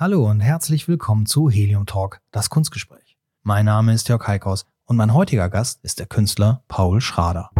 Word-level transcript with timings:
Hallo 0.00 0.30
und 0.30 0.40
herzlich 0.40 0.88
willkommen 0.88 1.26
zu 1.26 1.50
Helium 1.50 1.84
Talk, 1.84 2.22
das 2.30 2.48
Kunstgespräch. 2.48 3.18
Mein 3.42 3.66
Name 3.66 3.92
ist 3.92 4.08
Jörg 4.08 4.26
Heikhaus 4.26 4.64
und 4.86 4.96
mein 4.96 5.12
heutiger 5.12 5.50
Gast 5.50 5.84
ist 5.84 5.98
der 5.98 6.06
Künstler 6.06 6.64
Paul 6.68 7.02
Schrader. 7.02 7.50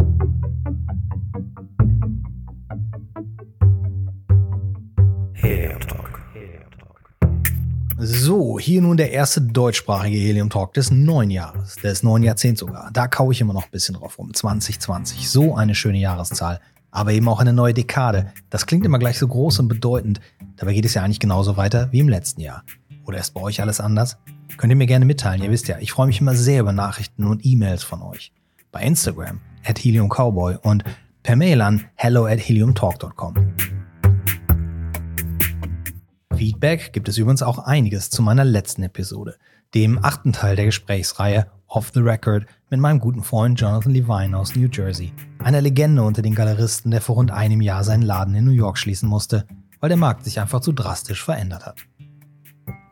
Helium 5.33 5.81
Talk. 5.81 6.19
So, 7.99 8.57
hier 8.57 8.81
nun 8.81 8.97
der 8.97 9.11
erste 9.11 9.43
deutschsprachige 9.43 10.17
Helium 10.17 10.49
Talk 10.49 10.73
des 10.73 10.89
neuen 10.89 11.29
Jahres, 11.29 11.75
des 11.75 12.01
neuen 12.01 12.23
Jahrzehnts 12.23 12.61
sogar. 12.61 12.89
Da 12.91 13.07
kaue 13.07 13.33
ich 13.33 13.41
immer 13.41 13.53
noch 13.53 13.65
ein 13.65 13.71
bisschen 13.71 13.93
drauf 13.93 14.17
rum. 14.17 14.33
2020, 14.33 15.29
so 15.29 15.53
eine 15.53 15.75
schöne 15.75 15.99
Jahreszahl 15.99 16.59
aber 16.91 17.13
eben 17.13 17.27
auch 17.27 17.39
eine 17.39 17.53
neue 17.53 17.73
Dekade. 17.73 18.31
Das 18.49 18.65
klingt 18.65 18.85
immer 18.85 18.99
gleich 18.99 19.17
so 19.17 19.27
groß 19.27 19.59
und 19.59 19.67
bedeutend. 19.67 20.19
Dabei 20.57 20.73
geht 20.73 20.85
es 20.85 20.93
ja 20.93 21.03
eigentlich 21.03 21.19
genauso 21.19 21.57
weiter 21.57 21.91
wie 21.91 21.99
im 21.99 22.09
letzten 22.09 22.41
Jahr. 22.41 22.63
Oder 23.05 23.19
ist 23.19 23.33
bei 23.33 23.41
euch 23.41 23.61
alles 23.61 23.79
anders? 23.79 24.17
Könnt 24.57 24.71
ihr 24.71 24.77
mir 24.77 24.85
gerne 24.85 25.05
mitteilen. 25.05 25.41
Ihr 25.41 25.49
wisst 25.49 25.67
ja, 25.67 25.77
ich 25.79 25.91
freue 25.91 26.07
mich 26.07 26.21
immer 26.21 26.35
sehr 26.35 26.61
über 26.61 26.73
Nachrichten 26.73 27.25
und 27.25 27.45
E-Mails 27.45 27.83
von 27.83 28.01
euch. 28.01 28.31
Bei 28.71 28.81
Instagram 28.83 29.39
at 29.65 29.83
heliumcowboy 29.83 30.57
und 30.61 30.83
per 31.23 31.35
Mail 31.35 31.61
an 31.61 31.85
hello 31.95 32.25
at 32.25 32.39
heliumtalk.com. 32.39 33.53
Feedback 36.35 36.91
gibt 36.93 37.07
es 37.07 37.17
übrigens 37.17 37.43
auch 37.43 37.59
einiges 37.59 38.09
zu 38.09 38.21
meiner 38.21 38.43
letzten 38.43 38.83
Episode, 38.83 39.35
dem 39.75 40.03
achten 40.03 40.33
Teil 40.33 40.55
der 40.55 40.65
Gesprächsreihe 40.65 41.47
Off 41.67 41.91
the 41.93 41.99
Record 41.99 42.45
mit 42.71 42.79
meinem 42.79 42.99
guten 42.99 43.21
Freund 43.21 43.59
Jonathan 43.59 43.91
Levine 43.91 44.37
aus 44.37 44.55
New 44.55 44.69
Jersey, 44.71 45.11
einer 45.39 45.59
Legende 45.59 46.03
unter 46.03 46.21
den 46.21 46.33
Galeristen, 46.33 46.89
der 46.89 47.01
vor 47.01 47.15
rund 47.15 47.29
einem 47.29 47.59
Jahr 47.59 47.83
seinen 47.83 48.01
Laden 48.01 48.33
in 48.33 48.45
New 48.45 48.51
York 48.51 48.77
schließen 48.77 49.09
musste, 49.09 49.45
weil 49.81 49.89
der 49.89 49.97
Markt 49.97 50.23
sich 50.23 50.39
einfach 50.39 50.61
zu 50.61 50.71
drastisch 50.71 51.21
verändert 51.21 51.65
hat. 51.65 51.75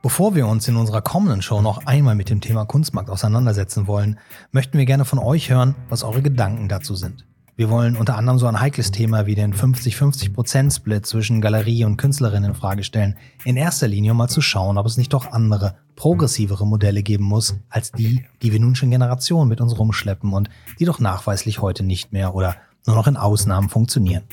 Bevor 0.03 0.35
wir 0.35 0.47
uns 0.47 0.67
in 0.67 0.75
unserer 0.75 1.01
kommenden 1.01 1.41
Show 1.41 1.61
noch 1.61 1.85
einmal 1.85 2.15
mit 2.15 2.29
dem 2.29 2.41
Thema 2.41 2.65
Kunstmarkt 2.65 3.09
auseinandersetzen 3.09 3.87
wollen, 3.87 4.19
möchten 4.51 4.77
wir 4.77 4.85
gerne 4.85 5.05
von 5.05 5.19
euch 5.19 5.49
hören, 5.49 5.75
was 5.87 6.03
eure 6.03 6.21
Gedanken 6.21 6.67
dazu 6.67 6.95
sind. 6.95 7.25
Wir 7.59 7.69
wollen 7.69 7.97
unter 7.97 8.15
anderem 8.15 8.39
so 8.39 8.47
ein 8.47 8.61
heikles 8.61 8.91
Thema 8.91 9.25
wie 9.25 9.35
den 9.35 9.53
50-50%-Split 9.53 11.05
zwischen 11.05 11.41
Galerie 11.41 11.83
und 11.83 11.97
Künstlerinnen 11.97 12.51
in 12.51 12.55
Frage 12.55 12.85
stellen. 12.85 13.17
In 13.43 13.57
erster 13.57 13.89
Linie 13.89 14.11
um 14.11 14.17
mal 14.17 14.29
zu 14.29 14.39
schauen, 14.39 14.77
ob 14.77 14.85
es 14.85 14.95
nicht 14.95 15.11
doch 15.11 15.33
andere, 15.33 15.75
progressivere 15.97 16.65
Modelle 16.65 17.03
geben 17.03 17.25
muss, 17.25 17.57
als 17.67 17.91
die, 17.91 18.23
die 18.41 18.53
wir 18.53 18.61
nun 18.61 18.75
schon 18.75 18.91
Generationen 18.91 19.49
mit 19.49 19.59
uns 19.59 19.77
rumschleppen 19.77 20.31
und 20.31 20.49
die 20.79 20.85
doch 20.85 21.01
nachweislich 21.01 21.61
heute 21.61 21.83
nicht 21.83 22.13
mehr 22.13 22.33
oder 22.33 22.55
nur 22.87 22.95
noch 22.95 23.07
in 23.07 23.17
Ausnahmen 23.17 23.67
funktionieren. 23.67 24.23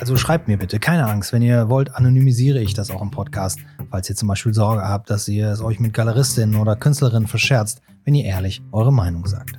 Also 0.00 0.16
schreibt 0.16 0.48
mir 0.48 0.58
bitte, 0.58 0.80
keine 0.80 1.06
Angst, 1.06 1.32
wenn 1.32 1.42
ihr 1.42 1.68
wollt, 1.68 1.94
anonymisiere 1.94 2.58
ich 2.58 2.74
das 2.74 2.90
auch 2.90 3.02
im 3.02 3.12
Podcast, 3.12 3.60
falls 3.88 4.10
ihr 4.10 4.16
zum 4.16 4.26
Beispiel 4.26 4.52
Sorge 4.52 4.82
habt, 4.82 5.10
dass 5.10 5.28
ihr 5.28 5.48
es 5.48 5.60
euch 5.60 5.78
mit 5.78 5.94
Galeristinnen 5.94 6.56
oder 6.56 6.74
Künstlerinnen 6.74 7.28
verscherzt, 7.28 7.82
wenn 8.04 8.14
ihr 8.14 8.24
ehrlich 8.24 8.62
eure 8.72 8.92
Meinung 8.92 9.26
sagt. 9.26 9.58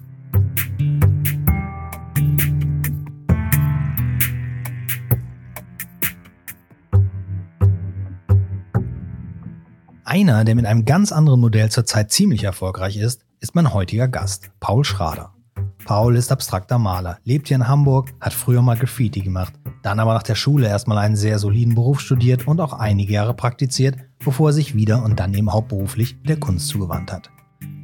Einer, 10.11 10.43
der 10.43 10.55
mit 10.55 10.65
einem 10.65 10.83
ganz 10.83 11.13
anderen 11.13 11.39
Modell 11.39 11.69
zurzeit 11.69 12.11
ziemlich 12.11 12.43
erfolgreich 12.43 12.97
ist, 12.97 13.23
ist 13.39 13.55
mein 13.55 13.73
heutiger 13.73 14.09
Gast, 14.09 14.51
Paul 14.59 14.83
Schrader. 14.83 15.33
Paul 15.85 16.15
ist 16.17 16.31
abstrakter 16.31 16.77
Maler, 16.77 17.17
lebt 17.23 17.47
hier 17.47 17.55
in 17.55 17.67
Hamburg, 17.67 18.09
hat 18.19 18.33
früher 18.33 18.61
mal 18.61 18.77
Graffiti 18.77 19.21
gemacht, 19.21 19.53
dann 19.83 19.99
aber 19.99 20.13
nach 20.13 20.23
der 20.23 20.35
Schule 20.35 20.67
erstmal 20.67 20.97
einen 20.97 21.15
sehr 21.15 21.39
soliden 21.39 21.75
Beruf 21.75 22.01
studiert 22.01 22.45
und 22.45 22.59
auch 22.59 22.73
einige 22.73 23.13
Jahre 23.13 23.33
praktiziert, 23.33 23.95
bevor 24.19 24.49
er 24.49 24.53
sich 24.53 24.75
wieder 24.75 25.01
und 25.01 25.19
dann 25.19 25.33
eben 25.33 25.51
hauptberuflich 25.51 26.21
der 26.23 26.39
Kunst 26.39 26.67
zugewandt 26.67 27.11
hat. 27.11 27.31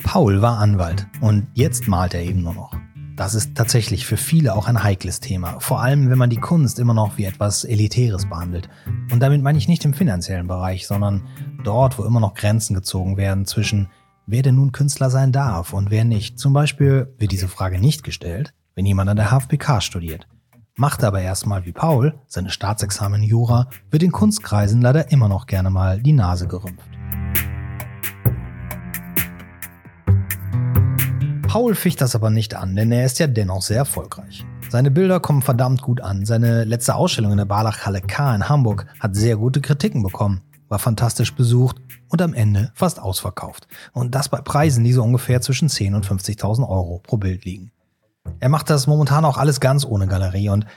Paul 0.04 0.42
war 0.42 0.60
Anwalt 0.60 1.08
und 1.22 1.48
jetzt 1.54 1.88
malt 1.88 2.14
er 2.14 2.22
eben 2.22 2.44
nur 2.44 2.54
noch. 2.54 2.72
Das 3.16 3.34
ist 3.34 3.56
tatsächlich 3.56 4.06
für 4.06 4.16
viele 4.16 4.56
auch 4.56 4.68
ein 4.68 4.84
heikles 4.84 5.20
Thema, 5.20 5.60
vor 5.60 5.82
allem 5.82 6.10
wenn 6.10 6.20
man 6.20 6.30
die 6.30 6.40
Kunst 6.40 6.78
immer 6.78 6.94
noch 6.94 7.18
wie 7.18 7.26
etwas 7.26 7.64
Elitäres 7.64 8.30
behandelt. 8.30 8.70
Und 9.12 9.22
damit 9.22 9.42
meine 9.42 9.58
ich 9.58 9.68
nicht 9.68 9.84
im 9.86 9.94
finanziellen 9.94 10.48
Bereich, 10.48 10.86
sondern 10.86 11.24
dort, 11.64 11.98
wo 11.98 12.04
immer 12.04 12.20
noch 12.20 12.36
Grenzen 12.36 12.76
gezogen 12.76 13.18
werden 13.18 13.46
zwischen 13.46 13.90
wer 14.28 14.44
denn 14.44 14.56
nun 14.56 14.72
Künstler 14.72 15.10
sein 15.10 15.32
darf 15.32 15.74
und 15.74 15.90
wer 15.90 16.06
nicht. 16.06 16.38
Zum 16.38 16.54
Beispiel 16.54 17.14
wird 17.18 17.32
diese 17.32 17.48
Frage 17.48 17.80
nicht 17.80 18.04
gestellt, 18.04 18.54
wenn 18.76 18.86
jemand 18.86 19.10
an 19.10 19.18
der 19.18 19.32
HFPK 19.32 19.82
studiert. 19.82 20.28
Macht 20.76 21.04
aber 21.04 21.22
erstmal 21.22 21.66
wie 21.66 21.72
Paul 21.72 22.20
seine 22.28 22.52
Staatsexamen 22.52 23.24
Jura, 23.24 23.68
wird 23.90 24.04
in 24.04 24.12
Kunstkreisen 24.12 24.80
leider 24.80 25.12
immer 25.12 25.28
noch 25.28 25.48
gerne 25.48 25.72
mal 25.72 26.00
die 26.00 26.14
Nase 26.14 26.48
gerümpft. 26.48 26.97
Paul 31.58 31.74
ficht 31.74 32.02
das 32.02 32.14
aber 32.14 32.30
nicht 32.30 32.54
an, 32.54 32.76
denn 32.76 32.92
er 32.92 33.04
ist 33.04 33.18
ja 33.18 33.26
dennoch 33.26 33.64
sehr 33.64 33.78
erfolgreich. 33.78 34.46
Seine 34.70 34.92
Bilder 34.92 35.20
kommen 35.20 35.42
verdammt 35.42 35.82
gut 35.82 36.02
an. 36.02 36.24
Seine 36.24 36.66
letzte 36.66 36.94
Ausstellung 36.94 37.32
in 37.32 37.40
der 37.40 37.46
Barlachhalle 37.46 38.02
K 38.02 38.36
in 38.36 38.48
Hamburg 38.48 38.86
hat 39.00 39.16
sehr 39.16 39.38
gute 39.38 39.60
Kritiken 39.60 40.04
bekommen, 40.04 40.42
war 40.68 40.78
fantastisch 40.78 41.34
besucht 41.34 41.78
und 42.10 42.22
am 42.22 42.36
Ende 42.36 42.72
fast 42.76 43.00
ausverkauft. 43.00 43.68
Und 43.94 44.14
das 44.14 44.30
bei 44.30 44.40
Preisen, 44.40 44.84
die 44.84 44.94
so 44.94 45.02
ungefähr 45.02 45.42
zwischen 45.42 45.68
10.000 45.68 45.96
und 45.96 46.06
50.000 46.06 46.70
Euro 46.70 47.02
pro 47.02 47.18
Bild 47.18 47.44
liegen. 47.44 47.72
Er 48.40 48.50
macht 48.50 48.70
das 48.70 48.86
momentan 48.86 49.26
auch 49.26 49.40
alles 49.40 49.60
ganz 49.60 49.84
ohne 49.84 50.06
Galerie 50.06 50.50
und 50.50 50.68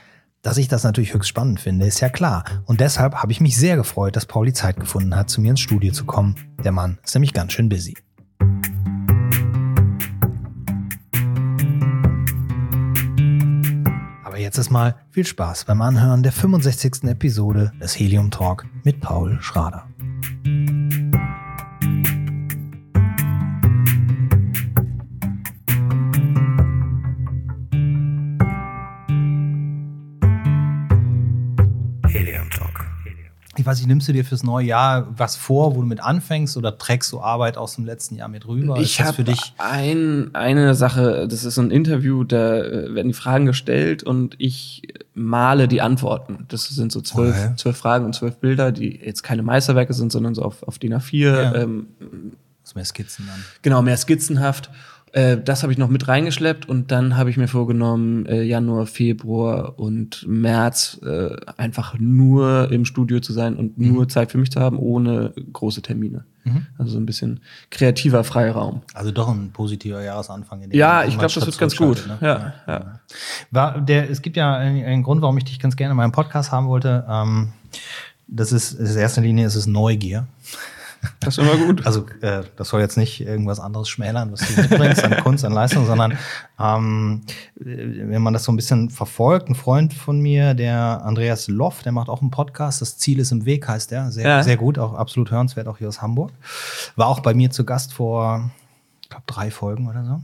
dass 0.41 0.57
ich 0.57 0.67
das 0.67 0.83
natürlich 0.83 1.13
höchst 1.13 1.29
spannend 1.29 1.59
finde, 1.59 1.85
ist 1.85 1.99
ja 1.99 2.09
klar. 2.09 2.43
Und 2.65 2.81
deshalb 2.81 3.17
habe 3.17 3.31
ich 3.31 3.39
mich 3.39 3.55
sehr 3.55 3.75
gefreut, 3.75 4.15
dass 4.15 4.25
Paul 4.25 4.47
die 4.47 4.53
Zeit 4.53 4.79
gefunden 4.79 5.15
hat, 5.15 5.29
zu 5.29 5.41
mir 5.41 5.51
ins 5.51 5.59
Studio 5.59 5.93
zu 5.93 6.05
kommen. 6.05 6.37
Der 6.63 6.71
Mann 6.71 6.97
ist 7.03 7.13
nämlich 7.13 7.33
ganz 7.33 7.53
schön 7.53 7.69
busy. 7.69 7.95
Jetzt 14.51 14.57
ist 14.57 14.69
mal 14.69 14.95
viel 15.11 15.25
Spaß 15.25 15.63
beim 15.63 15.81
Anhören 15.81 16.23
der 16.23 16.33
65. 16.33 17.05
Episode 17.05 17.71
des 17.79 17.97
Helium 17.97 18.31
Talk 18.31 18.65
mit 18.83 18.99
Paul 18.99 19.41
Schrader. 19.41 19.87
Ich 33.61 33.67
weiß 33.67 33.77
nicht, 33.77 33.87
nimmst 33.87 34.07
du 34.07 34.13
dir 34.13 34.25
fürs 34.25 34.41
neue 34.41 34.65
Jahr 34.65 35.07
was 35.15 35.35
vor, 35.35 35.75
wo 35.75 35.81
du 35.81 35.85
mit 35.85 36.01
anfängst 36.01 36.57
oder 36.57 36.79
trägst 36.79 37.11
du 37.11 37.21
Arbeit 37.21 37.57
aus 37.57 37.75
dem 37.75 37.85
letzten 37.85 38.15
Jahr 38.15 38.27
mit 38.27 38.47
rüber? 38.47 38.79
Ich 38.79 38.99
habe 39.01 39.23
ein, 39.59 40.33
eine 40.33 40.73
Sache, 40.73 41.27
das 41.29 41.43
ist 41.43 41.53
so 41.53 41.61
ein 41.61 41.69
Interview, 41.69 42.23
da 42.23 42.57
äh, 42.57 42.95
werden 42.95 43.09
die 43.09 43.13
Fragen 43.13 43.45
gestellt 43.45 44.01
und 44.01 44.33
ich 44.39 44.87
male 45.13 45.67
die 45.67 45.79
Antworten. 45.79 46.45
Das 46.47 46.69
sind 46.69 46.91
so 46.91 47.01
zwölf, 47.01 47.35
okay. 47.37 47.53
zwölf 47.55 47.77
Fragen 47.77 48.05
und 48.05 48.15
zwölf 48.15 48.37
Bilder, 48.37 48.71
die 48.71 48.99
jetzt 48.99 49.21
keine 49.21 49.43
Meisterwerke 49.43 49.93
sind, 49.93 50.11
sondern 50.11 50.33
so 50.33 50.41
auf, 50.41 50.63
auf 50.63 50.79
DIN 50.79 50.95
A4. 50.95 51.15
Ja. 51.19 51.53
Ähm, 51.53 51.85
das 52.63 52.73
mehr 52.73 52.85
Skizzen 52.85 53.27
dann. 53.27 53.43
Genau, 53.61 53.83
mehr 53.83 53.97
skizzenhaft. 53.97 54.71
Äh, 55.13 55.37
das 55.37 55.63
habe 55.63 55.73
ich 55.73 55.77
noch 55.77 55.89
mit 55.89 56.07
reingeschleppt 56.07 56.69
und 56.69 56.91
dann 56.91 57.17
habe 57.17 57.29
ich 57.29 57.37
mir 57.37 57.49
vorgenommen, 57.49 58.25
äh, 58.27 58.43
Januar, 58.43 58.85
Februar 58.85 59.77
und 59.77 60.25
März 60.25 60.99
äh, 61.03 61.35
einfach 61.57 61.95
nur 61.99 62.71
im 62.71 62.85
Studio 62.85 63.19
zu 63.19 63.33
sein 63.33 63.57
und 63.57 63.77
mhm. 63.77 63.93
nur 63.93 64.07
Zeit 64.07 64.31
für 64.31 64.37
mich 64.37 64.51
zu 64.51 64.61
haben, 64.61 64.79
ohne 64.79 65.33
große 65.51 65.81
Termine. 65.81 66.23
Mhm. 66.45 66.67
Also 66.77 66.93
so 66.93 66.97
ein 66.97 67.05
bisschen 67.05 67.41
kreativer 67.69 68.23
Freiraum. 68.23 68.83
Also 68.93 69.11
doch 69.11 69.27
ein 69.27 69.51
positiver 69.51 70.01
Jahresanfang. 70.01 70.61
In 70.61 70.71
ja, 70.71 71.03
ich 71.03 71.17
glaube, 71.17 71.33
das 71.33 71.45
wird 71.45 71.57
ganz 71.57 71.75
gut. 71.75 72.07
Ne? 72.07 72.17
Ja, 72.21 72.53
ja. 72.67 72.99
War 73.51 73.81
der, 73.81 74.09
es 74.09 74.21
gibt 74.21 74.37
ja 74.37 74.55
einen, 74.55 74.83
einen, 74.83 75.03
Grund, 75.03 75.21
warum 75.21 75.37
ich 75.37 75.43
dich 75.43 75.59
ganz 75.59 75.75
gerne 75.75 75.91
in 75.91 75.97
meinem 75.97 76.13
Podcast 76.13 76.53
haben 76.53 76.67
wollte. 76.67 77.05
Ähm, 77.09 77.51
das 78.27 78.53
ist, 78.53 78.73
in 78.73 78.85
erster 78.85 79.21
Linie 79.21 79.45
ist 79.45 79.55
es 79.55 79.67
Neugier. 79.67 80.25
Das 81.19 81.37
ist 81.37 81.43
immer 81.43 81.57
gut. 81.57 81.85
Also 81.85 82.05
äh, 82.21 82.43
das 82.55 82.69
soll 82.69 82.81
jetzt 82.81 82.97
nicht 82.97 83.21
irgendwas 83.21 83.59
anderes 83.59 83.89
schmälern, 83.89 84.31
was 84.31 84.41
du 84.41 84.61
mitbringst 84.61 85.03
an 85.03 85.17
Kunst, 85.17 85.43
an 85.45 85.51
Leistung, 85.51 85.85
sondern 85.85 86.17
ähm, 86.59 87.23
wenn 87.55 88.21
man 88.21 88.33
das 88.33 88.43
so 88.43 88.51
ein 88.51 88.55
bisschen 88.55 88.89
verfolgt, 88.89 89.49
ein 89.49 89.55
Freund 89.55 89.93
von 89.93 90.19
mir, 90.19 90.53
der 90.53 91.01
Andreas 91.03 91.47
Loff, 91.47 91.81
der 91.83 91.91
macht 91.91 92.09
auch 92.09 92.21
einen 92.21 92.31
Podcast, 92.31 92.81
das 92.81 92.97
Ziel 92.97 93.19
ist 93.19 93.31
im 93.31 93.45
Weg, 93.45 93.67
heißt 93.67 93.91
der. 93.91 94.11
Sehr, 94.11 94.27
ja. 94.27 94.43
sehr 94.43 94.57
gut, 94.57 94.77
auch 94.77 94.93
absolut 94.93 95.31
hörenswert, 95.31 95.67
auch 95.67 95.77
hier 95.77 95.87
aus 95.87 96.01
Hamburg. 96.01 96.31
War 96.95 97.07
auch 97.07 97.21
bei 97.21 97.33
mir 97.33 97.49
zu 97.49 97.65
Gast 97.65 97.93
vor, 97.93 98.51
ich 99.01 99.09
glaube, 99.09 99.23
drei 99.27 99.51
Folgen 99.51 99.87
oder 99.87 100.05
so. 100.05 100.21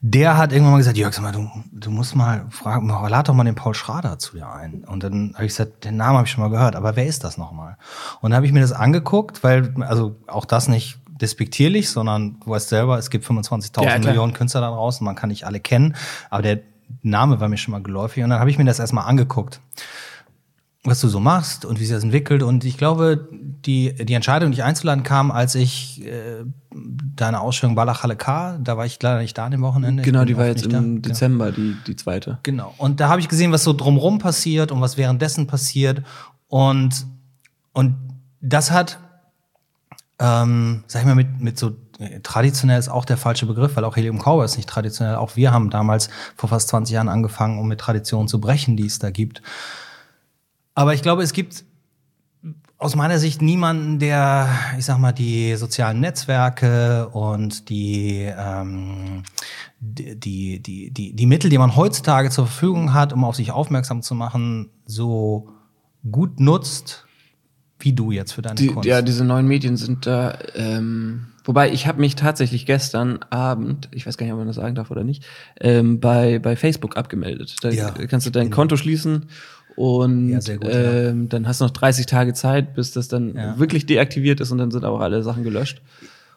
Der 0.00 0.36
hat 0.36 0.52
irgendwann 0.52 0.72
mal 0.72 0.78
gesagt, 0.78 0.96
Jörg, 0.96 1.12
sag 1.12 1.22
mal, 1.22 1.32
du, 1.32 1.50
du 1.72 1.90
musst 1.90 2.14
mal 2.14 2.46
fragen, 2.50 2.88
lad 2.88 3.28
doch 3.28 3.34
mal 3.34 3.44
den 3.44 3.54
Paul 3.54 3.74
Schrader 3.74 4.18
zu 4.18 4.36
dir 4.36 4.50
ein. 4.50 4.84
Und 4.84 5.02
dann 5.02 5.32
habe 5.34 5.44
ich 5.44 5.52
gesagt, 5.52 5.84
den 5.84 5.96
Namen 5.96 6.16
habe 6.16 6.26
ich 6.26 6.32
schon 6.32 6.42
mal 6.42 6.50
gehört, 6.50 6.76
aber 6.76 6.96
wer 6.96 7.06
ist 7.06 7.24
das 7.24 7.36
nochmal? 7.36 7.76
Und 8.20 8.30
dann 8.30 8.36
habe 8.36 8.46
ich 8.46 8.52
mir 8.52 8.60
das 8.60 8.72
angeguckt, 8.72 9.42
weil, 9.42 9.74
also 9.80 10.16
auch 10.26 10.44
das 10.44 10.68
nicht 10.68 10.98
despektierlich, 11.20 11.90
sondern 11.90 12.40
du 12.40 12.50
weißt 12.50 12.68
selber, 12.68 12.98
es 12.98 13.10
gibt 13.10 13.26
25.000 13.26 13.84
ja, 13.84 13.98
Millionen 13.98 14.32
Künstler 14.32 14.62
da 14.62 14.70
draußen, 14.70 15.04
man 15.04 15.16
kann 15.16 15.28
nicht 15.28 15.44
alle 15.44 15.60
kennen, 15.60 15.94
aber 16.30 16.42
der 16.42 16.60
Name 17.02 17.40
war 17.40 17.48
mir 17.48 17.56
schon 17.56 17.72
mal 17.72 17.82
geläufig 17.82 18.24
und 18.24 18.30
dann 18.30 18.40
habe 18.40 18.50
ich 18.50 18.58
mir 18.58 18.64
das 18.64 18.78
erstmal 18.78 19.06
angeguckt. 19.06 19.60
Was 20.82 21.00
du 21.00 21.08
so 21.08 21.20
machst 21.20 21.64
und 21.64 21.78
wie 21.78 21.84
sich 21.84 21.94
das 21.94 22.04
entwickelt. 22.04 22.42
Und 22.42 22.64
ich 22.64 22.78
glaube, 22.78 23.28
die, 23.32 23.94
die 23.94 24.14
Entscheidung, 24.14 24.50
dich 24.50 24.64
einzuladen, 24.64 25.04
kam, 25.04 25.30
als 25.30 25.54
ich 25.54 26.04
äh, 26.06 26.44
deine 26.74 27.40
Ausstellung 27.40 27.74
Balachale 27.74 28.16
K, 28.16 28.58
da 28.62 28.78
war 28.78 28.86
ich 28.86 29.00
leider 29.02 29.20
nicht 29.20 29.36
da 29.36 29.44
an 29.44 29.50
dem 29.50 29.60
Wochenende. 29.60 30.02
Genau, 30.02 30.24
die 30.24 30.38
war 30.38 30.46
jetzt 30.46 30.64
im 30.64 31.02
da. 31.02 31.08
Dezember, 31.08 31.52
die, 31.52 31.76
die 31.86 31.96
zweite. 31.96 32.38
Genau. 32.44 32.74
Und 32.78 33.00
da 33.00 33.08
habe 33.08 33.20
ich 33.20 33.28
gesehen, 33.28 33.52
was 33.52 33.62
so 33.62 33.74
drumrum 33.74 34.18
passiert 34.18 34.72
und 34.72 34.80
was 34.80 34.96
währenddessen 34.96 35.46
passiert. 35.46 36.02
Und, 36.48 37.06
und 37.72 37.96
das 38.40 38.70
hat, 38.70 38.98
ähm, 40.18 40.84
sag 40.86 41.02
ich 41.02 41.06
mal, 41.06 41.14
mit, 41.14 41.40
mit 41.40 41.58
so 41.58 41.76
äh, 41.98 42.20
traditionell 42.20 42.78
ist 42.78 42.88
auch 42.88 43.04
der 43.04 43.18
falsche 43.18 43.44
Begriff, 43.44 43.76
weil 43.76 43.84
auch 43.84 43.96
Helium 43.96 44.18
Cowboy 44.18 44.46
ist 44.46 44.56
nicht 44.56 44.68
traditionell. 44.68 45.16
Auch 45.16 45.36
wir 45.36 45.52
haben 45.52 45.68
damals 45.68 46.08
vor 46.36 46.48
fast 46.48 46.68
20 46.68 46.94
Jahren 46.94 47.10
angefangen, 47.10 47.58
um 47.58 47.68
mit 47.68 47.80
Traditionen 47.80 48.28
zu 48.28 48.40
brechen, 48.40 48.78
die 48.78 48.86
es 48.86 48.98
da 48.98 49.10
gibt. 49.10 49.42
Aber 50.80 50.94
ich 50.94 51.02
glaube, 51.02 51.22
es 51.22 51.34
gibt 51.34 51.64
aus 52.78 52.96
meiner 52.96 53.18
Sicht 53.18 53.42
niemanden, 53.42 53.98
der, 53.98 54.48
ich 54.78 54.86
sag 54.86 54.96
mal, 54.96 55.12
die 55.12 55.54
sozialen 55.56 56.00
Netzwerke 56.00 57.10
und 57.10 57.68
die, 57.68 58.26
ähm, 58.34 59.24
die, 59.78 60.62
die, 60.62 60.90
die, 60.90 61.12
die 61.12 61.26
Mittel, 61.26 61.50
die 61.50 61.58
man 61.58 61.76
heutzutage 61.76 62.30
zur 62.30 62.46
Verfügung 62.46 62.94
hat, 62.94 63.12
um 63.12 63.24
auf 63.24 63.36
sich 63.36 63.50
aufmerksam 63.52 64.00
zu 64.00 64.14
machen, 64.14 64.70
so 64.86 65.50
gut 66.10 66.40
nutzt, 66.40 67.04
wie 67.78 67.92
du 67.92 68.10
jetzt 68.10 68.32
für 68.32 68.40
deine 68.40 68.54
die, 68.54 68.68
Kunst. 68.68 68.88
Ja, 68.88 69.02
diese 69.02 69.26
neuen 69.26 69.46
Medien 69.46 69.76
sind 69.76 70.06
da. 70.06 70.38
Ähm, 70.54 71.26
wobei 71.44 71.70
ich 71.70 71.86
habe 71.86 72.00
mich 72.00 72.16
tatsächlich 72.16 72.64
gestern 72.64 73.18
Abend, 73.28 73.90
ich 73.92 74.06
weiß 74.06 74.16
gar 74.16 74.24
nicht, 74.24 74.32
ob 74.32 74.38
man 74.38 74.46
das 74.46 74.56
sagen 74.56 74.74
darf 74.74 74.90
oder 74.90 75.04
nicht, 75.04 75.24
ähm, 75.60 76.00
bei 76.00 76.38
bei 76.38 76.56
Facebook 76.56 76.96
abgemeldet. 76.96 77.56
Da 77.60 77.68
Ja, 77.68 77.90
kannst 77.90 78.26
du 78.26 78.30
dein 78.30 78.48
Konto 78.50 78.78
schließen 78.78 79.26
und 79.76 80.28
Ja, 80.30 80.38
gut, 80.56 80.68
ähm, 80.72 81.28
dann 81.28 81.46
hast 81.46 81.60
du 81.60 81.64
noch 81.64 81.70
30 81.72 82.06
Tage 82.06 82.34
Zeit, 82.34 82.74
bis 82.74 82.92
das 82.92 83.08
dann 83.08 83.34
Ja. 83.36 83.58
wirklich 83.58 83.86
deaktiviert 83.86 84.40
ist 84.40 84.50
und 84.50 84.58
dann 84.58 84.70
sind 84.70 84.84
auch 84.84 85.00
alle 85.00 85.22
Sachen 85.22 85.42
gelöscht. 85.44 85.82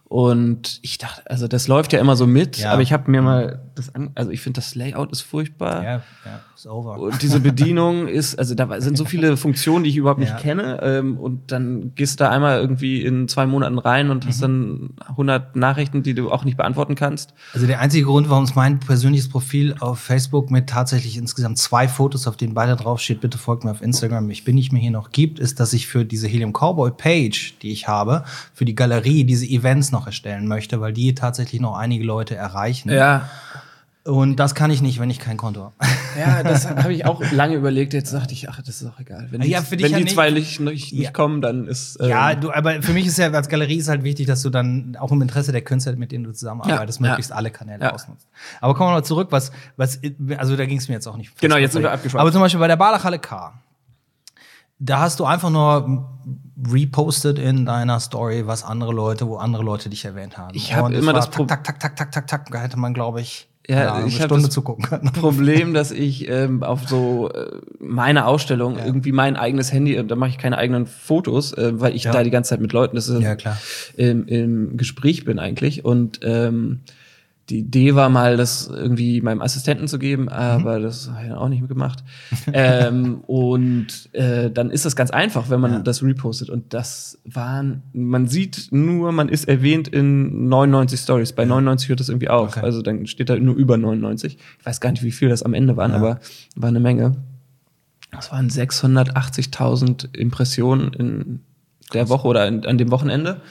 Und 0.06 0.80
ich 0.84 0.98
dachte, 1.00 1.28
also 1.30 1.48
das 1.48 1.68
läuft 1.68 1.92
ja 1.94 2.00
immer 2.00 2.16
so 2.16 2.28
mit, 2.28 2.58
Ja. 2.58 2.72
aber 2.72 2.82
ich 2.84 2.94
habe 2.94 3.10
mir 3.10 3.22
mal 3.22 3.62
das 3.74 3.96
an, 3.96 4.12
also 4.16 4.30
ich 4.32 4.42
finde 4.42 4.60
das 4.60 4.76
Layout 4.76 5.12
ist 5.12 5.22
furchtbar. 5.22 5.84
ja, 5.84 5.92
ja, 6.26 6.40
ist 6.66 6.72
over. 6.72 6.98
Und 7.00 7.22
diese 7.22 7.40
Bedienung 7.40 8.08
ist, 8.08 8.38
also 8.40 8.56
da 8.56 8.80
sind 8.82 8.98
so 8.98 9.06
viele 9.06 9.38
Funktionen, 9.38 9.84
die 9.84 9.90
ich 9.90 9.98
überhaupt 9.98 10.20
nicht 10.20 10.30
Ja. 10.30 10.38
kenne. 10.38 10.80
Ähm, 10.82 11.18
und 11.18 11.52
dann 11.52 11.94
gehst 11.96 12.20
du 12.20 12.24
da 12.24 12.30
einmal 12.30 12.60
irgendwie 12.60 13.02
in 13.04 13.28
zwei 13.28 13.46
Monaten 13.46 13.78
rein 13.80 14.10
und 14.10 14.26
hast 14.26 14.42
dann 14.42 14.92
100 15.10 15.56
Nachrichten, 15.56 16.04
die 16.04 16.14
du 16.14 16.32
auch 16.32 16.46
nicht 16.46 16.58
beantworten 16.58 16.96
kannst. 16.96 17.34
Also 17.54 17.68
der 17.68 17.80
einzige 17.80 18.06
Grund, 18.06 18.30
warum 18.30 18.44
es 18.46 18.56
mein 18.56 18.80
persönliches 18.80 19.30
Profil 19.30 19.76
auf 19.80 20.00
Facebook 20.00 20.52
mit 20.52 20.68
tatsächlich 20.68 21.18
insgesamt 21.18 21.58
zwei 21.58 21.88
Fotos, 21.88 22.28
auf 22.28 22.38
denen 22.38 22.54
beide 22.54 22.76
draufsteht, 22.76 23.22
bitte 23.22 23.38
folgt 23.38 23.64
mir 23.64 23.72
auf 23.72 23.82
Instagram, 23.82 24.30
ich 24.30 24.44
bin 24.46 24.56
nicht 24.56 24.72
mehr 24.72 24.82
hier 24.82 24.92
noch 24.92 25.12
gibt, 25.12 25.40
ist, 25.40 25.60
dass 25.60 25.74
ich 25.74 25.88
für 25.88 26.06
diese 26.06 26.28
Helium 26.28 26.54
Cowboy 26.54 26.92
Page, 26.92 27.56
die 27.62 27.72
ich 27.72 27.88
habe, 27.88 28.24
für 28.54 28.66
die 28.66 28.76
Galerie 28.76 29.24
diese 29.26 29.46
Events 29.46 29.92
noch 29.92 30.06
erstellen 30.06 30.48
möchte, 30.48 30.80
weil 30.82 30.94
die 30.94 31.14
tatsächlich 31.16 31.60
noch 31.62 31.76
einige 31.78 32.06
Leute 32.06 32.36
erreichen. 32.36 32.90
Ja. 32.90 33.30
Und 34.06 34.36
das 34.36 34.54
kann 34.54 34.70
ich 34.70 34.82
nicht, 34.82 35.00
wenn 35.00 35.10
ich 35.10 35.18
kein 35.20 35.38
Konto 35.38 35.62
habe. 35.64 35.74
Ja, 36.20 36.44
das 36.44 36.68
habe 36.70 36.94
ich 36.94 37.06
auch 37.06 37.24
lange 37.32 37.56
überlegt. 37.56 37.92
Jetzt 37.94 38.14
dachte 38.14 38.34
ich, 38.34 38.48
ach, 38.48 38.62
das 38.62 38.82
ist 38.84 38.88
auch 38.88 39.00
egal. 39.00 39.30
Wenn 39.32 39.42
die, 39.42 39.50
Ja, 39.50 39.64
wenn 39.68 39.80
die 39.80 40.04
nicht. 40.04 40.10
zwei 40.14 40.30
nicht, 40.30 40.60
nicht, 40.60 40.94
nicht 40.94 41.02
Ja. 41.06 41.12
kommen, 41.12 41.42
dann 41.42 41.66
ist. 41.68 41.98
ähm, 42.00 42.08
Ja, 42.10 42.36
du, 42.36 42.52
aber 42.52 42.84
für 42.84 42.94
mich 42.94 43.08
ist 43.08 43.18
ja 43.18 43.32
als 43.32 43.50
Galerie 43.50 43.78
ist 43.78 43.88
halt 43.88 44.04
wichtig, 44.04 44.28
dass 44.28 44.44
du 44.44 44.52
dann 44.52 44.96
auch 45.00 45.12
im 45.12 45.22
Interesse 45.24 45.52
der 45.52 45.62
Künstler, 45.64 45.96
mit 45.96 46.12
denen 46.12 46.24
du 46.26 46.32
zusammenarbeitest, 46.32 47.00
Ja, 47.00 47.08
möglichst 47.08 47.32
alle 47.32 47.50
Kanäle 47.50 47.92
ausnutzt. 47.92 48.28
Aber 48.62 48.76
kommen 48.76 48.90
wir 48.90 48.94
mal 48.96 49.04
zurück, 49.04 49.30
was, 49.32 49.52
was, 49.76 50.00
also 50.38 50.56
da 50.56 50.66
ging 50.68 50.78
es 50.78 50.88
mir 50.88 50.94
jetzt 50.96 51.08
auch 51.08 51.18
nicht. 51.18 51.36
Genau, 51.42 51.56
jetzt 51.56 51.74
sind 51.74 51.82
wir 51.82 51.92
abgeschweift. 51.92 52.22
Aber 52.22 52.32
zum 52.32 52.42
Beispiel 52.42 52.60
bei 52.60 52.68
der 52.68 52.76
Balachhalle 52.78 53.18
K. 53.18 53.54
Da 54.78 55.00
hast 55.00 55.20
du 55.20 55.26
einfach 55.26 55.50
nur 55.50 56.10
repostet 56.72 57.40
in 57.40 57.66
deiner 57.66 58.00
Story, 58.00 58.46
was 58.46 58.64
andere 58.64 58.92
Leute, 58.94 59.28
wo 59.28 59.38
andere 59.38 59.64
Leute 59.64 59.90
dich 59.90 60.06
erwähnt 60.06 60.38
haben. 60.38 60.52
Ich 60.54 60.76
hab 60.76 60.86
Und 60.86 60.94
es 60.94 61.00
immer 61.00 61.14
das 61.14 61.30
Pro- 61.30 61.46
tak, 61.46 61.64
tak, 61.64 61.80
tak, 61.80 61.96
tak, 61.96 62.12
tak, 62.12 62.28
tak, 62.28 62.52
da 62.52 62.60
hätte 62.60 62.78
man, 62.78 62.94
glaube 62.94 63.22
ich, 63.22 63.48
Ja, 63.68 63.94
Ahnung, 63.94 64.08
ich 64.10 64.16
eine 64.16 64.24
hab 64.24 64.30
Stunde 64.30 64.48
das. 64.48 64.54
Problem, 65.22 65.74
dass 65.74 65.92
ich 65.92 66.28
ähm, 66.30 66.64
auf 66.64 66.88
so 66.88 67.30
äh, 67.32 67.48
meine 67.80 68.26
Ausstellung 68.26 68.78
irgendwie 68.78 69.12
mein 69.14 69.38
eigenes 69.38 69.72
Handy, 69.72 69.96
äh, 69.96 70.04
da 70.04 70.16
mache 70.16 70.32
ich 70.32 70.38
keine 70.38 70.58
eigenen 70.58 70.86
Fotos, 70.86 71.54
äh, 71.54 71.80
weil 71.80 71.96
ich 71.96 72.04
Ja. 72.04 72.12
da 72.12 72.24
die 72.24 72.30
ganze 72.30 72.50
Zeit 72.50 72.60
mit 72.62 72.74
Leuten 72.74 72.96
das 72.98 73.08
ist, 73.08 73.22
Ja, 73.22 73.36
klar. 73.36 73.58
Im, 73.96 74.28
im 74.28 74.76
Gespräch 74.78 75.24
bin 75.24 75.40
eigentlich. 75.40 75.86
Und 75.86 76.20
ähm, 76.24 76.82
die 77.50 77.60
Idee 77.60 77.94
war 77.94 78.08
mal, 78.08 78.38
das 78.38 78.68
irgendwie 78.68 79.20
meinem 79.22 79.42
Assistenten 79.42 79.90
zu 79.90 80.00
geben, 80.00 80.30
aber 80.30 80.80
das 80.80 81.10
habe 81.10 81.24
ich 81.24 81.30
dann 81.30 81.38
auch 81.38 81.50
nicht 81.50 81.60
mehr 81.60 81.68
gemacht. 81.68 82.02
ähm, 82.54 83.22
und 83.28 84.10
äh, 84.14 84.50
dann 84.50 84.70
ist 84.70 84.86
das 84.86 84.96
ganz 84.96 85.12
einfach, 85.12 85.50
wenn 85.50 85.60
man 85.60 85.72
Ja. 85.74 85.80
das 85.80 86.02
repostet. 86.02 86.50
Und 86.50 86.74
das 86.74 87.20
waren, 87.26 87.84
man 87.92 88.28
sieht 88.28 88.70
nur, 88.72 89.12
man 89.12 89.28
ist 89.28 89.50
erwähnt 89.50 89.90
in 89.90 90.48
99 90.48 91.00
Stories. 91.00 91.34
Bei 91.34 91.44
99 91.44 91.90
hört 91.90 92.00
das 92.00 92.08
irgendwie 92.08 92.30
auf. 92.30 92.52
Okay. 92.56 92.62
Also 92.66 92.82
dann 92.82 93.08
steht 93.08 93.30
da 93.30 93.36
nur 93.36 93.56
über 93.56 93.76
99. 93.78 94.38
Ich 94.60 94.66
weiß 94.66 94.80
gar 94.80 94.92
nicht, 94.92 95.04
wie 95.04 95.12
viel 95.12 95.28
das 95.28 95.44
am 95.44 95.54
Ende 95.54 95.76
waren, 95.76 95.92
Ja. 95.92 95.98
aber 95.98 96.20
war 96.56 96.70
eine 96.70 96.80
Menge. 96.80 97.18
Das 98.12 98.32
waren 98.32 98.50
680.000 98.50 100.16
Impressionen 100.16 100.94
in 100.94 101.40
der 101.94 102.10
Woche 102.10 102.28
oder 102.28 102.48
in, 102.48 102.66
an 102.66 102.78
dem 102.78 102.92
Wochenende, 102.92 103.42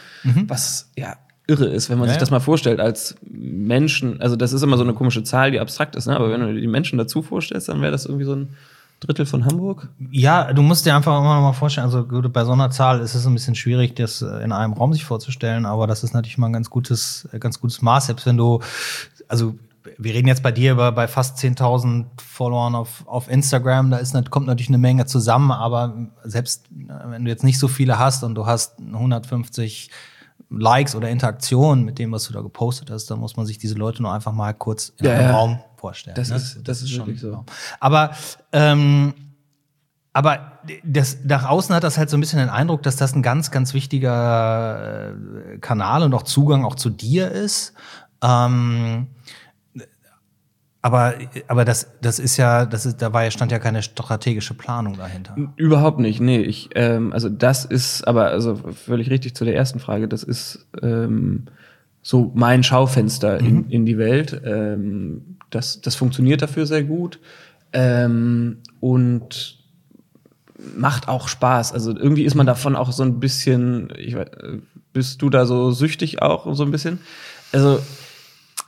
was 0.49 0.91
ja 0.97 1.17
irre 1.53 1.67
ist, 1.67 1.91
wenn 1.91 1.99
man. 1.99 2.07
Ja, 2.07 2.15
sich 2.15 2.21
das 2.21 2.31
mal 2.31 2.41
vorstellt 2.41 2.81
als 2.81 3.17
Menschen. 3.31 4.21
Also 4.21 4.37
das 4.37 4.53
ist 4.53 4.63
immer 4.63 4.77
so 4.77 4.85
eine 4.85 4.95
komische 4.95 5.23
Zahl, 5.23 5.51
die 5.51 5.61
abstrakt 5.61 5.97
ist, 5.97 6.07
ne? 6.07 6.17
aber 6.17 6.31
wenn 6.31 6.41
du 6.41 6.55
die 6.55 6.67
Menschen 6.67 6.99
dazu 6.99 7.23
vorstellst, 7.23 7.69
dann 7.69 7.81
wäre 7.81 7.93
das 7.93 8.07
irgendwie 8.07 8.25
so 8.25 8.35
ein 8.35 8.57
Drittel 9.01 9.27
von 9.27 9.45
Hamburg. 9.45 9.89
Ja, 10.11 10.53
du 10.53 10.63
musst 10.63 10.87
dir 10.87 10.95
einfach 10.95 11.19
immer 11.19 11.35
noch 11.37 11.43
mal 11.43 11.53
vorstellen, 11.53 11.87
also 11.87 12.05
gut, 12.05 12.33
bei 12.33 12.45
so 12.45 12.53
einer 12.53 12.71
Zahl 12.71 13.01
ist 13.01 13.15
es 13.15 13.27
ein 13.27 13.35
bisschen 13.35 13.55
schwierig, 13.55 13.97
das 13.97 14.23
in 14.23 14.53
einem 14.53 14.73
Raum 14.75 14.93
sich 14.93 15.05
vorzustellen, 15.05 15.67
aber 15.67 15.87
das 15.87 16.05
ist 16.05 16.15
natürlich 16.15 16.39
mal 16.39 16.47
ein 16.47 16.53
ganz 16.53 16.71
gutes, 16.71 17.29
ganz 17.41 17.61
gutes 17.61 17.83
Maß, 17.83 18.07
selbst 18.07 18.27
wenn 18.27 18.37
du, 18.37 18.61
also 19.27 19.55
wir 19.99 20.15
reden 20.15 20.29
jetzt 20.29 20.43
bei 20.43 20.53
dir 20.53 20.73
über 20.73 20.93
bei 20.93 21.09
fast 21.09 21.39
10.000 21.39 22.05
Followern 22.17 22.75
auf, 22.75 23.03
auf 23.07 23.29
Instagram, 23.29 23.91
da 23.91 23.97
ist, 23.99 24.15
kommt 24.31 24.47
natürlich 24.47 24.69
eine 24.69 24.79
Menge 24.79 25.07
zusammen, 25.07 25.51
aber 25.51 26.09
selbst 26.25 26.67
äh, 26.71 27.11
wenn 27.11 27.25
du 27.25 27.31
jetzt 27.31 27.45
nicht 27.45 27.59
so 27.59 27.69
viele 27.69 27.99
hast 27.99 28.23
und 28.23 28.35
du 28.35 28.47
hast 28.47 28.79
150 28.79 29.91
Likes 30.59 30.95
oder 30.95 31.09
Interaktionen 31.11 31.85
mit 31.85 31.99
dem, 31.99 32.13
was 32.13 32.25
du 32.25 32.33
da 32.33 32.41
gepostet 32.41 32.91
hast, 32.91 33.07
dann 33.11 33.19
muss 33.19 33.37
man 33.37 33.47
sich 33.47 33.59
diese 33.59 33.75
Leute 33.75 34.03
nur 34.03 34.13
einfach 34.13 34.33
mal 34.33 34.53
kurz 34.53 34.93
in 34.99 35.07
Ja, 35.07 35.13
einem 35.13 35.23
ja. 35.29 35.33
Raum 35.37 35.59
vorstellen. 35.77 36.15
Das 36.17 36.31
ne? 36.31 36.37
ist- 36.37 36.61
das 36.63 36.83
ist 36.83 36.97
wirklich 36.97 37.21
so. 37.21 37.45
Aber 37.81 38.11
ähm, 38.53 39.15
aber 40.15 40.59
das, 40.85 41.19
nach 41.25 41.49
außen 41.49 41.75
hat 41.75 41.85
das 41.85 41.97
halt 41.97 42.11
so 42.11 42.19
ein 42.19 42.21
bisschen 42.21 42.39
den 42.39 42.51
Eindruck, 42.51 42.83
dass 42.83 42.97
das 42.97 43.15
ein 43.15 43.23
ganz, 43.23 43.51
ganz 43.51 43.73
wichtiger 43.73 45.15
äh, 45.55 45.59
Kanal 45.59 46.03
und 46.03 46.13
auch 46.13 46.23
Zugang 46.23 46.65
auch 46.67 46.75
zu 46.75 46.91
dir 46.91 47.31
ist. 47.31 47.73
Ähm, 48.23 49.07
aber, 50.85 51.15
aber 51.47 51.65
das, 51.65 51.93
das 52.01 52.19
ist 52.19 52.37
ja, 52.37 52.67
das 52.67 52.87
ist, 52.87 53.01
da 53.01 53.13
war 53.13 53.23
ja, 53.23 53.31
stand 53.31 53.53
ja 53.53 53.61
keine 53.61 53.83
strategische 53.83 54.55
Planung 54.55 54.97
dahinter. 54.97 55.37
Überhaupt 55.55 56.01
nicht, 56.01 56.21
nee. 56.21 56.41
Ich, 56.41 56.71
ähm, 56.75 57.13
also 57.13 57.29
das 57.29 57.65
ist, 57.65 58.07
aber 58.07 58.27
also 58.27 58.57
völlig 58.57 59.09
richtig 59.09 59.37
zu 59.37 59.45
der 59.45 59.55
ersten 59.55 59.79
Frage, 59.79 60.09
das 60.09 60.25
ist 60.25 60.67
ähm, 60.83 61.45
so 62.03 62.33
mein 62.35 62.65
Schaufenster 62.65 63.39
in, 63.39 63.71
in 63.71 63.87
die 63.87 63.97
Welt. 63.97 64.43
Ähm, 64.45 65.37
das, 65.51 65.81
das 65.81 65.95
funktioniert 65.95 66.43
dafür 66.43 66.67
sehr 66.67 66.83
gut 66.83 67.21
ähm, 67.73 68.59
und 68.81 69.59
macht 70.77 71.07
auch 71.07 71.29
Spaß. 71.29 71.73
Also 71.73 71.97
irgendwie 71.97 72.25
ist 72.25 72.35
man 72.35 72.47
davon 72.47 72.75
auch 72.75 72.91
so 72.91 73.05
ein 73.05 73.21
bisschen, 73.21 73.93
ich, 73.97 74.17
weiß, 74.17 74.29
äh, 74.29 74.59
bist 74.93 75.23
du 75.23 75.31
da 75.31 75.47
so 75.47 75.71
süchtig 75.71 76.23
auch 76.23 76.53
so 76.55 76.65
ein 76.65 76.73
bisschen? 76.73 76.99
Also 77.53 77.81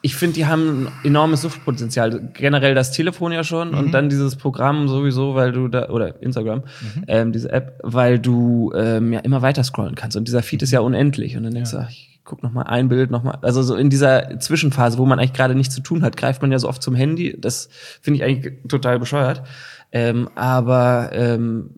ich 0.05 0.17
finde, 0.17 0.35
die 0.35 0.45
haben 0.45 0.85
ein 0.85 0.89
enormes 1.03 1.41
Suchtpotenzial. 1.41 2.29
Generell 2.35 2.75
das 2.75 2.93
Telefon 2.93 3.33
ja 3.33 3.43
schon 3.43 3.73
und 3.73 3.93
dann 3.93 4.11
dieses 4.11 4.37
Programm 4.37 4.87
sowieso, 4.87 5.35
weil 5.35 5.51
du 5.51 5.69
da, 5.69 5.89
oder 5.89 6.21
Instagram, 6.21 6.63
ähm, 7.09 7.33
diese 7.33 7.51
App, 7.51 7.81
weil 7.83 8.19
du 8.19 8.71
ähm, 8.77 9.15
ja 9.15 9.21
immer 9.21 9.41
weiter 9.41 9.65
scrollen 9.65 9.95
kannst. 9.95 10.19
Und 10.19 10.29
dieser 10.29 10.43
Feed 10.43 10.61
ist 10.61 10.73
ja 10.73 10.81
unendlich. 10.81 11.39
Und 11.39 11.45
dann 11.45 11.55
denkst 11.55 11.71
du, 11.71 11.79
ach, 11.79 11.89
ich 11.89 12.21
guck 12.23 12.43
noch 12.43 12.53
mal 12.53 12.65
ein 12.65 12.91
Bild, 12.91 13.11
noch 13.11 13.23
mal. 13.23 13.39
Also 13.41 13.63
so 13.63 13.77
in 13.77 13.89
dieser 13.89 14.39
Zwischenphase, 14.41 14.99
wo 14.99 15.07
man 15.07 15.19
eigentlich 15.19 15.33
gerade 15.33 15.55
nichts 15.55 15.75
zu 15.75 15.81
tun 15.81 16.03
hat, 16.03 16.19
greift 16.19 16.43
man 16.43 16.53
ja 16.53 16.59
so 16.59 16.69
oft 16.69 16.83
zum 16.83 16.95
Handy. 16.95 17.41
Das 17.41 17.71
finde 18.03 18.19
ich 18.19 18.25
eigentlich 18.25 18.53
total 18.69 18.99
bescheuert. 18.99 19.43
Ähm, 19.91 20.29
aber 20.35 21.13
ähm, 21.15 21.71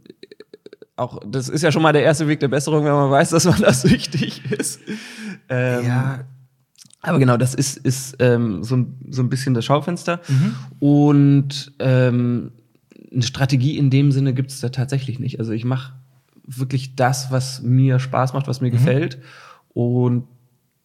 auch 0.97 1.21
das 1.25 1.49
ist 1.49 1.63
ja 1.63 1.71
schon 1.71 1.83
mal 1.83 1.93
der 1.93 2.03
erste 2.03 2.27
Weg 2.27 2.41
der 2.41 2.49
Besserung, 2.49 2.85
wenn 2.85 2.93
man 2.93 3.09
weiß, 3.09 3.31
dass 3.31 3.45
man 3.45 3.61
da 3.61 3.73
süchtig 3.73 4.43
ist. 4.51 4.81
Ähm, 5.49 5.87
Ja. 5.87 6.25
Aber 7.07 7.19
genau, 7.19 7.37
das 7.37 7.55
ist, 7.55 7.79
ist 7.79 8.17
ähm, 8.21 8.63
so, 8.65 8.77
ein- 8.77 8.95
so 9.11 9.23
ein 9.23 9.29
bisschen 9.31 9.55
das 9.55 9.65
Schaufenster. 9.65 10.21
Und 10.79 11.73
ähm, 11.79 12.53
eine 13.13 13.23
Strategie 13.23 13.79
in 13.79 13.91
dem 13.91 14.13
Sinne 14.13 14.35
gibt 14.35 14.51
es 14.51 14.61
da 14.61 14.69
tatsächlich 14.69 15.19
nicht. 15.19 15.39
Also 15.39 15.53
ich 15.53 15.65
mache 15.65 15.93
wirklich 16.47 16.95
das, 16.97 17.31
was 17.31 17.63
mir 17.63 17.99
Spaß 17.99 18.33
macht, 18.35 18.47
was 18.49 18.61
mir 18.61 18.71
gefällt. 18.71 19.19
Und 19.73 20.25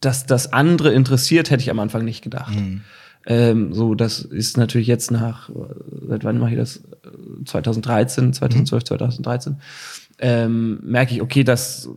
dass 0.00 0.26
das 0.26 0.52
andere 0.52 0.92
interessiert, 0.92 1.50
hätte 1.50 1.62
ich 1.62 1.70
am 1.70 1.78
Anfang 1.78 2.04
nicht 2.04 2.22
gedacht. 2.22 2.54
Ähm, 3.26 3.72
so, 3.72 3.94
das 3.94 4.20
ist 4.22 4.56
natürlich 4.56 4.88
jetzt 4.88 5.12
nach, 5.12 5.48
seit 6.08 6.24
wann 6.24 6.38
mache 6.38 6.50
ich 6.52 6.56
das? 6.56 6.82
2013, 7.44 8.32
2012, 8.32 8.82
mhm. 8.82 8.86
2013. 8.86 9.56
Ähm, 10.18 10.80
merke 10.82 11.14
ich, 11.14 11.22
okay, 11.22 11.44
das 11.44 11.88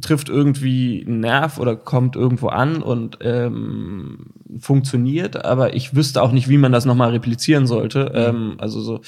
trifft 0.00 0.28
irgendwie 0.28 1.04
einen 1.06 1.20
Nerv 1.20 1.58
oder 1.58 1.76
kommt 1.76 2.16
irgendwo 2.16 2.48
an 2.48 2.82
und 2.82 3.18
ähm, 3.20 4.26
funktioniert, 4.58 5.44
aber 5.44 5.74
ich 5.74 5.94
wüsste 5.94 6.22
auch 6.22 6.32
nicht, 6.32 6.48
wie 6.48 6.58
man 6.58 6.72
das 6.72 6.84
nochmal 6.84 7.10
replizieren 7.10 7.66
sollte. 7.66 8.10
Mhm. 8.10 8.16
Ähm, 8.16 8.54
also 8.58 8.80
so 8.80 9.00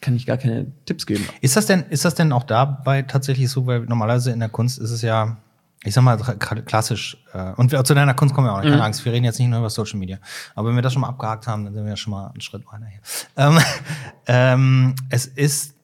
kann 0.00 0.16
ich 0.16 0.26
gar 0.26 0.36
keine 0.36 0.66
Tipps 0.84 1.06
geben. 1.06 1.26
Ist 1.40 1.56
das 1.56 1.66
denn, 1.66 1.84
ist 1.88 2.04
das 2.04 2.14
denn 2.14 2.32
auch 2.32 2.44
dabei 2.44 3.02
tatsächlich 3.02 3.48
so, 3.48 3.66
weil 3.66 3.80
normalerweise 3.80 4.32
in 4.32 4.40
der 4.40 4.50
Kunst 4.50 4.78
ist 4.78 4.90
es 4.90 5.02
ja, 5.02 5.38
ich 5.82 5.94
sag 5.94 6.02
mal, 6.02 6.16
klassisch, 6.16 7.16
äh, 7.32 7.52
und 7.56 7.70
zu 7.86 7.94
deiner 7.94 8.14
Kunst 8.14 8.34
kommen 8.34 8.46
wir 8.46 8.52
auch 8.52 8.58
nicht, 8.58 8.66
keine 8.66 8.76
mhm. 8.76 8.82
Angst, 8.82 9.04
wir 9.04 9.12
reden 9.12 9.24
jetzt 9.24 9.38
nicht 9.38 9.48
nur 9.48 9.60
über 9.60 9.70
Social 9.70 9.98
Media. 9.98 10.18
Aber 10.54 10.68
wenn 10.68 10.74
wir 10.74 10.82
das 10.82 10.92
schon 10.92 11.02
mal 11.02 11.08
abgehakt 11.08 11.46
haben, 11.46 11.64
dann 11.64 11.74
sind 11.74 11.84
wir 11.84 11.90
ja 11.90 11.96
schon 11.96 12.10
mal 12.10 12.28
einen 12.28 12.40
Schritt 12.40 12.66
weiter 12.66 12.86
hier. 12.86 13.00
Ähm, 13.36 13.58
ähm, 14.26 14.94
es 15.08 15.26
ist, 15.26 15.74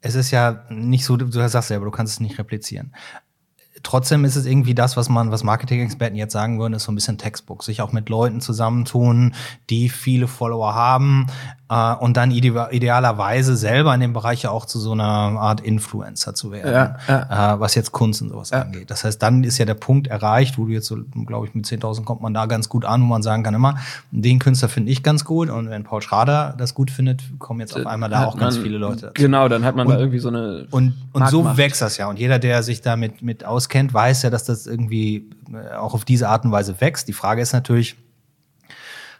es 0.00 0.14
ist 0.14 0.30
ja 0.30 0.64
nicht 0.70 1.04
so, 1.04 1.16
du 1.16 1.30
sagst 1.30 1.68
selber, 1.68 1.84
du 1.84 1.90
kannst 1.90 2.14
es 2.14 2.20
nicht 2.20 2.38
replizieren 2.38 2.92
trotzdem 3.82 4.24
ist 4.24 4.36
es 4.36 4.46
irgendwie 4.46 4.74
das, 4.74 4.96
was 4.96 5.08
man, 5.08 5.30
was 5.30 5.44
Marketing-Experten 5.44 6.16
jetzt 6.16 6.32
sagen 6.32 6.58
würden, 6.58 6.74
ist 6.74 6.84
so 6.84 6.92
ein 6.92 6.94
bisschen 6.94 7.18
Textbook. 7.18 7.62
Sich 7.62 7.80
auch 7.82 7.92
mit 7.92 8.08
Leuten 8.08 8.40
zusammentun, 8.40 9.34
die 9.70 9.88
viele 9.88 10.28
Follower 10.28 10.74
haben, 10.74 11.26
äh, 11.70 11.94
und 11.94 12.16
dann 12.16 12.30
ide 12.30 12.68
idealerweise 12.70 13.56
selber 13.56 13.94
in 13.94 14.00
dem 14.00 14.12
Bereich 14.12 14.42
ja 14.42 14.50
auch 14.50 14.64
zu 14.64 14.78
so 14.78 14.92
einer 14.92 15.04
Art 15.04 15.60
Influencer 15.60 16.34
zu 16.34 16.50
werden, 16.50 16.72
ja, 16.72 16.96
ja. 17.08 17.54
Äh, 17.54 17.60
was 17.60 17.74
jetzt 17.74 17.92
Kunst 17.92 18.22
und 18.22 18.30
sowas 18.30 18.50
ja. 18.50 18.62
angeht. 18.62 18.90
Das 18.90 19.04
heißt, 19.04 19.22
dann 19.22 19.44
ist 19.44 19.58
ja 19.58 19.64
der 19.64 19.74
Punkt 19.74 20.06
erreicht, 20.06 20.58
wo 20.58 20.64
du 20.64 20.72
jetzt 20.72 20.86
so, 20.86 20.96
glaube 21.26 21.46
ich, 21.46 21.54
mit 21.54 21.66
10.000 21.66 22.04
kommt 22.04 22.22
man 22.22 22.32
da 22.32 22.46
ganz 22.46 22.68
gut 22.68 22.84
an, 22.84 23.02
wo 23.02 23.06
man 23.06 23.22
sagen 23.22 23.42
kann 23.42 23.54
immer, 23.54 23.76
den 24.10 24.38
Künstler 24.38 24.68
finde 24.68 24.90
ich 24.92 25.02
ganz 25.02 25.24
gut 25.24 25.50
und 25.50 25.68
wenn 25.68 25.84
Paul 25.84 26.00
Schrader 26.00 26.54
das 26.56 26.74
gut 26.74 26.90
findet, 26.90 27.22
kommen 27.38 27.60
jetzt 27.60 27.76
auf 27.76 27.86
einmal 27.86 28.08
da 28.08 28.24
auch 28.24 28.38
ganz 28.38 28.56
viele 28.56 28.78
Leute 28.78 29.02
dazu. 29.02 29.14
Genau, 29.14 29.48
dann 29.48 29.64
hat 29.64 29.76
man 29.76 29.86
und, 29.86 29.92
da 29.92 29.98
irgendwie 29.98 30.18
so 30.18 30.28
eine 30.28 30.66
Und, 30.70 30.94
und 31.12 31.28
so 31.28 31.56
wächst 31.56 31.82
das 31.82 31.98
ja 31.98 32.08
und 32.08 32.18
jeder, 32.18 32.38
der 32.38 32.62
sich 32.62 32.80
damit 32.80 33.20
mit 33.20 33.44
auskennt, 33.44 33.68
weiß 33.92 34.22
ja, 34.22 34.30
dass 34.30 34.44
das 34.44 34.66
irgendwie 34.66 35.30
äh, 35.52 35.74
auch 35.74 35.94
auf 35.94 36.04
diese 36.04 36.28
Art 36.28 36.44
und 36.44 36.52
Weise 36.52 36.80
wächst. 36.80 37.08
Die 37.08 37.12
Frage 37.12 37.42
ist 37.42 37.52
natürlich, 37.52 37.96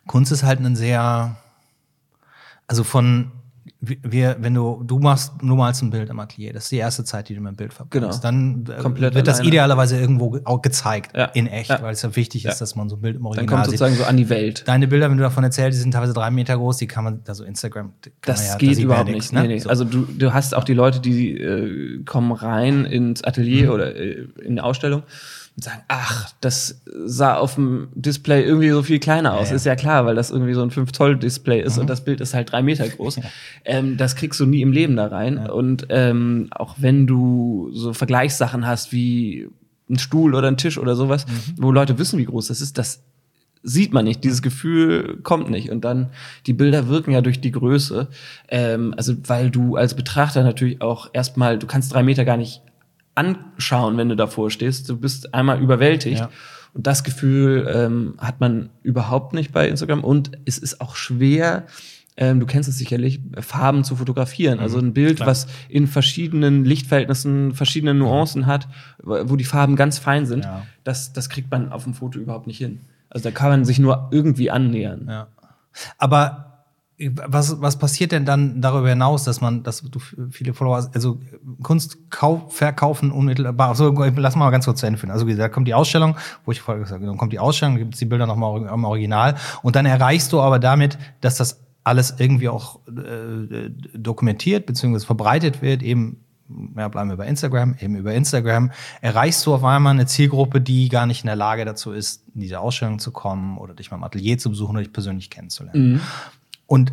Kunst 0.06 0.32
ist 0.32 0.42
halt 0.42 0.60
ein 0.60 0.76
sehr 0.76 1.36
also 2.68 2.84
von 2.84 3.32
wir, 3.80 4.36
wenn 4.40 4.54
du, 4.54 4.82
du 4.84 4.98
machst 4.98 5.40
nur 5.40 5.56
mal 5.56 5.72
ein 5.72 5.90
Bild 5.90 6.10
im 6.10 6.18
Atelier, 6.18 6.52
das 6.52 6.64
ist 6.64 6.72
die 6.72 6.78
erste 6.78 7.04
Zeit, 7.04 7.28
die 7.28 7.34
du 7.36 7.40
mit 7.40 7.52
dem 7.52 7.56
Bild 7.56 7.72
verbringst. 7.72 8.22
Genau. 8.22 8.22
Dann 8.22 8.64
äh, 8.68 8.82
Komplett 8.82 9.14
wird 9.14 9.28
das 9.28 9.40
idealerweise 9.40 10.00
irgendwo 10.00 10.40
auch 10.44 10.62
gezeigt, 10.62 11.16
ja. 11.16 11.26
in 11.26 11.46
echt, 11.46 11.70
ja. 11.70 11.80
weil 11.80 11.92
es 11.92 12.02
ja 12.02 12.14
wichtig 12.16 12.42
ja. 12.42 12.50
ist, 12.50 12.60
dass 12.60 12.74
man 12.74 12.88
so 12.88 12.96
ein 12.96 13.02
Bild 13.02 13.16
im 13.16 13.26
Original. 13.26 13.46
Dann 13.46 13.54
kommt 13.54 13.66
sozusagen 13.66 13.94
sieht. 13.94 14.02
so 14.02 14.08
an 14.08 14.16
die 14.16 14.28
Welt. 14.28 14.66
Deine 14.66 14.88
Bilder, 14.88 15.08
wenn 15.10 15.16
du 15.16 15.22
davon 15.22 15.44
erzählst, 15.44 15.78
die 15.78 15.82
sind 15.82 15.92
teilweise 15.92 16.12
drei 16.12 16.30
Meter 16.32 16.56
groß, 16.56 16.78
die 16.78 16.88
kann 16.88 17.04
man, 17.04 17.20
also 17.28 17.44
Instagram, 17.44 17.92
das 18.22 18.48
ja, 18.48 18.56
geht 18.56 18.78
überhaupt 18.80 19.10
nicht. 19.10 19.32
Ne? 19.32 19.42
Nee, 19.42 19.48
nee. 19.48 19.58
So. 19.60 19.68
Also 19.68 19.84
du, 19.84 20.06
du 20.06 20.34
hast 20.34 20.56
auch 20.56 20.64
die 20.64 20.74
Leute, 20.74 20.98
die 20.98 21.38
äh, 21.38 22.02
kommen 22.02 22.32
rein 22.32 22.84
ins 22.84 23.22
Atelier 23.22 23.66
mhm. 23.66 23.72
oder 23.74 23.94
äh, 23.94 24.26
in 24.40 24.52
eine 24.52 24.64
Ausstellung 24.64 25.04
und 25.58 25.64
sagen, 25.64 25.82
ach, 25.88 26.30
das 26.40 26.82
sah 27.04 27.34
auf 27.34 27.56
dem 27.56 27.88
Display 27.96 28.44
irgendwie 28.44 28.70
so 28.70 28.84
viel 28.84 29.00
kleiner 29.00 29.34
aus. 29.34 29.46
Ja, 29.46 29.50
ja. 29.50 29.56
Ist 29.56 29.66
ja 29.66 29.74
klar, 29.74 30.06
weil 30.06 30.14
das 30.14 30.30
irgendwie 30.30 30.54
so 30.54 30.62
ein 30.62 30.70
5-Zoll-Display 30.70 31.62
ist 31.62 31.74
mhm. 31.74 31.80
und 31.80 31.90
das 31.90 32.04
Bild 32.04 32.20
ist 32.20 32.32
halt 32.32 32.52
drei 32.52 32.62
Meter 32.62 32.88
groß. 32.88 33.16
Ja. 33.16 33.22
Ähm, 33.64 33.96
das 33.96 34.14
kriegst 34.14 34.38
du 34.38 34.46
nie 34.46 34.62
im 34.62 34.70
Leben 34.70 34.94
da 34.94 35.08
rein. 35.08 35.36
Und 35.36 35.88
ähm, 35.88 36.46
auch 36.52 36.76
wenn 36.78 37.08
du 37.08 37.70
so 37.72 37.92
Vergleichssachen 37.92 38.68
hast 38.68 38.92
wie 38.92 39.48
ein 39.90 39.98
Stuhl 39.98 40.36
oder 40.36 40.46
ein 40.46 40.58
Tisch 40.58 40.78
oder 40.78 40.94
sowas, 40.94 41.26
mhm. 41.26 41.54
wo 41.56 41.72
Leute 41.72 41.98
wissen, 41.98 42.20
wie 42.20 42.26
groß 42.26 42.46
das 42.46 42.60
ist, 42.60 42.78
das 42.78 43.02
sieht 43.64 43.92
man 43.92 44.04
nicht, 44.04 44.22
dieses 44.22 44.42
Gefühl 44.42 45.18
kommt 45.24 45.50
nicht. 45.50 45.70
Und 45.70 45.84
dann, 45.84 46.10
die 46.46 46.52
Bilder 46.52 46.86
wirken 46.86 47.10
ja 47.10 47.20
durch 47.20 47.40
die 47.40 47.50
Größe. 47.50 48.06
Ähm, 48.48 48.94
also, 48.96 49.14
weil 49.26 49.50
du 49.50 49.74
als 49.74 49.94
Betrachter 49.94 50.44
natürlich 50.44 50.80
auch 50.82 51.10
erstmal, 51.12 51.58
du 51.58 51.66
kannst 51.66 51.92
drei 51.92 52.04
Meter 52.04 52.24
gar 52.24 52.36
nicht 52.36 52.62
anschauen, 53.18 53.96
wenn 53.96 54.08
du 54.08 54.16
davor 54.16 54.50
stehst. 54.50 54.88
Du 54.88 54.96
bist 54.96 55.34
einmal 55.34 55.60
überwältigt. 55.60 56.20
Ja. 56.20 56.30
Und 56.74 56.86
das 56.86 57.02
Gefühl 57.02 57.68
ähm, 57.74 58.14
hat 58.18 58.40
man 58.40 58.70
überhaupt 58.82 59.32
nicht 59.32 59.52
bei 59.52 59.68
Instagram. 59.68 60.04
Und 60.04 60.32
es 60.44 60.58
ist 60.58 60.80
auch 60.80 60.96
schwer, 60.96 61.66
ähm, 62.16 62.40
du 62.40 62.46
kennst 62.46 62.68
es 62.68 62.78
sicherlich, 62.78 63.20
Farben 63.40 63.84
zu 63.84 63.96
fotografieren. 63.96 64.58
Also 64.58 64.78
mhm, 64.78 64.88
ein 64.88 64.92
Bild, 64.92 65.16
Klar. 65.16 65.28
was 65.28 65.46
in 65.68 65.86
verschiedenen 65.86 66.64
Lichtverhältnissen, 66.64 67.54
verschiedenen 67.54 67.98
Nuancen 67.98 68.46
hat, 68.46 68.68
wo 68.98 69.36
die 69.36 69.44
Farben 69.44 69.76
ganz 69.76 69.98
fein 69.98 70.26
sind, 70.26 70.44
ja. 70.44 70.66
das, 70.84 71.12
das 71.12 71.28
kriegt 71.28 71.50
man 71.50 71.72
auf 71.72 71.84
dem 71.84 71.94
Foto 71.94 72.18
überhaupt 72.18 72.46
nicht 72.46 72.58
hin. 72.58 72.80
Also 73.08 73.24
da 73.24 73.30
kann 73.30 73.50
man 73.50 73.64
sich 73.64 73.78
nur 73.78 74.08
irgendwie 74.10 74.50
annähern. 74.50 75.06
Ja. 75.08 75.28
Aber 75.96 76.57
was, 76.98 77.60
was 77.60 77.78
passiert 77.78 78.10
denn 78.10 78.24
dann 78.24 78.60
darüber 78.60 78.88
hinaus, 78.88 79.22
dass 79.22 79.40
man, 79.40 79.62
dass 79.62 79.82
du 79.82 80.00
viele 80.30 80.52
Follower 80.52 80.76
hast, 80.76 80.94
also 80.94 81.20
Kunst 81.62 82.10
kauf, 82.10 82.54
verkaufen 82.56 83.12
unmittelbar, 83.12 83.68
also 83.68 83.90
lass 84.16 84.34
mal 84.34 84.50
ganz 84.50 84.64
kurz 84.64 84.80
zu 84.80 84.86
Ende 84.86 84.98
führen. 84.98 85.12
Also 85.12 85.26
wie 85.26 85.30
gesagt, 85.30 85.54
kommt 85.54 85.68
die 85.68 85.74
Ausstellung, 85.74 86.16
wo 86.44 86.50
ich 86.50 86.60
vorher 86.60 86.82
gesagt 86.82 87.00
habe, 87.00 87.06
dann 87.06 87.16
kommt 87.16 87.32
die 87.32 87.38
Ausstellung, 87.38 87.76
gibt 87.76 87.94
es 87.94 88.00
die 88.00 88.06
Bilder 88.06 88.26
nochmal 88.26 88.62
im 88.62 88.84
Original 88.84 89.36
und 89.62 89.76
dann 89.76 89.86
erreichst 89.86 90.32
du 90.32 90.40
aber 90.40 90.58
damit, 90.58 90.98
dass 91.20 91.36
das 91.36 91.60
alles 91.84 92.16
irgendwie 92.18 92.48
auch 92.48 92.80
äh, 92.88 93.70
dokumentiert 93.94 94.66
bzw. 94.66 94.98
verbreitet 94.98 95.62
wird, 95.62 95.82
eben 95.82 96.24
ja, 96.76 96.88
bleiben 96.88 97.10
wir 97.10 97.16
bei 97.16 97.26
Instagram, 97.26 97.76
eben 97.78 97.96
über 97.96 98.14
Instagram, 98.14 98.72
erreichst 99.00 99.44
du 99.46 99.54
auf 99.54 99.64
einmal 99.64 99.92
eine 99.92 100.06
Zielgruppe, 100.06 100.60
die 100.60 100.88
gar 100.88 101.06
nicht 101.06 101.22
in 101.22 101.26
der 101.26 101.36
Lage 101.36 101.64
dazu 101.64 101.92
ist, 101.92 102.22
in 102.34 102.40
diese 102.40 102.60
Ausstellung 102.60 102.98
zu 102.98 103.10
kommen 103.10 103.58
oder 103.58 103.74
dich 103.74 103.90
mal 103.90 103.98
im 103.98 104.04
Atelier 104.04 104.38
zu 104.38 104.50
besuchen 104.50 104.72
oder 104.72 104.82
dich 104.82 104.92
persönlich 104.92 105.30
kennenzulernen. 105.30 105.92
Mhm. 105.92 106.00
Und 106.68 106.92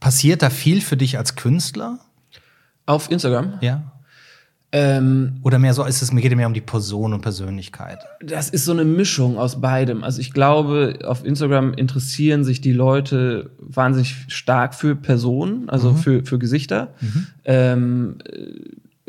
passiert 0.00 0.42
da 0.42 0.48
viel 0.48 0.80
für 0.80 0.96
dich 0.96 1.18
als 1.18 1.34
Künstler? 1.34 1.98
Auf 2.86 3.10
Instagram? 3.10 3.58
Ja. 3.60 3.92
Ähm, 4.70 5.40
Oder 5.42 5.58
mehr 5.58 5.74
so 5.74 5.84
ist 5.84 6.00
es, 6.00 6.12
mir 6.12 6.22
geht 6.22 6.30
es 6.30 6.36
mehr 6.36 6.46
um 6.46 6.54
die 6.54 6.62
Person 6.62 7.12
und 7.12 7.20
Persönlichkeit. 7.20 7.98
Das 8.24 8.48
ist 8.48 8.64
so 8.64 8.72
eine 8.72 8.84
Mischung 8.84 9.36
aus 9.36 9.60
beidem. 9.60 10.02
Also 10.02 10.20
ich 10.20 10.32
glaube, 10.32 11.00
auf 11.04 11.24
Instagram 11.24 11.74
interessieren 11.74 12.44
sich 12.44 12.62
die 12.62 12.72
Leute 12.72 13.50
wahnsinnig 13.58 14.14
stark 14.28 14.74
für 14.74 14.96
Personen, 14.96 15.68
also 15.68 15.90
mhm. 15.90 15.96
für, 15.96 16.24
für 16.24 16.38
Gesichter. 16.38 16.94
Mhm. 17.00 17.26
Ähm, 17.44 18.18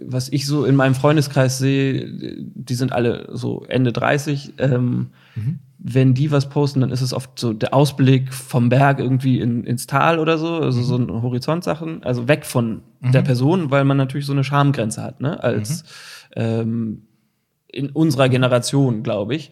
was 0.01 0.27
ich 0.29 0.47
so 0.47 0.65
in 0.65 0.75
meinem 0.75 0.95
Freundeskreis 0.95 1.59
sehe, 1.59 2.09
die 2.09 2.75
sind 2.75 2.91
alle 2.91 3.29
so 3.31 3.63
Ende 3.69 3.93
30. 3.93 4.55
Ähm, 4.57 5.11
mhm 5.35 5.59
wenn 5.85 6.13
die 6.13 6.31
was 6.31 6.47
posten, 6.47 6.79
dann 6.79 6.91
ist 6.91 7.01
es 7.01 7.13
oft 7.13 7.37
so 7.37 7.51
der 7.51 7.73
Ausblick 7.73 8.33
vom 8.33 8.69
Berg 8.69 8.99
irgendwie 8.99 9.41
in, 9.41 9.65
ins 9.65 9.85
Tal 9.85 10.17
oder 10.17 10.37
so, 10.37 10.55
also 10.55 10.79
mhm. 10.79 10.83
so 10.85 10.95
eine 10.95 11.21
Horizontsachen, 11.21 12.01
also 12.03 12.29
weg 12.29 12.45
von 12.45 12.83
mhm. 13.01 13.11
der 13.11 13.21
Person, 13.21 13.69
weil 13.69 13.83
man 13.83 13.97
natürlich 13.97 14.25
so 14.25 14.31
eine 14.31 14.45
Schamgrenze 14.45 15.03
hat, 15.03 15.19
ne, 15.19 15.43
als 15.43 15.83
mhm. 16.35 16.41
ähm, 16.41 17.01
in 17.67 17.89
unserer 17.89 18.29
Generation, 18.29 19.03
glaube 19.03 19.35
ich. 19.35 19.51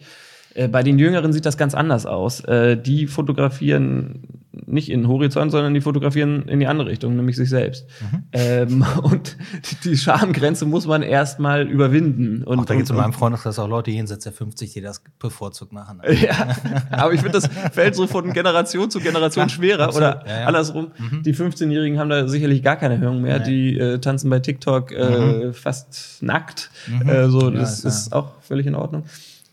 Äh, 0.54 0.68
bei 0.68 0.82
den 0.82 0.98
Jüngeren 0.98 1.34
sieht 1.34 1.44
das 1.44 1.58
ganz 1.58 1.74
anders 1.74 2.06
aus. 2.06 2.40
Äh, 2.40 2.80
die 2.80 3.08
fotografieren 3.08 4.22
nicht 4.66 4.90
in 4.90 5.02
den 5.02 5.08
Horizont, 5.08 5.50
sondern 5.50 5.72
die 5.74 5.80
fotografieren 5.80 6.48
in 6.48 6.60
die 6.60 6.66
andere 6.66 6.88
Richtung, 6.88 7.16
nämlich 7.16 7.36
sich 7.36 7.48
selbst. 7.48 7.86
Mhm. 8.00 8.22
Ähm, 8.32 8.86
und 9.02 9.36
die 9.84 9.96
Schamgrenze 9.96 10.66
muss 10.66 10.86
man 10.86 11.02
erstmal 11.02 11.68
überwinden. 11.68 12.44
Und, 12.44 12.58
auch 12.58 12.64
da 12.64 12.74
gibt 12.74 12.84
es 12.84 12.90
in 12.90 12.96
meinem 12.96 13.12
Freundeskreis 13.12 13.58
auch 13.58 13.68
Leute 13.68 13.90
jenseits 13.90 14.24
der 14.24 14.32
50, 14.32 14.72
die 14.72 14.80
das 14.80 15.02
bevorzugt 15.18 15.72
machen. 15.72 16.00
ja, 16.22 16.56
aber 16.90 17.12
ich 17.12 17.20
finde, 17.20 17.40
das 17.40 17.48
fällt 17.72 17.94
so 17.94 18.06
von 18.06 18.32
Generation 18.32 18.90
zu 18.90 19.00
Generation 19.00 19.48
schwerer. 19.48 19.84
Absolut. 19.84 20.08
Oder 20.08 20.24
ja, 20.26 20.40
ja. 20.40 20.46
andersrum, 20.46 20.92
mhm. 20.98 21.22
die 21.22 21.34
15-Jährigen 21.34 21.98
haben 21.98 22.10
da 22.10 22.28
sicherlich 22.28 22.62
gar 22.62 22.76
keine 22.76 22.98
Hörung 22.98 23.22
mehr. 23.22 23.38
Nee. 23.40 23.44
Die 23.44 23.78
äh, 23.78 23.98
tanzen 23.98 24.28
bei 24.28 24.40
TikTok 24.40 24.92
äh, 24.92 25.46
mhm. 25.46 25.54
fast 25.54 26.22
nackt. 26.22 26.70
Mhm. 26.88 27.08
Äh, 27.08 27.28
so, 27.28 27.50
das 27.50 27.82
ja, 27.82 27.88
ist 27.88 28.12
auch 28.12 28.32
völlig 28.40 28.66
in 28.66 28.74
Ordnung. 28.74 29.04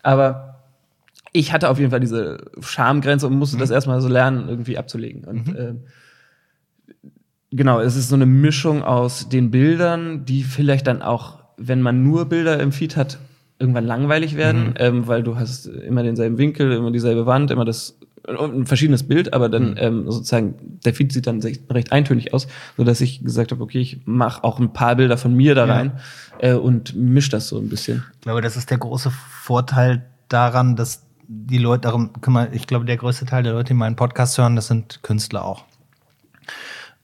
Aber 0.04 0.49
ich 1.32 1.54
hatte 1.54 1.70
auf 1.70 1.80
jeden 1.80 1.92
Fall 1.92 2.00
diese 2.00 2.38
Schamgrenze 2.60 3.28
und 3.28 3.38
musste 3.38 3.58
mhm. 3.58 3.62
das 3.62 3.70
erstmal 3.70 4.02
so 4.02 4.08
lernen, 4.08 4.50
irgendwie 4.50 4.78
abzulegen. 4.78 5.24
Und 5.26 5.48
mhm. 5.48 5.56
äh, 5.56 5.74
genau, 7.52 7.80
es 7.80 7.96
ist 7.96 8.10
so 8.10 8.16
eine 8.16 8.26
Mischung 8.26 8.84
aus 8.84 9.30
den 9.30 9.52
Bildern, 9.52 10.26
die 10.26 10.44
vielleicht 10.44 10.88
dann 10.88 11.02
auch, 11.02 11.40
wenn 11.58 11.82
man 11.82 12.04
nur 12.04 12.26
Bilder 12.26 12.60
im 12.60 12.72
Feed 12.72 12.96
hat, 12.96 13.20
irgendwann 13.60 13.86
langweilig 13.86 14.38
werden, 14.38 14.70
mhm. 14.70 14.74
ähm, 14.78 15.08
weil 15.08 15.22
du 15.22 15.36
hast 15.36 15.66
immer 15.66 16.04
denselben 16.04 16.38
Winkel, 16.38 16.72
immer 16.72 16.92
dieselbe 16.92 17.26
Wand, 17.26 17.52
immer 17.52 17.66
das 17.66 18.00
ein 18.28 18.66
verschiedenes 18.66 19.04
Bild, 19.04 19.34
aber 19.34 19.50
dann 19.50 19.72
mhm. 19.72 19.78
ähm, 19.78 20.12
sozusagen 20.12 20.56
der 20.86 20.94
Feed 20.94 21.12
sieht 21.12 21.28
dann 21.28 21.42
recht 21.42 21.92
eintönig 21.92 22.34
aus, 22.34 22.48
so 22.78 22.84
dass 22.84 23.02
ich 23.02 23.24
gesagt 23.24 23.52
habe, 23.52 23.64
okay, 23.64 23.80
ich 23.80 24.02
mache 24.06 24.44
auch 24.44 24.60
ein 24.60 24.74
paar 24.74 24.96
Bilder 24.96 25.18
von 25.18 25.34
mir 25.36 25.56
da 25.56 25.66
rein 25.66 25.94
ja. 26.42 26.50
äh, 26.50 26.54
und 26.54 26.96
misch 26.96 27.30
das 27.30 27.48
so 27.48 27.58
ein 27.58 27.70
bisschen. 27.70 28.04
Ich 28.16 28.22
glaube, 28.22 28.42
das 28.42 28.58
ist 28.58 28.70
der 28.70 28.78
große 28.78 29.12
Vorteil 29.12 30.06
daran, 30.28 30.76
dass 30.76 31.09
die 31.32 31.60
Leute, 31.60 31.82
darum 31.82 32.12
kümmern, 32.22 32.50
ich 32.54 32.66
glaube, 32.66 32.86
der 32.86 32.98
größte 32.98 33.26
Teil 33.26 33.44
der 33.44 33.54
Leute, 33.54 33.70
die 33.70 33.74
meinen 33.76 33.96
Podcast 33.96 34.38
hören, 34.38 34.56
das 34.56 34.68
sind 34.68 35.04
Künstler 35.04 35.46
auch. 35.46 35.64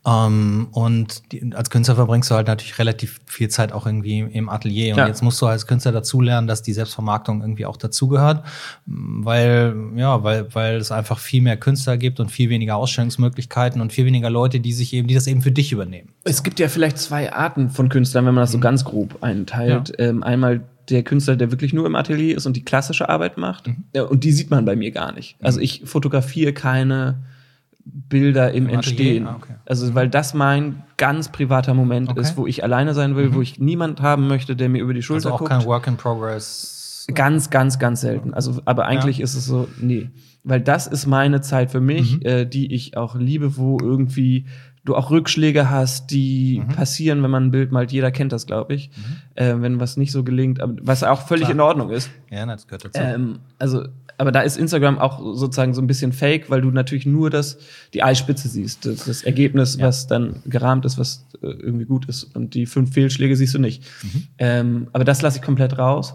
Ähm, 0.03 0.67
und 0.71 1.31
die, 1.31 1.51
als 1.53 1.69
Künstler 1.69 1.95
verbringst 1.95 2.29
du 2.31 2.35
halt 2.35 2.47
natürlich 2.47 2.77
relativ 2.79 3.19
viel 3.27 3.49
Zeit 3.49 3.71
auch 3.71 3.85
irgendwie 3.85 4.19
im 4.19 4.49
Atelier. 4.49 4.93
Und 4.93 4.99
ja. 4.99 5.07
jetzt 5.07 5.21
musst 5.21 5.41
du 5.41 5.45
als 5.45 5.67
Künstler 5.67 5.91
dazulernen, 5.91 6.47
dass 6.47 6.63
die 6.63 6.73
Selbstvermarktung 6.73 7.41
irgendwie 7.41 7.65
auch 7.67 7.77
dazugehört, 7.77 8.43
weil 8.85 9.75
ja, 9.95 10.23
weil 10.23 10.53
weil 10.53 10.77
es 10.77 10.91
einfach 10.91 11.19
viel 11.19 11.41
mehr 11.41 11.57
Künstler 11.57 11.97
gibt 11.97 12.19
und 12.19 12.29
viel 12.29 12.49
weniger 12.49 12.75
Ausstellungsmöglichkeiten 12.75 13.81
und 13.81 13.93
viel 13.93 14.05
weniger 14.05 14.29
Leute, 14.29 14.59
die 14.59 14.73
sich 14.73 14.93
eben, 14.93 15.07
die 15.07 15.15
das 15.15 15.27
eben 15.27 15.41
für 15.41 15.51
dich 15.51 15.71
übernehmen. 15.71 16.09
Es 16.23 16.43
gibt 16.43 16.59
ja 16.59 16.67
vielleicht 16.67 16.97
zwei 16.97 17.33
Arten 17.33 17.69
von 17.69 17.89
Künstlern, 17.89 18.25
wenn 18.25 18.35
man 18.35 18.43
das 18.43 18.51
so 18.51 18.57
mhm. 18.57 18.63
ganz 18.63 18.85
grob 18.85 19.23
einteilt. 19.23 19.89
Ja. 19.97 20.05
Ähm, 20.05 20.23
einmal 20.23 20.61
der 20.89 21.03
Künstler, 21.03 21.35
der 21.35 21.51
wirklich 21.51 21.73
nur 21.73 21.85
im 21.85 21.95
Atelier 21.95 22.37
ist 22.37 22.45
und 22.45 22.55
die 22.55 22.63
klassische 22.63 23.09
Arbeit 23.09 23.37
macht. 23.37 23.67
Mhm. 23.67 23.83
Ja, 23.93 24.03
und 24.03 24.23
die 24.23 24.31
sieht 24.31 24.49
man 24.49 24.65
bei 24.65 24.75
mir 24.75 24.91
gar 24.91 25.11
nicht. 25.11 25.37
Also 25.41 25.59
ich 25.59 25.83
fotografiere 25.85 26.53
keine 26.53 27.23
Bilder 27.85 28.51
im, 28.51 28.67
Im 28.67 28.75
Entstehen. 28.75 29.27
Ah, 29.27 29.35
okay. 29.35 29.53
Also, 29.65 29.93
weil 29.93 30.09
das 30.09 30.33
mein 30.33 30.83
ganz 30.97 31.31
privater 31.31 31.75
Moment 31.75 32.09
okay. 32.09 32.19
ist, 32.19 32.35
wo 32.35 32.47
ich 32.47 32.63
alleine 32.63 32.95
sein 32.95 33.15
will, 33.15 33.29
mhm. 33.29 33.35
wo 33.35 33.41
ich 33.41 33.59
niemand 33.59 34.01
haben 34.01 34.27
möchte, 34.27 34.55
der 34.55 34.69
mir 34.69 34.81
über 34.81 34.93
die 34.93 35.03
Schulter 35.03 35.27
also 35.27 35.35
auch 35.35 35.39
guckt. 35.39 35.51
kein 35.51 35.65
Work 35.65 35.87
in 35.87 35.97
Progress. 35.97 37.05
Ganz, 37.13 37.51
ganz, 37.51 37.77
ganz 37.77 38.01
selten. 38.01 38.33
Also, 38.33 38.59
aber 38.65 38.85
eigentlich 38.85 39.19
ja. 39.19 39.23
ist 39.23 39.35
es 39.35 39.45
so, 39.45 39.67
nee. 39.79 40.09
Weil 40.43 40.61
das 40.61 40.87
ist 40.87 41.05
meine 41.05 41.41
Zeit 41.41 41.69
für 41.69 41.81
mich, 41.81 42.17
mhm. 42.17 42.25
äh, 42.25 42.45
die 42.45 42.73
ich 42.73 42.97
auch 42.97 43.15
liebe, 43.15 43.55
wo 43.57 43.77
irgendwie 43.79 44.45
du 44.85 44.95
auch 44.95 45.11
Rückschläge 45.11 45.69
hast, 45.69 46.11
die 46.11 46.61
mhm. 46.63 46.73
passieren, 46.73 47.23
wenn 47.23 47.31
man 47.31 47.45
ein 47.45 47.51
Bild 47.51 47.71
malt. 47.71 47.91
Jeder 47.91 48.11
kennt 48.11 48.31
das, 48.31 48.45
glaube 48.45 48.75
ich. 48.75 48.89
Mhm. 48.89 49.03
Äh, 49.35 49.61
wenn 49.61 49.79
was 49.79 49.97
nicht 49.97 50.11
so 50.11 50.23
gelingt, 50.23 50.61
aber 50.61 50.75
was 50.81 51.03
auch 51.03 51.27
völlig 51.27 51.45
Klar. 51.45 51.55
in 51.55 51.59
Ordnung 51.59 51.89
ist. 51.89 52.09
Ja, 52.29 52.45
das 52.45 52.67
gehört 52.67 52.85
dazu. 52.85 53.01
Ähm, 53.01 53.39
also 53.59 53.85
aber 54.17 54.31
da 54.31 54.41
ist 54.41 54.57
Instagram 54.57 54.97
auch 54.97 55.19
sozusagen 55.35 55.73
so 55.73 55.81
ein 55.81 55.87
bisschen 55.87 56.13
fake, 56.13 56.49
weil 56.49 56.61
du 56.61 56.71
natürlich 56.71 57.05
nur 57.05 57.29
das, 57.29 57.57
die 57.93 58.03
Eispitze 58.03 58.47
siehst, 58.47 58.85
das, 58.85 59.05
das 59.05 59.23
Ergebnis, 59.23 59.75
ja. 59.77 59.87
was 59.87 60.07
dann 60.07 60.41
gerahmt 60.45 60.85
ist, 60.85 60.97
was 60.97 61.25
äh, 61.41 61.47
irgendwie 61.47 61.85
gut 61.85 62.07
ist. 62.07 62.35
Und 62.35 62.53
die 62.53 62.65
fünf 62.65 62.93
Fehlschläge 62.93 63.35
siehst 63.35 63.53
du 63.53 63.59
nicht. 63.59 63.83
Mhm. 64.03 64.27
Ähm, 64.37 64.87
aber 64.93 65.03
das 65.03 65.21
lasse 65.21 65.39
ich 65.39 65.43
komplett 65.43 65.77
raus. 65.77 66.13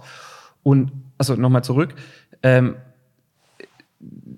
Und, 0.63 0.93
also 1.19 1.35
nochmal 1.35 1.65
zurück. 1.65 1.95
Ähm, 2.43 2.77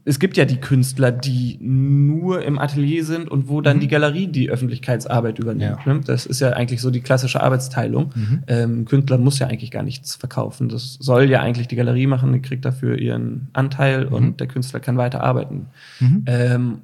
es 0.04 0.18
gibt 0.18 0.36
ja 0.36 0.44
die 0.44 0.56
Künstler, 0.56 1.12
die 1.12 1.58
nur 1.60 2.42
im 2.42 2.58
Atelier 2.58 3.04
sind 3.04 3.30
und 3.30 3.48
wo 3.48 3.60
dann 3.60 3.76
mhm. 3.76 3.80
die 3.82 3.88
Galerie 3.88 4.26
die 4.26 4.50
Öffentlichkeitsarbeit 4.50 5.38
übernimmt. 5.38 5.78
Ja. 5.86 5.94
Ne? 5.94 6.00
Das 6.04 6.26
ist 6.26 6.40
ja 6.40 6.50
eigentlich 6.50 6.80
so 6.80 6.90
die 6.90 7.00
klassische 7.00 7.40
Arbeitsteilung. 7.40 8.12
Mhm. 8.14 8.42
Ähm, 8.48 8.84
Künstler 8.84 9.18
muss 9.18 9.38
ja 9.38 9.46
eigentlich 9.46 9.70
gar 9.70 9.84
nichts 9.84 10.16
verkaufen. 10.16 10.68
Das 10.68 10.94
soll 10.94 11.30
ja 11.30 11.40
eigentlich 11.40 11.68
die 11.68 11.76
Galerie 11.76 12.08
machen, 12.08 12.32
die 12.32 12.42
kriegt 12.42 12.64
dafür 12.64 12.98
ihren 12.98 13.48
Anteil 13.52 14.06
mhm. 14.06 14.12
und 14.12 14.40
der 14.40 14.48
Künstler 14.48 14.80
kann 14.80 14.96
weiter 14.96 15.22
arbeiten. 15.22 15.66
Mhm. 16.00 16.24
Ähm, 16.26 16.78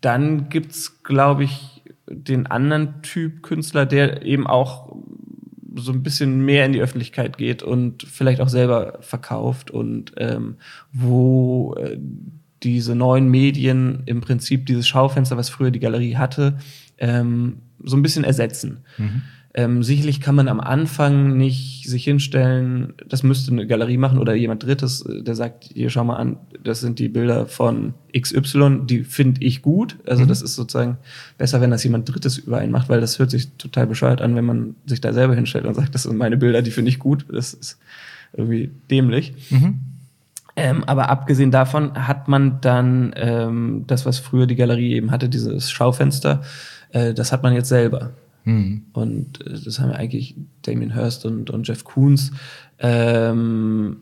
dann 0.00 0.48
gibt's, 0.48 1.02
glaube 1.02 1.44
ich, 1.44 1.82
den 2.08 2.46
anderen 2.46 3.02
Typ 3.02 3.42
Künstler, 3.42 3.86
der 3.86 4.24
eben 4.24 4.46
auch 4.46 4.94
so 5.76 5.90
ein 5.90 6.04
bisschen 6.04 6.44
mehr 6.44 6.66
in 6.66 6.72
die 6.72 6.80
Öffentlichkeit 6.80 7.36
geht 7.36 7.64
und 7.64 8.04
vielleicht 8.04 8.40
auch 8.40 8.48
selber 8.48 8.98
verkauft 9.00 9.72
und 9.72 10.12
ähm, 10.18 10.56
wo 10.92 11.74
äh, 11.74 11.98
diese 12.64 12.94
neuen 12.94 13.28
Medien 13.28 14.02
im 14.06 14.20
Prinzip 14.20 14.66
dieses 14.66 14.88
Schaufenster, 14.88 15.36
was 15.36 15.50
früher 15.50 15.70
die 15.70 15.80
Galerie 15.80 16.16
hatte, 16.16 16.58
ähm, 16.98 17.58
so 17.82 17.96
ein 17.96 18.02
bisschen 18.02 18.24
ersetzen. 18.24 18.78
Mhm. 18.98 19.22
Ähm, 19.56 19.84
sicherlich 19.84 20.20
kann 20.20 20.34
man 20.34 20.48
am 20.48 20.58
Anfang 20.58 21.36
nicht 21.36 21.88
sich 21.88 22.02
hinstellen, 22.02 22.94
das 23.08 23.22
müsste 23.22 23.52
eine 23.52 23.68
Galerie 23.68 23.98
machen 23.98 24.18
oder 24.18 24.34
jemand 24.34 24.64
Drittes, 24.64 25.02
äh, 25.02 25.22
der 25.22 25.36
sagt, 25.36 25.70
hier 25.72 25.90
schau 25.90 26.02
mal 26.02 26.16
an, 26.16 26.38
das 26.64 26.80
sind 26.80 26.98
die 26.98 27.08
Bilder 27.08 27.46
von 27.46 27.94
XY, 28.18 28.80
die 28.86 29.04
finde 29.04 29.44
ich 29.44 29.62
gut. 29.62 29.96
Also 30.06 30.24
mhm. 30.24 30.28
das 30.28 30.42
ist 30.42 30.56
sozusagen 30.56 30.96
besser, 31.38 31.60
wenn 31.60 31.70
das 31.70 31.84
jemand 31.84 32.12
Drittes 32.12 32.38
über 32.38 32.58
einen 32.58 32.72
macht, 32.72 32.88
weil 32.88 33.00
das 33.00 33.20
hört 33.20 33.30
sich 33.30 33.52
total 33.52 33.86
bescheuert 33.86 34.22
an, 34.22 34.34
wenn 34.34 34.44
man 34.44 34.74
sich 34.86 35.00
da 35.00 35.12
selber 35.12 35.36
hinstellt 35.36 35.66
und 35.66 35.74
sagt, 35.74 35.94
das 35.94 36.02
sind 36.02 36.16
meine 36.16 36.36
Bilder, 36.36 36.60
die 36.60 36.72
finde 36.72 36.88
ich 36.88 36.98
gut. 36.98 37.24
Das 37.30 37.54
ist 37.54 37.78
irgendwie 38.32 38.72
dämlich. 38.90 39.34
Mhm. 39.50 39.78
Ähm, 40.56 40.84
aber 40.84 41.08
abgesehen 41.10 41.50
davon 41.50 42.06
hat 42.06 42.28
man 42.28 42.60
dann 42.60 43.12
ähm, 43.16 43.84
das, 43.86 44.06
was 44.06 44.18
früher 44.18 44.46
die 44.46 44.54
Galerie 44.54 44.94
eben 44.94 45.10
hatte, 45.10 45.28
dieses 45.28 45.70
Schaufenster, 45.70 46.42
äh, 46.90 47.12
das 47.12 47.32
hat 47.32 47.42
man 47.42 47.54
jetzt 47.54 47.68
selber. 47.68 48.12
Mhm. 48.44 48.84
Und 48.92 49.44
äh, 49.44 49.58
das 49.64 49.80
haben 49.80 49.90
ja 49.90 49.96
eigentlich 49.96 50.36
Damien 50.62 50.94
Hirst 50.94 51.26
und, 51.26 51.50
und 51.50 51.66
Jeff 51.66 51.82
Koons 51.84 52.30
ähm, 52.78 53.96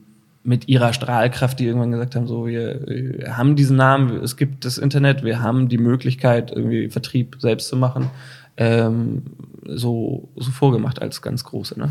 mit 0.44 0.68
ihrer 0.68 0.92
Strahlkraft, 0.92 1.58
die 1.58 1.66
irgendwann 1.66 1.92
gesagt 1.92 2.16
haben, 2.16 2.26
so, 2.26 2.46
wir, 2.46 2.82
wir 2.86 3.36
haben 3.36 3.56
diesen 3.56 3.76
Namen, 3.76 4.22
es 4.22 4.36
gibt 4.36 4.64
das 4.64 4.76
Internet, 4.76 5.24
wir 5.24 5.40
haben 5.40 5.68
die 5.68 5.78
Möglichkeit, 5.78 6.50
irgendwie 6.50 6.90
Vertrieb 6.90 7.36
selbst 7.38 7.68
zu 7.68 7.76
machen 7.76 8.10
ähm, 8.56 9.22
so, 9.64 10.28
so 10.36 10.50
vorgemacht 10.50 11.00
als 11.00 11.22
ganz 11.22 11.44
große. 11.44 11.78
Ne? 11.78 11.90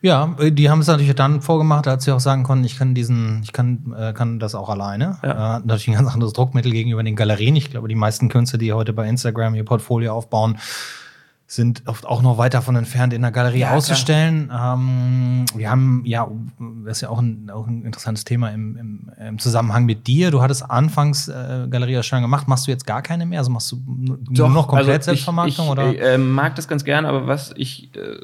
Ja, 0.00 0.36
die 0.50 0.70
haben 0.70 0.80
es 0.80 0.86
natürlich 0.86 1.14
dann 1.14 1.42
vorgemacht, 1.42 1.86
als 1.86 2.04
sie 2.04 2.12
auch 2.12 2.20
sagen 2.20 2.42
konnten, 2.42 2.64
ich 2.64 2.78
kann 2.78 2.94
diesen, 2.94 3.40
ich 3.42 3.52
kann, 3.52 3.94
äh, 3.96 4.12
kann 4.12 4.38
das 4.38 4.54
auch 4.54 4.68
alleine. 4.68 5.18
Ja. 5.22 5.58
Äh, 5.58 5.60
natürlich 5.60 5.88
ein 5.88 5.94
ganz 5.94 6.12
anderes 6.12 6.32
Druckmittel 6.32 6.72
gegenüber 6.72 7.02
den 7.02 7.16
Galerien. 7.16 7.56
Ich 7.56 7.70
glaube, 7.70 7.88
die 7.88 7.94
meisten 7.94 8.28
Künstler, 8.28 8.58
die 8.58 8.72
heute 8.72 8.92
bei 8.92 9.08
Instagram 9.08 9.54
ihr 9.54 9.64
Portfolio 9.64 10.14
aufbauen, 10.14 10.58
sind 11.52 11.82
oft 11.86 12.06
auch 12.06 12.22
noch 12.22 12.38
weit 12.38 12.54
davon 12.54 12.76
entfernt, 12.76 13.12
in 13.12 13.22
der 13.22 13.32
Galerie 13.32 13.58
ja, 13.58 13.72
auszustellen. 13.72 14.52
Ähm, 14.56 15.46
wir 15.52 15.68
haben, 15.68 16.02
ja, 16.04 16.30
das 16.84 16.98
ist 16.98 17.00
ja 17.00 17.08
auch 17.08 17.18
ein, 17.18 17.50
auch 17.50 17.66
ein 17.66 17.82
interessantes 17.84 18.22
Thema 18.22 18.50
im, 18.50 18.76
im, 18.76 19.10
im 19.18 19.38
Zusammenhang 19.40 19.84
mit 19.84 20.06
dir. 20.06 20.30
Du 20.30 20.42
hattest 20.42 20.70
anfangs 20.70 21.26
äh, 21.26 21.66
Galerieerstellung 21.68 22.22
gemacht. 22.22 22.46
Machst 22.46 22.68
du 22.68 22.70
jetzt 22.70 22.86
gar 22.86 23.02
keine 23.02 23.26
mehr? 23.26 23.40
Also 23.40 23.50
machst 23.50 23.72
du 23.72 23.82
Doch, 24.30 24.46
nur 24.46 24.48
noch 24.50 24.68
komplett 24.68 24.98
also 24.98 25.06
Selbstvermarktung? 25.06 25.64
Ich, 25.64 25.70
oder? 25.72 25.92
Ich 25.92 26.00
äh, 26.00 26.18
mag 26.18 26.54
das 26.54 26.68
ganz 26.68 26.84
gerne, 26.84 27.08
aber 27.08 27.26
was 27.26 27.52
ich 27.56 27.90
äh, 27.96 28.16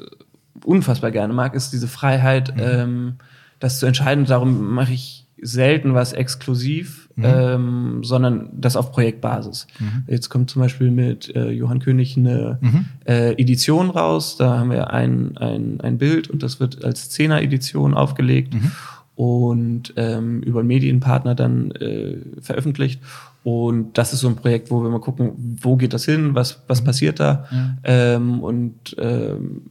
unfassbar 0.63 1.11
gerne 1.11 1.33
mag, 1.33 1.53
ist 1.53 1.73
diese 1.73 1.89
Freiheit, 1.89 2.55
mhm. 2.55 2.63
ähm, 2.63 3.15
das 3.59 3.79
zu 3.79 3.87
entscheiden. 3.87 4.23
Darum 4.23 4.73
mache 4.73 4.93
ich 4.93 5.26
selten 5.41 5.93
was 5.93 6.13
exklusiv, 6.13 7.09
mhm. 7.15 7.23
ähm, 7.25 8.03
sondern 8.03 8.49
das 8.53 8.75
auf 8.75 8.91
Projektbasis. 8.91 9.67
Mhm. 9.79 10.03
Jetzt 10.07 10.29
kommt 10.29 10.49
zum 10.49 10.61
Beispiel 10.61 10.91
mit 10.91 11.35
äh, 11.35 11.51
Johann 11.51 11.79
König 11.79 12.17
eine 12.17 12.57
mhm. 12.61 12.85
äh, 13.05 13.33
Edition 13.33 13.89
raus. 13.89 14.37
Da 14.37 14.57
haben 14.57 14.71
wir 14.71 14.91
ein, 14.91 15.37
ein, 15.37 15.81
ein 15.81 15.97
Bild 15.97 16.29
und 16.29 16.43
das 16.43 16.59
wird 16.59 16.83
als 16.83 17.09
Zehner-Edition 17.09 17.93
aufgelegt 17.93 18.53
mhm. 18.53 18.71
und 19.15 19.93
ähm, 19.95 20.41
über 20.41 20.59
einen 20.59 20.67
Medienpartner 20.67 21.35
dann 21.35 21.71
äh, 21.71 22.17
veröffentlicht. 22.41 23.01
Und 23.43 23.97
das 23.97 24.11
ist 24.11 24.19
so 24.19 24.27
ein 24.27 24.35
Projekt, 24.35 24.71
wo 24.71 24.83
wir 24.83 24.89
mal 24.89 24.99
gucken, 24.99 25.57
wo 25.61 25.77
geht 25.77 25.93
das 25.93 26.03
hin, 26.05 26.35
was, 26.35 26.63
was 26.67 26.81
mhm. 26.81 26.85
passiert 26.85 27.19
da. 27.19 27.45
Ähm, 27.83 28.41
und 28.41 28.95
ähm, 28.99 29.61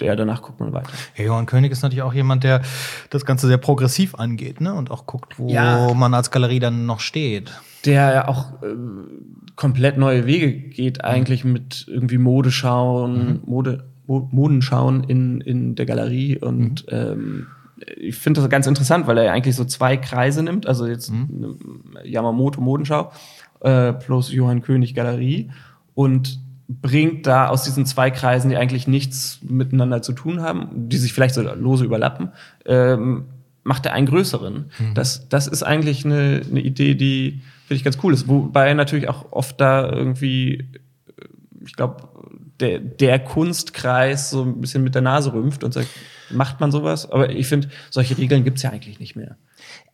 ja, 0.00 0.16
danach 0.16 0.42
guckt 0.42 0.60
man 0.60 0.72
weiter. 0.72 0.90
Ja, 1.16 1.24
Johann 1.24 1.46
König 1.46 1.70
ist 1.72 1.82
natürlich 1.82 2.02
auch 2.02 2.14
jemand, 2.14 2.44
der 2.44 2.62
das 3.10 3.24
Ganze 3.24 3.46
sehr 3.46 3.58
progressiv 3.58 4.14
angeht, 4.14 4.60
ne? 4.60 4.74
Und 4.74 4.90
auch 4.90 5.06
guckt, 5.06 5.38
wo 5.38 5.48
ja. 5.48 5.92
man 5.94 6.14
als 6.14 6.30
Galerie 6.30 6.58
dann 6.58 6.86
noch 6.86 7.00
steht. 7.00 7.52
Der 7.84 8.12
ja 8.14 8.28
auch 8.28 8.62
äh, 8.62 8.74
komplett 9.56 9.98
neue 9.98 10.26
Wege 10.26 10.52
geht, 10.52 11.04
eigentlich 11.04 11.44
mhm. 11.44 11.52
mit 11.52 11.86
irgendwie 11.88 12.18
Modeschauen, 12.18 13.26
mhm. 13.26 13.40
Mode, 13.44 13.84
Modenschauen 14.06 15.04
in, 15.04 15.40
in 15.40 15.74
der 15.74 15.86
Galerie. 15.86 16.38
Und 16.38 16.86
mhm. 16.90 16.98
ähm, 16.98 17.46
ich 17.96 18.16
finde 18.16 18.40
das 18.40 18.50
ganz 18.50 18.66
interessant, 18.66 19.06
weil 19.06 19.18
er 19.18 19.32
eigentlich 19.32 19.56
so 19.56 19.64
zwei 19.64 19.96
Kreise 19.96 20.42
nimmt. 20.42 20.66
Also 20.66 20.86
jetzt 20.86 21.10
mhm. 21.10 21.58
Yamamoto 22.04 22.60
Modenschau 22.60 23.12
äh, 23.60 23.92
plus 23.92 24.32
Johann 24.32 24.62
König 24.62 24.94
Galerie. 24.94 25.50
Und 25.94 26.40
bringt 26.68 27.26
da 27.26 27.48
aus 27.48 27.64
diesen 27.64 27.86
zwei 27.86 28.10
Kreisen, 28.10 28.50
die 28.50 28.56
eigentlich 28.56 28.86
nichts 28.86 29.38
miteinander 29.42 30.02
zu 30.02 30.12
tun 30.12 30.40
haben, 30.40 30.88
die 30.88 30.96
sich 30.96 31.12
vielleicht 31.12 31.34
so 31.34 31.42
lose 31.42 31.84
überlappen, 31.84 32.30
ähm, 32.64 33.26
macht 33.64 33.86
er 33.86 33.92
einen 33.92 34.06
größeren. 34.06 34.70
Mhm. 34.78 34.94
Das, 34.94 35.28
das 35.28 35.46
ist 35.46 35.62
eigentlich 35.62 36.04
eine, 36.04 36.42
eine 36.48 36.60
Idee, 36.60 36.94
die 36.94 37.42
finde 37.66 37.76
ich 37.76 37.84
ganz 37.84 37.98
cool 38.02 38.14
ist. 38.14 38.28
Wobei 38.28 38.72
natürlich 38.74 39.08
auch 39.08 39.32
oft 39.32 39.60
da 39.60 39.90
irgendwie, 39.90 40.68
ich 41.64 41.74
glaube, 41.74 42.08
der, 42.60 42.78
der 42.78 43.18
Kunstkreis 43.18 44.30
so 44.30 44.42
ein 44.42 44.60
bisschen 44.60 44.84
mit 44.84 44.94
der 44.94 45.02
Nase 45.02 45.32
rümpft 45.32 45.64
und 45.64 45.72
sagt, 45.72 45.88
macht 46.30 46.60
man 46.60 46.70
sowas? 46.70 47.10
Aber 47.10 47.30
ich 47.30 47.46
finde, 47.46 47.68
solche 47.90 48.16
Regeln 48.16 48.44
gibt's 48.44 48.62
ja 48.62 48.70
eigentlich 48.70 49.00
nicht 49.00 49.16
mehr. 49.16 49.36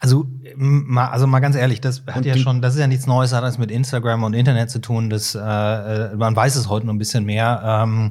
Also 0.03 0.27
mal, 0.57 1.09
also 1.09 1.27
mal 1.27 1.41
ganz 1.41 1.57
ehrlich, 1.57 1.83
das 1.83 2.03
hat 2.07 2.25
ja 2.25 2.35
schon, 2.37 2.63
das 2.63 2.75
ist 2.75 2.81
ja 2.81 2.87
nichts 2.87 3.07
Neues, 3.07 3.35
hat 3.35 3.45
das 3.45 3.59
mit 3.59 3.71
Instagram 3.71 4.25
und 4.25 4.33
Internet 4.33 4.71
zu 4.71 4.81
tun. 4.81 5.11
Das, 5.11 5.35
äh, 5.35 5.39
äh, 5.39 6.17
man 6.17 6.35
weiß 6.35 6.57
es 6.57 6.71
heute 6.71 6.87
noch 6.87 6.95
ein 6.95 6.99
bisschen 6.99 7.27
mehr. 7.27 7.63
Ähm, 7.63 8.11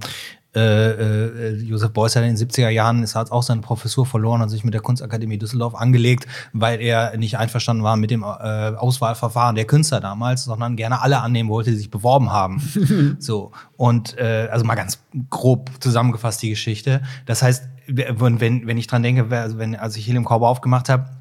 äh, 0.56 0.60
äh, 0.60 1.56
Josef 1.62 1.92
Beuys 1.92 2.16
hat 2.16 2.24
in 2.24 2.36
den 2.36 2.38
70er 2.38 2.70
Jahren 2.70 3.04
ist 3.04 3.16
hat 3.16 3.32
auch 3.32 3.44
seine 3.44 3.62
Professur 3.62 4.06
verloren 4.06 4.42
und 4.42 4.50
sich 4.50 4.64
mit 4.64 4.74
der 4.74 4.82
Kunstakademie 4.82 5.38
Düsseldorf 5.38 5.76
angelegt, 5.76 6.28
weil 6.54 6.82
er 6.82 7.16
nicht 7.18 7.38
einverstanden 7.38 7.84
war 7.84 7.98
mit 7.98 8.10
dem 8.10 8.24
äh, 8.24 8.26
Auswahlverfahren 8.26 9.56
der 9.56 9.66
Künstler 9.66 10.00
damals, 10.00 10.46
sondern 10.46 10.76
gerne 10.76 11.02
alle 11.02 11.22
annehmen 11.22 11.50
wollte, 11.50 11.72
die 11.72 11.78
sich 11.78 11.92
beworben 11.92 12.32
haben. 12.32 13.18
so 13.20 13.52
und 13.78 14.18
äh, 14.18 14.48
also 14.52 14.66
mal 14.66 14.76
ganz 14.76 15.00
grob 15.30 15.70
zusammengefasst 15.80 16.42
die 16.42 16.50
Geschichte. 16.50 17.02
Das 17.28 17.44
heißt, 17.44 17.68
wenn 17.88 18.40
wenn, 18.40 18.78
ich 18.78 18.88
dran 18.88 19.04
denke, 19.04 19.30
wenn 19.30 19.76
als 19.76 19.98
ich 19.98 20.08
Helium 20.08 20.26
Korber 20.26 20.48
aufgemacht 20.48 20.90
habe 20.90 21.19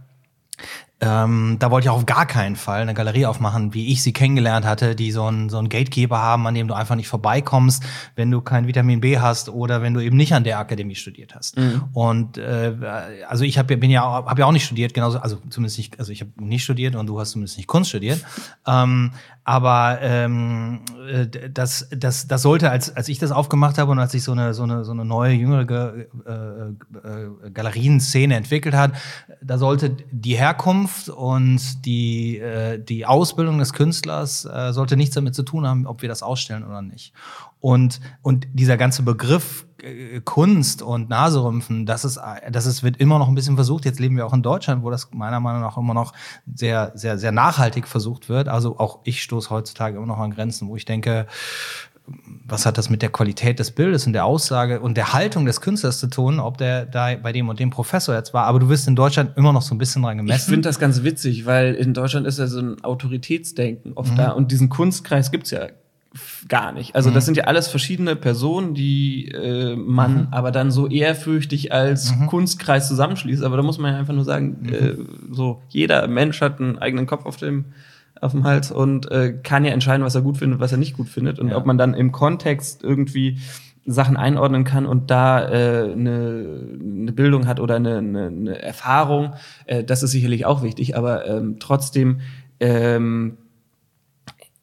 ähm, 1.00 1.56
da 1.60 1.70
wollte 1.70 1.86
ich 1.86 1.90
auch 1.90 1.96
auf 1.96 2.06
gar 2.06 2.26
keinen 2.26 2.56
Fall 2.56 2.82
eine 2.82 2.92
Galerie 2.92 3.26
aufmachen, 3.26 3.72
wie 3.72 3.92
ich 3.92 4.02
sie 4.02 4.12
kennengelernt 4.12 4.66
hatte, 4.66 4.96
die 4.96 5.12
so 5.12 5.24
einen 5.24 5.48
so 5.48 5.58
einen 5.58 5.68
Gatekeeper 5.68 6.18
haben, 6.18 6.46
an 6.46 6.54
dem 6.54 6.66
du 6.66 6.74
einfach 6.74 6.96
nicht 6.96 7.06
vorbeikommst, 7.06 7.84
wenn 8.16 8.30
du 8.30 8.40
kein 8.40 8.66
Vitamin 8.66 9.00
B 9.00 9.18
hast 9.18 9.48
oder 9.48 9.80
wenn 9.80 9.94
du 9.94 10.00
eben 10.00 10.16
nicht 10.16 10.32
an 10.34 10.42
der 10.42 10.58
Akademie 10.58 10.96
studiert 10.96 11.36
hast. 11.36 11.56
Mhm. 11.56 11.84
Und 11.92 12.38
äh, 12.38 12.74
also 13.28 13.44
ich 13.44 13.58
hab, 13.58 13.68
bin 13.68 13.90
ja 13.90 14.02
habe 14.02 14.40
ja 14.40 14.46
auch 14.46 14.52
nicht 14.52 14.64
studiert, 14.64 14.92
genauso 14.92 15.18
also 15.20 15.38
zumindest 15.50 15.78
nicht, 15.78 15.98
also 16.00 16.10
ich 16.10 16.20
habe 16.20 16.32
nicht 16.36 16.64
studiert 16.64 16.96
und 16.96 17.06
du 17.06 17.20
hast 17.20 17.30
zumindest 17.30 17.58
nicht 17.58 17.68
Kunst 17.68 17.90
studiert. 17.90 18.24
Ähm, 18.66 19.12
aber 19.48 20.00
ähm, 20.02 20.80
äh, 21.10 21.26
das, 21.48 21.88
das, 21.90 22.26
das 22.26 22.42
sollte, 22.42 22.70
als, 22.70 22.94
als 22.94 23.08
ich 23.08 23.18
das 23.18 23.32
aufgemacht 23.32 23.78
habe 23.78 23.90
und 23.92 23.98
als 23.98 24.12
sich 24.12 24.22
so 24.22 24.32
eine, 24.32 24.52
so 24.52 24.64
eine, 24.64 24.84
so 24.84 24.92
eine 24.92 25.06
neue, 25.06 25.32
jüngere 25.32 25.94
äh, 25.96 26.04
äh, 26.66 27.50
Galerienszene 27.50 28.36
entwickelt 28.36 28.74
hat, 28.74 28.92
da 29.40 29.56
sollte 29.56 29.96
die 30.10 30.36
Herkunft 30.36 31.08
und 31.08 31.86
die, 31.86 32.36
äh, 32.36 32.78
die 32.78 33.06
Ausbildung 33.06 33.56
des 33.58 33.72
Künstlers 33.72 34.44
äh, 34.44 34.74
sollte 34.74 34.98
nichts 34.98 35.14
damit 35.14 35.34
zu 35.34 35.44
tun 35.44 35.66
haben, 35.66 35.86
ob 35.86 36.02
wir 36.02 36.10
das 36.10 36.22
ausstellen 36.22 36.62
oder 36.62 36.82
nicht. 36.82 37.14
Und, 37.60 38.00
und 38.22 38.46
dieser 38.52 38.76
ganze 38.76 39.02
Begriff 39.02 39.66
äh, 39.82 40.20
Kunst 40.20 40.82
und 40.82 41.08
Naserümpfen, 41.08 41.86
das 41.86 42.04
ist, 42.04 42.20
das 42.50 42.66
ist, 42.66 42.82
wird 42.82 42.98
immer 42.98 43.18
noch 43.18 43.28
ein 43.28 43.34
bisschen 43.34 43.56
versucht. 43.56 43.84
Jetzt 43.84 43.98
leben 43.98 44.16
wir 44.16 44.26
auch 44.26 44.32
in 44.32 44.42
Deutschland, 44.42 44.82
wo 44.82 44.90
das 44.90 45.10
meiner 45.12 45.40
Meinung 45.40 45.62
nach 45.62 45.76
immer 45.76 45.94
noch 45.94 46.12
sehr, 46.52 46.92
sehr, 46.94 47.18
sehr 47.18 47.32
nachhaltig 47.32 47.88
versucht 47.88 48.28
wird. 48.28 48.48
Also 48.48 48.78
auch 48.78 49.00
ich 49.04 49.22
stoße 49.22 49.50
heutzutage 49.50 49.96
immer 49.96 50.06
noch 50.06 50.18
an 50.18 50.30
Grenzen, 50.30 50.68
wo 50.68 50.76
ich 50.76 50.84
denke, 50.84 51.26
was 52.46 52.64
hat 52.64 52.78
das 52.78 52.88
mit 52.88 53.02
der 53.02 53.10
Qualität 53.10 53.58
des 53.58 53.70
Bildes 53.70 54.06
und 54.06 54.12
der 54.12 54.24
Aussage 54.24 54.80
und 54.80 54.96
der 54.96 55.12
Haltung 55.12 55.44
des 55.44 55.60
Künstlers 55.60 55.98
zu 55.98 56.06
tun, 56.06 56.40
ob 56.40 56.56
der 56.58 56.86
da 56.86 57.14
bei 57.16 57.32
dem 57.32 57.48
und 57.48 57.60
dem 57.60 57.70
Professor 57.70 58.14
jetzt 58.14 58.32
war. 58.32 58.44
Aber 58.44 58.58
du 58.58 58.68
wirst 58.68 58.88
in 58.88 58.96
Deutschland 58.96 59.36
immer 59.36 59.52
noch 59.52 59.62
so 59.62 59.74
ein 59.74 59.78
bisschen 59.78 60.02
dran 60.02 60.16
gemessen. 60.16 60.40
Ich 60.40 60.48
finde 60.48 60.68
das 60.68 60.78
ganz 60.78 61.02
witzig, 61.02 61.44
weil 61.44 61.74
in 61.74 61.92
Deutschland 61.92 62.26
ist 62.26 62.38
ja 62.38 62.46
so 62.46 62.60
ein 62.60 62.82
Autoritätsdenken 62.82 63.92
oft 63.94 64.12
mhm. 64.12 64.16
da 64.16 64.30
und 64.30 64.52
diesen 64.52 64.68
Kunstkreis 64.68 65.30
gibt's 65.30 65.50
ja 65.50 65.68
gar 66.48 66.72
nicht. 66.72 66.94
Also 66.94 67.10
mhm. 67.10 67.14
das 67.14 67.26
sind 67.26 67.36
ja 67.36 67.44
alles 67.44 67.68
verschiedene 67.68 68.16
Personen, 68.16 68.74
die 68.74 69.28
äh, 69.28 69.76
man 69.76 70.12
mhm. 70.12 70.28
aber 70.30 70.50
dann 70.50 70.70
so 70.70 70.88
ehrfürchtig 70.88 71.72
als 71.72 72.14
mhm. 72.14 72.26
Kunstkreis 72.26 72.88
zusammenschließt. 72.88 73.42
Aber 73.42 73.56
da 73.56 73.62
muss 73.62 73.78
man 73.78 73.92
ja 73.92 73.98
einfach 73.98 74.14
nur 74.14 74.24
sagen, 74.24 74.58
mhm. 74.60 74.72
äh, 74.72 74.96
so 75.30 75.62
jeder 75.68 76.06
Mensch 76.08 76.40
hat 76.40 76.60
einen 76.60 76.78
eigenen 76.78 77.06
Kopf 77.06 77.26
auf 77.26 77.36
dem 77.36 77.66
auf 78.20 78.32
dem 78.32 78.42
Hals 78.42 78.72
und 78.72 79.08
äh, 79.12 79.32
kann 79.44 79.64
ja 79.64 79.70
entscheiden, 79.70 80.04
was 80.04 80.16
er 80.16 80.22
gut 80.22 80.38
findet, 80.38 80.58
was 80.58 80.72
er 80.72 80.78
nicht 80.78 80.96
gut 80.96 81.08
findet 81.08 81.38
und 81.38 81.50
ja. 81.50 81.56
ob 81.56 81.66
man 81.66 81.78
dann 81.78 81.94
im 81.94 82.10
Kontext 82.10 82.82
irgendwie 82.82 83.38
Sachen 83.86 84.16
einordnen 84.16 84.64
kann 84.64 84.86
und 84.86 85.10
da 85.10 85.48
äh, 85.48 85.92
eine, 85.92 86.60
eine 86.80 87.12
Bildung 87.12 87.46
hat 87.46 87.60
oder 87.60 87.76
eine, 87.76 87.98
eine, 87.98 88.26
eine 88.26 88.60
Erfahrung, 88.60 89.34
äh, 89.66 89.84
das 89.84 90.02
ist 90.02 90.10
sicherlich 90.10 90.46
auch 90.46 90.62
wichtig, 90.62 90.96
aber 90.96 91.26
ähm, 91.26 91.58
trotzdem 91.60 92.20
ähm, 92.58 93.38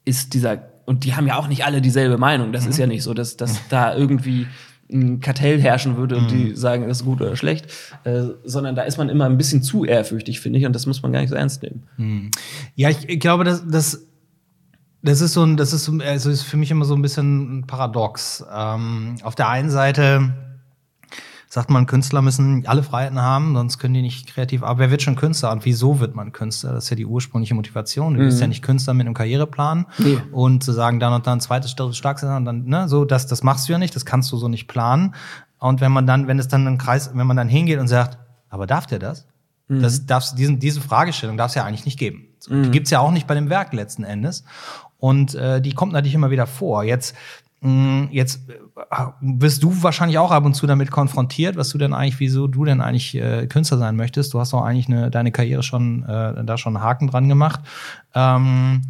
ist 0.04 0.34
dieser 0.34 0.58
und 0.86 1.04
die 1.04 1.14
haben 1.14 1.26
ja 1.26 1.36
auch 1.36 1.48
nicht 1.48 1.64
alle 1.64 1.80
dieselbe 1.80 2.16
Meinung. 2.16 2.52
Das 2.52 2.64
mhm. 2.64 2.70
ist 2.70 2.78
ja 2.78 2.86
nicht 2.86 3.02
so, 3.02 3.12
dass, 3.12 3.36
dass 3.36 3.60
da 3.68 3.94
irgendwie 3.94 4.46
ein 4.90 5.20
Kartell 5.20 5.60
herrschen 5.60 5.96
würde 5.96 6.16
und 6.16 6.30
die 6.30 6.50
mhm. 6.50 6.56
sagen, 6.56 6.88
das 6.88 6.98
ist 6.98 7.04
gut 7.04 7.20
oder 7.20 7.36
schlecht, 7.36 7.66
äh, 8.04 8.22
sondern 8.44 8.76
da 8.76 8.82
ist 8.82 8.98
man 8.98 9.08
immer 9.08 9.26
ein 9.26 9.36
bisschen 9.36 9.62
zu 9.62 9.84
ehrfürchtig, 9.84 10.40
finde 10.40 10.60
ich, 10.60 10.66
und 10.66 10.72
das 10.72 10.86
muss 10.86 11.02
man 11.02 11.12
gar 11.12 11.20
nicht 11.20 11.30
so 11.30 11.34
ernst 11.34 11.62
nehmen. 11.62 11.82
Mhm. 11.96 12.30
Ja, 12.76 12.88
ich, 12.88 13.08
ich 13.08 13.18
glaube, 13.18 13.44
dass, 13.44 13.66
dass 13.66 14.06
das 15.02 15.20
ist 15.20 15.34
so 15.34 15.44
ein, 15.44 15.56
das 15.56 15.72
ist, 15.72 15.84
so, 15.84 15.92
also 15.98 16.30
ist 16.30 16.42
für 16.42 16.56
mich 16.56 16.70
immer 16.70 16.84
so 16.84 16.94
ein 16.94 17.02
bisschen 17.02 17.58
ein 17.58 17.66
Paradox. 17.66 18.44
Ähm, 18.52 19.16
auf 19.22 19.34
der 19.34 19.48
einen 19.48 19.70
Seite 19.70 20.32
sagt 21.48 21.70
man, 21.70 21.86
Künstler 21.86 22.22
müssen 22.22 22.66
alle 22.66 22.82
Freiheiten 22.82 23.20
haben, 23.20 23.54
sonst 23.54 23.78
können 23.78 23.94
die 23.94 24.02
nicht 24.02 24.26
kreativ. 24.26 24.62
Aber 24.62 24.78
wer 24.78 24.90
wird 24.90 25.02
schon 25.02 25.16
Künstler 25.16 25.52
und 25.52 25.64
wieso 25.64 26.00
wird 26.00 26.14
man 26.14 26.32
Künstler? 26.32 26.72
Das 26.72 26.84
ist 26.84 26.90
ja 26.90 26.96
die 26.96 27.06
ursprüngliche 27.06 27.54
Motivation. 27.54 28.14
Du 28.14 28.20
mhm. 28.20 28.26
bist 28.26 28.40
ja 28.40 28.46
nicht 28.46 28.62
Künstler 28.62 28.94
mit 28.94 29.06
einem 29.06 29.14
Karriereplan 29.14 29.86
nee. 29.98 30.18
und 30.32 30.64
zu 30.64 30.72
sagen, 30.72 30.98
dann 31.00 31.12
und 31.12 31.26
dann 31.26 31.40
zweites 31.40 31.70
stark 31.70 32.18
sein 32.18 32.36
und 32.36 32.44
dann, 32.44 32.64
ne, 32.64 32.88
so, 32.88 33.04
das, 33.04 33.26
das 33.26 33.42
machst 33.42 33.68
du 33.68 33.72
ja 33.72 33.78
nicht, 33.78 33.94
das 33.94 34.04
kannst 34.04 34.30
du 34.32 34.36
so 34.36 34.48
nicht 34.48 34.66
planen. 34.66 35.14
Und 35.58 35.80
wenn 35.80 35.92
man 35.92 36.06
dann, 36.06 36.26
wenn 36.26 36.38
es 36.38 36.48
dann 36.48 36.66
einen 36.66 36.78
Kreis, 36.78 37.10
wenn 37.14 37.26
man 37.26 37.36
dann 37.36 37.48
hingeht 37.48 37.78
und 37.78 37.88
sagt, 37.88 38.18
aber 38.48 38.66
darf 38.66 38.86
der 38.86 38.98
das? 38.98 39.26
Mhm. 39.68 39.82
Das 39.82 40.06
darfst, 40.06 40.38
diesen, 40.38 40.58
diese 40.58 40.80
Fragestellung 40.80 41.36
darf 41.36 41.50
es 41.50 41.54
ja 41.54 41.64
eigentlich 41.64 41.84
nicht 41.84 41.98
geben. 41.98 42.28
Mhm. 42.48 42.64
Die 42.64 42.70
gibt's 42.70 42.90
ja 42.90 43.00
auch 43.00 43.10
nicht 43.10 43.26
bei 43.26 43.34
dem 43.34 43.50
Werk 43.50 43.72
letzten 43.72 44.04
Endes. 44.04 44.44
Und 44.98 45.34
äh, 45.34 45.60
die 45.60 45.72
kommt 45.72 45.92
natürlich 45.92 46.14
immer 46.14 46.30
wieder 46.30 46.46
vor. 46.46 46.82
Jetzt 46.82 47.14
jetzt 48.10 48.48
äh, 48.48 48.54
wirst 49.20 49.62
du 49.62 49.82
wahrscheinlich 49.82 50.18
auch 50.18 50.30
ab 50.30 50.44
und 50.44 50.54
zu 50.54 50.66
damit 50.66 50.90
konfrontiert, 50.90 51.56
was 51.56 51.70
du 51.70 51.78
denn 51.78 51.92
eigentlich, 51.94 52.20
wieso 52.20 52.46
du 52.46 52.64
denn 52.64 52.80
eigentlich 52.80 53.14
äh, 53.14 53.46
Künstler 53.46 53.78
sein 53.78 53.96
möchtest. 53.96 54.34
Du 54.34 54.40
hast 54.40 54.52
doch 54.52 54.62
eigentlich 54.62 54.88
eine, 54.88 55.10
deine 55.10 55.32
Karriere 55.32 55.62
schon 55.62 56.02
äh, 56.04 56.44
da 56.44 56.58
schon 56.58 56.76
einen 56.76 56.84
Haken 56.84 57.08
dran 57.08 57.28
gemacht. 57.28 57.60
Ähm, 58.14 58.82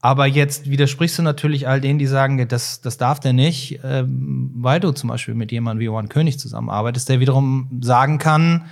aber 0.00 0.26
jetzt 0.26 0.68
widersprichst 0.68 1.18
du 1.18 1.22
natürlich 1.22 1.68
all 1.68 1.80
denen, 1.80 2.00
die 2.00 2.08
sagen, 2.08 2.48
das, 2.48 2.80
das 2.80 2.98
darf 2.98 3.20
der 3.20 3.32
nicht, 3.32 3.78
ähm, 3.84 4.50
weil 4.56 4.80
du 4.80 4.90
zum 4.90 5.08
Beispiel 5.08 5.34
mit 5.34 5.52
jemandem 5.52 5.80
wie 5.80 5.84
Johann 5.84 6.08
König 6.08 6.40
zusammenarbeitest, 6.40 7.08
der 7.08 7.20
wiederum 7.20 7.78
sagen 7.80 8.18
kann, 8.18 8.64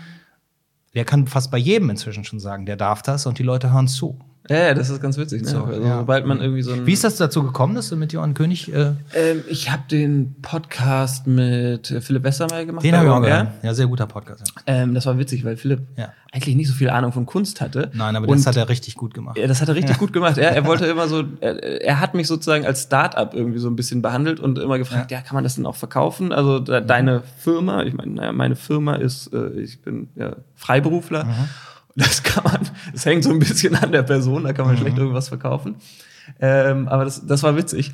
der 0.95 1.05
kann 1.05 1.29
fast 1.29 1.53
bei 1.53 1.59
jedem 1.59 1.89
inzwischen 1.91 2.25
schon 2.25 2.41
sagen, 2.41 2.67
der 2.67 2.77
darf 2.77 3.03
das 3.03 3.27
und 3.27 3.39
die 3.39 3.45
Leute 3.45 3.73
hören 3.73 3.87
zu. 3.87 4.19
Ja, 4.51 4.75
das 4.75 4.91
ist 4.91 5.01
ganz 5.01 5.17
witzig. 5.17 5.47
So, 5.47 5.63
also, 5.63 5.81
ja. 5.81 5.99
Sobald 5.99 6.27
man 6.27 6.41
irgendwie 6.41 6.63
so 6.63 6.85
Wie 6.85 6.93
ist 6.93 7.05
das 7.05 7.17
dazu 7.17 7.45
gekommen, 7.45 7.77
dass 7.77 7.89
du 7.89 7.97
mit 7.97 8.13
Johann 8.13 8.35
König? 8.35 8.73
Äh 8.73 8.95
ähm, 9.15 9.45
ich 9.49 9.71
habe 9.71 9.85
den 9.89 10.35
Podcast 10.43 11.29
mit 11.29 11.87
Philipp 12.01 12.25
Westermeier 12.25 12.65
gemacht. 12.65 12.85
Den 12.85 12.97
habe 12.97 13.07
ich 13.07 13.13
auch 13.13 13.23
gehört. 13.23 13.49
Ja, 13.63 13.75
sehr 13.75 13.87
guter 13.87 14.09
Podcast. 14.09 14.53
Ja. 14.67 14.75
Ähm, 14.75 14.95
das 14.95 15.07
war 15.07 15.17
witzig, 15.19 15.45
weil 15.45 15.57
Philipp 15.57 15.83
ja. 15.97 16.13
eigentlich 16.33 16.57
nicht 16.57 16.67
so 16.67 16.75
viel 16.75 16.91
Ahnung 16.91 17.13
von 17.13 17.27
Kunst 17.27 17.61
hatte. 17.61 17.93
Nein, 17.95 18.17
aber 18.17 18.27
das 18.27 18.45
hat 18.45 18.57
er 18.57 18.69
richtig 18.69 18.97
gut 18.97 19.15
gemacht. 19.15 19.39
Ja, 19.39 19.47
das 19.47 19.61
hat 19.61 19.69
er 19.69 19.77
richtig 19.77 19.99
gut 19.99 20.13
gemacht. 20.13 20.37
Er, 20.37 20.51
er 20.51 20.67
wollte 20.67 20.87
immer 20.87 21.07
so, 21.07 21.23
er, 21.41 21.83
er, 21.85 22.01
hat 22.01 22.15
mich 22.15 22.27
sozusagen 22.27 22.67
als 22.67 22.83
Start-up 22.83 23.35
irgendwie 23.35 23.61
so 23.61 23.69
ein 23.69 23.77
bisschen 23.77 24.03
behandelt 24.03 24.41
und 24.41 24.59
immer 24.59 24.79
gefragt, 24.79 25.13
ja, 25.13 25.21
kann 25.21 25.37
man 25.37 25.45
das 25.45 25.55
denn 25.55 25.67
auch 25.67 25.77
verkaufen? 25.77 26.33
Also 26.33 26.59
da, 26.59 26.81
deine 26.81 27.23
Firma, 27.39 27.85
ich 27.85 27.95
meine, 27.95 28.15
naja, 28.15 28.33
meine 28.33 28.57
Firma 28.57 28.97
ist, 28.97 29.33
äh, 29.33 29.61
ich 29.61 29.81
bin 29.81 30.09
ja 30.17 30.35
Freiberufler. 30.57 31.25
Mhm. 31.25 31.49
Das 31.97 32.23
kann 32.23 32.45
man, 32.45 32.69
das 32.93 33.05
hängt 33.05 33.25
so 33.25 33.31
ein 33.31 33.41
bisschen 33.41 33.75
an 33.75 33.93
der 33.93 34.03
Person, 34.03 34.45
da 34.45 34.53
kann 34.53 34.67
man 34.67 34.77
mhm. 34.77 34.81
schlecht 34.81 34.99
irgendwas 34.99 35.29
verkaufen. 35.29 35.77
Ähm, 36.39 36.89
aber 36.89 37.05
das, 37.05 37.27
das 37.27 37.43
war 37.43 37.57
witzig. 37.57 37.93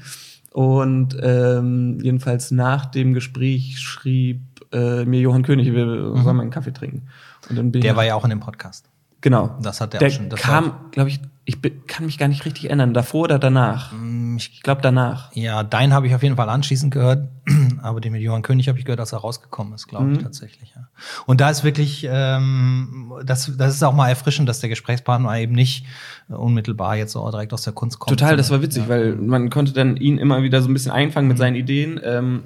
Und 0.53 1.17
ähm, 1.21 1.99
jedenfalls 2.03 2.51
nach 2.51 2.87
dem 2.87 3.15
Gespräch 3.15 3.79
schrieb 3.79 4.41
äh, 4.73 5.05
mir 5.05 5.21
Johann 5.21 5.43
König, 5.43 5.73
wir 5.73 5.87
mhm. 5.87 6.23
sollen 6.23 6.37
mal 6.37 6.43
einen 6.43 6.51
Kaffee 6.51 6.73
trinken. 6.73 7.09
Und 7.49 7.57
dann 7.57 7.73
bin 7.73 7.83
der 7.83 7.97
war 7.97 8.05
ja 8.05 8.15
auch 8.15 8.25
in 8.25 8.31
dem 8.31 8.41
Podcast. 8.41 8.89
Genau. 9.21 9.57
Das 9.63 9.81
hat 9.81 9.93
der, 9.93 10.01
der 10.01 10.09
auch 10.09 10.13
schon. 10.13 10.29
Das 10.29 10.41
kam, 10.41 10.73
glaube 10.93 11.11
ich, 11.11 11.21
ich 11.49 11.59
kann 11.87 12.05
mich 12.05 12.19
gar 12.19 12.27
nicht 12.27 12.45
richtig 12.45 12.65
erinnern. 12.65 12.93
Davor 12.93 13.23
oder 13.23 13.39
danach? 13.39 13.93
Mm, 13.93 14.37
ich 14.37 14.63
glaube 14.63 14.83
danach. 14.83 15.31
Ja, 15.33 15.63
dein 15.63 15.93
habe 15.93 16.09
ich 16.09 16.15
auf 16.15 16.25
jeden 16.25 16.35
Fall 16.35 16.49
anschließend 16.49 16.93
gehört, 16.93 17.29
aber 17.83 18.01
den 18.01 18.13
mit 18.13 18.21
Johann 18.21 18.43
König 18.43 18.69
habe 18.69 18.81
ich 18.81 18.85
gehört, 18.85 18.99
dass 18.99 19.13
er 19.13 19.21
rausgekommen 19.21 19.73
ist, 19.73 19.87
glaube 19.87 20.11
ich 20.11 20.19
mhm. 20.19 20.25
tatsächlich. 20.25 20.73
Ja. 20.75 20.89
Und 21.25 21.41
da 21.41 21.49
ist 21.49 21.63
wirklich, 21.63 22.05
ähm, 22.11 23.13
das, 23.25 23.53
das 23.57 23.77
ist 23.77 23.83
auch 23.85 23.95
mal 23.95 24.09
erfrischend, 24.09 24.49
dass 24.49 24.59
der 24.59 24.69
Gesprächspartner 24.69 25.39
eben 25.39 25.55
nicht 25.55 25.87
unmittelbar 26.29 26.97
jetzt 26.97 27.13
so 27.13 27.31
direkt 27.31 27.53
aus 27.53 27.63
der 27.63 27.73
Kunst 27.73 28.01
kommt. 28.01 28.19
Total, 28.19 28.37
das 28.37 28.51
war 28.51 28.61
witzig, 28.61 28.83
ja. 28.83 28.89
weil 28.89 29.15
man 29.15 29.49
konnte 29.49 29.73
dann 29.73 29.97
ihn 29.97 30.19
immer 30.19 30.43
wieder 30.43 30.61
so 30.63 30.69
ein 30.69 30.73
bisschen 30.73 30.91
einfangen 30.91 31.29
mit 31.29 31.37
mhm. 31.37 31.41
seinen 31.41 31.55
Ideen. 31.55 32.01
Ähm, 32.03 32.43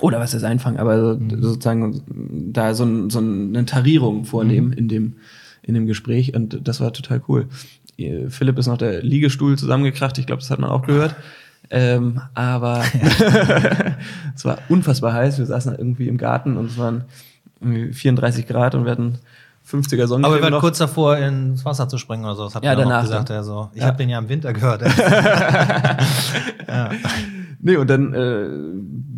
oder 0.00 0.18
was 0.18 0.34
ist 0.34 0.42
einfangen, 0.42 0.80
aber 0.80 1.14
mhm. 1.14 1.40
sozusagen 1.40 2.02
da 2.52 2.74
so, 2.74 3.08
so 3.08 3.20
eine 3.20 3.64
Tarierung 3.66 4.24
vornehmen 4.24 4.70
mhm. 4.70 4.78
in 4.78 4.88
dem 4.88 5.16
in 5.66 5.74
dem 5.74 5.86
Gespräch 5.86 6.32
und 6.34 6.60
das 6.62 6.80
war 6.80 6.92
total 6.92 7.20
cool. 7.28 7.48
Philipp 8.28 8.58
ist 8.58 8.66
noch 8.66 8.78
der 8.78 9.02
Liegestuhl 9.02 9.56
zusammengekracht, 9.58 10.18
ich 10.18 10.26
glaube, 10.26 10.40
das 10.40 10.50
hat 10.50 10.58
man 10.58 10.70
auch 10.70 10.82
gehört. 10.82 11.14
Ähm, 11.70 12.20
aber 12.34 12.84
es 14.36 14.44
war 14.44 14.58
unfassbar 14.68 15.12
heiß. 15.12 15.38
Wir 15.38 15.46
saßen 15.46 15.74
irgendwie 15.76 16.06
im 16.08 16.16
Garten 16.16 16.56
und 16.56 16.66
es 16.66 16.78
waren 16.78 17.04
34 17.60 18.46
Grad 18.46 18.74
und 18.74 18.84
wir 18.84 18.92
hatten 18.92 19.18
50er 19.68 20.06
Sonnencreme. 20.06 20.24
Aber 20.24 20.36
wir 20.36 20.42
waren 20.52 20.60
kurz 20.60 20.78
davor, 20.78 21.16
ins 21.16 21.64
Wasser 21.64 21.88
zu 21.88 21.98
springen 21.98 22.24
oder 22.24 22.36
so. 22.36 22.44
Das 22.44 22.54
hat 22.54 22.64
ja, 22.64 22.70
er 22.70 22.76
danach, 22.76 23.02
gesagt. 23.02 23.30
Ja. 23.30 23.36
Also, 23.36 23.70
ich 23.74 23.80
ja. 23.80 23.88
habe 23.88 23.96
den 23.96 24.08
ja 24.08 24.18
im 24.18 24.28
Winter 24.28 24.52
gehört. 24.52 24.82
ja. 26.68 26.90
Nee, 27.66 27.78
und 27.78 27.90
dann 27.90 28.14
äh, 28.14 28.46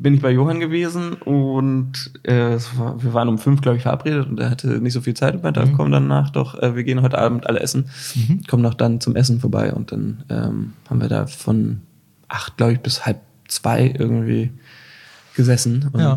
bin 0.01 0.15
ich 0.15 0.23
bei 0.23 0.31
Johann 0.31 0.59
gewesen 0.59 1.13
und 1.13 1.93
äh, 2.23 2.57
war, 2.79 3.03
wir 3.03 3.13
waren 3.13 3.29
um 3.29 3.37
fünf, 3.37 3.61
glaube 3.61 3.77
ich, 3.77 3.83
verabredet 3.83 4.27
und 4.27 4.41
er 4.41 4.49
hatte 4.49 4.69
nicht 4.81 4.95
so 4.95 5.03
viel 5.03 5.13
Zeit 5.13 5.35
und 5.35 5.43
meinte, 5.43 5.61
mhm. 5.67 5.75
komm 5.75 5.93
danach 5.93 6.31
doch, 6.31 6.55
äh, 6.55 6.75
wir 6.75 6.83
gehen 6.83 7.03
heute 7.03 7.19
Abend 7.19 7.47
alle 7.47 7.61
essen, 7.61 7.91
mhm. 8.15 8.41
komm 8.49 8.63
noch 8.63 8.73
dann 8.73 9.03
zum 9.03 9.17
Essen 9.17 9.39
vorbei 9.39 9.75
und 9.75 9.93
dann 9.93 10.25
ähm, 10.31 10.73
haben 10.89 10.99
wir 11.03 11.11
da 11.11 11.27
von 11.27 11.83
acht, 12.29 12.57
glaube 12.57 12.73
ich, 12.73 12.81
bis 12.81 13.05
halb 13.05 13.21
zwei 13.49 13.95
irgendwie 13.99 14.51
gesessen 15.37 15.91
und 15.93 16.01
ja. 16.01 16.17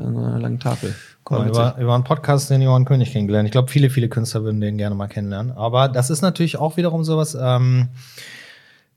äh, 0.00 0.06
an 0.06 0.16
einer 0.18 0.38
langen 0.38 0.60
Tafel. 0.60 0.94
Cool, 1.28 1.48
über, 1.48 1.76
über 1.80 1.96
einen 1.96 2.04
Podcast 2.04 2.48
den 2.48 2.62
Johann 2.62 2.84
König 2.84 3.10
kennengelernt. 3.10 3.48
Ich 3.48 3.52
glaube, 3.52 3.72
viele, 3.72 3.90
viele 3.90 4.08
Künstler 4.08 4.44
würden 4.44 4.60
den 4.60 4.78
gerne 4.78 4.94
mal 4.94 5.08
kennenlernen. 5.08 5.50
Aber 5.50 5.88
das 5.88 6.10
ist 6.10 6.22
natürlich 6.22 6.58
auch 6.58 6.76
wiederum 6.76 7.02
sowas, 7.02 7.36
ähm, 7.40 7.88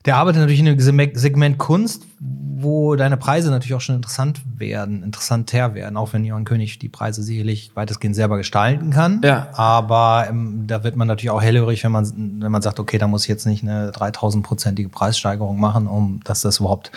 Der 0.06 0.16
arbeitet 0.16 0.40
natürlich 0.40 0.60
in 0.60 0.68
einem 0.68 0.78
Seg- 0.78 1.18
Segment 1.18 1.58
Kunst, 1.58 2.04
wo 2.18 2.94
deine 2.96 3.16
Preise 3.18 3.50
natürlich 3.50 3.74
auch 3.74 3.80
schon 3.82 3.96
interessant 3.96 4.40
werden, 4.56 5.02
interessanter 5.02 5.74
werden, 5.74 5.96
auch 5.96 6.12
wenn 6.12 6.24
Johann 6.24 6.44
König 6.44 6.78
die 6.78 6.88
Preise 6.88 7.22
sicherlich 7.22 7.70
weitestgehend 7.74 8.16
selber 8.16 8.36
gestalten 8.38 8.90
kann. 8.90 9.20
Ja. 9.24 9.48
Aber 9.52 10.26
ähm, 10.28 10.64
da 10.66 10.84
wird 10.84 10.96
man 10.96 11.06
natürlich 11.08 11.30
auch 11.30 11.42
hellhörig, 11.42 11.84
wenn 11.84 11.92
man, 11.92 12.40
wenn 12.42 12.52
man 12.52 12.62
sagt, 12.62 12.80
okay, 12.80 12.96
da 12.98 13.08
muss 13.08 13.22
ich 13.24 13.28
jetzt 13.28 13.46
nicht 13.46 13.62
eine 13.62 13.90
3000-prozentige 13.92 14.88
Preissteigerung 14.90 15.60
machen, 15.60 15.86
um 15.86 16.20
dass 16.24 16.40
das 16.42 16.60
überhaupt 16.60 16.92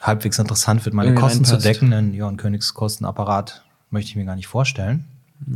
halbwegs 0.00 0.38
interessant 0.38 0.84
wird, 0.84 0.94
meine 0.94 1.10
Irgendwie 1.10 1.22
Kosten 1.22 1.44
zu 1.44 1.56
decken. 1.58 1.92
Ein 1.92 2.12
Johann 2.14 2.36
Königs 2.36 2.74
Kostenapparat 2.74 3.62
möchte 3.90 4.10
ich 4.10 4.16
mir 4.16 4.24
gar 4.24 4.36
nicht 4.36 4.46
vorstellen. 4.46 5.04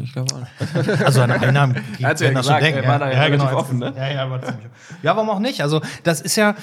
Ich 0.00 0.12
glaube 0.12 0.34
auch 0.34 0.40
nicht. 0.40 1.00
Also 1.04 1.22
an 1.22 1.30
Einnahmen 1.30 1.76
hat's 2.02 2.20
ja 2.20 2.30
das 2.32 2.46
schon 2.46 2.56
gesagt, 2.56 2.62
denken. 2.64 2.88
war 2.88 2.98
da 2.98 3.10
ja 3.12 3.22
relativ 3.22 3.46
hat's 3.46 3.54
offen, 3.54 3.78
ne? 3.78 3.92
gesagt. 3.92 4.10
Ja, 4.12 4.26
ja, 4.26 4.34
offen. 4.34 4.54
ja, 5.02 5.16
warum 5.16 5.30
auch 5.30 5.38
nicht? 5.38 5.60
Also 5.62 5.80
das 6.02 6.20
ist 6.20 6.34
ja, 6.36 6.56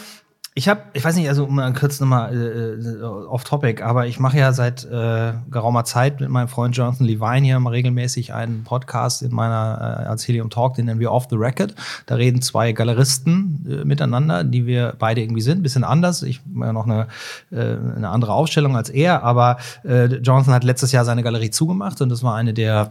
ich 0.55 0.69
habe, 0.69 0.81
ich 0.93 1.03
weiß 1.03 1.15
nicht, 1.15 1.27
also 1.29 1.47
mal 1.47 1.73
kurz 1.73 1.99
nochmal 1.99 2.31
äh, 2.35 3.03
off 3.03 3.43
topic, 3.43 3.83
aber 3.83 4.05
ich 4.05 4.19
mache 4.19 4.37
ja 4.37 4.53
seit 4.53 4.85
äh, 4.85 5.33
geraumer 5.49 5.83
Zeit 5.83 6.19
mit 6.19 6.29
meinem 6.29 6.47
Freund 6.47 6.77
Jonathan 6.77 7.07
Levine 7.07 7.43
hier 7.43 7.59
mal 7.59 7.71
regelmäßig 7.71 8.33
einen 8.33 8.63
Podcast 8.63 9.23
in 9.23 9.33
meiner 9.33 10.03
äh, 10.03 10.07
als 10.07 10.27
Talk, 10.51 10.75
den 10.75 10.85
nennen 10.85 10.99
wir 10.99 11.11
Off 11.11 11.25
the 11.29 11.37
Record. 11.37 11.73
Da 12.05 12.15
reden 12.15 12.43
zwei 12.43 12.71
Galeristen 12.71 13.65
äh, 13.67 13.83
miteinander, 13.83 14.43
die 14.43 14.67
wir 14.67 14.93
beide 14.99 15.21
irgendwie 15.21 15.41
sind, 15.41 15.63
bisschen 15.63 15.83
anders. 15.83 16.21
Ich 16.21 16.41
mache 16.45 16.69
ja 16.69 16.73
noch 16.73 16.85
eine, 16.85 17.07
äh, 17.51 17.75
eine 17.95 18.09
andere 18.09 18.33
Aufstellung 18.33 18.77
als 18.77 18.89
er, 18.89 19.23
aber 19.23 19.57
äh, 19.83 20.05
Jonathan 20.05 20.53
hat 20.53 20.63
letztes 20.63 20.91
Jahr 20.91 21.03
seine 21.03 21.23
Galerie 21.23 21.49
zugemacht 21.49 21.99
und 22.01 22.09
das 22.09 22.21
war 22.21 22.35
eine 22.35 22.53
der 22.53 22.89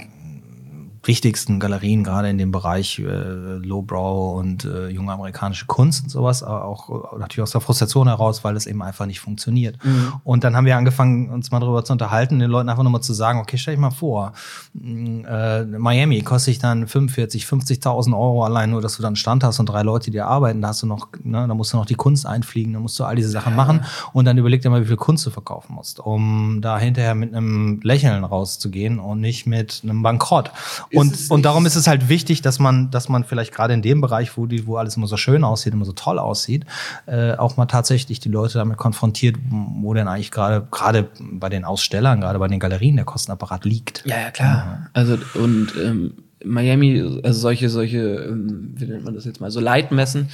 wichtigsten 1.04 1.58
Galerien, 1.58 2.04
gerade 2.04 2.30
in 2.30 2.38
dem 2.38 2.52
Bereich 2.52 2.98
äh, 2.98 3.02
Lowbrow 3.02 4.38
und 4.38 4.64
äh, 4.64 4.88
junge 4.88 5.12
amerikanische 5.12 5.66
Kunst 5.66 6.04
und 6.04 6.10
sowas, 6.10 6.42
aber 6.42 6.64
auch 6.64 7.14
äh, 7.14 7.18
natürlich 7.18 7.42
aus 7.42 7.50
der 7.50 7.60
Frustration 7.60 8.06
heraus, 8.06 8.44
weil 8.44 8.56
es 8.56 8.66
eben 8.66 8.82
einfach 8.82 9.06
nicht 9.06 9.20
funktioniert. 9.20 9.78
Und 10.24 10.44
dann 10.44 10.56
haben 10.56 10.64
wir 10.64 10.76
angefangen, 10.76 11.30
uns 11.30 11.50
mal 11.50 11.60
darüber 11.60 11.84
zu 11.84 11.92
unterhalten, 11.92 12.38
den 12.38 12.50
Leuten 12.50 12.68
einfach 12.68 12.82
nur 12.82 12.92
mal 12.92 13.00
zu 13.00 13.14
sagen, 13.14 13.40
okay, 13.40 13.58
stell 13.58 13.74
dich 13.74 13.80
mal 13.80 13.90
vor, 13.90 14.32
mh, 14.74 15.28
äh, 15.28 15.64
Miami 15.64 16.22
kostet 16.22 16.54
dich 16.54 16.58
dann 16.60 16.86
45, 16.86 17.44
50.000 17.44 18.12
Euro 18.12 18.44
allein 18.44 18.70
nur, 18.70 18.80
dass 18.80 18.96
du 18.96 19.02
dann 19.02 19.10
einen 19.10 19.16
Stand 19.16 19.44
hast 19.44 19.58
und 19.58 19.66
drei 19.66 19.82
Leute, 19.82 20.10
die 20.10 20.20
arbeiten, 20.20 20.62
da 20.62 20.68
hast 20.68 20.82
du 20.82 20.86
noch, 20.86 21.08
ne, 21.22 21.46
da 21.46 21.54
musst 21.54 21.72
du 21.72 21.76
noch 21.76 21.86
die 21.86 21.94
Kunst 21.94 22.26
einfliegen, 22.26 22.72
da 22.72 22.78
musst 22.78 22.98
du 22.98 23.04
all 23.04 23.16
diese 23.16 23.28
Sachen 23.28 23.56
machen 23.56 23.84
und 24.12 24.24
dann 24.24 24.38
überleg 24.38 24.62
dir 24.62 24.70
mal, 24.70 24.82
wie 24.82 24.86
viel 24.86 24.96
Kunst 24.96 25.26
du 25.26 25.30
verkaufen 25.30 25.74
musst, 25.74 26.00
um 26.00 26.60
da 26.62 26.78
hinterher 26.78 27.14
mit 27.14 27.34
einem 27.34 27.80
Lächeln 27.82 28.24
rauszugehen 28.24 28.98
und 28.98 29.20
nicht 29.20 29.46
mit 29.46 29.80
einem 29.82 30.02
Bankrott. 30.02 30.50
Und, 30.94 31.30
und 31.30 31.42
darum 31.44 31.66
ist 31.66 31.76
es 31.76 31.86
halt 31.86 32.08
wichtig, 32.08 32.42
dass 32.42 32.58
man, 32.58 32.90
dass 32.90 33.08
man 33.08 33.24
vielleicht 33.24 33.52
gerade 33.52 33.74
in 33.74 33.82
dem 33.82 34.00
Bereich, 34.00 34.36
wo 34.36 34.46
die, 34.46 34.66
wo 34.66 34.76
alles 34.76 34.96
immer 34.96 35.06
so 35.06 35.16
schön 35.16 35.44
aussieht, 35.44 35.72
immer 35.72 35.84
so 35.84 35.92
toll 35.92 36.18
aussieht, 36.18 36.64
äh, 37.06 37.32
auch 37.32 37.56
mal 37.56 37.66
tatsächlich 37.66 38.20
die 38.20 38.28
Leute 38.28 38.58
damit 38.58 38.76
konfrontiert, 38.76 39.36
wo 39.50 39.94
denn 39.94 40.08
eigentlich 40.08 40.30
gerade, 40.30 40.66
gerade 40.70 41.08
bei 41.20 41.48
den 41.48 41.64
Ausstellern, 41.64 42.20
gerade 42.20 42.38
bei 42.38 42.48
den 42.48 42.60
Galerien 42.60 42.96
der 42.96 43.04
Kostenapparat 43.04 43.64
liegt. 43.64 44.04
Ja, 44.06 44.18
ja, 44.18 44.30
klar. 44.30 44.90
Also 44.92 45.18
und 45.34 45.72
ähm, 45.82 46.14
Miami, 46.44 47.20
also 47.22 47.40
solche, 47.40 47.68
solche, 47.68 47.98
ähm, 47.98 48.72
wie 48.74 48.86
nennt 48.86 49.04
man 49.04 49.14
das 49.14 49.24
jetzt 49.24 49.40
mal, 49.40 49.50
so 49.50 49.60
Leitmessen 49.60 50.28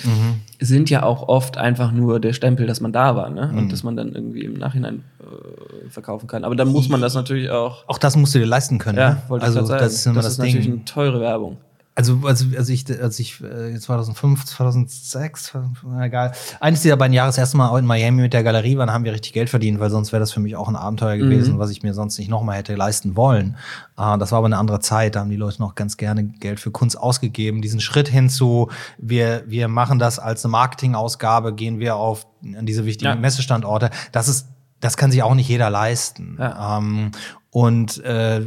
sind 0.61 0.91
ja 0.91 1.03
auch 1.03 1.29
oft 1.29 1.57
einfach 1.57 1.93
nur 1.93 2.21
der 2.21 2.33
Stempel, 2.33 2.67
dass 2.67 2.81
man 2.81 2.93
da 2.93 3.17
war, 3.17 3.31
ne? 3.31 3.53
Und 3.57 3.73
dass 3.73 3.83
man 3.83 3.97
dann 3.97 4.15
irgendwie 4.15 4.45
im 4.45 4.55
Nachhinein 4.55 5.05
äh, 5.21 5.89
verkaufen 5.89 6.27
kann. 6.27 6.45
Aber 6.45 6.57
dann 6.57 6.69
muss 6.69 6.89
man 6.89 7.01
das 7.01 7.15
natürlich 7.15 7.51
auch. 7.51 7.85
Auch 7.89 7.99
das 7.99 8.17
musst 8.17 8.35
du 8.35 8.39
dir 8.39 8.47
leisten 8.47 8.79
können. 8.79 8.99
Ja, 8.99 9.11
ne? 9.11 9.23
wollte 9.29 9.47
also 9.47 9.67
das 9.67 9.95
ist 9.95 10.07
immer 10.07 10.23
das, 10.23 10.39
natürlich 10.39 10.65
Ding. 10.65 10.75
eine 10.75 10.85
teure 10.85 11.21
Werbung. 11.21 11.59
Also, 11.99 12.21
also, 12.23 12.45
also 12.57 12.73
ich, 12.73 12.85
als 13.03 13.19
ich 13.19 13.43
äh, 13.43 13.77
2005, 13.77 14.45
2006, 14.45 15.43
2005, 15.43 15.85
na, 15.91 16.07
egal, 16.07 16.31
eines 16.61 16.81
dieser 16.83 16.97
beiden 16.97 17.13
Jahre 17.13 17.27
das 17.27 17.39
erste 17.39 17.57
Mal 17.57 17.71
auch 17.71 17.77
in 17.77 17.87
Miami 17.87 18.23
mit 18.23 18.33
der 18.33 18.45
Galerie 18.45 18.79
waren, 18.79 18.93
haben 18.93 19.03
wir 19.03 19.13
richtig 19.13 19.33
Geld 19.33 19.51
verdient, 19.51 19.81
weil 19.81 19.91
sonst 19.91 20.13
wäre 20.13 20.21
das 20.21 20.31
für 20.31 20.39
mich 20.39 20.55
auch 20.55 20.69
ein 20.69 20.77
Abenteuer 20.77 21.17
gewesen, 21.17 21.59
was 21.59 21.71
ich 21.71 21.83
mir 21.83 21.95
sonst 21.95 22.17
nicht 22.17 22.29
nochmal 22.29 22.59
hätte 22.59 22.77
leisten 22.77 23.17
wollen. 23.17 23.57
Äh, 23.99 24.17
das 24.17 24.31
war 24.31 24.39
aber 24.39 24.47
eine 24.47 24.59
andere 24.59 24.79
Zeit, 24.79 25.17
da 25.17 25.21
haben 25.21 25.31
die 25.31 25.35
Leute 25.35 25.61
noch 25.61 25.75
ganz 25.75 25.97
gerne 25.97 26.23
Geld 26.23 26.61
für 26.61 26.71
Kunst 26.71 26.97
ausgegeben. 26.97 27.63
Diesen 27.63 27.81
Schritt 27.81 28.07
hinzu, 28.07 28.71
wir, 28.99 29.43
wir 29.49 29.67
machen 29.67 29.99
das 29.99 30.21
als 30.21 30.45
eine 30.45 30.53
Marketingausgabe, 30.53 31.53
gehen 31.53 31.81
wir 31.81 31.97
auf 31.97 32.29
an 32.45 32.65
diese 32.65 32.85
wichtigen 32.85 33.11
Ja. 33.11 33.17
Messestandorte. 33.17 33.91
Das 34.13 34.29
ist 34.29 34.47
das 34.81 34.97
kann 34.97 35.11
sich 35.11 35.23
auch 35.23 35.35
nicht 35.35 35.49
jeder 35.49 35.71
leisten. 35.71 36.37
Ja. 36.39 36.79
Ähm, 36.79 37.11
und 37.51 38.05
äh, 38.05 38.43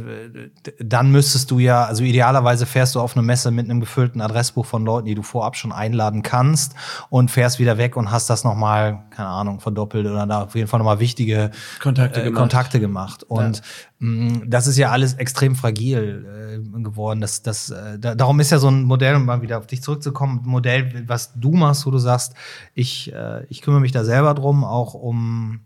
dann 0.78 1.10
müsstest 1.10 1.50
du 1.50 1.58
ja, 1.58 1.84
also 1.84 2.04
idealerweise 2.04 2.66
fährst 2.66 2.94
du 2.94 3.00
auf 3.00 3.16
eine 3.16 3.26
Messe 3.26 3.50
mit 3.50 3.68
einem 3.68 3.80
gefüllten 3.80 4.20
Adressbuch 4.20 4.64
von 4.64 4.84
Leuten, 4.84 5.06
die 5.06 5.16
du 5.16 5.22
vorab 5.22 5.56
schon 5.56 5.72
einladen 5.72 6.22
kannst 6.22 6.74
und 7.10 7.28
fährst 7.28 7.58
wieder 7.58 7.78
weg 7.78 7.96
und 7.96 8.12
hast 8.12 8.30
das 8.30 8.44
nochmal, 8.44 9.02
keine 9.10 9.28
Ahnung, 9.28 9.58
verdoppelt 9.58 10.06
oder 10.06 10.24
da 10.26 10.44
auf 10.44 10.54
jeden 10.54 10.68
Fall 10.68 10.78
nochmal 10.78 11.00
wichtige 11.00 11.50
Kontakte 11.80 12.20
äh, 12.20 12.24
gemacht. 12.26 12.40
Kontakte 12.40 12.78
gemacht. 12.78 13.24
Und 13.24 13.62
mh, 13.98 14.42
das 14.46 14.68
ist 14.68 14.78
ja 14.78 14.92
alles 14.92 15.14
extrem 15.14 15.56
fragil 15.56 16.62
äh, 16.64 16.82
geworden. 16.82 17.20
Das, 17.20 17.42
das, 17.42 17.70
äh, 17.70 17.98
da, 17.98 18.14
darum 18.14 18.38
ist 18.38 18.52
ja 18.52 18.58
so 18.58 18.68
ein 18.68 18.84
Modell, 18.84 19.16
um 19.16 19.24
mal 19.24 19.42
wieder 19.42 19.58
auf 19.58 19.66
dich 19.66 19.82
zurückzukommen, 19.82 20.42
ein 20.44 20.48
Modell, 20.48 21.04
was 21.08 21.32
du 21.34 21.50
machst, 21.50 21.86
wo 21.86 21.90
du 21.90 21.98
sagst, 21.98 22.34
ich, 22.72 23.12
äh, 23.12 23.44
ich 23.48 23.62
kümmere 23.62 23.80
mich 23.80 23.92
da 23.92 24.04
selber 24.04 24.32
drum, 24.34 24.62
auch 24.64 24.94
um 24.94 25.60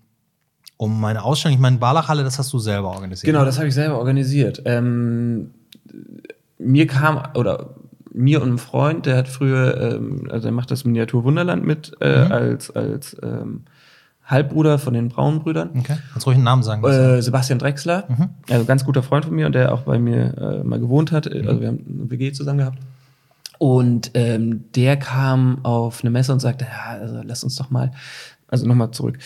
um 0.76 1.00
meine 1.00 1.22
Ausstellung. 1.22 1.54
Ich 1.54 1.60
meine, 1.60 1.78
Barlachhalle, 1.78 2.24
das 2.24 2.38
hast 2.38 2.52
du 2.52 2.58
selber 2.58 2.88
organisiert. 2.88 3.26
Genau, 3.26 3.44
das 3.44 3.58
habe 3.58 3.68
ich 3.68 3.74
selber 3.74 3.98
organisiert. 3.98 4.62
Ähm, 4.64 5.50
mir 6.58 6.86
kam, 6.86 7.22
oder 7.34 7.70
mir 8.12 8.40
und 8.40 8.48
einem 8.48 8.58
Freund, 8.58 9.06
der 9.06 9.16
hat 9.16 9.28
früher, 9.28 9.94
ähm, 9.94 10.28
also 10.30 10.48
er 10.48 10.52
macht 10.52 10.70
das 10.70 10.84
Miniatur 10.84 11.24
Wunderland 11.24 11.64
mit, 11.64 11.92
äh, 12.00 12.06
als, 12.06 12.70
als 12.70 13.16
ähm, 13.22 13.64
Halbbruder 14.24 14.78
von 14.78 14.94
den 14.94 15.08
Braunbrüdern. 15.08 15.70
Okay. 15.78 15.96
Kannst 16.12 16.26
ruhig 16.26 16.34
einen 16.34 16.44
Namen 16.44 16.62
sagen. 16.62 16.82
Äh, 16.84 17.22
Sebastian 17.22 17.58
Drexler, 17.58 18.08
also 18.50 18.64
ganz 18.64 18.84
guter 18.84 19.02
Freund 19.02 19.24
von 19.24 19.34
mir 19.34 19.46
und 19.46 19.54
der 19.54 19.72
auch 19.72 19.82
bei 19.82 19.98
mir 19.98 20.36
äh, 20.36 20.64
mal 20.64 20.80
gewohnt 20.80 21.12
hat. 21.12 21.30
Also 21.30 21.60
wir 21.60 21.68
haben 21.68 22.00
eine 22.00 22.10
WG 22.10 22.32
zusammen 22.32 22.58
gehabt. 22.58 22.78
Und 23.58 24.10
ähm, 24.14 24.64
der 24.74 24.96
kam 24.96 25.64
auf 25.64 26.02
eine 26.02 26.10
Messe 26.10 26.32
und 26.32 26.40
sagte, 26.40 26.66
ja, 26.66 26.98
also 27.00 27.20
lass 27.24 27.44
uns 27.44 27.54
doch 27.56 27.70
mal, 27.70 27.92
also 28.48 28.66
nochmal 28.66 28.90
zurück. 28.90 29.18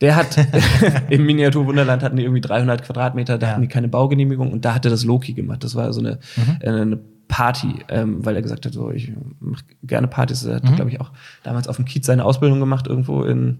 Der 0.00 0.14
hat 0.16 0.36
im 1.10 1.24
Miniatur 1.26 1.66
Wunderland 1.66 2.02
hatten 2.02 2.16
die 2.16 2.22
irgendwie 2.24 2.40
300 2.42 2.82
Quadratmeter, 2.84 3.38
da 3.38 3.46
Ja. 3.46 3.52
hatten 3.52 3.62
die 3.62 3.68
keine 3.68 3.88
Baugenehmigung 3.88 4.52
und 4.52 4.64
da 4.64 4.74
hatte 4.74 4.90
das 4.90 5.04
Loki 5.04 5.32
gemacht. 5.32 5.64
Das 5.64 5.74
war 5.74 5.92
so 5.92 6.00
eine, 6.00 6.18
äh, 6.60 6.68
eine 6.70 6.98
Party, 7.28 7.84
ähm, 7.88 8.24
weil 8.24 8.36
er 8.36 8.42
gesagt 8.42 8.66
hat, 8.66 8.72
so 8.72 8.90
ich 8.90 9.12
mache 9.40 9.64
gerne 9.82 10.06
Partys. 10.06 10.44
Er 10.44 10.56
hat, 10.56 10.76
glaube 10.76 10.90
ich, 10.90 11.00
auch 11.00 11.10
damals 11.42 11.66
auf 11.66 11.76
dem 11.76 11.84
Kiez 11.84 12.06
seine 12.06 12.24
Ausbildung 12.24 12.60
gemacht 12.60 12.86
irgendwo 12.86 13.22
in 13.24 13.58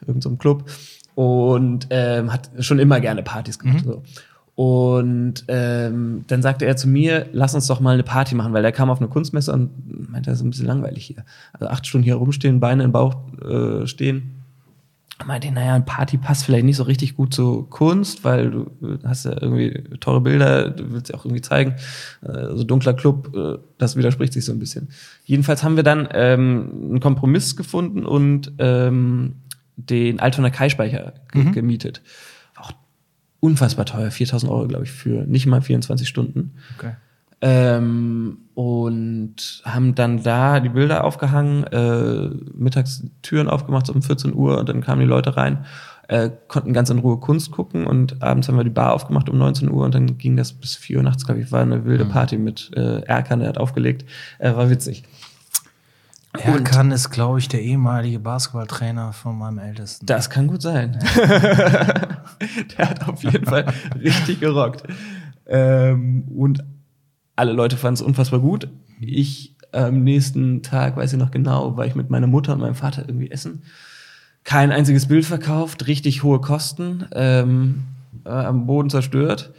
irgendeinem 0.00 0.22
so 0.22 0.28
einem 0.30 0.38
Club 0.38 0.64
und 1.14 1.86
ähm, 1.90 2.32
hat 2.32 2.50
schon 2.60 2.78
immer 2.78 2.98
gerne 3.00 3.22
Partys 3.22 3.58
gemacht. 3.58 3.84
So. 3.84 4.02
Und 4.56 5.44
ähm, 5.48 6.24
dann 6.26 6.42
sagte 6.42 6.66
er 6.66 6.76
zu 6.76 6.88
mir, 6.88 7.26
lass 7.32 7.54
uns 7.54 7.66
doch 7.66 7.80
mal 7.80 7.94
eine 7.94 8.02
Party 8.02 8.34
machen, 8.34 8.52
weil 8.52 8.64
er 8.64 8.72
kam 8.72 8.90
auf 8.90 8.98
eine 8.98 9.08
Kunstmesse 9.08 9.52
und 9.52 10.10
meinte, 10.10 10.30
das 10.30 10.40
ist 10.40 10.44
ein 10.44 10.50
bisschen 10.50 10.66
langweilig 10.66 11.04
hier. 11.04 11.24
Also 11.52 11.68
acht 11.68 11.86
Stunden 11.86 12.04
hier 12.04 12.16
rumstehen, 12.16 12.60
Beine 12.60 12.82
im 12.84 12.92
Bauch 12.92 13.14
äh, 13.42 13.86
stehen. 13.86 14.39
Meinte, 15.26 15.50
naja, 15.50 15.74
ein 15.74 15.84
Party 15.84 16.16
passt 16.16 16.44
vielleicht 16.44 16.64
nicht 16.64 16.76
so 16.76 16.84
richtig 16.84 17.16
gut 17.16 17.34
zu 17.34 17.64
Kunst, 17.64 18.24
weil 18.24 18.50
du 18.50 18.70
äh, 18.82 18.98
hast 19.04 19.24
ja 19.24 19.32
irgendwie 19.40 19.82
teure 19.98 20.20
Bilder, 20.20 20.70
du 20.70 20.92
willst 20.92 21.10
ja 21.10 21.16
auch 21.16 21.24
irgendwie 21.24 21.42
zeigen. 21.42 21.74
Äh, 22.22 22.54
so 22.54 22.64
dunkler 22.64 22.94
Club, 22.94 23.34
äh, 23.36 23.58
das 23.78 23.96
widerspricht 23.96 24.32
sich 24.32 24.44
so 24.44 24.52
ein 24.52 24.58
bisschen. 24.58 24.88
Jedenfalls 25.24 25.62
haben 25.62 25.76
wir 25.76 25.82
dann 25.82 26.08
ähm, 26.12 26.70
einen 26.90 27.00
Kompromiss 27.00 27.56
gefunden 27.56 28.06
und 28.06 28.52
ähm, 28.58 29.34
den 29.76 30.20
Altona 30.20 30.50
Kai-Speicher 30.50 31.14
ge 31.32 31.50
gemietet. 31.52 32.02
Auch 32.56 32.72
unfassbar 33.40 33.86
teuer, 33.86 34.10
4000 34.10 34.50
Euro, 34.50 34.66
glaube 34.68 34.84
ich, 34.84 34.90
für 34.90 35.26
nicht 35.26 35.46
mal 35.46 35.62
24 35.62 36.08
Stunden. 36.08 36.54
Okay. 36.78 36.92
Ähm, 37.42 38.38
und 38.54 39.62
haben 39.64 39.94
dann 39.94 40.22
da 40.22 40.60
die 40.60 40.68
Bilder 40.68 41.04
aufgehangen, 41.04 41.64
äh, 41.64 42.28
mittags 42.54 43.02
Türen 43.22 43.48
aufgemacht 43.48 43.86
so 43.86 43.94
um 43.94 44.02
14 44.02 44.34
Uhr 44.34 44.58
und 44.58 44.68
dann 44.68 44.82
kamen 44.82 45.00
die 45.00 45.06
Leute 45.06 45.38
rein, 45.38 45.64
äh, 46.08 46.28
konnten 46.48 46.74
ganz 46.74 46.90
in 46.90 46.98
Ruhe 46.98 47.18
Kunst 47.18 47.52
gucken 47.52 47.86
und 47.86 48.22
abends 48.22 48.48
haben 48.48 48.58
wir 48.58 48.64
die 48.64 48.70
Bar 48.70 48.92
aufgemacht 48.92 49.30
um 49.30 49.38
19 49.38 49.70
Uhr 49.70 49.84
und 49.86 49.94
dann 49.94 50.18
ging 50.18 50.36
das 50.36 50.52
bis 50.52 50.76
4 50.76 50.98
Uhr 50.98 51.02
nachts, 51.02 51.24
glaube 51.24 51.40
ich, 51.40 51.50
war 51.50 51.62
eine 51.62 51.86
wilde 51.86 52.04
Party 52.04 52.36
mit 52.36 52.70
äh, 52.76 53.00
Erkan, 53.02 53.40
der 53.40 53.48
hat 53.48 53.58
aufgelegt, 53.58 54.04
äh, 54.38 54.54
war 54.54 54.68
witzig. 54.68 55.04
Erkan 56.32 56.92
ist, 56.92 57.10
glaube 57.10 57.38
ich, 57.38 57.48
der 57.48 57.62
ehemalige 57.62 58.20
Basketballtrainer 58.20 59.12
von 59.12 59.36
meinem 59.38 59.58
Ältesten. 59.58 60.06
Das 60.06 60.30
kann 60.30 60.46
gut 60.46 60.62
sein. 60.62 60.98
der 61.16 62.90
hat 62.90 63.08
auf 63.08 63.24
jeden 63.24 63.46
Fall 63.46 63.66
richtig 64.00 64.38
gerockt. 64.38 64.84
Ähm, 65.46 66.24
und 66.28 66.62
alle 67.40 67.52
Leute 67.52 67.76
fanden 67.76 67.94
es 67.94 68.02
unfassbar 68.02 68.40
gut. 68.40 68.68
Ich 69.00 69.56
am 69.72 70.04
nächsten 70.04 70.62
Tag, 70.62 70.96
weiß 70.96 71.12
ich 71.12 71.18
noch 71.18 71.30
genau, 71.30 71.76
war 71.76 71.86
ich 71.86 71.94
mit 71.94 72.10
meiner 72.10 72.26
Mutter 72.26 72.52
und 72.52 72.60
meinem 72.60 72.74
Vater 72.74 73.04
irgendwie 73.06 73.30
essen. 73.30 73.62
Kein 74.44 74.72
einziges 74.72 75.06
Bild 75.08 75.24
verkauft, 75.24 75.86
richtig 75.86 76.22
hohe 76.22 76.40
Kosten, 76.40 77.06
ähm, 77.12 77.82
äh, 78.24 78.30
am 78.30 78.66
Boden 78.66 78.90
zerstört. 78.90 79.52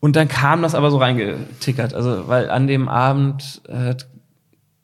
Und 0.00 0.16
dann 0.16 0.28
kam 0.28 0.62
das 0.62 0.74
aber 0.74 0.90
so 0.90 0.98
reingetickert. 0.98 1.94
Also, 1.94 2.28
weil 2.28 2.50
an 2.50 2.66
dem 2.66 2.88
Abend 2.88 3.62
hat 3.70 4.08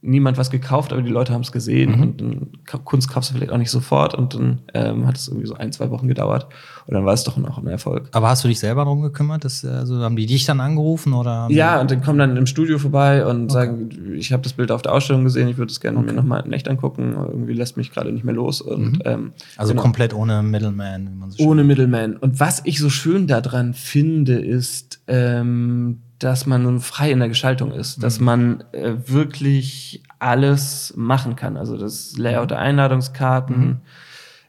niemand 0.02 0.38
was 0.38 0.50
gekauft, 0.50 0.92
aber 0.92 1.02
die 1.02 1.10
Leute 1.10 1.34
haben 1.34 1.42
es 1.42 1.52
gesehen 1.52 1.90
Mhm. 1.96 2.02
und 2.02 2.20
dann 2.20 2.48
Kunst 2.84 3.10
kaufst 3.10 3.30
du 3.30 3.34
vielleicht 3.34 3.52
auch 3.52 3.58
nicht 3.58 3.70
sofort 3.70 4.14
und 4.14 4.34
dann 4.34 4.60
ähm, 4.72 5.06
hat 5.06 5.18
es 5.18 5.28
irgendwie 5.28 5.46
so 5.46 5.54
ein, 5.54 5.72
zwei 5.72 5.90
Wochen 5.90 6.08
gedauert 6.08 6.46
und 6.86 6.94
dann 6.94 7.04
war 7.04 7.12
es 7.12 7.22
doch 7.24 7.36
noch 7.36 7.58
ein 7.58 7.66
Erfolg. 7.66 8.08
Aber 8.12 8.28
hast 8.30 8.42
du 8.42 8.48
dich 8.48 8.58
selber 8.58 8.84
darum 8.84 9.02
gekümmert? 9.02 9.44
Das, 9.44 9.62
also 9.64 9.98
haben 9.98 10.16
die 10.16 10.24
dich 10.24 10.46
dann 10.46 10.60
angerufen 10.60 11.12
oder? 11.12 11.48
Ja, 11.50 11.80
und 11.80 11.90
dann 11.90 12.02
kommen 12.02 12.18
dann 12.18 12.36
im 12.38 12.46
Studio 12.46 12.78
vorbei 12.78 13.26
und 13.26 13.50
sagen, 13.52 13.90
ich 14.16 14.32
habe 14.32 14.42
das 14.42 14.54
Bild 14.54 14.72
auf 14.72 14.80
der 14.80 14.92
Ausstellung 14.92 15.24
gesehen, 15.24 15.48
ich 15.48 15.58
würde 15.58 15.70
es 15.70 15.80
gerne 15.80 15.98
mir 16.00 16.14
nochmal 16.14 16.44
in 16.46 16.52
echt 16.54 16.68
angucken, 16.68 17.12
irgendwie 17.14 17.52
lässt 17.52 17.76
mich 17.76 17.92
gerade 17.92 18.10
nicht 18.10 18.24
mehr 18.24 18.34
los 18.34 18.62
und 18.62 19.00
ähm, 19.04 19.32
die, 19.36 19.58
also 19.58 19.72
genau. 19.72 19.82
komplett 19.82 20.14
ohne 20.14 20.42
Middleman, 20.42 21.10
wie 21.10 21.14
man 21.16 21.30
so 21.30 21.44
ohne 21.44 21.62
Middleman. 21.62 22.16
Und 22.16 22.40
was 22.40 22.62
ich 22.64 22.78
so 22.78 22.88
schön 22.88 23.26
daran 23.26 23.74
finde, 23.74 24.38
ist, 24.38 25.02
ähm, 25.08 25.98
dass 26.20 26.46
man 26.46 26.64
so 26.64 26.78
frei 26.80 27.10
in 27.10 27.18
der 27.18 27.28
Gestaltung 27.28 27.72
ist, 27.72 28.02
dass 28.02 28.20
man 28.20 28.62
äh, 28.72 28.92
wirklich 29.06 30.02
alles 30.18 30.92
machen 30.96 31.34
kann. 31.34 31.56
Also 31.56 31.76
das 31.78 32.16
Layout 32.18 32.50
der 32.50 32.58
Einladungskarten, 32.58 33.80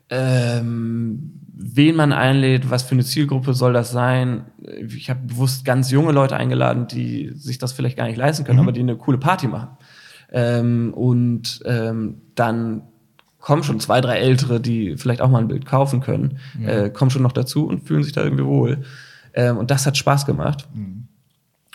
ähm, 0.09 1.31
wen 1.53 1.95
man 1.95 2.11
einlädt, 2.11 2.69
was 2.69 2.83
für 2.83 2.91
eine 2.91 3.05
Zielgruppe 3.05 3.53
soll 3.53 3.71
das 3.71 3.91
sein. 3.91 4.45
Ich 4.61 5.09
habe 5.09 5.21
bewusst 5.25 5.63
ganz 5.63 5.89
junge 5.91 6.11
Leute 6.11 6.35
eingeladen, 6.35 6.87
die 6.87 7.31
sich 7.35 7.57
das 7.57 7.71
vielleicht 7.71 7.97
gar 7.97 8.07
nicht 8.07 8.17
leisten 8.17 8.43
können, 8.43 8.59
aber 8.59 8.73
die 8.73 8.81
eine 8.81 8.97
coole 8.97 9.17
Party 9.17 9.47
machen. 9.47 9.69
Ähm, 10.29 10.93
und 10.93 11.61
ähm, 11.65 12.21
dann 12.35 12.83
kommen 13.39 13.63
schon 13.63 13.79
zwei, 13.79 14.01
drei 14.01 14.17
Ältere, 14.17 14.59
die 14.59 14.97
vielleicht 14.97 15.21
auch 15.21 15.29
mal 15.29 15.39
ein 15.39 15.47
Bild 15.47 15.65
kaufen 15.65 16.01
können, 16.01 16.37
äh, 16.65 16.89
kommen 16.89 17.11
schon 17.11 17.23
noch 17.23 17.31
dazu 17.31 17.65
und 17.65 17.87
fühlen 17.87 18.03
sich 18.03 18.13
da 18.13 18.23
irgendwie 18.23 18.45
wohl. 18.45 18.83
Ähm, 19.33 19.57
und 19.57 19.71
das 19.71 19.85
hat 19.85 19.97
Spaß 19.97 20.25
gemacht. 20.25 20.67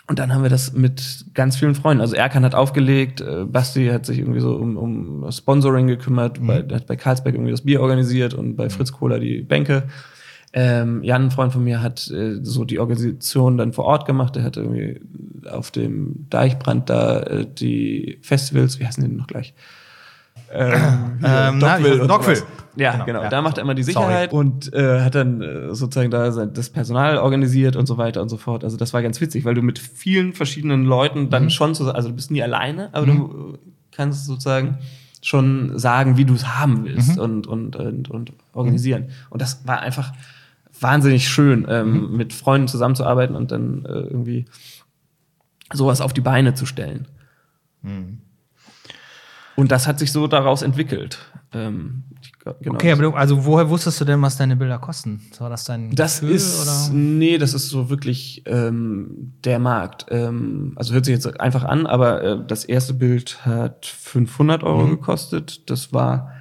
Und 0.09 0.19
dann 0.19 0.33
haben 0.33 0.41
wir 0.41 0.49
das 0.49 0.71
mit 0.71 1.25
ganz 1.33 1.57
vielen 1.57 1.75
Freunden. 1.75 1.99
Also 1.99 2.15
Erkan 2.15 2.45
hat 2.45 2.55
aufgelegt, 2.55 3.19
äh, 3.19 3.43
Basti 3.43 3.87
hat 3.87 4.05
sich 4.05 4.19
irgendwie 4.19 4.39
so 4.39 4.55
um, 4.55 4.77
um 4.77 5.31
Sponsoring 5.31 5.87
gekümmert, 5.87 6.39
bei, 6.45 6.61
der 6.61 6.77
hat 6.77 6.87
bei 6.87 6.95
Karlsberg 6.95 7.35
irgendwie 7.35 7.51
das 7.51 7.61
Bier 7.61 7.81
organisiert 7.81 8.33
und 8.33 8.55
bei 8.55 8.69
Fritz 8.69 8.93
Kohler 8.93 9.19
die 9.19 9.41
Bänke. 9.41 9.83
Ähm, 10.53 11.03
Jan, 11.03 11.23
ein 11.23 11.31
Freund 11.31 11.51
von 11.51 11.63
mir, 11.63 11.81
hat 11.81 12.09
äh, 12.09 12.39
so 12.41 12.63
die 12.63 12.79
Organisation 12.79 13.57
dann 13.57 13.73
vor 13.73 13.83
Ort 13.83 14.05
gemacht. 14.05 14.37
Der 14.37 14.43
hat 14.43 14.55
irgendwie 14.55 15.01
auf 15.49 15.71
dem 15.71 16.25
Deichbrand 16.29 16.89
da 16.89 17.19
äh, 17.19 17.45
die 17.45 18.19
Festivals, 18.21 18.79
wie 18.79 18.87
heißen 18.87 19.03
die 19.03 19.09
denn 19.09 19.17
noch 19.17 19.27
gleich? 19.27 19.53
Ähm, 20.51 21.19
Ähm, 21.23 21.59
Dockville 21.59 22.07
Dockville. 22.07 22.43
Ja, 22.75 22.91
Genau, 22.91 23.05
genau. 23.05 23.21
ja. 23.23 23.29
Da 23.29 23.41
macht 23.41 23.57
er 23.57 23.63
immer 23.63 23.73
die 23.73 23.83
Sorry. 23.83 24.05
Sicherheit 24.05 24.31
und 24.33 24.71
äh, 24.73 25.01
hat 25.01 25.15
dann 25.15 25.41
äh, 25.41 25.73
sozusagen 25.73 26.11
da 26.11 26.29
das 26.45 26.69
Personal 26.69 27.17
organisiert 27.17 27.75
und 27.75 27.87
so 27.87 27.97
weiter 27.97 28.21
und 28.21 28.29
so 28.29 28.37
fort. 28.37 28.63
Also 28.63 28.77
das 28.77 28.93
war 28.93 29.01
ganz 29.01 29.19
witzig, 29.19 29.45
weil 29.45 29.55
du 29.55 29.63
mit 29.63 29.79
vielen 29.79 30.33
verschiedenen 30.33 30.85
Leuten 30.85 31.29
dann 31.31 31.49
schon 31.49 31.73
so, 31.73 31.91
also 31.91 32.09
du 32.09 32.15
bist 32.15 32.29
nie 32.29 32.43
alleine, 32.43 32.89
aber 32.93 33.07
du 33.07 33.55
äh, 33.55 33.57
kannst 33.91 34.25
sozusagen 34.27 34.77
schon 35.23 35.77
sagen, 35.79 36.17
wie 36.17 36.25
du 36.25 36.35
es 36.35 36.47
haben 36.47 36.85
willst 36.85 37.17
und, 37.17 37.47
und, 37.47 37.75
und, 37.75 38.09
und 38.11 38.31
organisieren. 38.53 39.09
Und 39.31 39.41
das 39.41 39.65
war 39.65 39.79
einfach 39.81 40.13
wahnsinnig 40.79 41.27
schön, 41.27 41.65
ähm, 41.67 42.15
mit 42.15 42.33
Freunden 42.33 42.67
zusammenzuarbeiten 42.67 43.35
und 43.35 43.51
dann 43.51 43.85
äh, 43.85 43.89
irgendwie 43.89 44.45
sowas 45.73 45.99
auf 46.01 46.13
die 46.13 46.21
Beine 46.21 46.53
zu 46.53 46.67
stellen. 46.67 47.07
Und 49.57 49.71
das 49.71 49.87
hat 49.87 49.97
sich 49.99 50.11
so 50.11 50.27
daraus 50.27 50.61
entwickelt. 50.61 51.17
Ähm, 51.51 52.03
genau. 52.61 52.75
Okay, 52.75 52.91
aber 52.91 53.01
du, 53.01 53.11
also 53.13 53.43
woher 53.43 53.69
wusstest 53.69 53.99
du 53.99 54.05
denn, 54.05 54.21
was 54.21 54.37
deine 54.37 54.55
Bilder 54.55 54.77
kosten? 54.77 55.21
War 55.39 55.49
das 55.49 55.63
dein 55.63 55.91
Das 55.95 56.19
Gefühl, 56.21 56.35
ist, 56.35 56.61
oder? 56.61 56.95
nee, 56.95 57.37
das 57.39 57.53
ist 57.55 57.69
so 57.69 57.89
wirklich 57.89 58.43
ähm, 58.45 59.33
der 59.43 59.57
Markt. 59.59 60.05
Ähm, 60.09 60.73
also 60.75 60.93
hört 60.93 61.05
sich 61.05 61.13
jetzt 61.15 61.39
einfach 61.39 61.63
an, 61.63 61.87
aber 61.87 62.23
äh, 62.23 62.37
das 62.47 62.65
erste 62.65 62.93
Bild 62.93 63.45
hat 63.45 63.85
500 63.87 64.63
Euro 64.63 64.85
Mhm. 64.85 64.91
gekostet. 64.91 65.69
Das 65.71 65.91
war, 65.91 66.33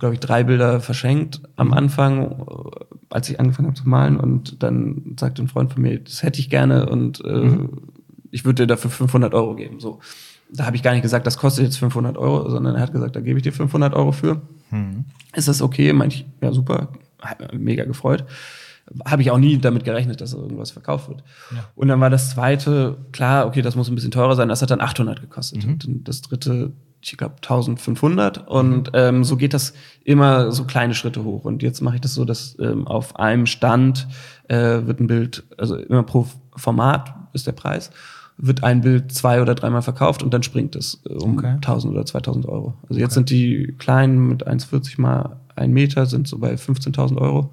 glaube 0.00 0.14
ich, 0.14 0.20
drei 0.20 0.42
Bilder 0.42 0.80
verschenkt 0.80 1.40
am 1.54 1.68
Mhm. 1.68 1.74
Anfang, 1.74 2.22
äh, 2.40 2.84
als 3.10 3.28
ich 3.30 3.38
angefangen 3.38 3.68
habe 3.68 3.78
zu 3.80 3.88
malen. 3.88 4.18
Und 4.18 4.62
dann 4.64 5.14
sagte 5.18 5.42
ein 5.42 5.48
Freund 5.48 5.72
von 5.72 5.80
mir, 5.82 6.00
das 6.00 6.24
hätte 6.24 6.40
ich 6.40 6.50
gerne 6.50 6.88
und 6.88 7.24
äh, 7.24 7.28
Mhm. 7.32 7.82
ich 8.32 8.44
würde 8.44 8.64
dir 8.64 8.66
dafür 8.66 8.90
500 8.90 9.32
Euro 9.32 9.54
geben. 9.54 9.78
So. 9.78 10.00
Da 10.52 10.66
habe 10.66 10.76
ich 10.76 10.82
gar 10.82 10.92
nicht 10.92 11.02
gesagt, 11.02 11.26
das 11.26 11.38
kostet 11.38 11.64
jetzt 11.64 11.78
500 11.78 12.16
Euro, 12.16 12.48
sondern 12.50 12.76
er 12.76 12.82
hat 12.82 12.92
gesagt, 12.92 13.16
da 13.16 13.20
gebe 13.20 13.38
ich 13.38 13.42
dir 13.42 13.52
500 13.52 13.94
Euro 13.94 14.12
für. 14.12 14.40
Ist 15.34 15.48
das 15.48 15.60
okay? 15.62 15.92
Meinte 15.92 16.16
ich, 16.16 16.26
ja 16.40 16.52
super, 16.52 16.88
mega 17.52 17.84
gefreut. 17.84 18.24
Habe 19.04 19.22
ich 19.22 19.32
auch 19.32 19.38
nie 19.38 19.58
damit 19.58 19.82
gerechnet, 19.82 20.20
dass 20.20 20.32
irgendwas 20.32 20.70
verkauft 20.70 21.08
wird. 21.08 21.24
Und 21.74 21.88
dann 21.88 22.00
war 22.00 22.08
das 22.10 22.30
zweite, 22.30 22.96
klar, 23.10 23.46
okay, 23.46 23.60
das 23.60 23.74
muss 23.74 23.88
ein 23.88 23.96
bisschen 23.96 24.12
teurer 24.12 24.36
sein, 24.36 24.48
das 24.48 24.62
hat 24.62 24.70
dann 24.70 24.80
800 24.80 25.20
gekostet. 25.20 25.64
Und 25.72 25.84
dann 25.84 26.04
das 26.04 26.22
dritte, 26.22 26.72
ich 27.00 27.16
glaube, 27.16 27.34
1500. 27.36 28.46
Und 28.46 28.90
ähm, 28.94 29.24
so 29.24 29.36
geht 29.36 29.54
das 29.54 29.74
immer 30.04 30.52
so 30.52 30.64
kleine 30.64 30.94
Schritte 30.94 31.24
hoch. 31.24 31.44
Und 31.44 31.64
jetzt 31.64 31.80
mache 31.80 31.96
ich 31.96 32.00
das 32.00 32.14
so, 32.14 32.24
dass 32.24 32.56
ähm, 32.60 32.86
auf 32.86 33.16
einem 33.16 33.46
Stand 33.46 34.06
äh, 34.46 34.56
wird 34.56 35.00
ein 35.00 35.08
Bild, 35.08 35.42
also 35.58 35.76
immer 35.76 36.04
pro 36.04 36.28
Format 36.54 37.12
ist 37.32 37.48
der 37.48 37.52
Preis, 37.52 37.90
wird 38.38 38.62
ein 38.64 38.82
Bild 38.82 39.12
zwei 39.12 39.40
oder 39.40 39.54
dreimal 39.54 39.82
verkauft 39.82 40.22
und 40.22 40.32
dann 40.34 40.42
springt 40.42 40.76
es 40.76 41.00
äh, 41.08 41.12
um 41.14 41.38
Okay. 41.38 41.54
1000 41.54 41.92
oder 41.92 42.04
2000 42.04 42.46
Euro. 42.46 42.74
Also 42.88 43.00
jetzt 43.00 43.14
sind 43.14 43.30
die 43.30 43.74
kleinen 43.78 44.28
mit 44.28 44.46
1,40 44.46 45.00
mal 45.00 45.36
1 45.56 45.72
Meter 45.72 46.06
sind 46.06 46.28
so 46.28 46.38
bei 46.38 46.54
15.000 46.54 47.16
Euro. 47.16 47.52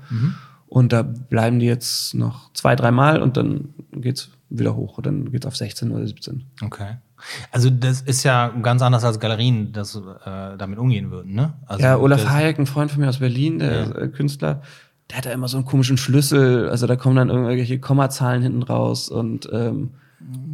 Und 0.67 0.91
da 0.91 1.03
bleiben 1.03 1.59
die 1.59 1.67
jetzt 1.67 2.15
noch 2.15 2.51
zwei, 2.53 2.75
dreimal 2.75 3.21
und 3.21 3.37
dann 3.37 3.69
geht's 3.91 4.29
wieder 4.49 4.75
hoch. 4.75 4.97
Und 4.97 5.05
dann 5.05 5.31
geht's 5.31 5.45
auf 5.45 5.55
16 5.55 5.91
oder 5.91 6.05
17. 6.05 6.43
Okay. 6.63 6.97
Also 7.51 7.69
das 7.69 8.01
ist 8.01 8.23
ja 8.23 8.49
ganz 8.61 8.81
anders 8.81 9.05
als 9.05 9.19
Galerien, 9.19 9.71
das 9.71 9.95
äh, 9.95 10.57
damit 10.57 10.77
umgehen 10.79 11.11
würden, 11.11 11.33
ne? 11.33 11.53
Also 11.65 11.81
ja, 11.83 11.97
Olaf 11.97 12.27
Hayek, 12.27 12.59
ein 12.59 12.65
Freund 12.65 12.91
von 12.91 12.99
mir 12.99 13.07
aus 13.07 13.19
Berlin, 13.19 13.59
der 13.59 13.95
äh, 13.95 14.07
Künstler, 14.09 14.61
der 15.09 15.19
hat 15.19 15.25
da 15.25 15.31
immer 15.31 15.47
so 15.47 15.55
einen 15.57 15.65
komischen 15.65 15.97
Schlüssel. 15.97 16.69
Also 16.69 16.87
da 16.87 16.97
kommen 16.97 17.15
dann 17.15 17.29
irgendwelche 17.29 17.79
Kommazahlen 17.79 18.41
hinten 18.41 18.63
raus 18.63 19.07
und 19.09 19.47
ähm, 19.53 19.91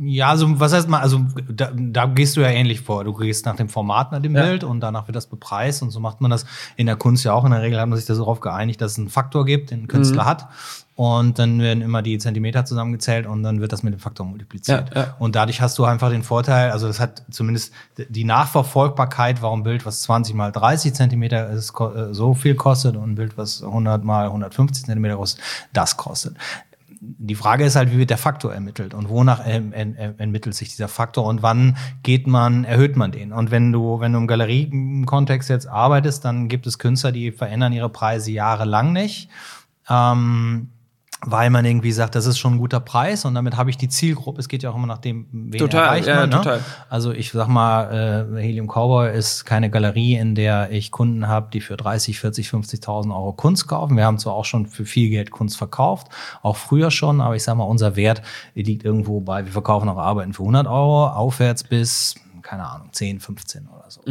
Ja, 0.02 0.30
also 0.30 0.60
was 0.60 0.74
heißt 0.74 0.88
mal, 0.90 1.02
also 1.02 1.22
da, 1.50 1.72
da 1.76 2.06
gehst 2.06 2.36
du 2.38 2.42
ja 2.42 2.48
ähnlich 2.50 2.82
vor. 2.82 3.04
Du 3.04 3.14
gehst 3.14 3.46
nach 3.46 3.56
dem 3.56 3.70
Format 3.70 4.12
nach 4.12 4.22
dem 4.22 4.36
Ja. 4.36 4.44
Bild 4.46 4.64
und 4.64 4.80
danach 4.80 5.08
wird 5.08 5.16
das 5.16 5.28
bepreist 5.28 5.84
und 5.84 5.92
so 5.92 6.00
macht 6.00 6.22
man 6.22 6.32
das 6.32 6.46
in 6.78 6.86
der 6.88 6.96
Kunst 6.96 7.24
ja 7.26 7.34
auch. 7.34 7.46
In 7.46 7.52
der 7.52 7.62
Regel 7.62 7.80
hat 7.80 7.88
man 7.88 7.98
sich 7.98 8.08
darauf 8.08 8.40
geeinigt, 8.40 8.82
dass 8.82 8.94
es 8.94 8.98
einen 8.98 9.10
Faktor 9.10 9.46
gibt, 9.46 9.72
den 9.72 9.84
ein 9.84 9.88
Künstler 9.88 10.24
Mhm. 10.24 10.28
hat. 10.28 10.48
Und 10.96 11.40
dann 11.40 11.60
werden 11.62 11.82
immer 11.82 12.02
die 12.02 12.18
Zentimeter 12.18 12.66
zusammengezählt 12.66 13.26
und 13.26 13.42
dann 13.42 13.62
wird 13.62 13.72
das 13.72 13.84
mit 13.84 13.94
dem 13.94 14.02
Faktor 14.02 14.26
multipliziert. 14.26 14.94
Ja, 14.94 15.02
ja. 15.02 15.16
Und 15.18 15.36
dadurch 15.36 15.62
hast 15.62 15.78
du 15.78 15.86
einfach 15.86 16.10
den 16.10 16.24
Vorteil, 16.24 16.72
also 16.72 16.88
das 16.88 17.00
hat 17.00 17.24
zumindest 17.30 17.72
die 18.10 18.26
Nachverfolgbarkeit, 18.26 19.42
warum 19.42 19.62
ein 19.62 19.64
Bild, 19.64 19.86
was 19.86 20.02
20 20.02 20.36
mal 20.36 20.52
30 20.52 20.94
Zentimeter 20.94 21.50
ist, 21.52 21.74
äh, 21.80 22.14
so 22.14 22.34
viel 22.34 22.56
kostet 22.56 22.98
und 22.98 23.12
ein 23.12 23.16
Bild, 23.16 23.38
was 23.38 23.64
100 23.64 24.04
mal 24.04 24.28
150 24.28 24.86
Zentimeter 24.86 25.16
kostet, 25.16 25.42
das 25.72 25.96
kostet 25.96 26.36
die 27.02 27.36
Frage 27.36 27.64
ist 27.64 27.76
halt, 27.76 27.92
wie 27.92 27.98
wird 27.98 28.10
der 28.10 28.18
Faktor 28.18 28.54
ermittelt 28.54 28.94
und 28.94 29.10
wonach 29.10 29.46
ermittelt 29.46 30.56
sich 30.56 30.70
dieser 30.70 30.90
Faktor 30.90 31.26
und 31.26 31.42
wann 31.42 31.78
geht 32.04 32.28
man, 32.28 32.66
erhöht 32.66 32.98
man 32.98 33.12
den? 33.12 33.32
Und 33.32 33.52
wenn 33.52 33.72
du, 33.72 34.00
wenn 34.00 34.14
du 34.14 34.20
im 34.20 34.28
Galeriekontext 34.28 35.50
jetzt 35.50 35.68
arbeitest, 35.68 36.26
dann 36.26 36.50
gibt 36.50 36.68
es 36.68 36.78
Künstler, 36.78 37.12
die 37.12 37.32
verändern 37.32 37.72
ihre 37.72 37.90
Preise 37.90 38.32
jahrelang 38.32 38.92
nicht. 38.92 39.30
Ähm, 39.90 40.70
weil 41.26 41.50
man 41.50 41.66
irgendwie 41.66 41.92
sagt, 41.92 42.16
das 42.16 42.26
ist 42.26 42.38
schon 42.38 42.54
ein 42.54 42.58
guter 42.60 42.80
Preis 42.80 43.26
und 43.26 43.36
damit 43.36 43.58
habe 43.58 43.70
ich 43.70 43.78
die 43.78 43.90
Zielgruppe. 43.90 44.40
Es 44.40 44.48
geht 44.48 44.64
ja 44.64 44.70
auch 44.70 44.76
immer 44.76 44.88
nach 44.88 45.00
dem, 45.00 45.28
wen 45.32 45.60
Total, 45.60 45.86
erreicht 45.86 46.08
ja, 46.08 46.22
man. 46.22 46.30
Ne? 46.30 46.36
total. 46.38 46.64
Also 46.90 47.12
ich 47.12 47.32
sag 47.32 47.48
mal, 47.48 48.38
äh, 48.38 48.42
Helium 48.42 48.68
Cowboy 48.68 49.14
ist 49.14 49.46
keine 49.46 49.70
Galerie, 49.70 50.16
in 50.16 50.34
der 50.34 50.72
ich 50.72 50.92
Kunden 50.92 51.28
habe, 51.28 51.50
die 51.52 51.60
für 51.60 51.76
30, 51.76 52.20
40, 52.20 52.48
50.000 52.48 53.14
Euro 53.14 53.34
Kunst 53.34 53.68
kaufen. 53.68 53.98
Wir 53.98 54.06
haben 54.06 54.18
zwar 54.18 54.34
auch 54.34 54.46
schon 54.46 54.66
für 54.66 54.86
viel 54.86 55.10
Geld 55.10 55.32
Kunst 55.32 55.58
verkauft, 55.58 56.08
auch 56.42 56.56
früher 56.56 56.90
schon, 56.90 57.20
aber 57.20 57.36
ich 57.36 57.44
sag 57.44 57.56
mal, 57.56 57.66
unser 57.66 57.98
Wert 57.98 58.22
liegt 58.56 58.86
irgendwo 58.86 59.20
bei, 59.20 59.46
wir 59.46 59.52
verkaufen 59.52 59.90
auch 59.90 59.98
Arbeiten 59.98 60.34
für 60.34 60.44
100 60.44 60.68
Euro, 60.68 61.08
aufwärts 61.08 61.66
bis, 61.66 62.16
keine 62.44 62.66
Ahnung, 62.66 62.90
10, 62.94 63.20
15 63.20 63.68
oder 63.68 63.86
so. 63.90 64.02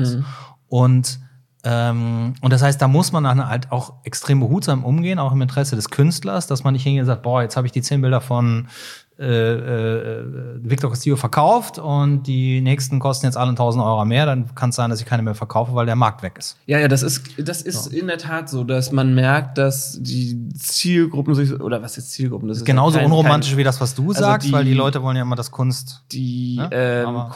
Und 0.68 1.20
ähm, 1.64 2.34
und 2.40 2.52
das 2.52 2.62
heißt, 2.62 2.80
da 2.80 2.88
muss 2.88 3.12
man 3.12 3.24
dann 3.24 3.48
halt 3.48 3.72
auch 3.72 3.94
extrem 4.04 4.40
behutsam 4.40 4.84
umgehen, 4.84 5.18
auch 5.18 5.32
im 5.32 5.42
Interesse 5.42 5.76
des 5.76 5.90
Künstlers, 5.90 6.46
dass 6.46 6.64
man 6.64 6.72
nicht 6.74 6.84
hingeht 6.84 7.00
und 7.02 7.06
sagt, 7.06 7.22
boah, 7.22 7.42
jetzt 7.42 7.56
habe 7.56 7.66
ich 7.66 7.72
die 7.72 7.82
zehn 7.82 8.00
Bilder 8.00 8.20
von 8.20 8.68
äh, 9.20 9.24
äh, 9.24 10.24
Victor 10.62 10.90
Castillo 10.90 11.16
verkauft 11.16 11.80
und 11.80 12.22
die 12.28 12.60
nächsten 12.60 13.00
kosten 13.00 13.26
jetzt 13.26 13.36
alle 13.36 13.50
1000 13.50 13.84
Euro 13.84 14.04
mehr, 14.04 14.26
dann 14.26 14.54
kann 14.54 14.70
es 14.70 14.76
sein, 14.76 14.90
dass 14.90 15.00
ich 15.00 15.06
keine 15.06 15.24
mehr 15.24 15.34
verkaufe, 15.34 15.74
weil 15.74 15.86
der 15.86 15.96
Markt 15.96 16.22
weg 16.22 16.34
ist. 16.38 16.56
Ja, 16.66 16.78
ja, 16.78 16.86
das 16.86 17.02
ist, 17.02 17.22
das 17.36 17.60
ist 17.62 17.88
in 17.88 18.06
der 18.06 18.18
Tat 18.18 18.48
so, 18.48 18.62
dass 18.62 18.92
man 18.92 19.16
merkt, 19.16 19.58
dass 19.58 19.98
die 20.00 20.48
Zielgruppen 20.56 21.34
sich, 21.34 21.60
oder 21.60 21.82
was 21.82 21.98
ist 21.98 22.12
Zielgruppen? 22.12 22.46
Das 22.48 22.58
ist 22.58 22.64
Genauso 22.64 22.98
ja 22.98 23.02
kein- 23.02 23.10
unromantisch 23.10 23.50
kein, 23.50 23.58
wie 23.58 23.64
das, 23.64 23.80
was 23.80 23.96
du 23.96 24.10
Also 24.10 24.20
sagst, 24.20 24.46
die- 24.46 24.52
weil 24.52 24.64
die 24.64 24.74
Leute 24.74 25.02
wollen 25.02 25.16
ja 25.16 25.22
immer 25.22 25.34
das 25.34 25.50
Kunst. 25.50 26.02
die 26.12 26.56
Ne? 26.58 26.68
ähm, 26.70 27.08
Aber- 27.08 27.30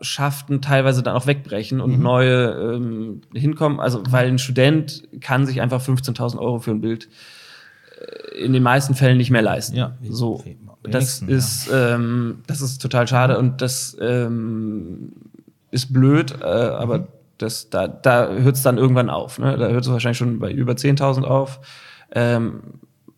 Käuferschaften 0.00 0.62
teilweise 0.62 1.02
dann 1.02 1.14
auch 1.14 1.26
wegbrechen 1.26 1.80
und 1.80 2.00
neue 2.00 2.74
ähm, 2.74 3.20
hinkommen. 3.34 3.80
Also, 3.80 4.02
weil 4.10 4.28
ein 4.28 4.38
Student 4.38 5.08
kann 5.20 5.46
sich 5.46 5.60
einfach 5.60 5.82
15.000 5.82 6.38
Euro 6.38 6.58
für 6.58 6.70
ein 6.70 6.80
Bild 6.80 7.08
äh, 8.00 8.44
in 8.44 8.52
den 8.52 8.62
meisten 8.62 8.94
Fällen 8.94 9.18
nicht 9.18 9.30
mehr 9.30 9.42
leisten. 9.42 9.76
Ja, 9.76 9.96
so. 10.02 10.42
Das 10.82 11.20
ist, 11.20 11.68
ähm, 11.72 12.38
das 12.46 12.62
ist 12.62 12.80
total 12.80 13.06
schade 13.06 13.38
und 13.38 13.60
das 13.60 13.94
ähm, 14.00 15.12
ist 15.70 15.92
blöd, 15.92 16.34
äh, 16.40 16.44
aber 16.44 17.00
mhm. 17.00 17.06
das, 17.36 17.68
da, 17.68 17.86
da 17.86 18.30
hört 18.30 18.56
es 18.56 18.62
dann 18.62 18.78
irgendwann 18.78 19.10
auf. 19.10 19.38
Ne? 19.38 19.58
Da 19.58 19.68
hört 19.68 19.84
es 19.84 19.90
wahrscheinlich 19.90 20.16
schon 20.16 20.38
bei 20.38 20.50
über 20.50 20.72
10.000 20.72 21.24
auf. 21.24 21.60
Ähm, 22.12 22.62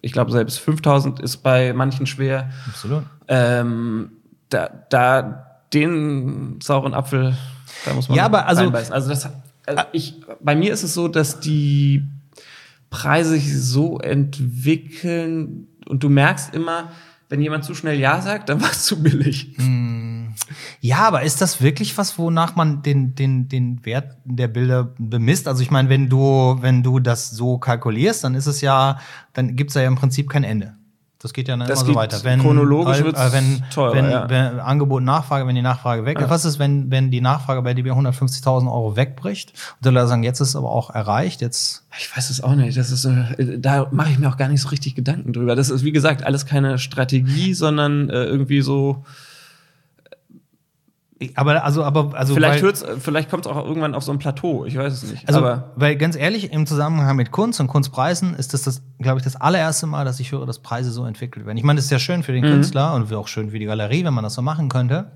ich 0.00 0.10
glaube, 0.10 0.32
selbst 0.32 0.58
5000 0.58 1.20
ist 1.20 1.36
bei 1.38 1.72
manchen 1.72 2.06
schwer. 2.06 2.50
Absolut. 2.66 3.04
Ähm, 3.28 4.10
da, 4.48 4.68
da 4.90 5.51
den 5.74 6.60
sauren 6.62 6.94
Apfel, 6.94 7.36
da 7.84 7.94
muss 7.94 8.08
man 8.08 8.16
ja, 8.16 8.24
aber 8.24 8.46
also. 8.46 8.70
Also 8.70 9.08
das, 9.08 9.28
also 9.66 9.82
ich, 9.92 10.20
bei 10.40 10.54
mir 10.54 10.72
ist 10.72 10.82
es 10.82 10.94
so, 10.94 11.08
dass 11.08 11.40
die 11.40 12.04
Preise 12.90 13.30
sich 13.30 13.56
so 13.60 13.98
entwickeln 13.98 15.68
und 15.86 16.02
du 16.02 16.08
merkst 16.08 16.54
immer, 16.54 16.90
wenn 17.28 17.40
jemand 17.40 17.64
zu 17.64 17.74
schnell 17.74 17.98
Ja 17.98 18.20
sagt, 18.20 18.48
dann 18.48 18.60
war 18.62 18.70
es 18.70 18.84
zu 18.84 19.02
billig. 19.02 19.54
Hm. 19.56 20.34
Ja, 20.80 20.98
aber 20.98 21.22
ist 21.22 21.40
das 21.40 21.62
wirklich 21.62 21.96
was, 21.96 22.18
wonach 22.18 22.56
man 22.56 22.82
den, 22.82 23.14
den, 23.14 23.48
den 23.48 23.84
Wert 23.84 24.16
der 24.24 24.48
Bilder 24.48 24.94
bemisst? 24.98 25.48
Also 25.48 25.62
ich 25.62 25.70
meine, 25.70 25.88
wenn 25.88 26.08
du, 26.08 26.58
wenn 26.60 26.82
du 26.82 26.98
das 26.98 27.30
so 27.30 27.58
kalkulierst, 27.58 28.24
dann 28.24 28.34
ist 28.34 28.46
es 28.46 28.60
ja, 28.60 28.98
dann 29.32 29.56
gibt 29.56 29.70
es 29.70 29.74
ja 29.74 29.86
im 29.86 29.94
Prinzip 29.94 30.28
kein 30.28 30.44
Ende. 30.44 30.74
Das 31.22 31.32
geht 31.32 31.46
ja 31.46 31.56
dann 31.56 31.68
das 31.68 31.82
immer 31.82 31.92
so 31.92 31.94
weiter. 31.94 32.24
Wenn, 32.24 32.40
chronologisch 32.40 33.04
wird 33.04 33.16
äh, 33.16 33.32
wenn, 33.32 33.62
teurer, 33.72 33.94
wenn, 33.94 34.10
ja. 34.10 34.28
wenn 34.28 34.58
Angebot 34.58 34.98
und 34.98 35.04
Nachfrage, 35.04 35.46
wenn 35.46 35.54
die 35.54 35.62
Nachfrage 35.62 36.04
weg 36.04 36.18
ist. 36.18 36.24
Ja. 36.24 36.30
Was 36.30 36.44
ist, 36.44 36.58
wenn, 36.58 36.90
wenn 36.90 37.12
die 37.12 37.20
Nachfrage 37.20 37.62
bei 37.62 37.74
dir 37.74 37.84
150.000 37.84 38.66
Euro 38.66 38.96
wegbricht? 38.96 39.52
Und 39.82 39.94
dann 39.94 40.08
sagen, 40.08 40.24
jetzt 40.24 40.40
ist 40.40 40.48
es 40.48 40.56
aber 40.56 40.70
auch 40.70 40.90
erreicht, 40.90 41.40
jetzt. 41.40 41.84
Ich 41.96 42.14
weiß 42.16 42.30
es 42.30 42.42
auch 42.42 42.56
nicht. 42.56 42.76
Das 42.76 42.90
ist, 42.90 43.04
äh, 43.04 43.58
da 43.58 43.86
mache 43.92 44.10
ich 44.10 44.18
mir 44.18 44.28
auch 44.28 44.36
gar 44.36 44.48
nicht 44.48 44.62
so 44.62 44.68
richtig 44.70 44.96
Gedanken 44.96 45.32
drüber. 45.32 45.54
Das 45.54 45.70
ist, 45.70 45.84
wie 45.84 45.92
gesagt, 45.92 46.24
alles 46.24 46.44
keine 46.44 46.78
Strategie, 46.78 47.54
sondern 47.54 48.10
äh, 48.10 48.24
irgendwie 48.24 48.60
so. 48.60 49.04
Aber 51.34 51.64
also, 51.64 51.84
aber 51.84 52.14
also 52.14 52.34
vielleicht 52.34 52.56
weil, 52.56 52.62
hört's, 52.62 52.84
vielleicht 52.98 53.30
kommt 53.30 53.46
es 53.46 53.52
auch 53.52 53.64
irgendwann 53.64 53.94
auf 53.94 54.02
so 54.02 54.12
ein 54.12 54.18
Plateau. 54.18 54.64
Ich 54.64 54.76
weiß 54.76 54.92
es 54.92 55.10
nicht. 55.10 55.28
Also, 55.28 55.40
aber 55.40 55.72
weil 55.76 55.96
ganz 55.96 56.16
ehrlich, 56.16 56.52
im 56.52 56.66
Zusammenhang 56.66 57.16
mit 57.16 57.30
Kunst 57.30 57.60
und 57.60 57.68
Kunstpreisen 57.68 58.34
ist 58.34 58.54
das, 58.54 58.62
das 58.62 58.82
glaube 58.98 59.18
ich, 59.18 59.24
das 59.24 59.36
allererste 59.36 59.86
Mal, 59.86 60.04
dass 60.04 60.20
ich 60.20 60.32
höre, 60.32 60.46
dass 60.46 60.60
Preise 60.60 60.90
so 60.90 61.04
entwickelt 61.04 61.46
werden. 61.46 61.58
Ich 61.58 61.64
meine, 61.64 61.78
das 61.78 61.86
ist 61.86 61.90
ja 61.90 61.98
schön 61.98 62.22
für 62.22 62.32
den 62.32 62.44
Mhm. 62.44 62.48
Künstler 62.48 62.94
und 62.94 63.12
auch 63.12 63.28
schön 63.28 63.50
für 63.50 63.58
die 63.58 63.66
Galerie, 63.66 64.04
wenn 64.04 64.14
man 64.14 64.24
das 64.24 64.34
so 64.34 64.42
machen 64.42 64.68
könnte. 64.68 65.12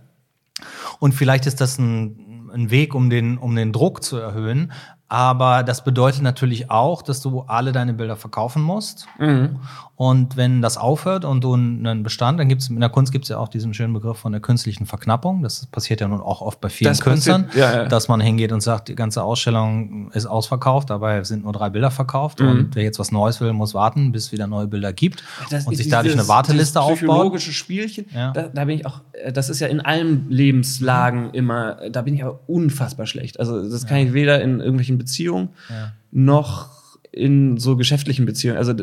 Und 0.98 1.12
vielleicht 1.12 1.46
ist 1.46 1.61
das 1.61 1.78
ein, 1.78 2.50
ein 2.52 2.70
Weg, 2.70 2.94
um 2.94 3.11
den, 3.11 3.38
um 3.38 3.54
den 3.54 3.72
Druck 3.72 4.02
zu 4.02 4.16
erhöhen. 4.16 4.72
Aber 5.09 5.62
das 5.62 5.84
bedeutet 5.84 6.22
natürlich 6.22 6.70
auch, 6.70 7.02
dass 7.02 7.20
du 7.20 7.42
alle 7.42 7.72
deine 7.72 7.94
Bilder 7.94 8.16
verkaufen 8.16 8.62
musst. 8.62 9.07
Mhm. 9.18 9.61
Und 9.99 10.36
wenn 10.36 10.61
das 10.61 10.76
aufhört 10.76 11.24
und 11.24 11.42
du 11.42 11.55
einen 11.55 12.03
Bestand, 12.03 12.38
dann 12.38 12.49
gibt 12.51 12.61
es 12.61 12.68
in 12.68 12.78
der 12.80 12.90
Kunst 12.90 13.12
gibt 13.12 13.24
es 13.24 13.30
ja 13.30 13.38
auch 13.38 13.49
diesen 13.49 13.72
schönen 13.72 13.94
Begriff 13.94 14.18
von 14.18 14.30
der 14.30 14.42
künstlichen 14.42 14.84
Verknappung. 14.84 15.42
Das 15.42 15.64
passiert 15.66 16.03
ja 16.03 16.09
nun 16.09 16.20
auch 16.20 16.42
oft 16.42 16.61
bei 16.61 16.68
vielen 16.68 16.90
Das 16.90 17.01
Künstlern, 17.01 17.47
passiert- 17.47 17.64
ja, 17.72 17.82
ja. 17.84 17.88
dass 17.88 18.07
man 18.09 18.20
hingeht 18.20 18.53
und 18.53 18.61
sagt, 18.61 18.88
die 18.88 18.94
ganze 18.94 19.22
Ausstellung 19.22 20.11
ist 20.12 20.26
ausverkauft, 20.26 20.90
dabei 20.90 21.24
sind 21.24 21.44
nur 21.44 21.55
drei 21.55 21.70
Bilder 21.70 21.90
verkauft 21.90 22.40
Mhm. 22.40 22.49
und 22.49 22.74
wer 22.76 22.82
jetzt 22.82 22.99
was 22.99 23.11
Neues 23.11 23.40
will, 23.40 23.55
muss 23.55 23.72
warten, 23.72 24.12
bis 24.12 24.24
es 24.26 24.32
wieder 24.32 24.47
neue 24.47 24.66
Bilder 24.66 24.92
gibt 24.92 25.24
Das 25.51 25.66
und 25.66 25.74
sich 25.74 25.88
dadurch 25.88 26.12
dieses- 26.12 26.20
eine 26.20 26.28
Warteliste 26.28 26.80
aufbaut. 26.82 26.97
Psychologische 26.99 27.53
Spielchen, 27.55 28.05
Ja. 28.14 28.32
da, 28.32 28.49
da 28.49 28.64
bin 28.66 28.76
ich 28.78 28.84
auch, 28.84 29.01
äh, 29.12 29.32
das 29.32 29.49
ist 29.49 29.61
ja 29.61 29.66
in 29.68 29.80
allen 29.80 30.28
Lebenslagen 30.28 31.30
immer, 31.30 31.80
äh, 31.80 31.90
da 31.90 32.03
bin 32.03 32.14
ich 32.14 32.22
aber 32.22 32.40
unfassbar 32.47 33.07
schlecht. 33.07 33.40
Also 33.40 33.66
das 33.66 33.86
kann 33.86 33.97
ich 33.99 34.12
weder 34.12 34.42
in 34.42 34.61
irgendwelchen 34.61 34.99
Beziehungen 34.99 35.49
Ja. 35.70 35.92
noch 36.12 36.76
in 37.16 37.56
so 37.58 37.76
geschäftlichen 37.76 38.26
Beziehungen. 38.26 38.58
Also 38.58 38.74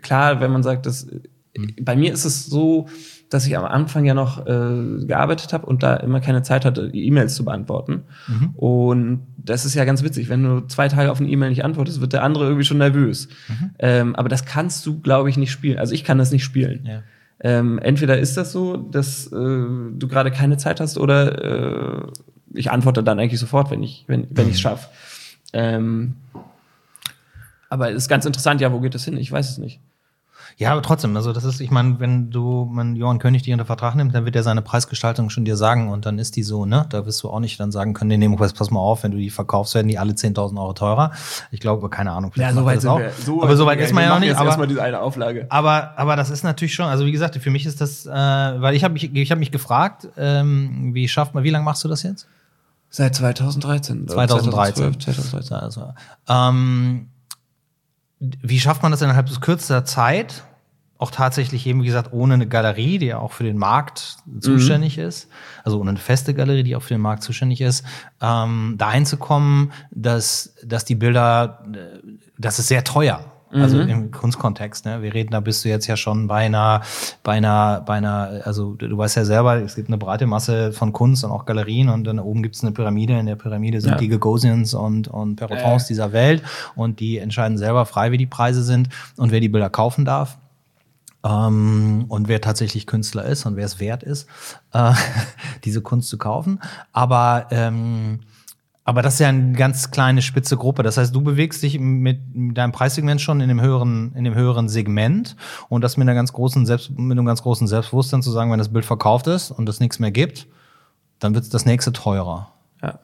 klar, 0.00 0.40
wenn 0.40 0.52
man 0.52 0.62
sagt, 0.62 0.86
dass 0.86 1.06
Mhm. 1.56 1.74
bei 1.82 1.96
mir 1.96 2.12
ist 2.12 2.24
es 2.24 2.46
so, 2.46 2.86
dass 3.28 3.46
ich 3.46 3.56
am 3.56 3.64
Anfang 3.64 4.04
ja 4.04 4.14
noch 4.14 4.46
äh, 4.46 5.04
gearbeitet 5.04 5.52
habe 5.52 5.66
und 5.66 5.82
da 5.82 5.96
immer 5.96 6.20
keine 6.20 6.42
Zeit 6.42 6.64
hatte, 6.64 6.90
E-Mails 6.92 7.34
zu 7.34 7.44
beantworten. 7.44 8.02
Mhm. 8.28 8.50
Und 8.56 9.26
das 9.36 9.64
ist 9.64 9.74
ja 9.74 9.84
ganz 9.84 10.02
witzig. 10.02 10.28
Wenn 10.28 10.42
du 10.42 10.60
zwei 10.66 10.88
Tage 10.88 11.10
auf 11.10 11.20
eine 11.20 11.28
E-Mail 11.28 11.50
nicht 11.50 11.64
antwortest, 11.64 12.00
wird 12.00 12.12
der 12.12 12.22
andere 12.22 12.44
irgendwie 12.44 12.64
schon 12.64 12.78
nervös. 12.78 13.28
Mhm. 13.48 13.70
Ähm, 13.78 14.16
aber 14.16 14.28
das 14.28 14.44
kannst 14.44 14.84
du, 14.86 15.00
glaube 15.00 15.30
ich, 15.30 15.36
nicht 15.36 15.50
spielen. 15.50 15.78
Also 15.78 15.94
ich 15.94 16.04
kann 16.04 16.18
das 16.18 16.30
nicht 16.30 16.44
spielen. 16.44 16.86
Ja. 16.86 17.02
Ähm, 17.40 17.78
entweder 17.78 18.18
ist 18.18 18.36
das 18.36 18.52
so, 18.52 18.76
dass 18.76 19.26
äh, 19.26 19.30
du 19.32 20.08
gerade 20.08 20.30
keine 20.30 20.58
Zeit 20.58 20.80
hast, 20.80 20.96
oder 20.96 22.02
äh, 22.02 22.06
ich 22.54 22.70
antworte 22.70 23.02
dann 23.02 23.18
eigentlich 23.18 23.40
sofort, 23.40 23.70
wenn 23.70 23.82
ich 23.82 24.04
wenn, 24.06 24.26
wenn 24.30 24.46
ich 24.48 24.54
es 24.54 24.60
schaffe. 24.60 24.88
Ähm, 25.52 26.14
aber 27.72 27.90
es 27.90 27.96
ist 27.96 28.08
ganz 28.08 28.26
interessant, 28.26 28.60
ja, 28.60 28.70
wo 28.70 28.80
geht 28.80 28.94
das 28.94 29.06
hin? 29.06 29.16
Ich 29.16 29.32
weiß 29.32 29.48
es 29.48 29.56
nicht. 29.56 29.80
Ja, 30.58 30.72
aber 30.72 30.82
trotzdem, 30.82 31.16
also 31.16 31.32
das 31.32 31.44
ist, 31.44 31.60
ich 31.60 31.70
meine, 31.70 31.98
wenn 32.00 32.30
du, 32.30 32.68
man 32.70 32.94
Johann 32.94 33.18
König 33.18 33.42
dich 33.42 33.52
unter 33.54 33.64
Vertrag 33.64 33.94
nimmt, 33.94 34.14
dann 34.14 34.26
wird 34.26 34.36
er 34.36 34.42
seine 34.42 34.60
Preisgestaltung 34.60 35.30
schon 35.30 35.46
dir 35.46 35.56
sagen 35.56 35.88
und 35.88 36.04
dann 36.04 36.18
ist 36.18 36.36
die 36.36 36.42
so, 36.42 36.66
ne? 36.66 36.84
Da 36.90 37.06
wirst 37.06 37.22
du 37.22 37.30
auch 37.30 37.40
nicht 37.40 37.58
dann 37.58 37.72
sagen 37.72 37.94
können, 37.94 38.08
nee, 38.08 38.28
nee, 38.28 38.36
pass, 38.36 38.70
mal 38.70 38.80
auf, 38.80 39.04
wenn 39.04 39.12
du 39.12 39.16
die 39.16 39.30
verkaufst, 39.30 39.74
werden 39.74 39.88
die 39.88 39.98
alle 39.98 40.12
10.000 40.12 40.60
Euro 40.60 40.74
teurer. 40.74 41.12
Ich 41.50 41.60
glaube, 41.60 41.88
keine 41.88 42.12
Ahnung. 42.12 42.30
vielleicht 42.32 42.54
macht 42.54 42.66
er 42.66 42.74
das 42.74 42.84
auch. 42.84 43.00
aber 43.42 43.56
so 43.56 43.64
weit 43.64 43.80
ist 43.80 43.94
man 43.94 44.04
ja 44.04 44.10
noch 44.10 44.20
nicht. 44.20 44.36
Aber, 44.36 44.66
diese 44.66 44.82
eine 44.82 45.00
Auflage. 45.00 45.46
aber, 45.48 45.94
aber 45.96 46.14
das 46.16 46.28
ist 46.28 46.44
natürlich 46.44 46.74
schon, 46.74 46.86
also 46.86 47.06
wie 47.06 47.12
gesagt, 47.12 47.36
für 47.36 47.50
mich 47.50 47.64
ist 47.64 47.80
das, 47.80 48.04
äh, 48.04 48.10
weil 48.10 48.74
ich 48.74 48.84
habe 48.84 48.92
mich, 48.92 49.14
ich 49.14 49.30
habe 49.30 49.38
mich 49.38 49.50
gefragt, 49.50 50.08
ähm, 50.18 50.90
wie 50.92 51.08
schafft 51.08 51.34
man, 51.34 51.42
wie 51.42 51.50
lange 51.50 51.64
machst 51.64 51.82
du 51.84 51.88
das 51.88 52.02
jetzt? 52.02 52.26
Seit 52.90 53.14
2013. 53.14 54.02
oder 54.02 54.12
2013. 54.12 55.00
2012, 55.00 55.30
2013. 55.30 55.56
Also, 55.56 55.94
ähm, 56.28 57.08
wie 58.42 58.60
schafft 58.60 58.82
man 58.82 58.92
das 58.92 59.02
innerhalb 59.02 59.26
des 59.26 59.40
kürzester 59.40 59.84
Zeit? 59.84 60.44
Auch 60.98 61.10
tatsächlich 61.10 61.66
eben, 61.66 61.82
wie 61.82 61.86
gesagt, 61.86 62.12
ohne 62.12 62.34
eine 62.34 62.46
Galerie, 62.46 62.98
die 62.98 63.06
ja 63.06 63.18
auch 63.18 63.32
für 63.32 63.42
den 63.42 63.58
Markt 63.58 64.18
zuständig 64.38 64.98
ist, 64.98 65.28
also 65.64 65.80
ohne 65.80 65.90
eine 65.90 65.98
feste 65.98 66.32
Galerie, 66.32 66.62
die 66.62 66.76
auch 66.76 66.82
für 66.82 66.94
den 66.94 67.00
Markt 67.00 67.24
zuständig 67.24 67.60
ist, 67.60 67.84
ähm, 68.20 68.76
dahin 68.78 69.04
zu 69.04 69.16
kommen, 69.16 69.72
dass, 69.90 70.54
dass 70.64 70.84
die 70.84 70.94
Bilder, 70.94 71.64
äh, 71.74 71.98
das 72.38 72.60
ist 72.60 72.68
sehr 72.68 72.84
teuer. 72.84 73.31
Also 73.52 73.80
im 73.80 74.10
Kunstkontext, 74.10 74.86
ne? 74.86 75.02
Wir 75.02 75.12
reden, 75.12 75.30
da 75.32 75.40
bist 75.40 75.64
du 75.64 75.68
jetzt 75.68 75.86
ja 75.86 75.96
schon 75.96 76.26
bei 76.26 76.46
einer, 76.46 76.80
bei 77.22 77.32
einer, 77.32 77.82
bei 77.84 77.94
einer, 77.94 78.40
also 78.44 78.74
du, 78.74 78.96
weißt 78.96 79.16
ja 79.16 79.24
selber, 79.26 79.56
es 79.56 79.74
gibt 79.74 79.88
eine 79.88 79.98
breite 79.98 80.26
Masse 80.26 80.72
von 80.72 80.92
Kunst 80.92 81.22
und 81.24 81.30
auch 81.30 81.44
Galerien 81.44 81.88
und 81.90 82.04
dann 82.04 82.18
oben 82.18 82.42
gibt 82.42 82.54
es 82.56 82.62
eine 82.62 82.72
Pyramide. 82.72 83.18
In 83.18 83.26
der 83.26 83.36
Pyramide 83.36 83.80
sind 83.82 83.92
Ja. 83.92 83.98
die 83.98 84.08
Gagosians 84.08 84.72
und, 84.72 85.08
und 85.08 85.36
Perrotons 85.36 85.82
Ja. 85.82 85.88
dieser 85.88 86.12
Welt 86.12 86.42
und 86.76 86.98
die 87.00 87.18
entscheiden 87.18 87.58
selber 87.58 87.84
frei, 87.84 88.10
wie 88.10 88.16
die 88.18 88.26
Preise 88.26 88.62
sind 88.62 88.88
und 89.18 89.30
wer 89.32 89.40
die 89.40 89.48
Bilder 89.50 89.68
kaufen 89.70 90.04
darf. 90.04 90.38
Ähm, 91.24 92.06
und 92.08 92.26
wer 92.28 92.40
tatsächlich 92.40 92.86
Künstler 92.86 93.24
ist 93.24 93.46
und 93.46 93.54
wer 93.56 93.64
es 93.66 93.78
wert 93.78 94.02
ist, 94.02 94.28
äh, 94.72 94.92
diese 95.64 95.80
Kunst 95.80 96.08
zu 96.08 96.18
kaufen. 96.18 96.58
Aber 96.92 97.46
ähm, 97.50 98.20
aber 98.84 99.02
das 99.02 99.14
ist 99.14 99.20
ja 99.20 99.28
eine 99.28 99.52
ganz 99.52 99.90
kleine 99.90 100.22
spitze 100.22 100.56
Gruppe. 100.56 100.82
Das 100.82 100.96
heißt, 100.96 101.14
du 101.14 101.20
bewegst 101.20 101.62
dich 101.62 101.78
mit 101.78 102.18
deinem 102.34 102.72
Preissegment 102.72 103.20
schon 103.20 103.40
in 103.40 103.48
dem 103.48 103.60
höheren, 103.60 104.12
in 104.16 104.24
dem 104.24 104.34
höheren 104.34 104.68
Segment 104.68 105.36
und 105.68 105.82
das 105.82 105.96
mit 105.96 106.08
einer 106.08 106.16
ganz 106.16 106.32
großen 106.32 106.66
Selbst, 106.66 106.90
mit 106.98 107.16
einem 107.16 107.26
ganz 107.26 107.42
großen 107.42 107.68
Selbstbewusstsein 107.68 108.22
zu 108.22 108.32
sagen, 108.32 108.50
wenn 108.50 108.58
das 108.58 108.72
Bild 108.72 108.84
verkauft 108.84 109.28
ist 109.28 109.52
und 109.52 109.68
es 109.68 109.78
nichts 109.78 110.00
mehr 110.00 110.10
gibt, 110.10 110.48
dann 111.20 111.34
wird 111.34 111.52
das 111.54 111.64
nächste 111.64 111.92
teurer. 111.92 112.52
Ja. 112.82 112.98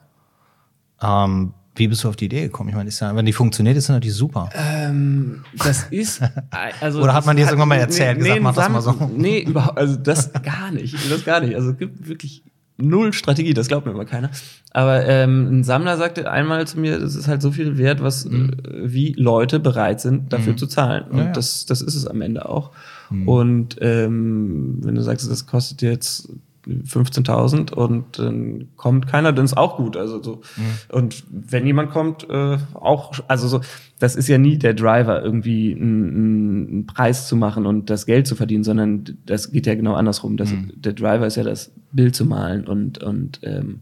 Ähm, 1.01 1.53
wie 1.75 1.87
bist 1.87 2.03
du 2.03 2.09
auf 2.09 2.17
die 2.17 2.25
Idee 2.25 2.41
gekommen? 2.41 2.67
Ich 2.67 2.75
meine, 2.75 2.89
ist 2.89 2.99
ja, 2.99 3.15
wenn 3.15 3.25
die 3.25 3.31
funktioniert, 3.31 3.77
ist 3.77 3.87
ja 3.87 3.93
natürlich 3.93 4.15
super. 4.15 4.49
Ähm, 4.53 5.45
das 5.57 5.83
ist. 5.91 6.21
Also 6.81 7.01
Oder 7.01 7.13
hat 7.13 7.25
man 7.25 7.37
dir 7.37 7.43
das 7.43 7.47
das 7.47 7.53
irgendwann 7.53 7.69
mal 7.69 7.79
erzählt, 7.79 8.19
gesagt, 8.19 8.41
mach 8.41 8.55
das 8.55 8.69
mal 8.69 8.81
so? 8.81 8.91
Nee, 9.15 9.39
überhaupt, 9.39 9.77
also 9.77 9.95
das 9.95 10.33
gar 10.43 10.71
nicht. 10.71 10.93
Das 11.09 11.23
gar 11.23 11.39
nicht. 11.39 11.55
Also 11.55 11.71
es 11.71 11.77
gibt 11.77 12.07
wirklich 12.07 12.43
null 12.81 13.13
Strategie, 13.13 13.53
das 13.53 13.67
glaubt 13.67 13.85
mir 13.85 13.91
immer 13.93 14.05
keiner. 14.05 14.29
Aber 14.71 15.05
ähm, 15.05 15.59
ein 15.59 15.63
Sammler 15.63 15.97
sagte 15.97 16.31
einmal 16.31 16.67
zu 16.67 16.79
mir, 16.79 16.97
es 16.97 17.15
ist 17.15 17.27
halt 17.27 17.41
so 17.41 17.51
viel 17.51 17.77
wert, 17.77 18.01
was 18.01 18.25
äh, 18.25 18.49
wie 18.83 19.13
Leute 19.13 19.59
bereit 19.59 20.01
sind, 20.01 20.31
dafür 20.33 20.55
zu 20.57 20.67
zahlen. 20.67 21.03
Und 21.05 21.13
Mhm. 21.13 21.19
Ja, 21.19 21.25
ja. 21.25 21.31
das, 21.31 21.65
das 21.65 21.81
ist 21.81 21.95
es 21.95 22.05
am 22.07 22.21
Ende 22.21 22.47
auch. 22.47 22.71
Und 23.25 23.77
ähm, 23.81 24.77
wenn 24.83 24.93
du 24.93 25.01
sagst, 25.01 25.29
das 25.31 25.47
kostet 25.47 25.81
jetzt 25.81 26.29
15.000 26.85 27.73
und 27.73 28.19
dann 28.19 28.67
kommt 28.75 29.07
keiner, 29.07 29.33
dann 29.33 29.45
ist 29.45 29.57
auch 29.57 29.77
gut. 29.77 29.97
Also 29.97 30.21
so. 30.21 30.41
Und 30.91 31.23
wenn 31.29 31.65
jemand 31.65 31.91
kommt, 31.91 32.29
äh, 32.29 32.57
auch, 32.73 33.13
also 33.27 33.47
so, 33.47 33.61
das 33.99 34.15
ist 34.15 34.27
ja 34.27 34.37
nie 34.37 34.57
der 34.57 34.73
Driver, 34.73 35.21
irgendwie 35.23 35.73
einen, 35.73 36.67
einen 36.69 36.85
Preis 36.85 37.27
zu 37.27 37.35
machen 37.35 37.65
und 37.65 37.89
das 37.89 38.05
Geld 38.05 38.27
zu 38.27 38.35
verdienen, 38.35 38.63
sondern 38.63 39.03
das 39.25 39.51
geht 39.51 39.65
ja 39.67 39.75
genau 39.75 39.93
andersrum. 39.95 40.37
Das, 40.37 40.49
Der 40.75 40.93
Driver 40.93 41.27
ist 41.27 41.35
ja 41.35 41.43
das 41.43 41.71
Bild 41.91 42.15
zu 42.15 42.25
malen 42.25 42.67
und, 42.67 43.03
und 43.03 43.39
ähm, 43.43 43.81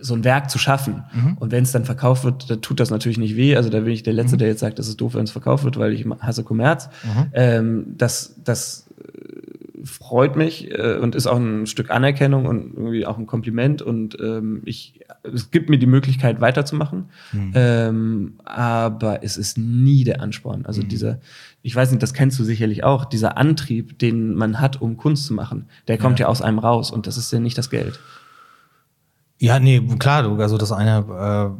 so 0.00 0.14
ein 0.14 0.24
Werk 0.24 0.50
zu 0.50 0.58
schaffen. 0.58 1.04
Und 1.40 1.52
wenn 1.52 1.62
es 1.64 1.72
dann 1.72 1.84
verkauft 1.84 2.24
wird, 2.24 2.50
dann 2.50 2.60
tut 2.60 2.80
das 2.80 2.90
natürlich 2.90 3.18
nicht 3.18 3.36
weh. 3.36 3.56
Also 3.56 3.70
da 3.70 3.80
bin 3.80 3.92
ich 3.92 4.02
der 4.02 4.12
Letzte, 4.12 4.36
der 4.36 4.48
jetzt 4.48 4.60
sagt, 4.60 4.78
das 4.78 4.88
ist 4.88 5.00
doof, 5.00 5.14
wenn 5.14 5.24
es 5.24 5.30
verkauft 5.30 5.64
wird, 5.64 5.78
weil 5.78 5.92
ich 5.92 6.04
hasse 6.20 6.44
Kommerz. 6.44 6.88
Ähm, 7.32 7.94
das, 7.96 8.36
das 8.44 8.88
äh, 8.98 9.55
freut 9.86 10.36
mich 10.36 10.70
äh, 10.70 10.98
und 11.00 11.14
ist 11.14 11.26
auch 11.26 11.36
ein 11.36 11.66
Stück 11.66 11.90
Anerkennung 11.90 12.46
und 12.46 12.74
irgendwie 12.74 13.06
auch 13.06 13.16
ein 13.16 13.26
Kompliment. 13.26 13.80
Und 13.80 14.18
ähm, 14.20 14.62
ich, 14.64 15.00
es 15.22 15.50
gibt 15.50 15.70
mir 15.70 15.78
die 15.78 15.86
Möglichkeit, 15.86 16.40
weiterzumachen. 16.40 17.06
Ähm, 17.54 18.34
aber 18.44 19.22
es 19.22 19.36
ist 19.36 19.56
nie 19.56 20.04
der 20.04 20.20
Ansporn. 20.20 20.66
Also 20.66 20.82
dieser, 20.82 21.20
ich 21.62 21.74
weiß 21.74 21.90
nicht, 21.90 22.02
das 22.02 22.12
kennst 22.12 22.38
du 22.38 22.44
sicherlich 22.44 22.84
auch, 22.84 23.04
dieser 23.04 23.38
Antrieb, 23.38 23.98
den 23.98 24.34
man 24.34 24.60
hat, 24.60 24.80
um 24.80 24.96
Kunst 24.96 25.26
zu 25.26 25.34
machen, 25.34 25.66
der 25.88 25.98
kommt 25.98 26.18
ja, 26.18 26.26
aus 26.26 26.42
einem 26.42 26.58
raus 26.58 26.90
und 26.90 27.06
das 27.06 27.16
ist 27.16 27.32
ja 27.32 27.40
nicht 27.40 27.56
das 27.56 27.70
Geld. 27.70 27.98
Ja, 29.38 29.58
nee, 29.58 29.80
klar, 29.98 30.22
du, 30.22 30.34
also 30.36 30.56
das 30.56 30.72
eine 30.72 31.04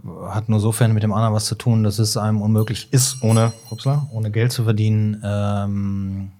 äh, 0.04 0.28
hat 0.30 0.48
nur 0.48 0.60
sofern 0.60 0.94
mit 0.94 1.02
dem 1.02 1.12
anderen 1.12 1.34
was 1.34 1.44
zu 1.44 1.56
tun, 1.56 1.84
dass 1.84 1.98
es 1.98 2.16
einem 2.16 2.40
unmöglich 2.40 2.88
ist, 2.90 3.22
ohne, 3.22 3.52
upsla, 3.70 4.08
ohne 4.12 4.30
Geld 4.30 4.50
zu 4.52 4.64
verdienen, 4.64 5.20
ähm, 5.22 6.30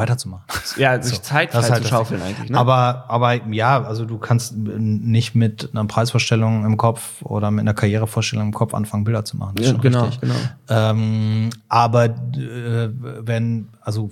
weiterzumachen. 0.00 0.44
Ja, 0.76 1.00
sich 1.00 1.16
So, 1.16 1.22
Zeit 1.22 1.52
frei 1.52 1.62
halt 1.62 1.82
zu 1.82 1.88
schaufeln 1.88 2.20
eigentlich. 2.20 2.50
Ne? 2.50 2.58
Aber, 2.58 3.04
aber 3.08 3.46
ja, 3.52 3.82
also 3.82 4.04
du 4.04 4.18
kannst 4.18 4.56
nicht 4.56 5.34
mit 5.34 5.70
einer 5.72 5.84
Preisvorstellung 5.84 6.64
im 6.64 6.76
Kopf 6.76 7.22
oder 7.22 7.50
mit 7.50 7.60
einer 7.60 7.74
Karrierevorstellung 7.74 8.46
im 8.46 8.54
Kopf 8.54 8.74
anfangen, 8.74 9.04
Bilder 9.04 9.24
zu 9.24 9.36
machen. 9.36 9.54
Das 9.54 9.66
ist 9.66 9.68
ja, 9.68 9.74
schon 9.74 9.82
genau, 9.82 10.04
richtig. 10.06 10.20
genau. 10.20 10.34
Ähm, 10.68 11.50
aber 11.68 12.06
äh, 12.06 12.90
wenn, 13.20 13.68
also 13.80 14.10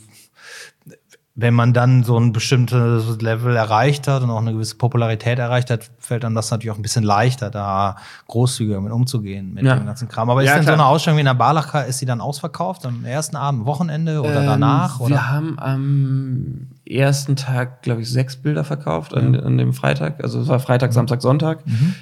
wenn 1.40 1.54
man 1.54 1.72
dann 1.72 2.02
so 2.02 2.18
ein 2.18 2.32
bestimmtes 2.32 3.20
Level 3.20 3.54
erreicht 3.54 4.08
hat 4.08 4.24
und 4.24 4.30
auch 4.30 4.40
eine 4.40 4.52
gewisse 4.52 4.74
Popularität 4.74 5.38
erreicht 5.38 5.70
hat, 5.70 5.88
fällt 6.00 6.24
dann 6.24 6.34
das 6.34 6.50
natürlich 6.50 6.72
auch 6.72 6.76
ein 6.76 6.82
bisschen 6.82 7.04
leichter, 7.04 7.48
da 7.48 7.94
großzügiger 8.26 8.80
mit 8.80 8.90
umzugehen 8.92 9.54
mit 9.54 9.62
Ja. 9.64 9.76
dem 9.76 9.86
ganzen 9.86 10.08
Kram. 10.08 10.30
Aber 10.30 10.42
Ja, 10.42 10.50
ist 10.50 10.56
denn 10.56 10.62
so 10.64 10.72
klar. 10.72 10.74
eine 10.74 10.86
Ausstellung 10.86 11.16
wie 11.18 11.20
in 11.20 11.26
der 11.26 11.34
Barlacher, 11.34 11.86
ist 11.86 12.00
die 12.00 12.06
dann 12.06 12.20
ausverkauft 12.20 12.84
am 12.86 13.04
ersten 13.04 13.36
Abend, 13.36 13.66
Wochenende 13.66 14.20
oder 14.20 14.40
Ähm, 14.40 14.46
danach? 14.46 14.98
Wir 14.98 15.06
Oder? 15.06 15.30
haben 15.30 15.56
am 15.60 16.66
ersten 16.84 17.36
Tag, 17.36 17.82
glaube 17.82 18.00
ich, 18.00 18.10
sechs 18.10 18.36
Bilder 18.36 18.64
verkauft 18.64 19.14
an, 19.14 19.36
an 19.38 19.58
dem 19.58 19.72
Freitag. 19.74 20.20
Also 20.24 20.40
es 20.40 20.48
war 20.48 20.58
Freitag, 20.58 20.92
Samstag, 20.92 21.22
Sonntag. 21.22 21.60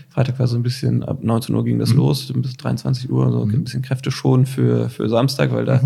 Freitag 0.08 0.38
war 0.38 0.46
so 0.46 0.56
ein 0.56 0.62
bisschen, 0.62 1.02
ab 1.02 1.18
19 1.22 1.54
Uhr 1.54 1.62
ging 1.62 1.78
das 1.78 1.92
los, 1.92 2.32
bis 2.34 2.56
23 2.56 3.10
Uhr, 3.10 3.30
so 3.32 3.42
ein 3.42 3.64
bisschen 3.64 3.82
Kräfte 3.82 4.10
schon 4.10 4.46
für, 4.46 4.88
für 4.88 5.10
Samstag, 5.10 5.52
weil 5.52 5.66
da 5.66 5.80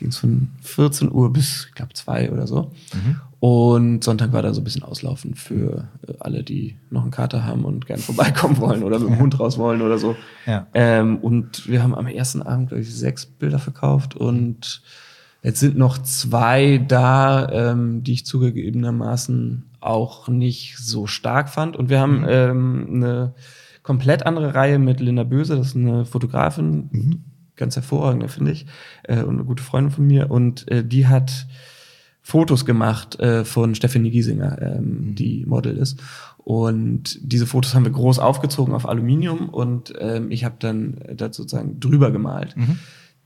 ging 0.00 0.08
es 0.08 0.16
von 0.16 0.48
14 0.62 1.12
Uhr 1.12 1.32
bis, 1.32 1.66
ich 1.68 1.74
glaube, 1.74 1.92
2 1.92 2.32
oder 2.32 2.46
so. 2.46 2.72
Und 3.38 4.02
Sonntag 4.04 4.32
war 4.32 4.42
dann 4.42 4.52
so 4.52 4.60
ein 4.60 4.64
bisschen 4.64 4.82
auslaufen 4.82 5.34
für 5.34 5.88
äh, 6.06 6.12
alle, 6.18 6.42
die 6.42 6.76
noch 6.90 7.02
einen 7.02 7.10
Kater 7.10 7.44
haben 7.44 7.64
und 7.64 7.86
gerne 7.86 8.02
vorbeikommen 8.02 8.58
wollen 8.58 8.82
oder 8.82 8.98
mit 8.98 9.08
dem 9.08 9.18
Hund 9.18 9.38
raus 9.38 9.56
wollen 9.56 9.80
oder 9.80 9.98
so. 9.98 10.16
Ja. 10.46 10.66
Ähm, 10.74 11.18
und 11.18 11.68
wir 11.68 11.82
haben 11.82 11.94
am 11.94 12.06
ersten 12.06 12.42
Abend, 12.42 12.68
glaube 12.68 12.82
ich, 12.82 12.94
sechs 12.94 13.24
Bilder 13.24 13.58
verkauft 13.58 14.14
und 14.16 14.82
jetzt 15.42 15.60
sind 15.60 15.78
noch 15.78 15.98
zwei 15.98 16.78
da, 16.86 17.48
ähm, 17.50 18.02
die 18.02 18.12
ich 18.12 18.26
zugegebenermaßen 18.26 19.64
auch 19.80 20.28
nicht 20.28 20.76
so 20.78 21.06
stark 21.06 21.48
fand. 21.48 21.76
Und 21.76 21.88
wir 21.88 22.00
haben 22.00 22.26
ähm, 22.28 22.86
eine 22.90 23.34
komplett 23.82 24.26
andere 24.26 24.54
Reihe 24.54 24.78
mit 24.78 25.00
Linda 25.00 25.24
Böse, 25.24 25.56
das 25.56 25.68
ist 25.68 25.76
eine 25.76 26.04
Fotografin, 26.04 26.90
ganz 27.60 27.76
hervorragende, 27.76 28.28
finde 28.28 28.50
ich, 28.50 28.66
äh, 29.04 29.22
und 29.22 29.36
eine 29.36 29.44
gute 29.44 29.62
Freundin 29.62 29.92
von 29.92 30.06
mir. 30.06 30.30
Und 30.30 30.68
äh, 30.68 30.84
die 30.84 31.06
hat 31.06 31.46
Fotos 32.22 32.64
gemacht 32.64 33.20
äh, 33.20 33.44
von 33.44 33.74
Stephanie 33.74 34.10
Giesinger, 34.10 34.60
ähm, 34.60 35.14
die 35.14 35.46
Model 35.46 35.76
ist. 35.76 36.00
Und 36.38 37.18
diese 37.22 37.46
Fotos 37.46 37.74
haben 37.74 37.84
wir 37.84 37.92
groß 37.92 38.18
aufgezogen 38.18 38.74
auf 38.74 38.88
Aluminium 38.88 39.48
und 39.50 39.92
ähm, 39.98 40.30
ich 40.30 40.44
habe 40.44 40.56
dann 40.58 40.98
da 41.14 41.32
sozusagen 41.32 41.78
drüber 41.78 42.10
gemalt. 42.10 42.54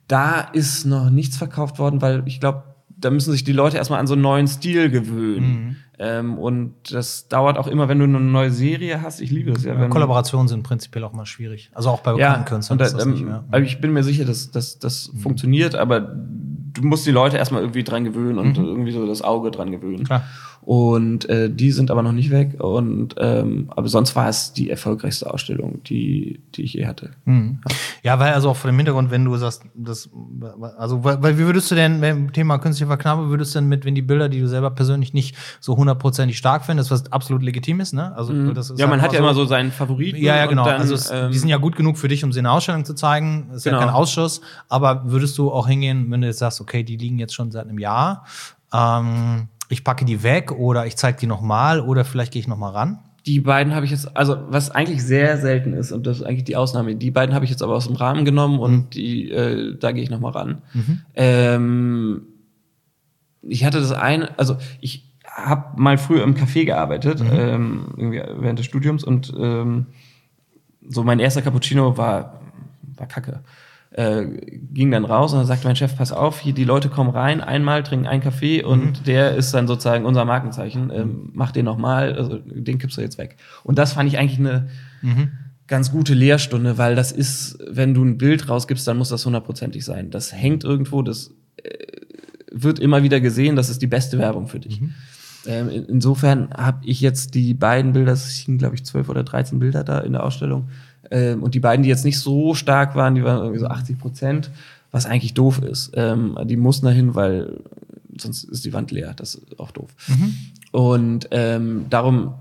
Da 0.08 0.40
ist 0.40 0.84
noch 0.84 1.10
nichts 1.10 1.36
verkauft 1.36 1.78
worden, 1.78 2.02
weil 2.02 2.22
ich 2.26 2.40
glaube, 2.40 2.73
da 3.04 3.10
müssen 3.10 3.32
sich 3.32 3.44
die 3.44 3.52
Leute 3.52 3.76
erstmal 3.76 4.00
an 4.00 4.06
so 4.06 4.14
einen 4.14 4.22
neuen 4.22 4.48
Stil 4.48 4.90
gewöhnen. 4.90 5.76
Ähm, 5.98 6.38
und 6.38 6.74
das 6.92 7.28
dauert 7.28 7.56
auch 7.56 7.68
immer, 7.68 7.88
wenn 7.88 7.98
du 7.98 8.04
eine 8.04 8.18
neue 8.18 8.50
Serie 8.50 9.02
hast. 9.02 9.20
Ich 9.20 9.30
liebe 9.30 9.52
das 9.52 9.64
ja. 9.64 9.78
wenn 9.78 9.90
Kollaborationen 9.90 10.48
sind 10.48 10.62
prinzipiell 10.64 11.04
auch 11.04 11.12
mal 11.12 11.26
schwierig. 11.26 11.70
Also 11.72 11.90
auch 11.90 12.00
bei 12.00 12.12
bekannten 12.14 12.40
ja, 12.40 12.44
Künstlern 12.48 12.78
da, 12.78 12.86
ist 12.86 12.94
das 12.94 13.04
ähm, 13.04 13.12
nicht 13.12 13.24
mehr. 13.24 13.44
Also 13.50 13.64
ich 13.64 13.80
bin 13.80 13.92
mir 13.92 14.02
sicher, 14.02 14.24
dass, 14.24 14.50
dass 14.50 14.78
das 14.78 15.12
funktioniert, 15.22 15.76
aber 15.76 16.00
du 16.00 16.82
musst 16.82 17.06
die 17.06 17.12
Leute 17.12 17.36
erstmal 17.36 17.62
irgendwie 17.62 17.84
dran 17.84 18.04
gewöhnen 18.04 18.38
und 18.38 18.58
irgendwie 18.58 18.90
so 18.90 19.06
das 19.06 19.22
Auge 19.22 19.50
dran 19.50 19.70
gewöhnen. 19.70 20.00
Mhm. 20.00 20.04
Klar. 20.04 20.24
Und 20.66 21.28
äh, 21.28 21.50
die 21.50 21.72
sind 21.72 21.90
aber 21.90 22.02
noch 22.02 22.12
nicht 22.12 22.30
weg. 22.30 22.58
Und 22.58 23.14
ähm, 23.18 23.66
aber 23.76 23.86
sonst 23.88 24.16
war 24.16 24.30
es 24.30 24.54
die 24.54 24.70
erfolgreichste 24.70 25.30
Ausstellung, 25.30 25.82
die, 25.84 26.40
die 26.54 26.62
ich 26.62 26.72
je 26.72 26.86
hatte. 26.86 27.10
Mhm. 27.26 27.60
Ja, 28.02 28.18
weil 28.18 28.32
also 28.32 28.48
auch 28.48 28.56
vor 28.56 28.70
dem 28.70 28.78
Hintergrund, 28.78 29.10
wenn 29.10 29.26
du 29.26 29.36
sagst, 29.36 29.62
das, 29.74 30.08
also, 30.78 31.04
weil, 31.04 31.22
weil 31.22 31.38
wie 31.38 31.44
würdest 31.44 31.70
du 31.70 31.74
denn, 31.74 32.00
beim 32.00 32.32
Thema 32.32 32.56
künstliche 32.58 32.86
Verknabe, 32.86 33.28
würdest 33.28 33.54
du 33.54 33.58
denn 33.58 33.68
mit, 33.68 33.84
wenn 33.84 33.94
die 33.94 34.00
Bilder, 34.00 34.30
die 34.30 34.40
du 34.40 34.48
selber 34.48 34.70
persönlich 34.70 35.12
nicht 35.12 35.36
so 35.60 35.76
hundertprozentig 35.76 36.38
stark 36.38 36.64
findest, 36.64 36.90
was 36.90 37.12
absolut 37.12 37.42
legitim 37.42 37.80
ist, 37.80 37.92
ne? 37.92 38.16
Also, 38.16 38.32
das 38.54 38.70
ist 38.70 38.72
Mhm. 38.72 38.78
Ja, 38.78 38.86
man 38.86 39.02
hat 39.02 39.12
ja 39.12 39.18
immer 39.18 39.34
so 39.34 39.44
seinen 39.44 39.70
Favoriten. 39.70 40.16
Ja, 40.22 40.36
ja, 40.36 40.46
genau. 40.46 40.62
Und 40.62 40.68
dann, 40.68 40.80
also 40.80 40.94
es, 40.94 41.10
ähm, 41.10 41.30
die 41.30 41.38
sind 41.38 41.50
ja 41.50 41.58
gut 41.58 41.76
genug 41.76 41.98
für 41.98 42.08
dich, 42.08 42.24
um 42.24 42.32
sie 42.32 42.38
in 42.38 42.44
der 42.44 42.52
Ausstellung 42.52 42.86
zu 42.86 42.94
zeigen. 42.94 43.50
Ist 43.54 43.64
Genau. 43.64 43.76
ja 43.80 43.84
kein 43.84 43.94
Ausschuss. 43.94 44.40
Aber 44.70 45.02
würdest 45.04 45.36
du 45.36 45.52
auch 45.52 45.68
hingehen, 45.68 46.10
wenn 46.10 46.22
du 46.22 46.26
jetzt 46.26 46.38
sagst, 46.38 46.62
okay, 46.62 46.82
die 46.84 46.96
liegen 46.96 47.18
jetzt 47.18 47.34
schon 47.34 47.50
seit 47.50 47.68
einem 47.68 47.78
Jahr, 47.78 48.24
ähm, 48.72 49.48
ich 49.68 49.84
packe 49.84 50.04
die 50.04 50.22
weg 50.22 50.52
oder 50.52 50.86
ich 50.86 50.96
zeige 50.96 51.18
die 51.18 51.26
nochmal 51.26 51.80
oder 51.80 52.04
vielleicht 52.04 52.32
gehe 52.32 52.40
ich 52.40 52.48
nochmal 52.48 52.72
ran? 52.72 52.98
Die 53.26 53.40
beiden 53.40 53.74
habe 53.74 53.86
ich 53.86 53.90
jetzt, 53.90 54.14
also 54.16 54.36
was 54.48 54.70
eigentlich 54.70 55.02
sehr 55.02 55.38
selten 55.38 55.72
ist 55.72 55.92
und 55.92 56.06
das 56.06 56.18
ist 56.18 56.22
eigentlich 56.24 56.44
die 56.44 56.56
Ausnahme. 56.56 56.94
Die 56.94 57.10
beiden 57.10 57.34
habe 57.34 57.46
ich 57.46 57.50
jetzt 57.50 57.62
aber 57.62 57.74
aus 57.74 57.86
dem 57.86 57.96
Rahmen 57.96 58.24
genommen 58.24 58.58
und 58.58 58.94
die, 58.94 59.30
äh, 59.30 59.76
da 59.78 59.92
gehe 59.92 60.02
ich 60.02 60.10
noch 60.10 60.20
mal 60.20 60.32
ran. 60.32 60.62
Ähm, 61.14 62.22
ich 63.40 63.64
hatte 63.64 63.80
das 63.80 63.92
eine, 63.92 64.38
also 64.38 64.58
ich 64.80 65.10
habe 65.26 65.80
mal 65.80 65.96
früher 65.96 66.22
im 66.22 66.34
Café 66.34 66.64
gearbeitet, 66.64 67.22
ähm, 67.32 67.86
irgendwie 67.96 68.22
während 68.36 68.58
des 68.58 68.66
Studiums 68.66 69.02
und 69.04 69.32
ähm, 69.38 69.86
so 70.86 71.02
mein 71.02 71.18
erster 71.18 71.40
Cappuccino 71.40 71.96
war 71.96 72.40
war 72.96 73.06
Kacke. 73.06 73.40
Äh, 73.96 74.26
ging 74.72 74.90
dann 74.90 75.04
raus 75.04 75.32
und 75.32 75.38
dann 75.38 75.46
sagte 75.46 75.68
mein 75.68 75.76
Chef, 75.76 75.96
pass 75.96 76.10
auf, 76.10 76.40
hier 76.40 76.52
die 76.52 76.64
Leute 76.64 76.88
kommen 76.88 77.10
rein, 77.10 77.40
einmal 77.40 77.84
trinken 77.84 78.06
einen 78.08 78.22
Kaffee 78.22 78.60
und 78.64 79.06
der 79.06 79.36
ist 79.36 79.54
dann 79.54 79.68
sozusagen 79.68 80.04
unser 80.04 80.24
Markenzeichen. 80.24 80.90
Ähm, 80.92 81.30
mach 81.32 81.52
den 81.52 81.64
nochmal, 81.64 82.14
also 82.14 82.38
den 82.38 82.78
kippst 82.78 82.96
du 82.98 83.02
jetzt 83.02 83.18
weg. 83.18 83.36
Und 83.62 83.78
das 83.78 83.92
fand 83.92 84.08
ich 84.08 84.18
eigentlich 84.18 84.40
eine 84.40 84.66
ganz 85.68 85.92
gute 85.92 86.12
Lehrstunde, 86.14 86.76
weil 86.76 86.96
das 86.96 87.12
ist, 87.12 87.56
wenn 87.70 87.94
du 87.94 88.02
ein 88.04 88.18
Bild 88.18 88.48
rausgibst, 88.48 88.86
dann 88.88 88.96
muss 88.98 89.10
das 89.10 89.24
hundertprozentig 89.26 89.84
sein. 89.84 90.10
Das 90.10 90.32
hängt 90.32 90.64
irgendwo, 90.64 91.02
das 91.02 91.30
äh, 91.62 91.68
wird 92.50 92.80
immer 92.80 93.02
wieder 93.04 93.20
gesehen, 93.20 93.54
das 93.54 93.70
ist 93.70 93.80
die 93.80 93.86
beste 93.86 94.18
Werbung 94.18 94.48
für 94.48 94.58
dich. 94.58 94.80
Ähm, 95.46 95.68
in- 95.68 95.84
insofern 95.86 96.50
habe 96.52 96.78
ich 96.84 97.00
jetzt 97.00 97.34
die 97.34 97.54
beiden 97.54 97.92
Bilder, 97.92 98.12
es 98.12 98.28
hingen, 98.38 98.58
glaube 98.58 98.74
ich, 98.74 98.84
zwölf 98.84 99.08
oder 99.08 99.22
13 99.22 99.58
Bilder 99.60 99.84
da 99.84 100.00
in 100.00 100.12
der 100.12 100.24
Ausstellung. 100.24 100.68
Ähm, 101.10 101.42
und 101.42 101.54
die 101.54 101.60
beiden, 101.60 101.82
die 101.82 101.88
jetzt 101.88 102.04
nicht 102.04 102.18
so 102.18 102.54
stark 102.54 102.94
waren, 102.94 103.14
die 103.14 103.24
waren 103.24 103.38
irgendwie 103.38 103.60
so 103.60 103.66
80 103.66 103.98
Prozent, 103.98 104.50
was 104.90 105.06
eigentlich 105.06 105.34
doof 105.34 105.60
ist. 105.60 105.92
Ähm, 105.94 106.38
die 106.44 106.56
mussten 106.56 106.86
dahin, 106.86 107.14
weil 107.14 107.60
sonst 108.16 108.44
ist 108.44 108.64
die 108.64 108.72
Wand 108.72 108.90
leer. 108.90 109.14
Das 109.14 109.34
ist 109.34 109.58
auch 109.58 109.70
doof. 109.72 109.90
Und 110.72 111.28
ähm, 111.30 111.86
darum, 111.90 112.34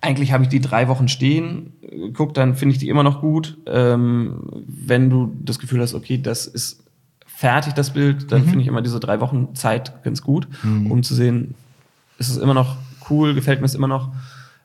eigentlich 0.00 0.32
habe 0.32 0.42
ich 0.44 0.48
die 0.48 0.60
drei 0.60 0.88
Wochen 0.88 1.08
stehen. 1.08 1.72
Guck, 2.14 2.34
dann 2.34 2.56
finde 2.56 2.74
ich 2.74 2.78
die 2.78 2.88
immer 2.88 3.02
noch 3.02 3.20
gut. 3.20 3.56
Ähm, 3.66 4.64
wenn 4.66 5.10
du 5.10 5.32
das 5.42 5.58
Gefühl 5.58 5.80
hast, 5.80 5.94
okay, 5.94 6.18
das 6.18 6.46
ist 6.46 6.82
fertig, 7.26 7.72
das 7.74 7.90
Bild, 7.90 8.30
dann 8.30 8.44
finde 8.44 8.60
ich 8.60 8.68
immer 8.68 8.82
diese 8.82 9.00
drei 9.00 9.20
Wochen 9.20 9.54
Zeit 9.54 10.04
ganz 10.04 10.22
gut, 10.22 10.46
um 10.88 11.02
zu 11.02 11.14
sehen, 11.14 11.54
ist 12.18 12.28
es 12.28 12.36
immer 12.36 12.54
noch 12.54 12.76
cool, 13.10 13.34
gefällt 13.34 13.60
mir 13.60 13.66
es 13.66 13.74
immer 13.74 13.88
noch 13.88 14.10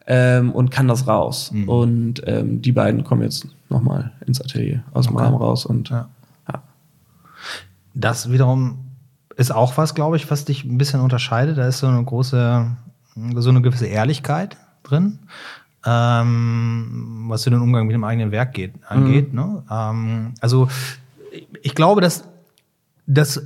ähm, 0.08 0.52
und 0.52 0.72
kann 0.72 0.88
das 0.88 1.06
raus. 1.08 1.52
Und 1.68 2.22
ähm, 2.26 2.62
die 2.62 2.72
beiden 2.72 3.04
kommen 3.04 3.22
jetzt 3.22 3.48
nochmal 3.70 4.14
ins 4.26 4.42
Atelier 4.42 4.84
aus 4.94 5.08
dem 5.08 5.16
Okay. 5.16 5.26
Rahmen 5.26 5.36
raus 5.36 5.66
und 5.66 5.90
Ja. 5.90 6.08
ja. 6.52 6.64
Das 7.94 8.32
wiederum 8.32 8.80
ist 9.36 9.52
auch 9.54 9.78
was, 9.78 9.94
glaube 9.94 10.16
ich, 10.16 10.32
was 10.32 10.46
dich 10.46 10.64
ein 10.64 10.78
bisschen 10.78 11.02
unterscheidet. 11.02 11.58
Da 11.58 11.68
ist 11.68 11.80
so 11.80 11.88
eine 11.88 12.04
große, 12.04 12.66
so 13.36 13.50
eine 13.50 13.62
gewisse 13.62 13.86
Ehrlichkeit 13.86 14.58
drin, 14.84 15.20
ähm, 15.86 17.26
was 17.28 17.44
so 17.44 17.52
den 17.52 17.62
Umgang 17.62 17.86
mit 17.86 17.94
dem 17.94 18.04
eigenen 18.04 18.32
Werk 18.32 18.54
geht, 18.54 18.74
angeht. 18.88 19.34
Ne? 19.34 19.64
Ähm, 19.70 20.34
also 20.40 20.70
ich 21.62 21.76
glaube, 21.76 22.02
dass, 22.02 22.24
dass 23.06 23.42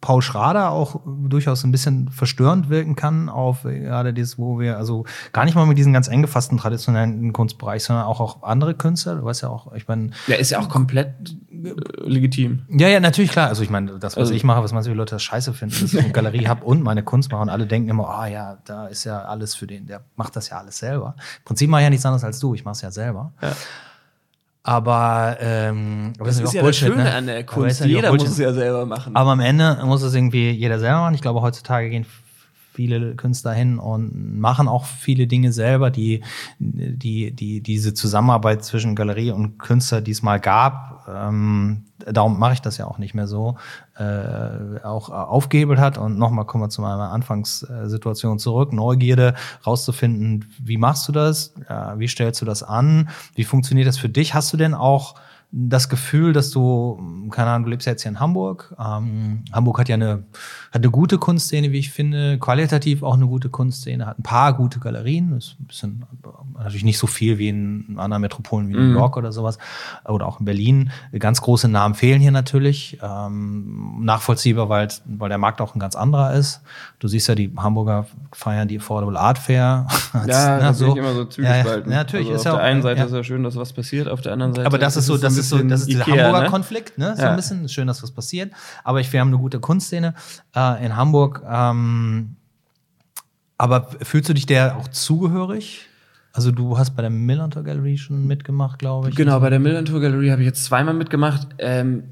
Paul 0.00 0.22
Schrader 0.22 0.70
auch 0.70 1.00
durchaus 1.04 1.64
ein 1.64 1.72
bisschen 1.72 2.08
verstörend 2.10 2.68
wirken 2.68 2.94
kann 2.94 3.28
auf 3.28 3.62
gerade 3.64 4.14
das, 4.14 4.38
wo 4.38 4.60
wir, 4.60 4.76
also 4.76 5.04
gar 5.32 5.44
nicht 5.44 5.56
mal 5.56 5.66
mit 5.66 5.76
diesen 5.76 5.92
ganz 5.92 6.06
eng 6.06 6.22
gefassten 6.22 6.56
traditionellen 6.56 7.32
Kunstbereich, 7.32 7.82
sondern 7.82 8.04
auch 8.06 8.20
auf 8.20 8.44
andere 8.44 8.74
Künstler. 8.74 9.16
Du 9.16 9.24
weißt 9.24 9.42
ja 9.42 9.48
auch, 9.48 9.72
ich 9.74 9.88
meine, 9.88 10.10
Ja, 10.28 10.36
ist 10.36 10.50
ja 10.50 10.60
auch 10.60 10.68
komplett 10.68 11.08
äh, 11.50 11.72
legitim. 12.08 12.62
ja, 12.70 12.86
ja, 12.88 13.00
natürlich, 13.00 13.32
klar. 13.32 13.48
Also 13.48 13.62
ich 13.64 13.70
meine, 13.70 13.98
das, 13.98 14.12
was 14.14 14.18
Also- 14.18 14.34
ich 14.34 14.44
mache, 14.44 14.62
was 14.62 14.72
manche 14.72 14.92
Leute 14.92 15.16
das 15.16 15.22
scheiße 15.24 15.52
finden, 15.52 15.74
dass 15.80 15.92
ich 15.92 15.98
eine 16.00 16.12
Galerie 16.12 16.46
habe 16.46 16.64
und 16.64 16.82
meine 16.84 17.02
Kunst 17.02 17.32
mache 17.32 17.42
und 17.42 17.48
alle 17.48 17.66
denken 17.66 17.88
immer, 17.88 18.08
ah 18.08 18.26
ja, 18.28 18.58
da 18.66 18.86
ist 18.86 19.02
ja 19.02 19.22
alles 19.22 19.56
für 19.56 19.66
den, 19.66 19.86
der 19.86 20.02
macht 20.14 20.36
das 20.36 20.48
ja 20.50 20.58
alles 20.58 20.78
selber. 20.78 21.16
Im 21.38 21.44
Prinzip 21.44 21.68
mache 21.70 21.80
ich 21.80 21.84
ja 21.86 21.90
nichts 21.90 22.06
anderes 22.06 22.22
als 22.22 22.38
du, 22.38 22.54
ich 22.54 22.64
mache 22.64 22.74
es 22.74 22.82
ja 22.82 22.90
selber. 22.92 23.32
Ja. 23.42 23.52
Aber, 24.62 25.36
ähm, 25.40 26.12
aber 26.18 26.26
Das 26.26 26.36
natürlich 26.36 26.42
ist 26.42 26.48
auch 26.50 26.54
ja 26.54 26.62
Bullshit, 26.62 26.88
das 26.88 26.94
Schöne 26.94 27.04
ne? 27.04 27.14
an 27.14 27.26
der 27.26 27.38
ist 27.40 27.46
Kunst. 27.46 27.84
Jeder 27.84 28.12
muss 28.12 28.28
es 28.28 28.38
ja 28.38 28.52
selber 28.52 28.84
machen. 28.86 29.16
Aber 29.16 29.30
am 29.30 29.40
Ende 29.40 29.80
muss 29.84 30.02
es 30.02 30.14
irgendwie 30.14 30.50
jeder 30.50 30.78
selber 30.78 31.00
machen. 31.00 31.14
Ich 31.14 31.22
glaube, 31.22 31.40
heutzutage 31.40 31.88
gehen 31.88 32.04
viele 32.78 33.16
Künstler 33.16 33.54
hin 33.54 33.80
und 33.80 34.38
machen 34.38 34.68
auch 34.68 34.84
viele 34.84 35.26
Dinge 35.26 35.52
selber, 35.52 35.90
die, 35.90 36.22
die, 36.60 37.32
die 37.32 37.60
diese 37.60 37.92
Zusammenarbeit 37.92 38.64
zwischen 38.64 38.94
Galerie 38.94 39.32
und 39.32 39.58
Künstler 39.58 40.00
diesmal 40.00 40.38
gab. 40.38 41.04
Ähm, 41.12 41.86
darum 42.06 42.38
mache 42.38 42.52
ich 42.52 42.62
das 42.62 42.78
ja 42.78 42.86
auch 42.86 42.98
nicht 42.98 43.14
mehr 43.14 43.26
so, 43.26 43.56
äh, 43.96 44.80
auch 44.84 45.08
aufgehebelt 45.10 45.80
hat. 45.80 45.98
Und 45.98 46.18
nochmal 46.18 46.44
kommen 46.44 46.62
wir 46.62 46.68
zu 46.68 46.80
meiner 46.80 47.10
Anfangssituation 47.10 48.38
zurück. 48.38 48.72
Neugierde, 48.72 49.34
rauszufinden, 49.66 50.44
wie 50.62 50.76
machst 50.76 51.08
du 51.08 51.12
das? 51.12 51.54
Äh, 51.68 51.98
wie 51.98 52.06
stellst 52.06 52.40
du 52.40 52.44
das 52.44 52.62
an? 52.62 53.08
Wie 53.34 53.42
funktioniert 53.42 53.88
das 53.88 53.98
für 53.98 54.08
dich? 54.08 54.34
Hast 54.34 54.52
du 54.52 54.56
denn 54.56 54.74
auch 54.74 55.16
das 55.50 55.88
Gefühl, 55.88 56.34
dass 56.34 56.50
du, 56.50 57.00
keine 57.30 57.50
Ahnung, 57.50 57.64
du 57.64 57.70
lebst 57.70 57.86
ja 57.86 57.92
jetzt 57.92 58.02
hier 58.02 58.10
in 58.10 58.20
Hamburg. 58.20 58.74
Ähm, 58.78 59.44
Hamburg 59.50 59.78
hat 59.78 59.88
ja 59.88 59.94
eine, 59.94 60.24
hat 60.70 60.82
eine 60.82 60.90
gute 60.90 61.16
Kunstszene, 61.16 61.72
wie 61.72 61.78
ich 61.78 61.90
finde, 61.90 62.38
qualitativ 62.38 63.02
auch 63.02 63.14
eine 63.14 63.26
gute 63.26 63.48
Kunstszene, 63.48 64.04
hat 64.04 64.18
ein 64.18 64.22
paar 64.22 64.52
gute 64.52 64.78
Galerien, 64.78 65.34
ist 65.38 65.56
ein 65.58 65.64
bisschen, 65.64 66.04
natürlich 66.54 66.84
nicht 66.84 66.98
so 66.98 67.06
viel 67.06 67.38
wie 67.38 67.48
in 67.48 67.96
anderen 67.96 68.20
Metropolen 68.20 68.68
wie 68.68 68.74
New 68.74 68.80
mhm. 68.80 68.96
York 68.96 69.16
oder 69.16 69.32
sowas, 69.32 69.56
oder 70.04 70.26
auch 70.26 70.38
in 70.38 70.44
Berlin. 70.44 70.90
Ganz 71.18 71.40
große 71.40 71.66
Namen 71.66 71.94
fehlen 71.94 72.20
hier 72.20 72.30
natürlich, 72.30 72.98
ähm, 73.02 74.04
nachvollziehbar, 74.04 74.68
weil, 74.68 74.88
weil 75.06 75.30
der 75.30 75.38
Markt 75.38 75.62
auch 75.62 75.74
ein 75.74 75.78
ganz 75.78 75.96
anderer 75.96 76.34
ist. 76.34 76.60
Du 76.98 77.08
siehst 77.08 77.26
ja, 77.26 77.34
die 77.34 77.50
Hamburger 77.56 78.04
feiern 78.32 78.68
die 78.68 78.78
Affordable 78.78 79.18
Art 79.18 79.38
Fair. 79.38 79.86
ja, 80.26 80.58
das 80.58 80.76
so. 80.76 80.94
immer 80.94 81.14
so 81.14 81.24
zwiegespalten. 81.24 81.90
Ja, 81.90 81.98
ja, 81.98 82.02
natürlich 82.04 82.26
also 82.26 82.40
ist 82.40 82.46
auf 82.46 82.52
ja 82.52 82.58
der 82.58 82.64
einen 82.64 82.82
Seite 82.82 83.00
ja. 83.00 83.06
ist 83.06 83.12
ja 83.12 83.24
schön, 83.24 83.42
dass 83.44 83.56
was 83.56 83.72
passiert, 83.72 84.08
auf 84.08 84.20
der 84.20 84.34
anderen 84.34 84.52
Seite. 84.52 84.66
Aber 84.66 84.76
das 84.76 84.98
ist 84.98 85.06
so, 85.06 85.16
das 85.16 85.37
ist 85.38 85.48
so, 85.48 85.58
das 85.62 85.80
ist 85.80 85.88
dieser 85.88 86.06
Hamburger 86.06 86.42
ne? 86.42 86.48
Konflikt, 86.48 86.98
ne? 86.98 87.14
So 87.16 87.22
ja. 87.22 87.30
ein 87.30 87.36
bisschen 87.36 87.68
schön, 87.68 87.86
dass 87.86 88.02
was 88.02 88.10
passiert. 88.10 88.52
Aber 88.84 89.00
ich, 89.00 89.12
wir 89.12 89.20
haben 89.20 89.28
eine 89.28 89.38
gute 89.38 89.60
Kunstszene 89.60 90.14
äh, 90.54 90.84
in 90.84 90.96
Hamburg. 90.96 91.42
Ähm, 91.48 92.36
aber 93.56 93.88
fühlst 94.02 94.28
du 94.28 94.34
dich 94.34 94.46
der 94.46 94.76
auch 94.76 94.88
zugehörig? 94.88 95.88
Also 96.32 96.52
du 96.52 96.78
hast 96.78 96.94
bei 96.94 97.02
der 97.02 97.10
Millantor 97.10 97.64
Gallery 97.64 97.98
schon 97.98 98.26
mitgemacht, 98.26 98.78
glaube 98.78 99.10
ich. 99.10 99.16
Genau, 99.16 99.40
bei 99.40 99.50
der 99.50 99.58
Millantor 99.58 100.00
Gallery 100.00 100.28
habe 100.28 100.42
ich 100.42 100.46
jetzt 100.46 100.64
zweimal 100.64 100.94
mitgemacht. 100.94 101.48
Ähm, 101.58 102.04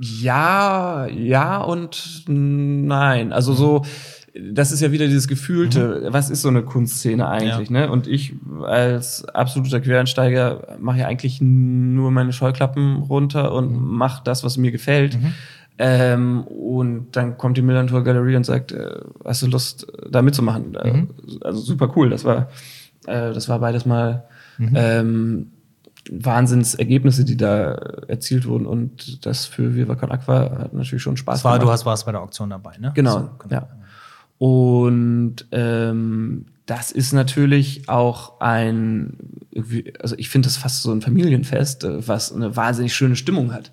ja, 0.00 1.06
ja 1.06 1.58
und 1.58 2.24
nein. 2.26 3.32
Also 3.32 3.52
so 3.52 3.84
das 4.40 4.72
ist 4.72 4.80
ja 4.80 4.92
wieder 4.92 5.06
dieses 5.06 5.28
Gefühlte, 5.28 6.02
mhm. 6.04 6.12
was 6.12 6.30
ist 6.30 6.42
so 6.42 6.48
eine 6.48 6.62
Kunstszene 6.62 7.28
eigentlich, 7.28 7.70
ja. 7.70 7.80
ne? 7.86 7.90
Und 7.90 8.06
ich 8.06 8.34
als 8.62 9.24
absoluter 9.24 9.80
Quereinsteiger 9.80 10.76
mache 10.80 10.98
ja 10.98 11.06
eigentlich 11.06 11.40
nur 11.40 12.10
meine 12.10 12.32
Scheuklappen 12.32 12.96
runter 12.96 13.52
und 13.52 13.72
mhm. 13.72 13.96
mache 13.96 14.22
das, 14.24 14.44
was 14.44 14.56
mir 14.56 14.70
gefällt. 14.70 15.20
Mhm. 15.20 15.34
Ähm, 15.78 16.42
und 16.42 17.16
dann 17.16 17.38
kommt 17.38 17.56
die 17.56 17.62
Millantor 17.62 18.02
Gallery 18.02 18.36
und 18.36 18.44
sagt, 18.44 18.72
äh, 18.72 19.00
hast 19.24 19.42
du 19.42 19.46
Lust, 19.46 19.86
da 20.10 20.22
mitzumachen? 20.22 20.76
Mhm. 20.82 21.08
Also 21.42 21.60
super 21.60 21.92
cool. 21.96 22.10
Das 22.10 22.24
war, 22.24 22.48
äh, 23.06 23.32
das 23.32 23.48
war 23.48 23.60
beides 23.60 23.86
mal 23.86 24.24
mhm. 24.58 24.72
ähm, 24.74 25.46
Wahnsinnsergebnisse, 26.10 27.24
die 27.24 27.36
da 27.36 27.72
erzielt 28.08 28.46
wurden. 28.46 28.66
Und 28.66 29.24
das 29.24 29.46
für 29.46 29.76
Viva 29.76 29.94
Con 29.94 30.10
Aqua 30.10 30.50
hat 30.58 30.74
natürlich 30.74 31.02
schon 31.02 31.16
Spaß 31.16 31.36
das 31.38 31.44
war, 31.44 31.52
gemacht. 31.52 31.68
Du 31.68 31.72
hast, 31.72 31.86
warst 31.86 32.06
bei 32.06 32.12
der 32.12 32.22
Auktion 32.22 32.50
dabei, 32.50 32.76
ne? 32.78 32.92
Genau, 32.94 33.12
so, 33.12 33.30
genau. 33.38 33.54
ja. 33.54 33.68
Und 34.38 35.46
ähm, 35.52 36.46
das 36.66 36.92
ist 36.92 37.12
natürlich 37.12 37.88
auch 37.88 38.40
ein, 38.40 39.14
also 40.00 40.14
ich 40.18 40.28
finde 40.28 40.46
das 40.46 40.56
fast 40.56 40.82
so 40.82 40.92
ein 40.92 41.00
Familienfest, 41.00 41.84
äh, 41.84 42.06
was 42.06 42.32
eine 42.32 42.54
wahnsinnig 42.56 42.94
schöne 42.94 43.16
Stimmung 43.16 43.52
hat. 43.52 43.72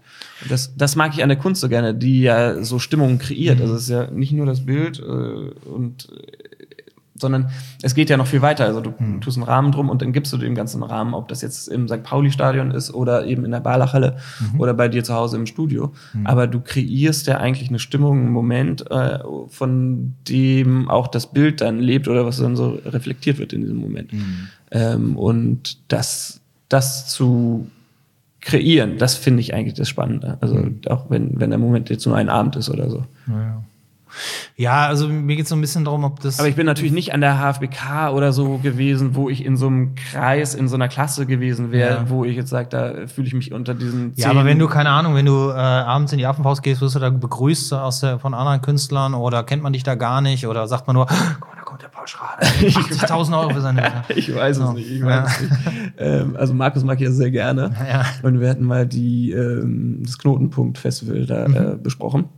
Das, 0.50 0.76
das 0.76 0.96
mag 0.96 1.14
ich 1.14 1.22
an 1.22 1.30
der 1.30 1.38
Kunst 1.38 1.62
so 1.62 1.70
gerne, 1.70 1.94
die 1.94 2.22
ja 2.22 2.64
so 2.64 2.80
Stimmungen 2.80 3.20
kreiert. 3.20 3.58
Mhm. 3.58 3.62
Also 3.64 3.76
es 3.76 3.84
ist 3.84 3.90
ja 3.90 4.10
nicht 4.10 4.32
nur 4.32 4.46
das 4.46 4.66
Bild 4.66 5.00
äh, 5.00 5.04
und 5.04 6.08
sondern 7.18 7.50
es 7.82 7.96
geht 7.96 8.10
ja 8.10 8.18
noch 8.18 8.28
viel 8.28 8.42
weiter. 8.42 8.66
Also 8.66 8.82
du 8.82 8.94
hm. 8.96 9.22
tust 9.22 9.38
einen 9.38 9.46
Rahmen 9.46 9.72
drum 9.72 9.90
und 9.90 10.02
dann 10.02 10.12
gibst 10.12 10.34
du 10.34 10.38
dem 10.38 10.54
ganzen 10.54 10.84
Rahmen, 10.84 11.14
ob 11.14 11.30
das 11.30 11.42
jetzt 11.42 11.70
im 11.70 11.88
St. 11.88 12.04
Pauli-Stadion 12.04 12.72
ist 12.72 12.94
oder 12.94 13.26
eben 13.26 13.46
in 13.46 13.52
der 13.52 13.62
Barlachhalle 13.62 14.18
mhm. 14.40 14.60
oder 14.60 14.74
bei 14.74 14.90
dir 14.90 15.04
zu 15.04 15.14
Hause 15.14 15.38
im 15.38 15.46
Studio. 15.46 15.94
Mhm. 16.14 16.28
Aber 16.28 16.48
du 16.48 16.60
kreierst 16.60 17.28
ja 17.28 17.38
eigentlich 17.38 17.70
eine 17.70 17.80
Stimmung, 17.80 18.20
einen 18.20 18.32
Moment, 18.32 18.92
äh, 18.92 19.20
von 19.48 20.16
dem 20.28 20.90
auch 20.90 21.08
das 21.08 21.32
Bild 21.32 21.62
dann 21.62 21.80
lebt 21.80 22.10
oder 22.10 22.26
was 22.26 22.38
dann 22.38 22.58
so 22.58 22.80
reflektiert 22.86 23.38
wird 23.38 23.54
in 23.54 23.62
diesem 23.62 23.78
Moment. 23.78 24.12
Mhm. 24.12 24.48
Ähm, 24.72 25.18
und 25.18 25.78
das, 25.88 26.42
das 26.68 27.08
zu 27.08 27.68
kreieren, 28.42 28.98
das 28.98 29.16
finde 29.16 29.40
ich 29.40 29.54
eigentlich 29.54 29.74
das 29.74 29.88
Spannende. 29.88 30.38
Also 30.42 30.56
mhm. 30.56 30.82
auch 30.90 31.10
wenn, 31.10 31.40
wenn 31.40 31.50
der 31.50 31.60
Moment 31.60 31.90
jetzt 31.90 32.06
nur 32.06 32.18
ein 32.18 32.30
Abend 32.30 32.58
ist 32.58 32.70
oder 32.70 32.90
so. 32.90 33.06
Ja. 33.28 33.34
Ja, 33.40 33.64
also 34.72 35.08
mir 35.08 35.36
geht 35.36 35.44
es 35.44 35.50
so 35.50 35.56
ein 35.56 35.62
bisschen 35.62 35.86
darum, 35.86 36.04
ob 36.04 36.20
das. 36.20 36.40
Aber 36.40 36.48
ich 36.48 36.56
bin 36.56 36.66
natürlich 36.66 36.92
nicht 36.92 37.14
an 37.14 37.22
der 37.22 37.40
HFBK 37.40 38.12
oder 38.14 38.32
so 38.32 38.58
gewesen, 38.58 39.16
wo 39.16 39.30
ich 39.30 39.46
in 39.46 39.58
so 39.58 39.68
einem 39.68 39.96
Kreis, 39.96 40.56
in 40.56 40.68
so 40.68 40.76
einer 40.76 40.88
Klasse 40.88 41.26
gewesen 41.26 41.72
wäre, 41.72 41.96
ja. 41.96 42.10
wo 42.10 42.26
ich 42.26 42.36
jetzt 42.36 42.50
sage, 42.50 42.70
da 42.70 43.08
fühle 43.08 43.28
ich 43.28 43.34
mich 43.34 43.52
unter 43.54 43.74
diesen. 43.74 44.14
Ja, 44.16 44.30
aber 44.30 44.46
wenn 44.46 44.60
du, 44.60 44.68
keine 44.68 44.90
Ahnung, 44.90 45.16
wenn 45.16 45.26
du 45.26 45.50
äh, 45.50 45.54
abends 45.54 46.12
in 46.12 46.18
die 46.18 46.26
Affenfaust 46.26 46.64
gehst, 46.64 46.82
wirst 46.82 46.96
du 46.96 47.00
da 47.00 47.10
begrüßt 47.10 47.74
aus 47.74 48.00
der, 48.00 48.20
von 48.20 48.34
anderen 48.34 48.62
Künstlern 48.62 49.14
oder 49.14 49.44
kennt 49.44 49.64
man 49.64 49.74
dich 49.74 49.84
da 49.84 49.96
gar 49.96 50.22
nicht 50.22 50.48
oder 50.48 50.68
sagt 50.68 50.88
man 50.88 50.96
nur, 50.96 51.06
guck 51.06 51.50
mal, 51.50 51.56
da 51.56 51.62
kommt 51.64 51.82
der 51.82 51.88
Paul 51.90 52.08
Schrader, 52.08 52.46
80.000 52.46 53.40
Euro 53.40 53.50
für 53.52 53.62
seine. 53.62 53.92
ich 54.16 54.34
weiß 54.34 54.58
es 54.58 54.70
nicht, 54.72 54.92
ich 54.92 55.04
weiß 55.04 55.10
ja. 55.10 55.26
es 55.26 55.42
nicht. 55.42 55.94
Ähm, 55.98 56.36
also 56.38 56.54
Markus 56.54 56.84
mag 56.84 57.00
ich 57.00 57.06
ja 57.06 57.12
sehr 57.12 57.32
gerne. 57.32 57.74
Ja. 57.88 58.06
Und 58.24 58.40
wir 58.40 58.50
hatten 58.50 58.66
mal 58.66 58.86
die, 58.86 59.32
ähm, 59.32 60.02
das 60.04 60.18
Knotenpunkt-Festival 60.18 61.26
da 61.26 61.48
mhm. 61.48 61.56
äh, 61.56 61.76
besprochen 61.76 62.30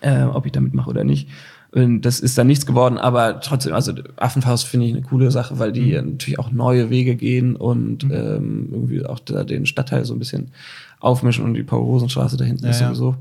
äh, 0.00 0.22
ob 0.24 0.46
ich 0.46 0.52
damit 0.52 0.74
mache 0.74 0.90
oder 0.90 1.04
nicht. 1.04 1.28
Und 1.70 2.02
das 2.02 2.20
ist 2.20 2.38
dann 2.38 2.46
nichts 2.46 2.64
geworden, 2.64 2.96
aber 2.96 3.40
trotzdem, 3.40 3.74
also 3.74 3.92
Affenfaust 4.16 4.66
finde 4.66 4.86
ich 4.86 4.94
eine 4.94 5.02
coole 5.02 5.30
Sache, 5.30 5.58
weil 5.58 5.70
die 5.70 5.98
mhm. 5.98 6.12
natürlich 6.12 6.38
auch 6.38 6.50
neue 6.50 6.88
Wege 6.88 7.14
gehen 7.14 7.56
und 7.56 8.04
mhm. 8.04 8.10
ähm, 8.10 8.68
irgendwie 8.72 9.04
auch 9.04 9.18
da 9.18 9.44
den 9.44 9.66
Stadtteil 9.66 10.06
so 10.06 10.14
ein 10.14 10.18
bisschen 10.18 10.52
aufmischen 11.00 11.44
und 11.44 11.54
die 11.54 11.62
Paul-Rosen-Straße 11.62 12.38
da 12.38 12.44
hinten 12.44 12.64
ja, 12.64 12.70
ist 12.70 12.78
sowieso 12.78 13.16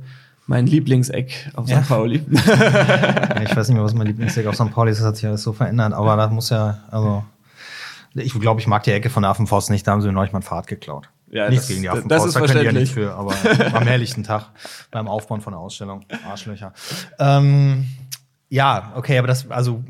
mein 0.48 0.66
Lieblingseck 0.66 1.52
auf 1.56 1.68
ja. 1.68 1.82
St. 1.82 1.90
Pauli. 1.90 2.22
ich 2.32 3.56
weiß 3.56 3.68
nicht 3.68 3.76
mehr, 3.76 3.84
was 3.84 3.94
mein 3.94 4.08
Lieblingseck 4.08 4.48
auf 4.48 4.56
St. 4.56 4.72
Pauli 4.72 4.92
ist, 4.92 5.00
das 5.00 5.08
hat 5.08 5.18
sich 5.18 5.28
alles 5.28 5.44
so 5.44 5.54
verändert, 5.54 5.94
aber 5.94 6.16
da 6.16 6.30
muss 6.30 6.50
ja, 6.50 6.80
also 6.90 7.24
ich 8.16 8.34
glaube, 8.40 8.62
ich 8.62 8.68
mag 8.68 8.84
die 8.84 8.92
Ecke 8.92 9.10
von 9.10 9.24
der 9.24 9.30
Affenfaust 9.30 9.70
nicht, 9.70 9.86
da 9.86 9.92
haben 9.92 10.02
sie 10.02 10.08
mir 10.08 10.14
neulich 10.14 10.32
mal 10.32 10.40
ein 10.40 10.44
Fahrrad 10.44 10.68
geklaut. 10.68 11.10
Ja, 11.30 11.50
Nichts 11.50 11.66
das, 11.66 11.70
gegen 11.70 11.82
die 11.82 11.90
Affenfaust, 11.90 12.12
das 12.12 12.26
ist 12.26 12.36
da 12.36 12.40
können 12.42 12.60
die 12.60 12.66
ja 12.66 12.72
nicht 12.72 12.94
für, 12.94 13.14
aber 13.14 13.36
am 13.74 13.84
herrlichsten 13.88 14.24
Tag 14.24 14.52
beim 14.92 15.08
Aufbauen 15.08 15.42
von 15.42 15.54
der 15.54 15.60
Ausstellung. 15.60 16.06
Arschlöcher. 16.26 16.74
Ähm, 17.20 17.88
ja, 18.50 18.94
okay, 18.96 19.18
aber 19.18 19.28
das, 19.28 19.50
also 19.52 19.84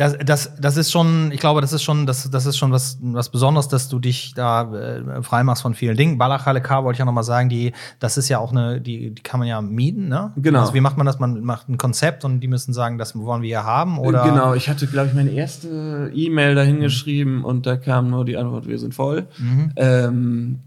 das, 0.00 0.16
das, 0.24 0.56
das 0.58 0.78
ist 0.78 0.90
schon, 0.90 1.30
ich 1.30 1.40
glaube, 1.40 1.60
das 1.60 1.74
ist 1.74 1.82
schon, 1.82 2.06
das, 2.06 2.30
das 2.30 2.46
ist 2.46 2.56
schon 2.56 2.72
was, 2.72 2.98
was 3.02 3.28
Besonderes, 3.28 3.68
dass 3.68 3.90
du 3.90 3.98
dich 3.98 4.32
da 4.34 4.72
äh, 4.72 5.22
freimachst 5.22 5.60
von 5.60 5.74
vielen 5.74 5.94
Dingen. 5.94 6.16
Balachale 6.16 6.62
K 6.62 6.84
wollte 6.84 6.94
ich 6.94 6.98
ja 7.00 7.04
nochmal 7.04 7.22
sagen, 7.22 7.50
die, 7.50 7.72
das 7.98 8.16
ist 8.16 8.30
ja 8.30 8.38
auch 8.38 8.50
eine, 8.50 8.80
die, 8.80 9.10
die 9.10 9.22
kann 9.22 9.40
man 9.40 9.46
ja 9.46 9.60
mieten, 9.60 10.08
ne? 10.08 10.32
Genau. 10.36 10.60
Also 10.60 10.72
wie 10.72 10.80
macht 10.80 10.96
man 10.96 11.04
das? 11.04 11.18
Man 11.18 11.42
macht 11.42 11.68
ein 11.68 11.76
Konzept 11.76 12.24
und 12.24 12.40
die 12.40 12.48
müssen 12.48 12.72
sagen, 12.72 12.96
das 12.96 13.14
wollen 13.14 13.42
wir 13.42 13.48
hier 13.48 13.64
haben, 13.64 13.98
oder? 13.98 14.24
Genau, 14.24 14.54
ich 14.54 14.70
hatte, 14.70 14.86
glaube 14.86 15.08
ich, 15.08 15.14
meine 15.14 15.32
erste 15.32 16.10
E-Mail 16.14 16.54
dahin 16.54 16.76
mhm. 16.76 16.80
geschrieben 16.80 17.44
und 17.44 17.66
da 17.66 17.76
kam 17.76 18.08
nur 18.08 18.24
die 18.24 18.38
Antwort, 18.38 18.66
wir 18.66 18.78
sind 18.78 18.94
voll. 18.94 19.26
Mhm. 19.36 19.72
Ähm, 19.76 20.58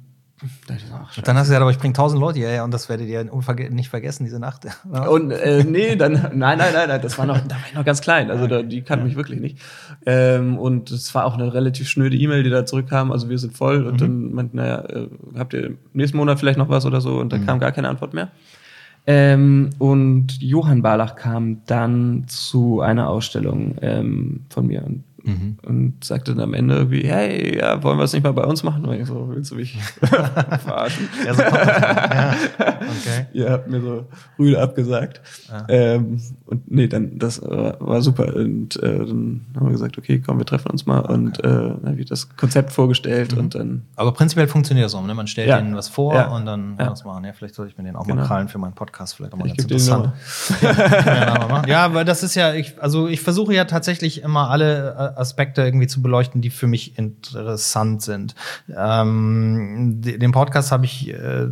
dann 0.68 1.38
hast 1.38 1.48
du 1.48 1.52
gesagt, 1.52 1.62
aber 1.62 1.72
ich 1.72 1.78
bringe 1.78 1.94
tausend 1.94 2.20
Leute 2.20 2.40
hierher 2.40 2.64
und 2.64 2.72
das 2.72 2.90
werdet 2.90 3.08
ihr 3.08 3.24
nicht 3.70 3.90
vergessen, 3.90 4.24
diese 4.24 4.40
Nacht. 4.40 4.66
und 5.10 5.32
äh, 5.32 5.64
nee, 5.64 5.96
dann, 5.96 6.14
nein, 6.34 6.58
nein, 6.58 6.74
nein, 6.74 6.88
nein, 6.88 7.02
das 7.02 7.18
war 7.18 7.26
noch, 7.26 7.40
da 7.40 7.56
war 7.56 7.64
ich 7.68 7.76
noch 7.76 7.86
ganz 7.86 8.02
klein. 8.02 8.30
Also 8.30 8.48
da, 8.48 8.62
die 8.62 8.82
kannten 8.82 9.06
mich 9.06 9.16
wirklich 9.16 9.40
nicht. 9.40 9.60
Ähm, 10.06 10.58
und 10.58 10.92
es 10.92 11.14
war 11.16 11.26
auch 11.26 11.36
eine 11.36 11.54
relativ 11.54 11.88
schnöde 11.88 12.18
E-Mail, 12.18 12.44
die 12.44 12.50
da 12.50 12.66
zurückkam. 12.66 13.12
Also 13.12 13.30
wir 13.30 13.38
sind 13.38 13.56
voll. 13.56 13.86
Und 13.86 13.94
mhm. 13.94 13.98
dann 13.98 14.34
meinten, 14.34 14.58
naja, 14.58 14.84
äh, 14.86 15.08
habt 15.38 15.54
ihr 15.54 15.76
nächsten 15.94 16.18
Monat 16.18 16.40
vielleicht 16.40 16.58
noch 16.58 16.70
was 16.70 16.86
oder 16.86 17.02
so? 17.02 17.20
Und 17.20 17.32
da 17.32 17.38
mhm. 17.38 17.46
kam 17.46 17.60
gar 17.60 17.72
keine 17.72 17.90
Antwort 17.90 18.14
mehr. 18.14 18.30
Ähm, 19.06 19.72
und 19.80 20.42
Johann 20.42 20.82
Barlach 20.82 21.16
kam 21.16 21.62
dann 21.66 22.26
zu 22.28 22.82
einer 22.82 23.10
Ausstellung 23.10 23.76
ähm, 23.82 24.46
von 24.50 24.68
mir. 24.68 24.84
Und 24.84 25.04
Mhm. 25.24 25.58
Und 25.64 26.04
sagte 26.04 26.36
dann 26.36 26.44
am 26.44 26.54
Ende 26.54 26.76
irgendwie, 26.76 27.08
hey, 27.08 27.58
ja, 27.58 27.82
wollen 27.82 27.98
wir 27.98 28.04
es 28.04 28.14
nicht 28.14 28.24
mal 28.24 28.34
bei 28.34 28.44
uns 28.44 28.62
machen? 28.64 28.86
Und 28.86 29.00
ich 29.00 29.08
so, 29.08 29.30
willst 29.30 29.52
du 29.52 29.56
mich 29.56 29.78
verarschen? 30.02 31.08
ja, 31.26 31.34
so 31.34 31.42
ja. 31.42 32.36
Okay. 32.60 33.28
Ja, 33.34 33.52
hab 33.52 33.68
mir 33.68 33.82
so 33.82 34.06
rüde 34.38 34.62
abgesagt. 34.62 35.22
Ja. 35.50 35.66
Ähm, 35.70 36.22
und 36.46 36.70
nee, 36.70 36.88
dann, 36.88 37.18
das 37.18 37.42
war, 37.42 37.78
war 37.80 38.02
super. 38.02 38.36
Und 38.36 38.76
äh, 38.84 39.00
dann 39.00 39.46
haben 39.56 39.66
wir 39.66 39.72
gesagt, 39.72 39.98
okay, 39.98 40.22
komm, 40.24 40.38
wir 40.38 40.46
treffen 40.46 40.70
uns 40.70 40.86
mal. 40.86 41.00
Okay. 41.00 41.14
Und 41.14 41.40
äh, 41.40 41.42
dann 41.44 41.82
habe 41.86 42.00
ich 42.00 42.06
das 42.06 42.36
Konzept 42.36 42.72
vorgestellt 42.72 43.34
mhm. 43.34 43.40
und 43.40 43.56
dann. 43.56 43.84
Aber 43.96 44.12
prinzipiell 44.12 44.48
funktioniert 44.48 44.86
das 44.86 44.92
so, 44.92 45.02
ne? 45.02 45.14
Man 45.14 45.28
stellt 45.28 45.48
ja. 45.48 45.58
denen 45.58 45.76
was 45.76 45.88
vor 45.88 46.16
ja. 46.16 46.36
und 46.36 46.46
dann 46.46 46.76
ja. 46.78 46.92
was 46.92 47.04
machen. 47.06 47.24
Ja, 47.24 47.34
vielleicht 47.34 47.56
soll 47.56 47.68
ich 47.68 47.78
mir 47.78 47.84
den 47.86 47.96
auch 47.96 48.06
genau. 48.06 48.22
mal 48.22 48.28
krallen 48.28 48.50
für 48.50 48.58
meinen 48.58 48.74
Podcast, 48.74 49.16
vielleicht 49.16 49.34
auch 49.34 49.38
mal 49.38 49.48
ich 49.48 49.58
ganz 49.58 49.64
interessant. 49.64 50.12
ja, 50.62 51.64
ja, 51.66 51.86
aber 51.86 52.04
das 52.04 52.24
ist 52.24 52.36
ja, 52.36 52.54
ich, 52.54 52.82
also 52.82 53.08
ich 53.08 53.22
versuche 53.22 53.54
ja 53.54 53.66
tatsächlich 53.66 54.22
immer 54.22 54.50
alle 54.50 55.13
Aspekte 55.18 55.62
irgendwie 55.62 55.88
zu 55.88 56.02
beleuchten, 56.02 56.42
die 56.42 56.50
für 56.50 56.68
mich 56.68 56.98
interessant 56.98 58.02
sind. 58.02 58.36
Ähm, 58.76 60.02
den 60.02 60.32
Podcast 60.32 60.72
habe 60.72 60.86
ich, 60.86 61.10
äh, 61.10 61.48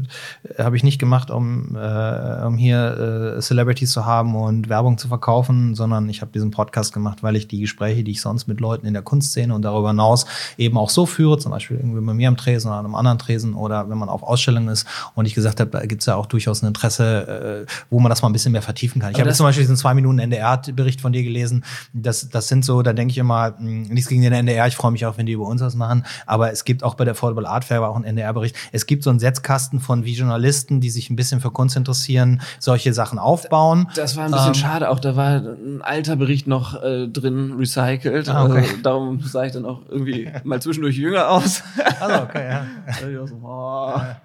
hab 0.58 0.74
ich 0.74 0.84
nicht 0.84 1.00
gemacht, 1.00 1.32
um, 1.32 1.76
äh, 1.76 2.46
um 2.46 2.58
hier 2.58 3.36
äh, 3.38 3.42
Celebrities 3.42 3.92
zu 3.92 4.06
haben 4.06 4.36
und 4.36 4.70
Werbung 4.70 4.98
zu 4.98 5.08
verkaufen, 5.08 5.76
sondern 5.76 6.10
ich 6.10 6.22
habe 6.22 6.32
diesen 6.32 6.52
Podcast 6.52 6.94
gemacht, 6.94 7.24
weil 7.24 7.36
ich 7.36 7.48
die 7.48 7.60
Gespräche, 7.60 8.04
die 8.04 8.12
ich 8.12 8.22
sonst 8.22 8.48
mit 8.48 8.60
Leuten 8.60 8.86
in 8.86 8.94
der 8.94 9.04
Kunstszene 9.04 9.54
und 9.54 9.64
darüber 9.64 9.90
hinaus 9.90 10.26
eben 10.58 10.78
auch 10.78 10.90
so 10.90 11.06
führe, 11.06 11.38
zum 11.38 11.52
Beispiel 11.52 11.78
irgendwie 11.78 12.02
bei 12.02 12.14
mir 12.14 12.28
am 12.28 12.38
Tresen 12.38 12.70
oder 12.70 12.80
an 12.80 12.86
einem 12.86 12.96
anderen 12.96 13.20
Tresen 13.20 13.54
oder 13.54 13.90
wenn 13.90 13.98
man 13.98 14.10
auf 14.10 14.24
Ausstellungen 14.24 14.70
ist 14.70 14.88
und 15.16 15.26
ich 15.26 15.34
gesagt 15.34 15.60
habe, 15.60 15.70
da 15.70 15.86
gibt 15.86 16.02
es 16.02 16.06
ja 16.06 16.16
auch 16.16 16.26
durchaus 16.26 16.62
ein 16.62 16.68
Interesse, 16.68 17.66
äh, 17.68 17.72
wo 17.90 18.00
man 18.00 18.10
das 18.10 18.22
mal 18.22 18.30
ein 18.30 18.34
bisschen 18.34 18.52
mehr 18.52 18.62
vertiefen 18.62 19.02
kann. 19.02 19.12
Ich 19.12 19.20
habe 19.20 19.32
zum 19.34 19.46
Beispiel 19.46 19.64
diesen 19.64 19.78
zwei 19.78 19.94
Minuten 19.94 20.20
NDR-Bericht 20.20 21.02
von 21.02 21.14
dir 21.14 21.24
gelesen. 21.24 21.64
Das, 21.94 22.30
das 22.30 22.48
sind 22.48 22.66
so, 22.66 22.82
da 22.82 22.94
denke 22.94 23.12
ich 23.12 23.18
immer, 23.18 23.51
hm, 23.58 23.84
nichts 23.84 24.10
gegen 24.10 24.22
den 24.22 24.34
NDR, 24.34 24.68
ich 24.68 24.76
freue 24.76 24.92
mich 24.92 25.06
auch, 25.06 25.18
wenn 25.18 25.26
die 25.26 25.34
über 25.34 25.46
uns 25.46 25.62
was 25.62 25.76
machen, 25.76 26.06
aber 26.26 26.52
es 26.52 26.66
gibt 26.66 26.84
auch 26.84 26.96
bei 26.96 27.06
der 27.06 27.12
Affordable 27.12 27.48
Art 27.48 27.66
Fair 27.66 27.82
war 27.82 27.90
auch 27.90 27.96
ein 27.96 28.04
NDR-Bericht. 28.04 28.56
Es 28.72 28.86
gibt 28.86 29.04
so 29.04 29.10
einen 29.10 29.20
Setzkasten 29.20 29.80
von 29.80 30.06
wie 30.06 30.14
Journalisten, 30.14 30.82
die 30.82 30.90
sich 30.90 31.10
ein 31.10 31.16
bisschen 31.16 31.42
für 31.42 31.52
Kunst 31.52 31.76
interessieren, 31.76 32.42
solche 32.60 32.94
Sachen 32.94 33.20
aufbauen. 33.20 33.88
Das 33.96 34.16
war 34.18 34.26
ein 34.26 34.32
bisschen 34.32 34.48
ähm, 34.48 34.54
schade, 34.54 34.90
auch 34.90 35.00
da 35.00 35.16
war 35.16 35.38
ein 35.38 35.82
alter 35.82 36.16
Bericht 36.16 36.48
noch 36.48 36.82
äh, 36.82 37.08
drin, 37.08 37.56
recycelt. 37.58 38.30
Ah, 38.30 38.46
okay. 38.46 38.60
also, 38.60 38.78
darum 38.84 39.20
sah 39.22 39.46
ich 39.46 39.52
dann 39.52 39.66
auch 39.66 39.82
irgendwie 39.90 40.30
mal 40.44 40.62
zwischendurch 40.62 40.96
jünger 40.96 41.30
aus. 41.30 41.64
Also, 42.00 42.24
okay, 42.24 42.50
ja. 42.50 44.18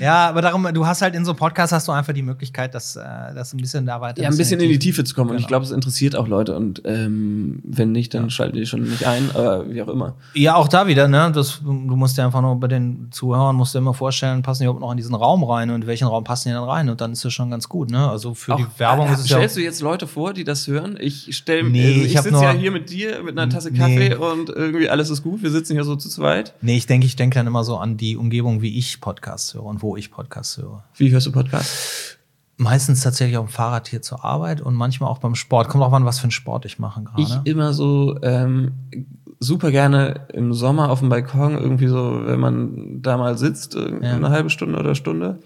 ja, 0.00 0.28
aber 0.28 0.42
darum, 0.42 0.66
du 0.72 0.86
hast 0.86 1.02
halt 1.02 1.14
in 1.14 1.24
so 1.24 1.32
einem 1.32 1.38
Podcast 1.38 1.72
hast 1.72 1.86
du 1.88 1.92
einfach 1.92 2.12
die 2.12 2.22
Möglichkeit, 2.22 2.74
dass 2.74 2.96
äh, 2.96 3.02
das 3.34 3.52
ein 3.52 3.58
bisschen 3.58 3.84
da 3.86 4.00
weiter. 4.00 4.22
Ja, 4.22 4.30
ein 4.30 4.36
bisschen 4.36 4.60
in 4.60 4.68
die 4.68 4.78
Tiefe 4.78 5.04
zu 5.04 5.14
kommen. 5.14 5.28
Genau. 5.28 5.34
Und 5.34 5.40
ich 5.40 5.46
genau. 5.46 5.58
glaube, 5.58 5.64
es 5.66 5.70
interessiert 5.70 6.16
auch 6.16 6.28
Leute. 6.28 6.56
Und 6.56 6.82
ähm, 6.84 7.60
wenn 7.64 7.92
nicht, 7.92 8.14
dann 8.14 8.24
ja. 8.24 8.30
schalte 8.30 8.58
ich 8.62 8.68
schon 8.68 8.82
nicht 8.82 9.06
ein, 9.06 9.30
aber 9.34 9.68
wie 9.68 9.82
auch 9.82 9.88
immer. 9.88 10.14
Ja, 10.34 10.56
auch 10.56 10.68
da 10.68 10.86
wieder, 10.86 11.08
ne? 11.08 11.30
Das, 11.34 11.60
du 11.62 11.72
musst 11.72 12.18
dir 12.18 12.24
einfach 12.24 12.42
nur 12.42 12.58
bei 12.58 12.68
den 12.68 13.08
Zuhörern 13.10 13.56
musst 13.56 13.74
du 13.74 13.78
immer 13.78 13.94
vorstellen, 13.94 14.42
passen 14.42 14.62
die 14.62 14.66
überhaupt 14.66 14.80
noch 14.80 14.90
in 14.90 14.96
diesen 14.96 15.14
Raum 15.14 15.44
rein 15.44 15.70
und 15.70 15.82
in 15.82 15.86
welchen 15.86 16.08
Raum 16.08 16.24
passen 16.24 16.48
die 16.48 16.54
dann 16.54 16.64
rein? 16.64 16.88
Und 16.88 17.00
dann 17.00 17.12
ist 17.12 17.24
das 17.24 17.32
schon 17.32 17.50
ganz 17.50 17.68
gut, 17.68 17.90
ne? 17.90 18.08
Also 18.08 18.34
für 18.34 18.54
auch, 18.54 18.58
die 18.58 18.66
Werbung 18.78 19.08
äh, 19.08 19.12
ist 19.12 19.20
es 19.20 19.28
ja. 19.28 19.36
Stellst 19.36 19.56
du 19.56 19.60
jetzt 19.60 19.80
Leute 19.80 20.06
vor, 20.06 20.32
die 20.32 20.44
das 20.44 20.66
hören? 20.66 20.96
Ich 21.00 21.36
stelle 21.36 21.68
nee, 21.68 21.86
also 21.86 22.00
ich, 22.00 22.14
ich 22.14 22.20
sitze 22.20 22.42
ja 22.42 22.52
hier 22.52 22.70
mit 22.70 22.90
dir 22.90 23.22
mit 23.22 23.38
einer 23.38 23.50
Tasse 23.50 23.72
Kaffee 23.72 24.10
nee. 24.10 24.14
und 24.14 24.48
irgendwie 24.50 24.88
alles 24.88 25.10
ist 25.10 25.22
gut. 25.22 25.42
Wir 25.42 25.50
sitzen 25.50 25.74
hier 25.74 25.84
so 25.84 25.96
zu 25.96 26.08
zweit. 26.08 26.54
Nee, 26.60 26.76
ich 26.76 26.86
denke, 26.86 27.06
ich 27.06 27.16
denke 27.16 27.34
dann 27.34 27.46
immer 27.46 27.64
so 27.64 27.76
an 27.76 27.96
die 27.96 28.16
Umgebung, 28.16 28.62
wie 28.62 28.78
ich 28.78 29.00
Podcasts 29.00 29.54
höre 29.54 29.64
und 29.64 29.82
wo 29.82 29.96
ich 29.96 30.10
Podcasts 30.10 30.58
höre. 30.58 30.84
Wie 30.96 31.10
hörst 31.10 31.26
du 31.26 31.32
Podcasts? 31.32 32.19
Meistens 32.60 33.02
tatsächlich 33.02 33.38
auf 33.38 33.46
dem 33.46 33.52
Fahrrad 33.52 33.88
hier 33.88 34.02
zur 34.02 34.22
Arbeit 34.22 34.60
und 34.60 34.74
manchmal 34.74 35.08
auch 35.08 35.18
beim 35.18 35.34
Sport. 35.34 35.68
Kommt 35.68 35.82
auch 35.82 35.94
an, 35.94 36.04
was 36.04 36.18
für 36.18 36.24
einen 36.24 36.30
Sport 36.30 36.66
ich 36.66 36.78
mache 36.78 37.02
gerade. 37.02 37.22
Ich 37.22 37.34
immer 37.44 37.72
so 37.72 38.18
ähm, 38.22 38.72
super 39.38 39.70
gerne 39.70 40.26
im 40.34 40.52
Sommer 40.52 40.90
auf 40.90 41.00
dem 41.00 41.08
Balkon, 41.08 41.56
irgendwie 41.56 41.86
so, 41.86 42.20
wenn 42.26 42.38
man 42.38 43.00
da 43.00 43.16
mal 43.16 43.38
sitzt, 43.38 43.74
ja. 43.76 43.86
eine 43.86 44.28
halbe 44.28 44.50
Stunde 44.50 44.78
oder 44.78 44.94
Stunde. 44.94 45.38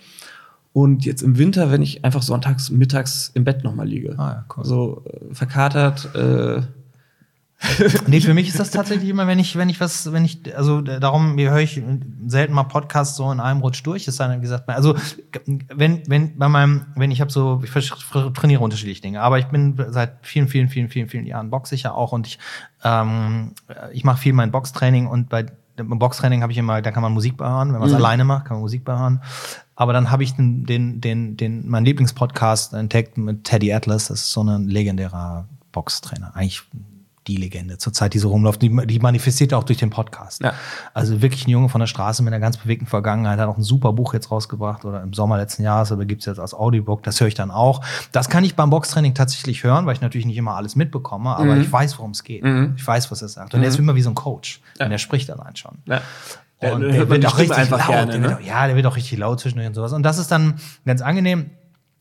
Und 0.72 1.04
jetzt 1.04 1.22
im 1.22 1.38
Winter, 1.38 1.70
wenn 1.70 1.82
ich 1.82 2.04
einfach 2.04 2.22
sonntags, 2.22 2.68
mittags 2.70 3.30
im 3.32 3.44
Bett 3.44 3.62
nochmal 3.62 3.86
liege. 3.86 4.16
Ah, 4.18 4.30
ja, 4.30 4.44
cool. 4.56 4.64
So 4.64 5.04
äh, 5.06 5.32
verkatert, 5.32 6.12
äh, 6.16 6.62
nee, 8.06 8.20
für 8.20 8.34
mich 8.34 8.48
ist 8.48 8.58
das 8.58 8.70
tatsächlich 8.70 9.08
immer, 9.08 9.26
wenn 9.26 9.38
ich, 9.38 9.56
wenn 9.56 9.68
ich 9.68 9.80
was, 9.80 10.12
wenn 10.12 10.24
ich, 10.24 10.56
also 10.56 10.80
darum 10.80 11.38
höre 11.38 11.58
ich 11.58 11.82
selten 12.26 12.54
mal 12.54 12.64
Podcasts 12.64 13.16
so 13.16 13.30
in 13.30 13.40
einem 13.40 13.60
Rutsch 13.60 13.82
durch. 13.84 14.06
Ist 14.06 14.20
dann 14.20 14.40
gesagt, 14.40 14.68
also 14.68 14.94
wenn, 15.74 16.02
wenn 16.06 16.36
bei 16.38 16.48
meinem, 16.48 16.86
wenn 16.96 17.10
ich 17.10 17.20
habe 17.20 17.30
so, 17.30 17.62
ich 17.64 17.70
trainiere 18.34 18.62
unterschiedliche 18.62 19.02
Dinge, 19.02 19.22
aber 19.22 19.38
ich 19.38 19.46
bin 19.46 19.76
seit 19.88 20.18
vielen, 20.22 20.48
vielen, 20.48 20.68
vielen, 20.68 20.88
vielen, 20.88 21.08
vielen 21.08 21.26
Jahren 21.26 21.50
boxicher 21.50 21.94
auch 21.94 22.12
und 22.12 22.26
ich, 22.26 22.38
ähm, 22.82 23.52
ich 23.92 24.04
mache 24.04 24.18
viel 24.18 24.32
mein 24.32 24.50
Boxtraining 24.50 25.06
und 25.06 25.28
bei 25.28 25.46
beim 25.76 25.98
Boxtraining 25.98 26.42
habe 26.42 26.52
ich 26.52 26.58
immer, 26.58 26.80
da 26.82 26.92
kann 26.92 27.02
man 27.02 27.12
Musik 27.12 27.36
behören, 27.36 27.72
wenn 27.72 27.80
man 27.80 27.88
es 27.88 27.94
mhm. 27.94 27.96
alleine 27.96 28.24
macht, 28.24 28.44
kann 28.44 28.58
man 28.58 28.62
Musik 28.62 28.84
behören. 28.84 29.20
Aber 29.74 29.92
dann 29.92 30.10
habe 30.10 30.22
ich 30.22 30.34
den, 30.36 30.64
den, 30.66 31.00
den, 31.00 31.36
den, 31.36 31.68
mein 31.68 31.84
Lieblingspodcast 31.84 32.74
entdeckt 32.74 33.18
mit 33.18 33.42
Teddy 33.42 33.72
Atlas. 33.72 34.06
Das 34.06 34.20
ist 34.20 34.32
so 34.32 34.44
ein 34.44 34.68
legendärer 34.68 35.48
Boxtrainer. 35.72 36.30
Eigentlich 36.36 36.62
die 37.26 37.36
Legende 37.36 37.78
zurzeit, 37.78 38.14
die 38.14 38.18
so 38.18 38.28
rumläuft. 38.28 38.62
Die, 38.62 38.86
die 38.86 38.98
manifestiert 38.98 39.54
auch 39.54 39.64
durch 39.64 39.78
den 39.78 39.90
Podcast. 39.90 40.42
Ja. 40.42 40.54
Also 40.92 41.22
wirklich 41.22 41.46
ein 41.46 41.50
Junge 41.50 41.68
von 41.68 41.80
der 41.80 41.86
Straße 41.86 42.22
mit 42.22 42.32
einer 42.32 42.40
ganz 42.40 42.56
bewegten 42.56 42.86
Vergangenheit, 42.86 43.38
hat 43.38 43.48
auch 43.48 43.56
ein 43.56 43.62
super 43.62 43.92
Buch 43.92 44.14
jetzt 44.14 44.30
rausgebracht 44.30 44.84
oder 44.84 45.02
im 45.02 45.12
Sommer 45.12 45.36
letzten 45.36 45.62
Jahres, 45.62 45.92
aber 45.92 46.04
gibt's 46.04 46.26
jetzt 46.26 46.38
als 46.38 46.54
Audiobook, 46.54 47.02
das 47.02 47.20
höre 47.20 47.28
ich 47.28 47.34
dann 47.34 47.50
auch. 47.50 47.84
Das 48.12 48.28
kann 48.28 48.44
ich 48.44 48.54
beim 48.54 48.70
Boxtraining 48.70 49.14
tatsächlich 49.14 49.64
hören, 49.64 49.86
weil 49.86 49.94
ich 49.94 50.00
natürlich 50.00 50.26
nicht 50.26 50.36
immer 50.36 50.54
alles 50.54 50.76
mitbekomme, 50.76 51.30
aber 51.30 51.54
mhm. 51.54 51.62
ich 51.62 51.72
weiß, 51.72 51.98
worum 51.98 52.10
es 52.10 52.24
geht. 52.24 52.44
Mhm. 52.44 52.74
Ich 52.76 52.86
weiß, 52.86 53.10
was 53.10 53.22
er 53.22 53.28
sagt. 53.28 53.54
Und 53.54 53.60
mhm. 53.60 53.64
er 53.64 53.68
ist 53.70 53.78
immer 53.78 53.94
wie 53.94 54.02
so 54.02 54.10
ein 54.10 54.14
Coach. 54.14 54.60
Ja. 54.78 54.86
Und 54.86 54.92
er 54.92 54.98
spricht 54.98 55.30
allein 55.30 55.56
schon. 55.56 55.78
Ja. 55.86 56.02
Und 56.60 56.80
der, 56.80 56.92
der 56.92 57.08
wird 57.08 57.26
auch 57.26 57.38
richtig 57.38 57.68
laut. 57.70 57.86
Gerne, 57.86 58.18
ne? 58.18 58.36
auch, 58.36 58.40
ja, 58.40 58.66
der 58.66 58.76
wird 58.76 58.86
auch 58.86 58.96
richtig 58.96 59.18
laut 59.18 59.40
zwischendurch 59.40 59.68
und 59.68 59.74
sowas. 59.74 59.92
Und 59.92 60.02
das 60.02 60.18
ist 60.18 60.30
dann 60.30 60.54
ganz 60.86 61.02
angenehm 61.02 61.50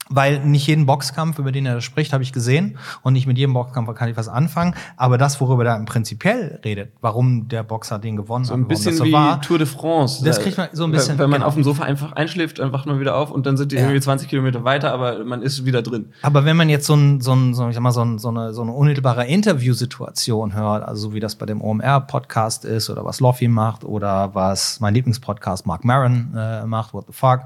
weil 0.09 0.43
nicht 0.45 0.67
jeden 0.67 0.85
Boxkampf, 0.85 1.39
über 1.39 1.51
den 1.51 1.65
er 1.65 1.81
spricht, 1.81 2.13
habe 2.13 2.23
ich 2.23 2.33
gesehen 2.33 2.77
und 3.01 3.13
nicht 3.13 3.27
mit 3.27 3.37
jedem 3.37 3.53
Boxkampf 3.53 3.93
kann 3.93 4.09
ich 4.09 4.17
was 4.17 4.27
anfangen. 4.27 4.75
Aber 4.97 5.17
das, 5.17 5.39
worüber 5.39 5.65
er 5.65 5.75
im 5.75 5.85
Prinzipiell 5.85 6.59
redet, 6.63 6.91
warum 7.01 7.47
der 7.47 7.63
Boxer 7.63 7.99
den 7.99 8.15
gewonnen 8.15 8.45
so 8.45 8.53
ein 8.53 8.61
hat, 8.61 8.67
bisschen 8.67 8.95
so 8.95 9.05
wie 9.05 9.13
war, 9.13 9.41
Tour 9.41 9.57
de 9.57 9.67
France. 9.67 10.23
Das 10.23 10.39
kriegt 10.39 10.57
man 10.57 10.69
so 10.73 10.83
ein 10.83 10.91
bisschen. 10.91 11.17
Wenn 11.17 11.29
man 11.29 11.39
genau. 11.39 11.47
auf 11.47 11.53
dem 11.53 11.63
Sofa 11.63 11.83
einfach 11.83 12.13
einschläft, 12.13 12.59
dann 12.59 12.71
wacht 12.73 12.85
man 12.85 12.99
wieder 12.99 13.15
auf 13.15 13.31
und 13.31 13.45
dann 13.45 13.57
sind 13.57 13.71
die 13.71 13.75
ja. 13.75 13.83
irgendwie 13.83 14.01
20 14.01 14.27
Kilometer 14.27 14.63
weiter, 14.63 14.93
aber 14.93 15.23
man 15.23 15.41
ist 15.41 15.65
wieder 15.65 15.81
drin. 15.81 16.11
Aber 16.21 16.45
wenn 16.45 16.57
man 16.57 16.69
jetzt 16.69 16.85
so, 16.85 16.95
ein, 16.95 17.21
so, 17.21 17.33
ein, 17.33 17.53
so, 17.53 17.67
ich 17.69 17.75
sag 17.75 17.81
mal, 17.81 17.91
so, 17.91 18.03
ein, 18.03 18.19
so, 18.19 18.29
eine, 18.29 18.53
so 18.53 18.61
eine 18.61 18.71
unmittelbare 18.71 19.25
Interviewsituation 19.25 20.53
hört, 20.53 20.83
also 20.83 21.09
so 21.09 21.13
wie 21.13 21.19
das 21.19 21.35
bei 21.35 21.45
dem 21.45 21.61
OMR-Podcast 21.61 22.65
ist 22.65 22.89
oder 22.89 23.05
was 23.05 23.19
Lofi 23.19 23.47
macht 23.47 23.83
oder 23.83 24.33
was 24.35 24.79
mein 24.79 24.93
Lieblingspodcast 24.93 25.65
Mark 25.65 25.83
Maron 25.83 26.33
äh, 26.35 26.65
macht, 26.65 26.93
What 26.93 27.05
the 27.07 27.13
Fuck, 27.13 27.41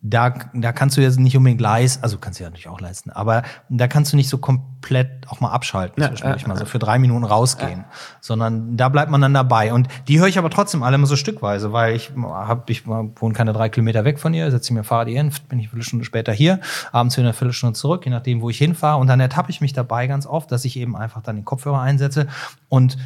da, 0.00 0.32
da 0.54 0.72
kannst 0.72 0.96
du 0.96 1.00
jetzt 1.00 1.18
nicht 1.18 1.36
unbedingt 1.36 1.60
leisten, 1.60 2.04
also 2.04 2.18
kannst 2.18 2.38
du 2.38 2.44
ja 2.44 2.50
natürlich 2.50 2.68
auch 2.68 2.80
leisten, 2.80 3.10
aber 3.10 3.42
da 3.68 3.88
kannst 3.88 4.12
du 4.12 4.16
nicht 4.16 4.28
so 4.28 4.38
komplett 4.38 5.26
auch 5.28 5.40
mal 5.40 5.50
abschalten, 5.50 6.00
ja, 6.00 6.08
zwischendurch 6.08 6.44
äh, 6.44 6.48
mal 6.48 6.56
so 6.56 6.66
für 6.66 6.78
drei 6.78 7.00
Minuten 7.00 7.24
rausgehen, 7.24 7.80
äh. 7.80 7.84
sondern 8.20 8.76
da 8.76 8.88
bleibt 8.90 9.10
man 9.10 9.20
dann 9.20 9.34
dabei. 9.34 9.72
Und 9.72 9.88
die 10.06 10.20
höre 10.20 10.28
ich 10.28 10.38
aber 10.38 10.50
trotzdem 10.50 10.84
alle 10.84 10.94
immer 10.94 11.08
so 11.08 11.16
stückweise, 11.16 11.72
weil 11.72 11.96
ich 11.96 12.12
hab, 12.16 12.70
ich 12.70 12.86
wohne 12.86 13.34
keine 13.34 13.52
drei 13.52 13.68
Kilometer 13.70 14.04
weg 14.04 14.20
von 14.20 14.32
ihr, 14.34 14.48
setze 14.52 14.72
mir 14.72 14.84
Fahrrad 14.84 15.08
hin, 15.08 15.32
bin 15.48 15.58
ich 15.58 15.64
eine 15.64 15.70
Viertelstunde 15.70 16.04
später 16.04 16.32
hier, 16.32 16.60
abends 16.92 17.16
wieder 17.16 17.26
eine 17.26 17.34
Viertelstunde 17.34 17.76
zurück, 17.76 18.04
je 18.04 18.12
nachdem, 18.12 18.40
wo 18.40 18.50
ich 18.50 18.58
hinfahre. 18.58 19.00
Und 19.00 19.08
dann 19.08 19.18
ertappe 19.18 19.50
ich 19.50 19.60
mich 19.60 19.72
dabei 19.72 20.06
ganz 20.06 20.26
oft, 20.26 20.52
dass 20.52 20.64
ich 20.64 20.76
eben 20.76 20.96
einfach 20.96 21.22
dann 21.22 21.34
den 21.34 21.44
Kopfhörer 21.44 21.80
einsetze 21.80 22.28
und, 22.68 22.98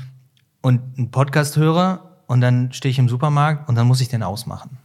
und 0.61 0.81
einen 0.99 1.11
Podcast 1.11 1.57
höre 1.57 2.03
und 2.27 2.43
dann 2.43 2.71
stehe 2.75 2.91
ich 2.91 2.99
im 2.99 3.09
Supermarkt 3.09 3.67
und 3.71 3.77
dann 3.77 3.87
muss 3.87 4.03
ich 4.03 4.09
den 4.09 4.23
ausmachen 4.23 4.82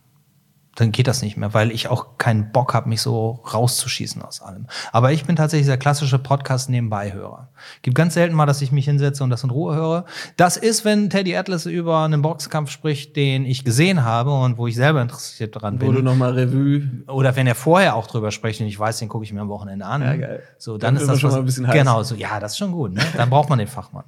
dann 0.78 0.92
geht 0.92 1.08
das 1.08 1.24
nicht 1.24 1.38
mehr, 1.38 1.56
weil 1.56 1.72
ich 1.72 1.88
auch 1.88 2.20
keinen 2.20 2.52
Bock 2.52 2.76
habe, 2.76 2.88
mich 2.88 3.02
so 3.02 3.40
rauszuschießen 3.52 4.22
aus 4.22 4.44
allem. 4.44 4.68
Aber 4.92 5.12
ich 5.12 5.26
bin 5.26 5.36
tatsächlich 5.36 5.66
der 5.66 5.80
klassische 5.80 6.20
Podcast 6.20 6.70
nebenbei 6.70 7.14
Hörer. 7.14 7.50
Gibt 7.82 7.98
ganz 7.98 8.14
selten 8.14 8.36
mal, 8.36 8.46
dass 8.46 8.62
ich 8.62 8.72
mich 8.72 8.86
hinsetze 8.86 9.24
und 9.24 9.32
das 9.32 9.44
in 9.44 9.50
Ruhe 9.50 9.76
höre. 9.76 10.06
Das 10.36 10.56
ist, 10.56 10.86
wenn 10.86 11.10
Teddy 11.10 11.36
Atlas 11.36 11.66
über 11.66 12.04
einen 12.04 12.22
Boxkampf 12.22 12.70
spricht, 12.70 13.16
den 13.16 13.44
ich 13.44 13.66
gesehen 13.66 14.04
habe 14.04 14.32
und 14.32 14.60
wo 14.60 14.68
ich 14.68 14.76
selber 14.76 15.02
interessiert 15.02 15.60
dran 15.60 15.80
bin. 15.80 15.88
Wo 15.88 15.94
du 15.94 16.04
nochmal 16.04 16.34
Revue. 16.34 17.04
Oder 17.08 17.36
wenn 17.36 17.48
er 17.48 17.56
vorher 17.56 17.96
auch 17.96 18.06
drüber 18.06 18.30
spricht 18.30 18.62
und 18.62 18.68
ich 18.68 18.78
weiß, 18.78 19.00
den 19.00 19.10
gucke 19.10 19.26
ich 19.26 19.34
mir 19.34 19.42
am 19.42 19.50
Wochenende 19.50 19.84
an. 19.88 20.04
Ja, 20.04 20.16
geil. 20.16 20.44
So, 20.60 20.78
dann, 20.78 20.94
dann 20.94 21.02
ist 21.02 21.10
das 21.10 21.20
schon 21.20 21.30
was, 21.30 21.36
mal 21.38 21.40
ein 21.40 21.46
bisschen 21.46 21.68
heiß. 21.68 21.74
Genau, 21.74 22.04
so, 22.04 22.14
ja, 22.14 22.40
das 22.40 22.52
ist 22.52 22.60
schon 22.60 22.72
gut, 22.72 22.94
ne? 22.94 23.02
Dann 23.16 23.32
braucht 23.32 23.50
man 23.50 23.58
den 23.58 23.68
Fachmann. 23.68 24.06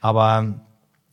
Aber 0.00 0.54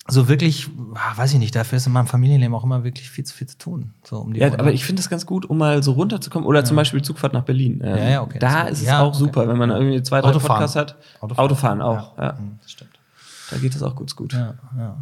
so 0.09 0.29
wirklich, 0.29 0.69
ah, 0.95 1.17
weiß 1.17 1.33
ich 1.33 1.39
nicht, 1.39 1.55
dafür 1.55 1.77
ist 1.77 1.85
in 1.85 1.93
meinem 1.93 2.07
Familienleben 2.07 2.55
auch 2.55 2.63
immer 2.63 2.83
wirklich 2.83 3.09
viel 3.09 3.25
zu 3.25 3.35
viel 3.35 3.47
zu 3.47 3.57
tun. 3.57 3.93
So 4.03 4.19
um 4.19 4.33
die 4.33 4.39
ja, 4.39 4.47
aber 4.53 4.71
ich 4.71 4.85
finde 4.85 5.01
das 5.01 5.09
ganz 5.09 5.25
gut, 5.25 5.45
um 5.45 5.57
mal 5.57 5.83
so 5.83 5.91
runterzukommen. 5.91 6.47
Oder 6.47 6.59
ja. 6.59 6.65
zum 6.65 6.77
Beispiel 6.77 7.01
Zugfahrt 7.01 7.33
nach 7.33 7.43
Berlin. 7.43 7.81
Ähm, 7.83 7.97
ja, 7.97 8.09
ja, 8.09 8.21
okay. 8.21 8.39
Da 8.39 8.63
ist 8.63 8.79
es 8.79 8.87
ja, 8.87 9.01
auch 9.01 9.09
okay. 9.09 9.17
super, 9.17 9.47
wenn 9.47 9.57
man 9.57 9.69
irgendwie 9.69 10.01
zwei, 10.03 10.21
drei 10.21 10.29
Autofahren. 10.29 10.59
Podcasts 10.59 10.75
hat. 10.75 10.95
Autofahren, 11.19 11.45
Autofahren 11.45 11.81
auch. 11.81 12.17
Ja. 12.17 12.23
ja. 12.23 12.33
Mhm, 12.33 12.59
das 12.61 12.71
stimmt. 12.71 12.91
Da 13.51 13.57
geht 13.57 13.75
das 13.75 13.83
auch 13.83 13.95
gut, 13.95 14.15
gut. 14.15 14.33
Ja, 14.33 14.53
ja. 14.77 14.97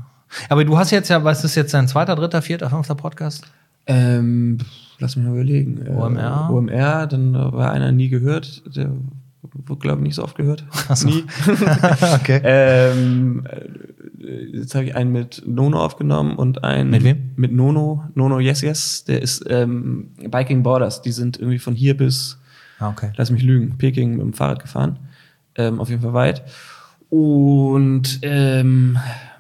Aber 0.49 0.65
du 0.65 0.77
hast 0.77 0.91
jetzt 0.91 1.09
ja, 1.09 1.23
was 1.23 1.43
ist 1.43 1.55
jetzt 1.55 1.73
dein 1.73 1.87
zweiter, 1.87 2.15
dritter, 2.15 2.41
vierter, 2.41 2.69
fünfter 2.69 2.95
Podcast? 2.95 3.45
Ähm, 3.87 4.57
lass 4.99 5.15
mich 5.15 5.25
mal 5.25 5.33
überlegen. 5.33 5.87
OMR. 5.87 6.49
Äh, 6.49 6.53
OMR, 6.53 7.07
dann 7.07 7.33
war 7.33 7.71
einer 7.71 7.91
nie 7.91 8.09
gehört. 8.09 8.63
Der 8.75 8.89
wurde, 9.67 9.79
glaube 9.79 9.99
ich, 9.99 10.03
nicht 10.03 10.15
so 10.15 10.23
oft 10.23 10.35
gehört. 10.35 10.63
Ach 10.89 10.95
so. 10.95 11.07
Nie. 11.07 11.25
okay. 12.15 12.41
ähm, 12.43 13.45
jetzt 14.25 14.75
habe 14.75 14.85
ich 14.85 14.95
einen 14.95 15.11
mit 15.11 15.43
Nono 15.45 15.83
aufgenommen 15.83 16.35
und 16.35 16.63
einen 16.63 16.89
mit 16.89 17.03
wem? 17.03 17.31
Mit 17.35 17.51
Nono, 17.51 18.05
Nono 18.15 18.39
Yes 18.39 18.61
Yes. 18.61 19.03
Der 19.05 19.21
ist 19.21 19.45
ähm, 19.49 20.11
Biking 20.29 20.63
Borders. 20.63 21.01
Die 21.01 21.11
sind 21.11 21.37
irgendwie 21.37 21.59
von 21.59 21.75
hier 21.75 21.95
bis, 21.95 22.37
ah, 22.79 22.89
okay. 22.89 23.11
lass 23.15 23.31
mich 23.31 23.43
lügen, 23.43 23.77
Peking 23.77 24.11
mit 24.11 24.21
dem 24.21 24.33
Fahrrad 24.33 24.61
gefahren. 24.61 24.99
Ähm, 25.55 25.79
auf 25.79 25.89
jeden 25.89 26.01
Fall 26.01 26.13
weit. 26.13 26.43
Und 27.09 28.19
ähm, 28.23 28.97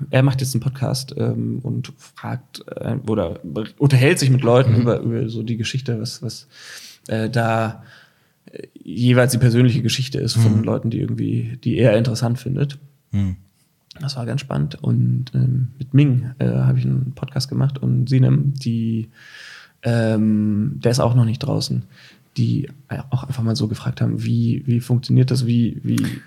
er 0.09 0.23
macht 0.23 0.41
jetzt 0.41 0.53
einen 0.53 0.61
Podcast 0.61 1.15
ähm, 1.17 1.59
und 1.63 1.91
fragt 1.97 2.63
äh, 2.67 2.95
oder 3.07 3.39
unterhält 3.77 4.19
sich 4.19 4.29
mit 4.29 4.43
Leuten 4.43 4.73
mhm. 4.73 4.81
über, 4.81 4.99
über 4.99 5.29
so 5.29 5.43
die 5.43 5.57
Geschichte, 5.57 5.99
was, 5.99 6.21
was 6.21 6.47
äh, 7.07 7.29
da 7.29 7.83
äh, 8.51 8.67
jeweils 8.81 9.31
die 9.31 9.39
persönliche 9.39 9.81
Geschichte 9.81 10.19
ist 10.19 10.35
von 10.35 10.59
mhm. 10.59 10.63
Leuten, 10.63 10.89
die 10.89 10.99
irgendwie, 10.99 11.57
die 11.63 11.77
er 11.77 11.97
interessant 11.97 12.39
findet. 12.39 12.77
Mhm. 13.11 13.37
Das 13.99 14.17
war 14.17 14.25
ganz 14.25 14.41
spannend. 14.41 14.75
Und 14.83 15.25
ähm, 15.33 15.69
mit 15.79 15.93
Ming 15.93 16.31
äh, 16.39 16.47
habe 16.47 16.79
ich 16.79 16.85
einen 16.85 17.13
Podcast 17.13 17.49
gemacht 17.49 17.77
und 17.77 18.09
Sinem, 18.09 18.53
die, 18.53 19.09
ähm, 19.83 20.79
der 20.83 20.91
ist 20.91 20.99
auch 20.99 21.15
noch 21.15 21.25
nicht 21.25 21.39
draußen, 21.39 21.83
die 22.37 22.69
auch 23.09 23.23
einfach 23.23 23.43
mal 23.43 23.55
so 23.55 23.67
gefragt 23.67 24.01
haben, 24.01 24.23
wie, 24.23 24.63
wie 24.65 24.81
funktioniert 24.81 25.31
das, 25.31 25.45
wie, 25.45 25.79
wie 25.83 26.21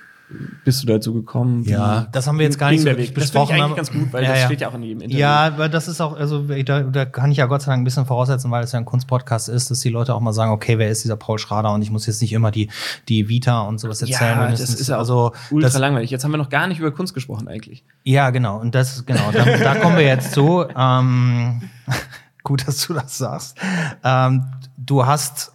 bist 0.65 0.83
du 0.83 0.87
dazu 0.87 1.15
gekommen? 1.15 1.65
Ja, 1.65 2.07
das 2.13 2.27
haben 2.27 2.39
wir 2.39 2.45
jetzt 2.45 2.59
gar 2.59 2.71
nicht 2.71 2.81
so 2.81 2.87
wirklich 2.87 3.15
besprochen. 3.15 3.49
Das 3.49 3.49
finde 3.49 3.57
ich 3.57 3.65
eigentlich 3.65 3.77
ganz 3.77 3.93
gut, 3.93 4.13
weil 4.13 4.25
ja, 4.25 4.31
das 4.31 4.41
ja. 4.41 4.47
steht 4.47 4.61
ja 4.61 4.69
auch 4.69 4.75
in 4.75 4.83
jedem 4.83 5.01
Interview. 5.03 5.21
Ja, 5.21 5.47
aber 5.47 5.69
das 5.71 5.89
ist 5.89 6.03
auch, 6.03 6.17
also 6.17 6.43
da, 6.43 6.83
da 6.83 7.05
kann 7.07 7.31
ich 7.31 7.39
ja 7.39 7.47
Gott 7.47 7.63
sei 7.63 7.73
Dank 7.73 7.81
ein 7.81 7.85
bisschen 7.85 8.05
voraussetzen, 8.05 8.51
weil 8.51 8.63
es 8.63 8.73
ja 8.73 8.79
ein 8.79 8.85
Kunstpodcast 8.85 9.49
ist, 9.49 9.71
dass 9.71 9.81
die 9.81 9.89
Leute 9.89 10.15
auch 10.15 10.21
mal 10.21 10.35
sagen, 10.35 10.53
okay, 10.53 10.79
wer 10.79 10.91
ist 10.91 11.03
dieser 11.03 11.17
Paul 11.17 11.39
Schrader? 11.39 11.73
Und 11.73 11.81
ich 11.81 11.91
muss 11.91 12.07
jetzt 12.07 12.21
nicht 12.21 12.33
immer 12.33 12.51
die, 12.51 12.69
die 13.09 13.29
Vita 13.29 13.63
und 13.63 13.81
sowas 13.81 14.03
erzählen. 14.03 14.39
Ja, 14.39 14.51
das 14.51 14.61
ist 14.61 14.89
ja 14.89 14.99
also, 14.99 15.33
ultra 15.51 15.71
das, 15.71 15.79
langweilig. 15.79 16.11
Jetzt 16.11 16.25
haben 16.25 16.33
wir 16.33 16.39
noch 16.39 16.51
gar 16.51 16.67
nicht 16.67 16.79
über 16.79 16.91
Kunst 16.91 17.15
gesprochen 17.15 17.49
eigentlich. 17.49 17.83
Ja, 18.05 18.29
genau. 18.29 18.59
Und 18.59 18.75
das, 18.75 19.07
genau, 19.07 19.33
da, 19.33 19.45
da 19.45 19.75
kommen 19.77 19.97
wir 19.97 20.05
jetzt 20.05 20.33
zu. 20.33 20.65
Ähm, 20.77 21.63
gut, 22.43 22.69
dass 22.69 22.87
du 22.87 22.93
das 22.93 23.17
sagst. 23.17 23.57
Ähm, 24.05 24.45
du 24.77 25.07
hast, 25.07 25.53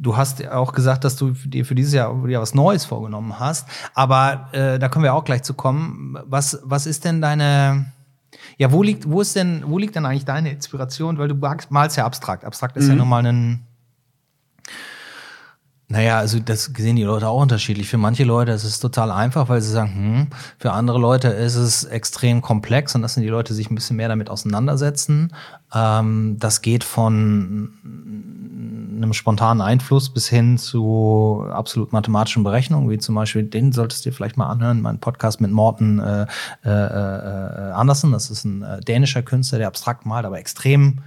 du 0.00 0.16
hast 0.16 0.46
auch 0.48 0.72
gesagt, 0.72 1.04
dass 1.04 1.16
du 1.16 1.32
dir 1.32 1.64
für 1.66 1.74
dieses 1.74 1.92
Jahr 1.92 2.24
wieder 2.24 2.40
was 2.40 2.54
Neues 2.54 2.84
vorgenommen 2.84 3.38
hast. 3.38 3.68
Aber 3.94 4.48
äh, 4.52 4.78
da 4.78 4.88
können 4.88 5.02
wir 5.02 5.12
auch 5.12 5.24
gleich 5.24 5.42
zu 5.42 5.54
kommen. 5.54 6.16
Was, 6.24 6.60
was 6.62 6.86
ist 6.86 7.04
denn 7.04 7.20
deine, 7.20 7.86
ja, 8.56 8.70
wo 8.72 8.82
liegt, 8.82 9.10
wo 9.10 9.20
ist 9.20 9.34
denn, 9.36 9.64
wo 9.66 9.76
liegt 9.78 9.96
denn 9.96 10.06
eigentlich 10.06 10.24
deine 10.24 10.52
Inspiration? 10.52 11.18
Weil 11.18 11.28
du 11.28 11.34
malst 11.68 11.96
ja 11.96 12.06
abstrakt. 12.06 12.44
Abstrakt 12.44 12.76
ist 12.76 12.86
ja 12.86 12.92
Mhm. 12.92 12.98
nun 12.98 13.08
mal 13.08 13.26
ein, 13.26 13.64
naja, 15.90 16.18
also 16.18 16.38
das 16.38 16.64
sehen 16.76 16.96
die 16.96 17.02
Leute 17.02 17.26
auch 17.28 17.40
unterschiedlich. 17.40 17.88
Für 17.88 17.96
manche 17.96 18.22
Leute 18.24 18.52
ist 18.52 18.64
es 18.64 18.78
total 18.78 19.10
einfach, 19.10 19.48
weil 19.48 19.62
sie 19.62 19.70
sagen, 19.70 19.94
hm, 19.94 20.26
für 20.58 20.72
andere 20.72 20.98
Leute 20.98 21.28
ist 21.28 21.54
es 21.54 21.84
extrem 21.84 22.42
komplex 22.42 22.94
und 22.94 23.00
das 23.00 23.14
sind 23.14 23.22
die 23.22 23.30
Leute, 23.30 23.54
die 23.54 23.56
sich 23.56 23.70
ein 23.70 23.74
bisschen 23.74 23.96
mehr 23.96 24.08
damit 24.08 24.28
auseinandersetzen. 24.28 25.32
Ähm, 25.74 26.36
das 26.38 26.60
geht 26.60 26.84
von 26.84 27.72
einem 29.02 29.12
spontanen 29.12 29.60
Einfluss 29.60 30.10
bis 30.10 30.28
hin 30.28 30.58
zu 30.58 31.44
absolut 31.50 31.92
mathematischen 31.92 32.44
Berechnungen, 32.44 32.90
wie 32.90 32.98
zum 32.98 33.14
Beispiel, 33.14 33.44
den 33.44 33.72
solltest 33.72 34.04
du 34.04 34.10
dir 34.10 34.14
vielleicht 34.14 34.36
mal 34.36 34.48
anhören, 34.48 34.80
mein 34.80 35.00
Podcast 35.00 35.40
mit 35.40 35.50
Morten 35.50 35.98
äh, 35.98 36.26
äh, 36.64 36.68
äh, 36.68 37.72
Andersen. 37.72 38.12
Das 38.12 38.30
ist 38.30 38.44
ein 38.44 38.62
äh, 38.62 38.80
dänischer 38.80 39.22
Künstler, 39.22 39.58
der 39.58 39.68
abstrakt 39.68 40.06
malt, 40.06 40.26
aber 40.26 40.38
extrem 40.38 41.00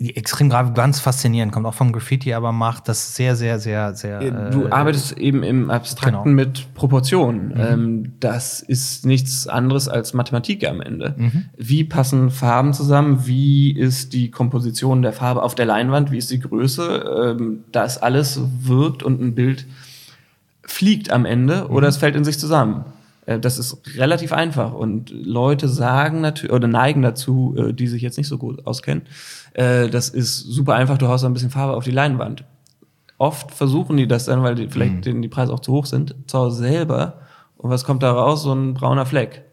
extrem 0.00 0.48
gerade 0.48 0.72
ganz 0.72 0.98
faszinierend, 0.98 1.52
kommt 1.52 1.66
auch 1.66 1.74
vom 1.74 1.92
Graffiti, 1.92 2.32
aber 2.32 2.52
macht 2.52 2.88
das 2.88 3.14
sehr, 3.14 3.36
sehr, 3.36 3.58
sehr, 3.58 3.94
sehr. 3.94 4.50
Du 4.50 4.66
äh, 4.66 4.70
arbeitest 4.70 5.18
eben 5.18 5.42
im 5.42 5.70
Abstrakten 5.70 6.24
genau. 6.24 6.34
mit 6.34 6.74
Proportionen. 6.74 7.52
Ähm, 7.56 8.12
das 8.18 8.60
ist 8.60 9.04
nichts 9.04 9.46
anderes 9.46 9.88
als 9.88 10.14
Mathematik 10.14 10.66
am 10.66 10.80
Ende. 10.80 11.14
Wie 11.56 11.84
passen 11.84 12.30
Farben 12.30 12.72
zusammen? 12.72 13.26
Wie 13.26 13.72
ist 13.72 14.14
die 14.14 14.30
Komposition 14.30 15.02
der 15.02 15.12
Farbe 15.12 15.42
auf 15.42 15.54
der 15.54 15.66
Leinwand? 15.66 16.10
Wie 16.10 16.18
ist 16.18 16.30
die 16.30 16.40
Größe? 16.40 17.36
Ähm, 17.38 17.64
das 17.70 17.98
alles 17.98 18.40
wirkt 18.60 19.02
und 19.02 19.20
ein 19.20 19.34
Bild 19.34 19.66
fliegt 20.62 21.10
am 21.10 21.26
Ende 21.26 21.68
oder 21.68 21.88
es 21.88 21.98
fällt 21.98 22.16
in 22.16 22.24
sich 22.24 22.38
zusammen. 22.38 22.84
Äh, 23.26 23.38
Das 23.38 23.58
ist 23.58 23.78
relativ 23.96 24.32
einfach 24.32 24.72
und 24.72 25.10
Leute 25.10 25.68
sagen 25.68 26.20
natürlich 26.20 26.52
oder 26.52 26.68
neigen 26.68 27.02
dazu, 27.02 27.54
äh, 27.56 27.72
die 27.72 27.86
sich 27.88 28.02
jetzt 28.02 28.16
nicht 28.18 28.28
so 28.28 28.38
gut 28.38 28.66
auskennen. 28.66 29.04
äh, 29.54 29.88
Das 29.88 30.08
ist 30.08 30.38
super 30.40 30.74
einfach, 30.74 30.98
du 30.98 31.08
haust 31.08 31.24
ein 31.24 31.32
bisschen 31.32 31.50
Farbe 31.50 31.74
auf 31.76 31.84
die 31.84 31.90
Leinwand. 31.90 32.44
Oft 33.18 33.50
versuchen 33.52 33.96
die 33.98 34.08
das 34.08 34.24
dann, 34.24 34.42
weil 34.42 34.54
die, 34.54 34.68
vielleicht 34.68 35.04
denen 35.04 35.20
die 35.20 35.28
Preise 35.28 35.52
auch 35.52 35.60
zu 35.60 35.72
hoch 35.72 35.86
sind, 35.86 36.14
zu 36.26 36.38
Hause 36.38 36.56
selber. 36.58 37.20
Und 37.58 37.68
was 37.68 37.84
kommt 37.84 38.02
da 38.02 38.12
raus? 38.12 38.42
So 38.42 38.52
ein 38.54 38.72
brauner 38.72 39.04
Fleck. 39.04 39.44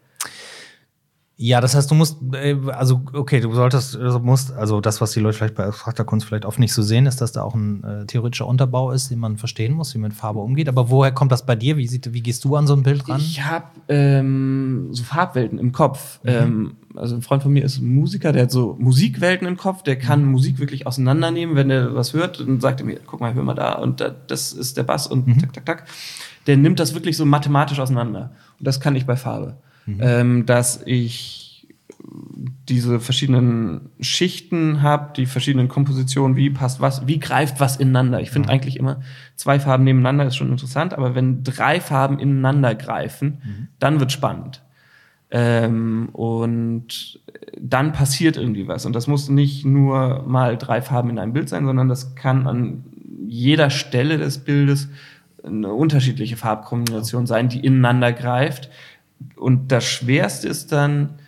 Ja, 1.40 1.60
das 1.60 1.76
heißt, 1.76 1.88
du 1.88 1.94
musst, 1.94 2.18
äh, 2.34 2.56
also 2.66 3.00
okay, 3.12 3.38
du 3.38 3.54
solltest, 3.54 3.96
also 3.96 4.18
musst, 4.18 4.52
also 4.52 4.80
das, 4.80 5.00
was 5.00 5.12
die 5.12 5.20
Leute 5.20 5.38
vielleicht 5.38 5.54
bei 5.54 5.66
abstrakter 5.66 6.04
Kunst 6.04 6.26
vielleicht 6.26 6.44
oft 6.44 6.58
nicht 6.58 6.72
so 6.72 6.82
sehen, 6.82 7.06
ist, 7.06 7.20
dass 7.20 7.30
da 7.30 7.42
auch 7.42 7.54
ein 7.54 7.84
äh, 7.84 8.06
theoretischer 8.06 8.44
Unterbau 8.48 8.90
ist, 8.90 9.12
den 9.12 9.20
man 9.20 9.36
verstehen 9.36 9.72
muss, 9.72 9.94
wie 9.94 9.98
man 9.98 10.10
mit 10.10 10.18
Farbe 10.18 10.40
umgeht. 10.40 10.68
Aber 10.68 10.90
woher 10.90 11.12
kommt 11.12 11.30
das 11.30 11.46
bei 11.46 11.54
dir? 11.54 11.76
Wie, 11.76 11.86
sieht, 11.86 12.12
wie 12.12 12.22
gehst 12.22 12.44
du 12.44 12.56
an 12.56 12.66
so 12.66 12.74
ein 12.74 12.82
Bild 12.82 13.08
ran? 13.08 13.20
Ich 13.20 13.44
habe 13.44 13.66
ähm, 13.86 14.88
so 14.90 15.04
Farbwelten 15.04 15.60
im 15.60 15.70
Kopf. 15.70 16.18
Ähm, 16.24 16.74
also 16.96 17.14
ein 17.14 17.22
Freund 17.22 17.44
von 17.44 17.52
mir 17.52 17.64
ist 17.64 17.78
ein 17.78 17.94
Musiker, 17.94 18.32
der 18.32 18.42
hat 18.42 18.50
so 18.50 18.76
Musikwelten 18.80 19.46
im 19.46 19.56
Kopf, 19.56 19.84
der 19.84 19.96
kann 19.96 20.24
Musik 20.24 20.58
wirklich 20.58 20.88
auseinandernehmen, 20.88 21.54
wenn 21.54 21.70
er 21.70 21.94
was 21.94 22.14
hört, 22.14 22.40
dann 22.40 22.58
sagt 22.58 22.80
er 22.80 22.86
mir, 22.86 22.98
guck 23.06 23.20
mal, 23.20 23.34
hör 23.34 23.44
mal 23.44 23.54
da 23.54 23.74
und 23.74 24.00
da, 24.00 24.08
das 24.08 24.52
ist 24.52 24.76
der 24.76 24.82
Bass 24.82 25.06
und 25.06 25.40
tak, 25.40 25.52
tak, 25.52 25.66
tak. 25.66 25.84
Der 26.48 26.56
nimmt 26.56 26.80
das 26.80 26.94
wirklich 26.94 27.16
so 27.16 27.24
mathematisch 27.24 27.78
auseinander. 27.78 28.32
Und 28.58 28.66
das 28.66 28.80
kann 28.80 28.96
ich 28.96 29.06
bei 29.06 29.14
Farbe. 29.14 29.58
Ähm, 30.00 30.46
dass 30.46 30.82
ich 30.84 31.66
diese 32.68 33.00
verschiedenen 33.00 33.90
Schichten 34.00 34.82
habe, 34.82 35.12
die 35.16 35.26
verschiedenen 35.26 35.68
Kompositionen, 35.68 36.36
wie 36.36 36.50
passt 36.50 36.80
was, 36.80 37.06
wie 37.06 37.18
greift 37.18 37.60
was 37.60 37.76
ineinander. 37.76 38.20
Ich 38.20 38.30
finde 38.30 38.50
eigentlich 38.50 38.76
immer, 38.76 39.00
zwei 39.36 39.58
Farben 39.58 39.84
nebeneinander 39.84 40.26
ist 40.26 40.36
schon 40.36 40.50
interessant, 40.50 40.94
aber 40.94 41.14
wenn 41.14 41.42
drei 41.42 41.80
Farben 41.80 42.18
ineinander 42.18 42.74
greifen, 42.74 43.68
dann 43.78 44.00
wird 44.00 44.12
spannend. 44.12 44.62
Ähm, 45.30 46.08
und 46.12 47.20
dann 47.60 47.92
passiert 47.92 48.36
irgendwie 48.36 48.68
was. 48.68 48.86
Und 48.86 48.94
das 48.94 49.06
muss 49.06 49.28
nicht 49.28 49.64
nur 49.66 50.24
mal 50.26 50.56
drei 50.56 50.80
Farben 50.80 51.10
in 51.10 51.18
einem 51.18 51.32
Bild 51.32 51.48
sein, 51.48 51.66
sondern 51.66 51.88
das 51.88 52.14
kann 52.14 52.46
an 52.46 52.84
jeder 53.26 53.70
Stelle 53.70 54.16
des 54.18 54.38
Bildes 54.38 54.88
eine 55.44 55.72
unterschiedliche 55.72 56.36
Farbkombination 56.36 57.26
sein, 57.26 57.48
die 57.48 57.60
ineinander 57.60 58.12
greift. 58.12 58.70
Und 59.36 59.72
das 59.72 59.84
Schwerste 59.84 60.48
ist 60.48 60.72
dann, 60.72 61.18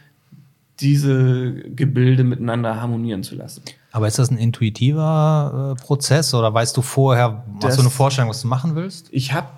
diese 0.80 1.52
Gebilde 1.52 2.24
miteinander 2.24 2.80
harmonieren 2.80 3.22
zu 3.22 3.34
lassen. 3.34 3.62
Aber 3.92 4.08
ist 4.08 4.18
das 4.18 4.30
ein 4.30 4.38
intuitiver 4.38 5.76
äh, 5.76 5.80
Prozess 5.82 6.32
oder 6.32 6.52
weißt 6.52 6.76
du 6.76 6.82
vorher, 6.82 7.44
hast 7.62 7.76
du 7.76 7.82
eine 7.82 7.90
Vorstellung, 7.90 8.30
was 8.30 8.42
du 8.42 8.48
machen 8.48 8.74
willst? 8.74 9.08
Ich 9.10 9.32
habe, 9.32 9.48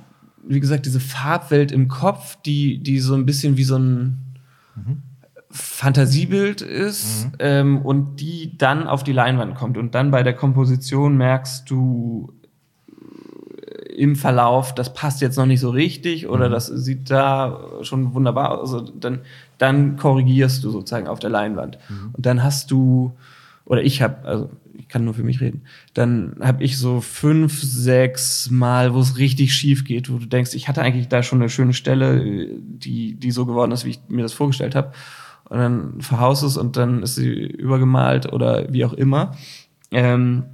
wie 0.42 0.58
gesagt, 0.58 0.86
diese 0.86 1.00
Farbwelt 1.00 1.70
im 1.70 1.88
Kopf, 1.88 2.36
die, 2.44 2.82
die 2.82 2.98
so 2.98 3.14
ein 3.14 3.26
bisschen 3.26 3.56
wie 3.56 3.64
so 3.64 3.76
ein 3.76 4.18
Fantasiebild 5.50 6.62
ist 6.62 7.28
ähm, 7.38 7.82
und 7.82 8.16
die 8.20 8.56
dann 8.56 8.88
auf 8.88 9.04
die 9.04 9.12
Leinwand 9.12 9.54
kommt. 9.54 9.76
Und 9.76 9.94
dann 9.94 10.10
bei 10.10 10.22
der 10.22 10.34
Komposition 10.34 11.16
merkst 11.16 11.70
du 11.70 12.32
im 13.96 14.16
Verlauf, 14.16 14.74
das 14.74 14.94
passt 14.94 15.20
jetzt 15.20 15.36
noch 15.36 15.46
nicht 15.46 15.60
so 15.60 15.70
richtig 15.70 16.28
oder 16.28 16.48
das 16.48 16.66
sieht 16.66 17.10
da 17.10 17.60
schon 17.82 18.14
wunderbar 18.14 18.52
aus. 18.52 18.72
Also 18.72 18.92
dann, 18.92 19.20
dann 19.58 19.96
korrigierst 19.96 20.64
du 20.64 20.70
sozusagen 20.70 21.06
auf 21.06 21.18
der 21.18 21.30
Leinwand. 21.30 21.78
Und 22.12 22.26
dann 22.26 22.42
hast 22.42 22.70
du, 22.70 23.12
oder 23.64 23.82
ich 23.82 24.02
habe, 24.02 24.26
also 24.26 24.50
ich 24.78 24.88
kann 24.88 25.04
nur 25.04 25.14
für 25.14 25.22
mich 25.22 25.40
reden, 25.40 25.62
dann 25.94 26.36
habe 26.40 26.64
ich 26.64 26.78
so 26.78 27.00
fünf, 27.00 27.60
sechs 27.62 28.50
Mal, 28.50 28.94
wo 28.94 29.00
es 29.00 29.18
richtig 29.18 29.54
schief 29.54 29.84
geht, 29.84 30.10
wo 30.10 30.18
du 30.18 30.26
denkst, 30.26 30.54
ich 30.54 30.68
hatte 30.68 30.82
eigentlich 30.82 31.08
da 31.08 31.22
schon 31.22 31.40
eine 31.40 31.50
schöne 31.50 31.74
Stelle, 31.74 32.48
die, 32.58 33.14
die 33.14 33.30
so 33.30 33.46
geworden 33.46 33.72
ist, 33.72 33.84
wie 33.84 33.90
ich 33.90 34.00
mir 34.08 34.22
das 34.22 34.32
vorgestellt 34.32 34.74
habe. 34.74 34.92
Und 35.44 35.58
dann 35.58 36.00
verhaust 36.00 36.42
es 36.42 36.56
und 36.56 36.76
dann 36.76 37.02
ist 37.02 37.16
sie 37.16 37.30
übergemalt 37.30 38.32
oder 38.32 38.72
wie 38.72 38.84
auch 38.84 38.94
immer. 38.94 39.36
Ähm, 39.90 40.44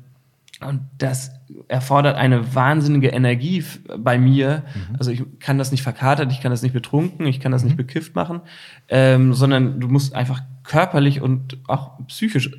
und 0.61 0.81
das 0.99 1.31
erfordert 1.69 2.17
eine 2.17 2.55
wahnsinnige 2.55 3.09
Energie 3.09 3.65
bei 3.99 4.19
mir. 4.19 4.65
Also 4.99 5.11
ich 5.11 5.23
kann 5.39 5.59
das 5.59 5.71
nicht 5.71 5.83
verkatert, 5.83 6.33
ich 6.33 6.41
kann 6.41 6.51
das 6.51 6.63
nicht 6.63 6.73
betrunken, 6.73 7.27
ich 7.27 7.41
kann 7.41 7.53
das 7.53 7.65
nicht 7.65 7.77
bekifft 7.77 8.15
machen, 8.15 8.41
ähm, 8.89 9.35
sondern 9.35 9.81
du 9.81 9.89
musst 9.89 10.15
einfach 10.15 10.43
körperlich 10.65 11.21
und 11.21 11.59
auch 11.67 11.99
psychisch 12.09 12.51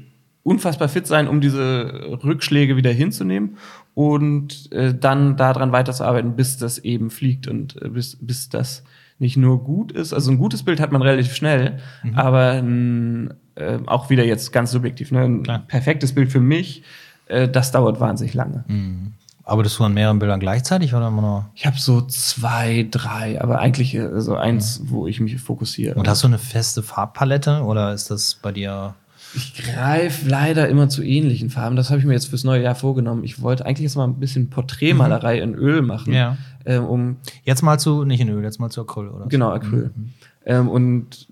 unfassbar 0.44 0.88
fit 0.88 1.06
sein, 1.06 1.28
um 1.28 1.42
diese 1.42 2.18
Rückschläge 2.24 2.76
wieder 2.76 2.92
hinzunehmen 2.92 3.58
und 3.94 4.72
äh, 4.72 4.96
dann 4.98 5.36
daran 5.36 5.72
weiterzuarbeiten, 5.72 6.36
bis 6.36 6.58
das 6.58 6.80
eben 6.80 7.10
fliegt 7.10 7.48
und 7.48 7.82
äh, 7.82 7.90
bis, 7.90 8.18
bis 8.20 8.50
das 8.50 8.84
nicht 9.20 9.36
nur 9.36 9.64
gut 9.64 9.92
ist. 9.92 10.14
Also 10.14 10.32
ein 10.32 10.38
gutes 10.38 10.64
Bild 10.64 10.80
hat 10.80 10.92
man 10.94 11.02
relativ 11.02 11.36
schnell, 11.36 11.80
aber 12.16 12.52
ein, 12.52 13.34
äh, 13.56 13.78
auch 13.86 14.10
wieder 14.10 14.26
jetzt 14.26 14.52
ganz 14.52 14.72
subjektiv, 14.72 15.12
ne? 15.12 15.24
ein 15.24 15.44
Klar. 15.44 15.66
perfektes 15.68 16.16
Bild 16.16 16.32
für 16.32 16.40
mich, 16.40 16.84
das 17.30 17.72
dauert 17.72 18.00
wahnsinnig 18.00 18.34
lange. 18.34 18.64
Arbeitest 19.44 19.80
du 19.80 19.84
an 19.84 19.94
mehreren 19.94 20.20
Bildern 20.20 20.40
gleichzeitig 20.40 20.94
oder 20.94 21.08
immer 21.08 21.22
nur? 21.22 21.50
Ich 21.56 21.66
habe 21.66 21.78
so 21.80 22.02
zwei, 22.02 22.88
drei, 22.92 23.42
aber 23.42 23.60
eigentlich 23.60 23.96
äh, 23.96 24.22
so 24.22 24.36
eins, 24.36 24.82
wo 24.86 25.08
ich 25.08 25.20
mich 25.20 25.40
fokussiere. 25.42 25.96
Und 25.96 26.08
hast 26.08 26.22
du 26.24 26.28
eine 26.28 26.38
feste 26.38 26.84
Farbpalette 26.84 27.64
oder 27.64 27.94
ist 27.94 28.12
das 28.12 28.36
bei 28.36 28.52
dir? 28.52 28.94
Ich 29.36 29.56
greife 29.56 30.28
leider 30.28 30.70
immer 30.70 30.90
zu 30.90 31.04
ähnlichen 31.04 31.50
Farben. 31.50 31.76
Das 31.76 31.90
habe 31.90 32.00
ich 32.00 32.06
mir 32.06 32.14
jetzt 32.14 32.28
fürs 32.28 32.44
neue 32.44 32.62
Jahr 32.64 32.76
vorgenommen. 32.76 33.24
Ich 33.24 33.42
wollte 33.42 33.66
eigentlich 33.66 33.84
jetzt 33.86 33.96
mal 33.96 34.06
ein 34.06 34.16
bisschen 34.20 34.50
Porträtmalerei 34.52 35.40
in 35.40 35.54
Öl 35.56 35.82
machen, 35.84 36.14
Ja. 36.14 36.38
ähm, 36.66 36.86
um 36.86 37.18
Jetzt 37.44 37.62
mal 37.64 37.80
zu, 37.80 38.06
nicht 38.06 38.22
in 38.22 38.30
Öl, 38.30 38.44
jetzt 38.44 38.60
mal 38.60 38.70
zu 38.70 38.82
Acryl, 38.82 39.08
oder? 39.10 39.28
genau 39.28 39.50
Acryl, 39.52 39.92
ähm, 40.46 40.68
und 40.70 41.28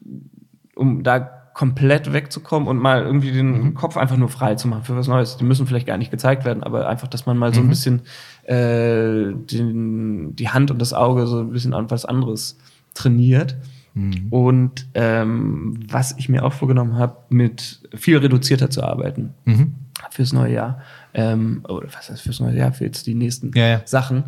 um 0.75 1.01
da 1.03 1.36
komplett 1.57 2.13
wegzukommen 2.13 2.67
und 2.67 2.77
mal 2.77 3.01
irgendwie 3.01 3.31
den 3.31 3.73
Kopf 3.73 3.97
einfach 3.97 4.15
nur 4.15 4.29
frei 4.29 4.53
zu 4.53 4.67
machen 4.67 4.83
für 4.83 4.95
was 4.95 5.07
Neues. 5.07 5.37
Die 5.37 5.43
müssen 5.43 5.65
vielleicht 5.65 5.87
gar 5.87 5.97
nicht 5.97 6.11
gezeigt 6.11 6.45
werden, 6.45 6.61
aber 6.61 6.87
einfach, 6.87 7.07
dass 7.07 7.25
man 7.25 7.35
mal 7.35 7.51
so 7.51 7.61
ein 7.61 7.67
bisschen 7.67 8.01
äh, 8.43 9.33
den, 9.33 10.35
die 10.35 10.49
Hand 10.49 10.69
und 10.69 10.79
das 10.79 10.93
Auge 10.93 11.25
so 11.25 11.39
ein 11.39 11.49
bisschen 11.49 11.73
an 11.73 11.89
was 11.89 12.05
anderes 12.05 12.59
trainiert. 12.93 13.57
Mhm. 13.95 14.27
Und 14.29 14.85
ähm, 14.93 15.79
was 15.89 16.13
ich 16.19 16.29
mir 16.29 16.45
auch 16.45 16.53
vorgenommen 16.53 16.99
habe, 16.99 17.17
mit 17.29 17.89
viel 17.95 18.17
reduzierter 18.17 18.69
zu 18.69 18.83
arbeiten 18.83 19.33
mhm. 19.45 19.73
fürs 20.11 20.33
neue 20.33 20.53
Jahr. 20.53 20.83
Ähm, 21.15 21.61
oder 21.67 21.87
was 21.91 22.11
heißt 22.11 22.21
fürs 22.21 22.39
neue 22.39 22.55
Jahr, 22.55 22.71
für 22.71 22.85
jetzt 22.85 23.07
die 23.07 23.15
nächsten 23.15 23.51
ja, 23.55 23.67
ja. 23.67 23.81
Sachen. 23.85 24.25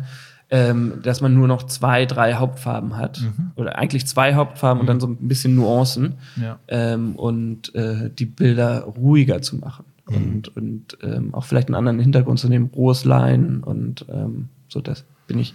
Ähm, 0.52 0.94
dass 1.04 1.20
man 1.20 1.32
nur 1.34 1.46
noch 1.46 1.62
zwei, 1.64 2.06
drei 2.06 2.34
Hauptfarben 2.34 2.96
hat. 2.96 3.20
Mhm. 3.20 3.52
Oder 3.54 3.78
eigentlich 3.78 4.06
zwei 4.08 4.34
Hauptfarben 4.34 4.78
mhm. 4.78 4.80
und 4.80 4.86
dann 4.88 5.00
so 5.00 5.06
ein 5.06 5.28
bisschen 5.28 5.54
Nuancen. 5.54 6.14
Ja. 6.34 6.58
Ähm, 6.66 7.14
und 7.14 7.72
äh, 7.76 8.10
die 8.10 8.26
Bilder 8.26 8.80
ruhiger 8.80 9.42
zu 9.42 9.56
machen. 9.56 9.84
Mhm. 10.08 10.16
Und, 10.16 10.56
und 10.56 10.98
ähm, 11.02 11.34
auch 11.34 11.44
vielleicht 11.44 11.68
einen 11.68 11.76
anderen 11.76 12.00
Hintergrund 12.00 12.40
zu 12.40 12.48
nehmen, 12.48 12.70
rohes 12.74 13.04
Line 13.04 13.60
und 13.64 14.04
ähm, 14.08 14.48
so 14.68 14.80
das 14.80 15.04
bin 15.26 15.38
ich 15.38 15.54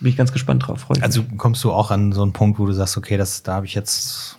bin 0.00 0.10
ich 0.10 0.16
ganz 0.16 0.32
gespannt 0.32 0.66
drauf. 0.66 0.80
Freue 0.80 1.02
also 1.02 1.22
kommst 1.36 1.62
du 1.62 1.72
auch 1.72 1.90
an 1.90 2.12
so 2.12 2.22
einen 2.22 2.32
Punkt, 2.32 2.58
wo 2.58 2.66
du 2.66 2.72
sagst, 2.72 2.96
okay, 2.96 3.16
das, 3.16 3.42
da 3.42 3.54
habe 3.54 3.66
ich 3.66 3.74
jetzt, 3.74 4.38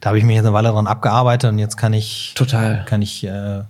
da 0.00 0.08
habe 0.08 0.18
ich 0.18 0.24
mich 0.24 0.34
jetzt 0.34 0.44
eine 0.44 0.54
Weile 0.54 0.70
dran 0.70 0.86
abgearbeitet 0.86 1.50
und 1.50 1.58
jetzt 1.58 1.76
kann 1.76 1.92
ich, 1.92 2.32
total, 2.34 2.84
kann 2.84 3.00
ich 3.00 3.24
äh, 3.24 3.62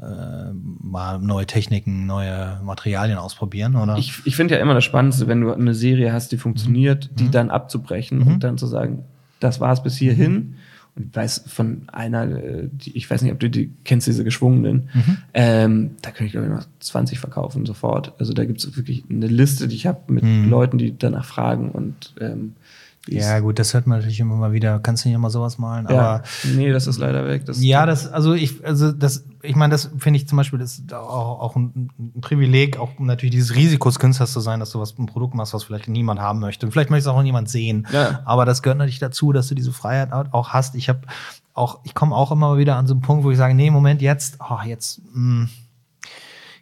äh, 0.00 0.52
mal 0.52 1.18
neue 1.18 1.46
Techniken, 1.46 2.06
neue 2.06 2.60
Materialien 2.62 3.18
ausprobieren, 3.18 3.76
oder? 3.76 3.96
Ich, 3.96 4.20
ich 4.24 4.36
finde 4.36 4.54
ja 4.54 4.60
immer 4.60 4.74
das 4.74 4.84
Spannendste, 4.84 5.26
wenn 5.26 5.40
du 5.40 5.52
eine 5.52 5.74
Serie 5.74 6.12
hast, 6.12 6.32
die 6.32 6.38
funktioniert, 6.38 7.10
mhm. 7.10 7.16
die 7.16 7.30
dann 7.30 7.50
abzubrechen 7.50 8.18
mhm. 8.18 8.26
und 8.26 8.44
dann 8.44 8.58
zu 8.58 8.66
sagen, 8.66 9.04
das 9.40 9.60
war 9.60 9.72
es 9.72 9.82
bis 9.82 9.96
hierhin. 9.96 10.32
Mhm 10.32 10.54
und 10.96 11.08
ich 11.08 11.14
weiß 11.14 11.44
von 11.46 11.82
einer, 11.88 12.22
äh, 12.22 12.68
die, 12.72 12.96
ich 12.96 13.08
weiß 13.08 13.20
nicht, 13.20 13.32
ob 13.32 13.38
du 13.38 13.50
die 13.50 13.70
kennst, 13.84 14.06
diese 14.06 14.24
geschwungenen, 14.24 14.88
mhm. 14.94 15.16
ähm, 15.34 15.90
da 16.00 16.10
könnte 16.10 16.24
ich 16.24 16.32
glaube 16.32 16.46
ich 16.46 16.52
noch 16.52 16.66
20 16.80 17.18
verkaufen 17.18 17.66
sofort. 17.66 18.14
Also 18.18 18.32
da 18.32 18.46
gibt 18.46 18.60
es 18.60 18.76
wirklich 18.76 19.04
eine 19.10 19.26
Liste, 19.26 19.68
die 19.68 19.76
ich 19.76 19.86
habe 19.86 20.10
mit 20.12 20.24
mhm. 20.24 20.48
Leuten, 20.48 20.78
die 20.78 20.96
danach 20.96 21.26
fragen 21.26 21.70
und 21.70 22.14
ähm, 22.18 22.54
ja, 23.08 23.38
gut, 23.40 23.58
das 23.58 23.72
hört 23.74 23.86
man 23.86 23.98
natürlich 23.98 24.20
immer 24.20 24.34
mal 24.36 24.52
wieder. 24.52 24.78
Kannst 24.80 25.04
du 25.04 25.08
nicht 25.08 25.16
immer 25.16 25.30
sowas 25.30 25.58
malen? 25.58 25.86
Ja, 25.88 25.98
aber 25.98 26.22
nee, 26.44 26.72
das 26.72 26.86
ist 26.86 26.98
leider 26.98 27.26
weg. 27.26 27.44
Das 27.46 27.62
ja, 27.62 27.86
das, 27.86 28.08
also 28.08 28.34
ich, 28.34 28.64
also 28.64 28.92
das, 28.92 29.24
ich 29.42 29.54
meine, 29.54 29.72
das 29.72 29.90
finde 29.98 30.18
ich 30.18 30.28
zum 30.28 30.36
Beispiel, 30.36 30.58
das 30.58 30.78
ist 30.78 30.92
auch, 30.92 31.40
auch 31.40 31.56
ein, 31.56 31.90
ein, 31.98 32.20
Privileg, 32.20 32.78
auch 32.78 32.90
natürlich 32.98 33.34
dieses 33.34 33.54
Risikos 33.54 33.98
Künstler 33.98 34.26
zu 34.26 34.40
sein, 34.40 34.60
dass 34.60 34.70
du 34.70 34.80
was 34.80 34.98
ein 34.98 35.06
Produkt 35.06 35.34
machst, 35.34 35.54
was 35.54 35.64
vielleicht 35.64 35.88
niemand 35.88 36.20
haben 36.20 36.40
möchte. 36.40 36.66
Und 36.66 36.72
vielleicht 36.72 36.90
möchte 36.90 37.08
es 37.08 37.14
auch 37.14 37.22
niemand 37.22 37.48
sehen. 37.48 37.86
Ja. 37.92 38.22
Aber 38.24 38.44
das 38.44 38.62
gehört 38.62 38.78
natürlich 38.78 38.98
dazu, 38.98 39.32
dass 39.32 39.48
du 39.48 39.54
diese 39.54 39.72
Freiheit 39.72 40.10
auch 40.12 40.50
hast. 40.50 40.74
Ich 40.74 40.88
habe 40.88 41.00
auch, 41.54 41.80
ich 41.84 41.94
komme 41.94 42.14
auch 42.14 42.32
immer 42.32 42.58
wieder 42.58 42.76
an 42.76 42.86
so 42.86 42.94
einen 42.94 43.00
Punkt, 43.00 43.24
wo 43.24 43.30
ich 43.30 43.38
sage, 43.38 43.54
nee, 43.54 43.70
Moment, 43.70 44.02
jetzt, 44.02 44.38
oh, 44.40 44.58
jetzt, 44.64 45.00
mh, 45.14 45.14
hm, 45.14 45.48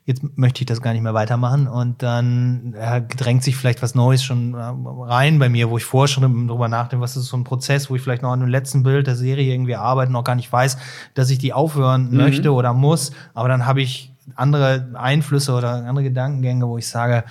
jetzt 0.04 0.22
möchte 0.36 0.62
ich 0.62 0.66
das 0.66 0.82
gar 0.82 0.92
nicht 0.92 1.02
mehr 1.02 1.14
weitermachen 1.14 1.66
und 1.66 2.02
dann 2.02 2.74
äh, 2.74 3.00
drängt 3.02 3.42
sich 3.42 3.56
vielleicht 3.56 3.82
was 3.82 3.94
Neues 3.94 4.22
schon 4.22 4.54
äh, 4.54 4.58
rein 4.58 5.38
bei 5.38 5.48
mir, 5.48 5.70
wo 5.70 5.78
ich 5.78 5.84
vorher 5.84 6.08
schon 6.08 6.46
drüber 6.46 6.68
nachdenke, 6.68 7.02
was 7.02 7.16
ist 7.16 7.26
so 7.26 7.36
ein 7.36 7.44
Prozess, 7.44 7.88
wo 7.88 7.96
ich 7.96 8.02
vielleicht 8.02 8.22
noch 8.22 8.32
an 8.32 8.40
dem 8.40 8.48
letzten 8.48 8.82
Bild 8.82 9.06
der 9.06 9.16
Serie 9.16 9.52
irgendwie 9.52 9.76
arbeite, 9.76 10.12
noch 10.12 10.24
gar 10.24 10.34
nicht 10.34 10.52
weiß, 10.52 10.76
dass 11.14 11.30
ich 11.30 11.38
die 11.38 11.54
aufhören 11.54 12.10
mhm. 12.10 12.18
möchte 12.18 12.52
oder 12.52 12.74
muss, 12.74 13.12
aber 13.32 13.48
dann 13.48 13.64
habe 13.64 13.80
ich 13.80 14.12
andere 14.34 14.90
Einflüsse 14.94 15.52
oder 15.54 15.70
andere 15.70 16.04
Gedankengänge, 16.04 16.68
wo 16.68 16.76
ich 16.76 16.88
sage, 16.88 17.24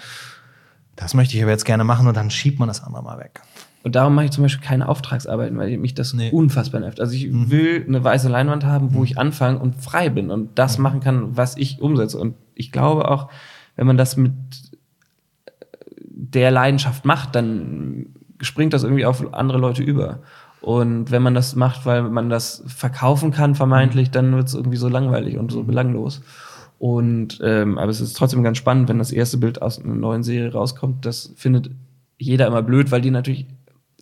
das 0.96 1.14
möchte 1.14 1.36
ich 1.36 1.44
aber 1.44 1.52
jetzt 1.52 1.66
gerne 1.66 1.84
machen 1.84 2.08
und 2.08 2.18
dann 2.18 2.32
schiebt 2.32 2.60
man 2.60 2.68
das 2.68 2.84
andere 2.84 3.04
mal 3.04 3.20
weg. 3.20 3.42
Und 3.84 3.96
darum 3.96 4.16
mache 4.16 4.26
ich 4.26 4.32
zum 4.32 4.44
Beispiel 4.44 4.66
keine 4.66 4.88
Auftragsarbeiten, 4.88 5.58
weil 5.58 5.78
mich 5.78 5.94
das 5.94 6.14
nee. 6.14 6.32
unfassbar 6.32 6.80
nervt. 6.80 7.02
Also 7.02 7.14
ich 7.14 7.30
mhm. 7.30 7.52
will 7.52 7.86
eine 7.86 8.02
weiße 8.02 8.30
Leinwand 8.30 8.64
haben, 8.64 8.94
wo 8.94 9.00
mhm. 9.00 9.06
ich 9.06 9.18
anfange 9.18 9.60
und 9.60 9.76
frei 9.76 10.10
bin 10.10 10.32
und 10.32 10.58
das 10.58 10.78
mhm. 10.78 10.84
machen 10.84 11.00
kann, 11.02 11.36
was 11.36 11.58
ich 11.58 11.82
umsetze. 11.82 12.18
Und 12.18 12.36
ich 12.56 12.72
glaube 12.72 13.10
auch, 13.12 13.30
wenn 13.76 13.86
man 13.86 13.98
das 13.98 14.16
mit 14.16 14.32
der 16.00 16.50
Leidenschaft 16.50 17.04
macht, 17.04 17.36
dann 17.36 18.08
springt 18.40 18.74
das 18.74 18.84
irgendwie 18.84 19.06
auf 19.06 19.34
andere 19.34 19.58
Leute 19.58 19.84
über. 19.84 20.20
Und 20.62 21.12
wenn 21.12 21.22
man 21.22 21.34
das 21.34 21.56
macht, 21.56 21.86
weil 21.86 22.04
man 22.04 22.30
das 22.30 22.64
verkaufen 22.68 23.32
kann, 23.32 23.54
vermeintlich, 23.54 24.12
dann 24.12 24.34
wird 24.34 24.48
es 24.48 24.54
irgendwie 24.54 24.78
so 24.78 24.88
langweilig 24.88 25.38
und 25.38 25.52
so 25.52 25.64
mhm. 25.64 25.68
belanglos. 25.68 26.22
Und 26.80 27.40
ähm, 27.44 27.78
aber 27.78 27.92
es 27.92 28.00
ist 28.00 28.16
trotzdem 28.16 28.44
ganz 28.44 28.58
spannend, 28.60 28.88
wenn 28.88 28.98
das 28.98 29.12
erste 29.12 29.38
Bild 29.38 29.62
aus 29.62 29.84
einer 29.84 29.96
neuen 29.96 30.24
Serie 30.24 30.54
rauskommt. 30.54 31.06
Das 31.06 31.34
findet 31.36 31.70
jeder 32.18 32.48
immer 32.48 32.62
blöd, 32.62 32.92
weil 32.92 33.02
die 33.02 33.12
natürlich 33.12 33.46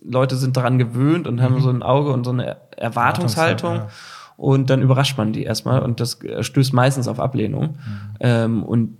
Leute 0.04 0.36
sind 0.36 0.56
daran 0.56 0.78
gewöhnt 0.78 1.26
und 1.26 1.40
haben 1.42 1.56
mhm. 1.56 1.60
so 1.60 1.70
ein 1.70 1.82
Auge 1.82 2.12
und 2.12 2.24
so 2.24 2.30
eine 2.30 2.56
Erwartungshaltung. 2.76 3.74
Ja. 3.76 3.88
Und 4.36 4.70
dann 4.70 4.82
überrascht 4.82 5.16
man 5.18 5.32
die 5.32 5.44
erstmal 5.44 5.82
und 5.82 6.00
das 6.00 6.18
stößt 6.40 6.72
meistens 6.72 7.06
auf 7.06 7.20
Ablehnung. 7.20 7.62
Mhm. 7.62 8.00
Ähm, 8.20 8.62
und 8.62 8.98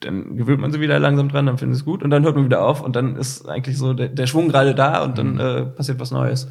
dann 0.00 0.36
gewöhnt 0.36 0.60
man 0.60 0.72
sie 0.72 0.80
wieder 0.80 0.98
langsam 0.98 1.28
dran, 1.28 1.46
dann 1.46 1.58
findet 1.58 1.78
es 1.78 1.84
gut 1.84 2.02
und 2.02 2.10
dann 2.10 2.22
hört 2.22 2.36
man 2.36 2.44
wieder 2.44 2.62
auf 2.62 2.82
und 2.82 2.94
dann 2.94 3.16
ist 3.16 3.48
eigentlich 3.48 3.78
so 3.78 3.94
der, 3.94 4.08
der 4.08 4.26
Schwung 4.26 4.48
gerade 4.48 4.74
da 4.74 5.02
und 5.02 5.18
dann 5.18 5.34
mhm. 5.34 5.40
äh, 5.40 5.62
passiert 5.64 5.98
was 5.98 6.10
Neues. 6.10 6.48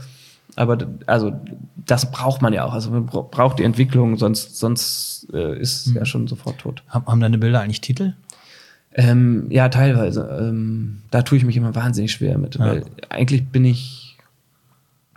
Aber 0.55 0.77
also 1.05 1.33
das 1.75 2.11
braucht 2.11 2.41
man 2.41 2.53
ja 2.53 2.63
auch. 2.65 2.73
Also 2.73 2.91
man 2.91 3.05
braucht 3.05 3.59
die 3.59 3.63
Entwicklung, 3.63 4.17
sonst 4.17 4.57
sonst 4.57 5.27
äh, 5.33 5.59
ist 5.59 5.87
mhm. 5.87 5.95
ja 5.97 6.05
schon 6.05 6.27
sofort 6.27 6.59
tot. 6.59 6.83
Haben 6.87 7.19
deine 7.19 7.37
Bilder 7.37 7.61
eigentlich 7.61 7.81
Titel? 7.81 8.13
Ähm, 8.97 9.47
ja, 9.49 9.69
teilweise. 9.69 10.27
Ähm, 10.41 11.01
da 11.11 11.21
tue 11.21 11.37
ich 11.37 11.45
mich 11.45 11.57
immer 11.57 11.75
wahnsinnig 11.75 12.11
schwer 12.11 12.37
mit, 12.37 12.55
ja. 12.55 12.65
weil 12.65 12.83
eigentlich 13.09 13.45
bin 13.47 13.65
ich 13.65 14.17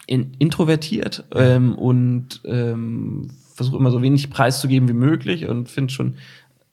in, 0.06 0.32
introvertiert 0.38 1.24
ähm, 1.34 1.74
und 1.74 2.40
ähm, 2.44 3.30
versuche 3.54 3.76
immer 3.76 3.90
so 3.90 4.02
wenig 4.02 4.30
preiszugeben 4.30 4.88
wie 4.88 4.94
möglich 4.94 5.46
und 5.46 5.68
finde 5.68 5.92
schon 5.92 6.14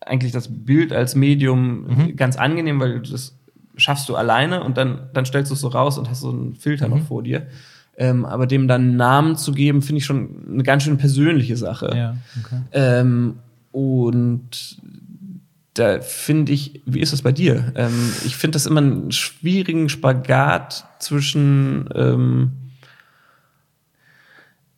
eigentlich 0.02 0.32
das 0.32 0.48
Bild 0.48 0.94
als 0.94 1.16
Medium 1.16 1.86
mhm. 1.86 2.16
ganz 2.16 2.38
angenehm, 2.38 2.80
weil 2.80 3.02
das 3.02 3.36
schaffst 3.78 4.10
du 4.10 4.16
alleine 4.16 4.64
und 4.64 4.78
dann, 4.78 5.10
dann 5.14 5.26
stellst 5.26 5.52
du 5.52 5.56
es 5.56 5.62
so 5.62 5.68
raus 5.68 5.98
und 5.98 6.10
hast 6.10 6.22
so 6.22 6.30
einen 6.30 6.56
Filter 6.56 6.88
mhm. 6.88 6.96
noch 6.96 7.04
vor 7.04 7.24
dir. 7.24 7.48
Ähm, 7.98 8.26
aber 8.26 8.46
dem 8.46 8.68
dann 8.68 8.82
einen 8.82 8.98
Namen 8.98 9.36
zu 9.38 9.54
geben, 9.54 9.82
finde 9.82 10.00
ich 10.00 10.06
schon 10.06 10.46
eine 10.52 10.64
ganz 10.64 10.84
schön 10.84 10.98
persönliche 10.98 11.56
Sache. 11.56 11.92
Ja, 11.96 12.18
okay. 12.44 12.62
ähm, 12.74 13.36
und 13.72 14.78
da 15.76 16.02
finde 16.02 16.54
ich, 16.54 16.82
wie 16.86 17.02
ist 17.02 17.14
das 17.14 17.22
bei 17.22 17.32
dir? 17.32 17.74
Ähm, 17.76 18.14
ich 18.26 18.36
finde 18.38 18.56
das 18.56 18.66
immer 18.66 18.82
einen 18.82 19.12
schwierigen 19.12 19.90
Spagat 19.90 20.86
zwischen 21.00 21.90
ähm, 21.94 22.52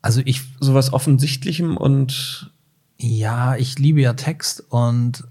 also 0.02 0.20
ich 0.24 0.42
sowas 0.60 0.92
Offensichtlichem 0.92 1.76
und 1.76 2.50
ja, 2.98 3.56
ich 3.56 3.78
liebe 3.78 4.00
ja 4.00 4.14
Text 4.14 4.64
und 4.70 5.24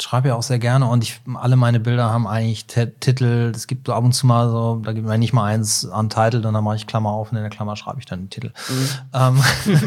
schreibe 0.00 0.28
ja 0.28 0.34
auch 0.34 0.42
sehr 0.42 0.58
gerne 0.58 0.86
und 0.86 1.04
ich 1.04 1.20
alle 1.34 1.56
meine 1.56 1.80
Bilder 1.80 2.10
haben 2.10 2.26
eigentlich 2.26 2.66
Titel. 2.66 3.52
Es 3.54 3.66
gibt 3.66 3.86
so 3.86 3.92
ab 3.92 4.04
und 4.04 4.12
zu 4.12 4.26
mal 4.26 4.50
so, 4.50 4.80
da 4.84 4.92
gibt 4.92 5.06
mir 5.06 5.18
nicht 5.18 5.32
mal 5.32 5.44
eins 5.44 5.86
an 5.86 6.10
Titel, 6.10 6.40
dann 6.40 6.52
mache 6.64 6.76
ich 6.76 6.86
Klammer 6.86 7.10
auf 7.10 7.30
und 7.30 7.36
in 7.36 7.42
der 7.42 7.50
Klammer 7.50 7.76
schreibe 7.76 8.00
ich 8.00 8.06
dann 8.06 8.22
den 8.22 8.30
Titel. 8.30 8.52
Mhm. 8.68 8.88
Ähm, 9.12 9.42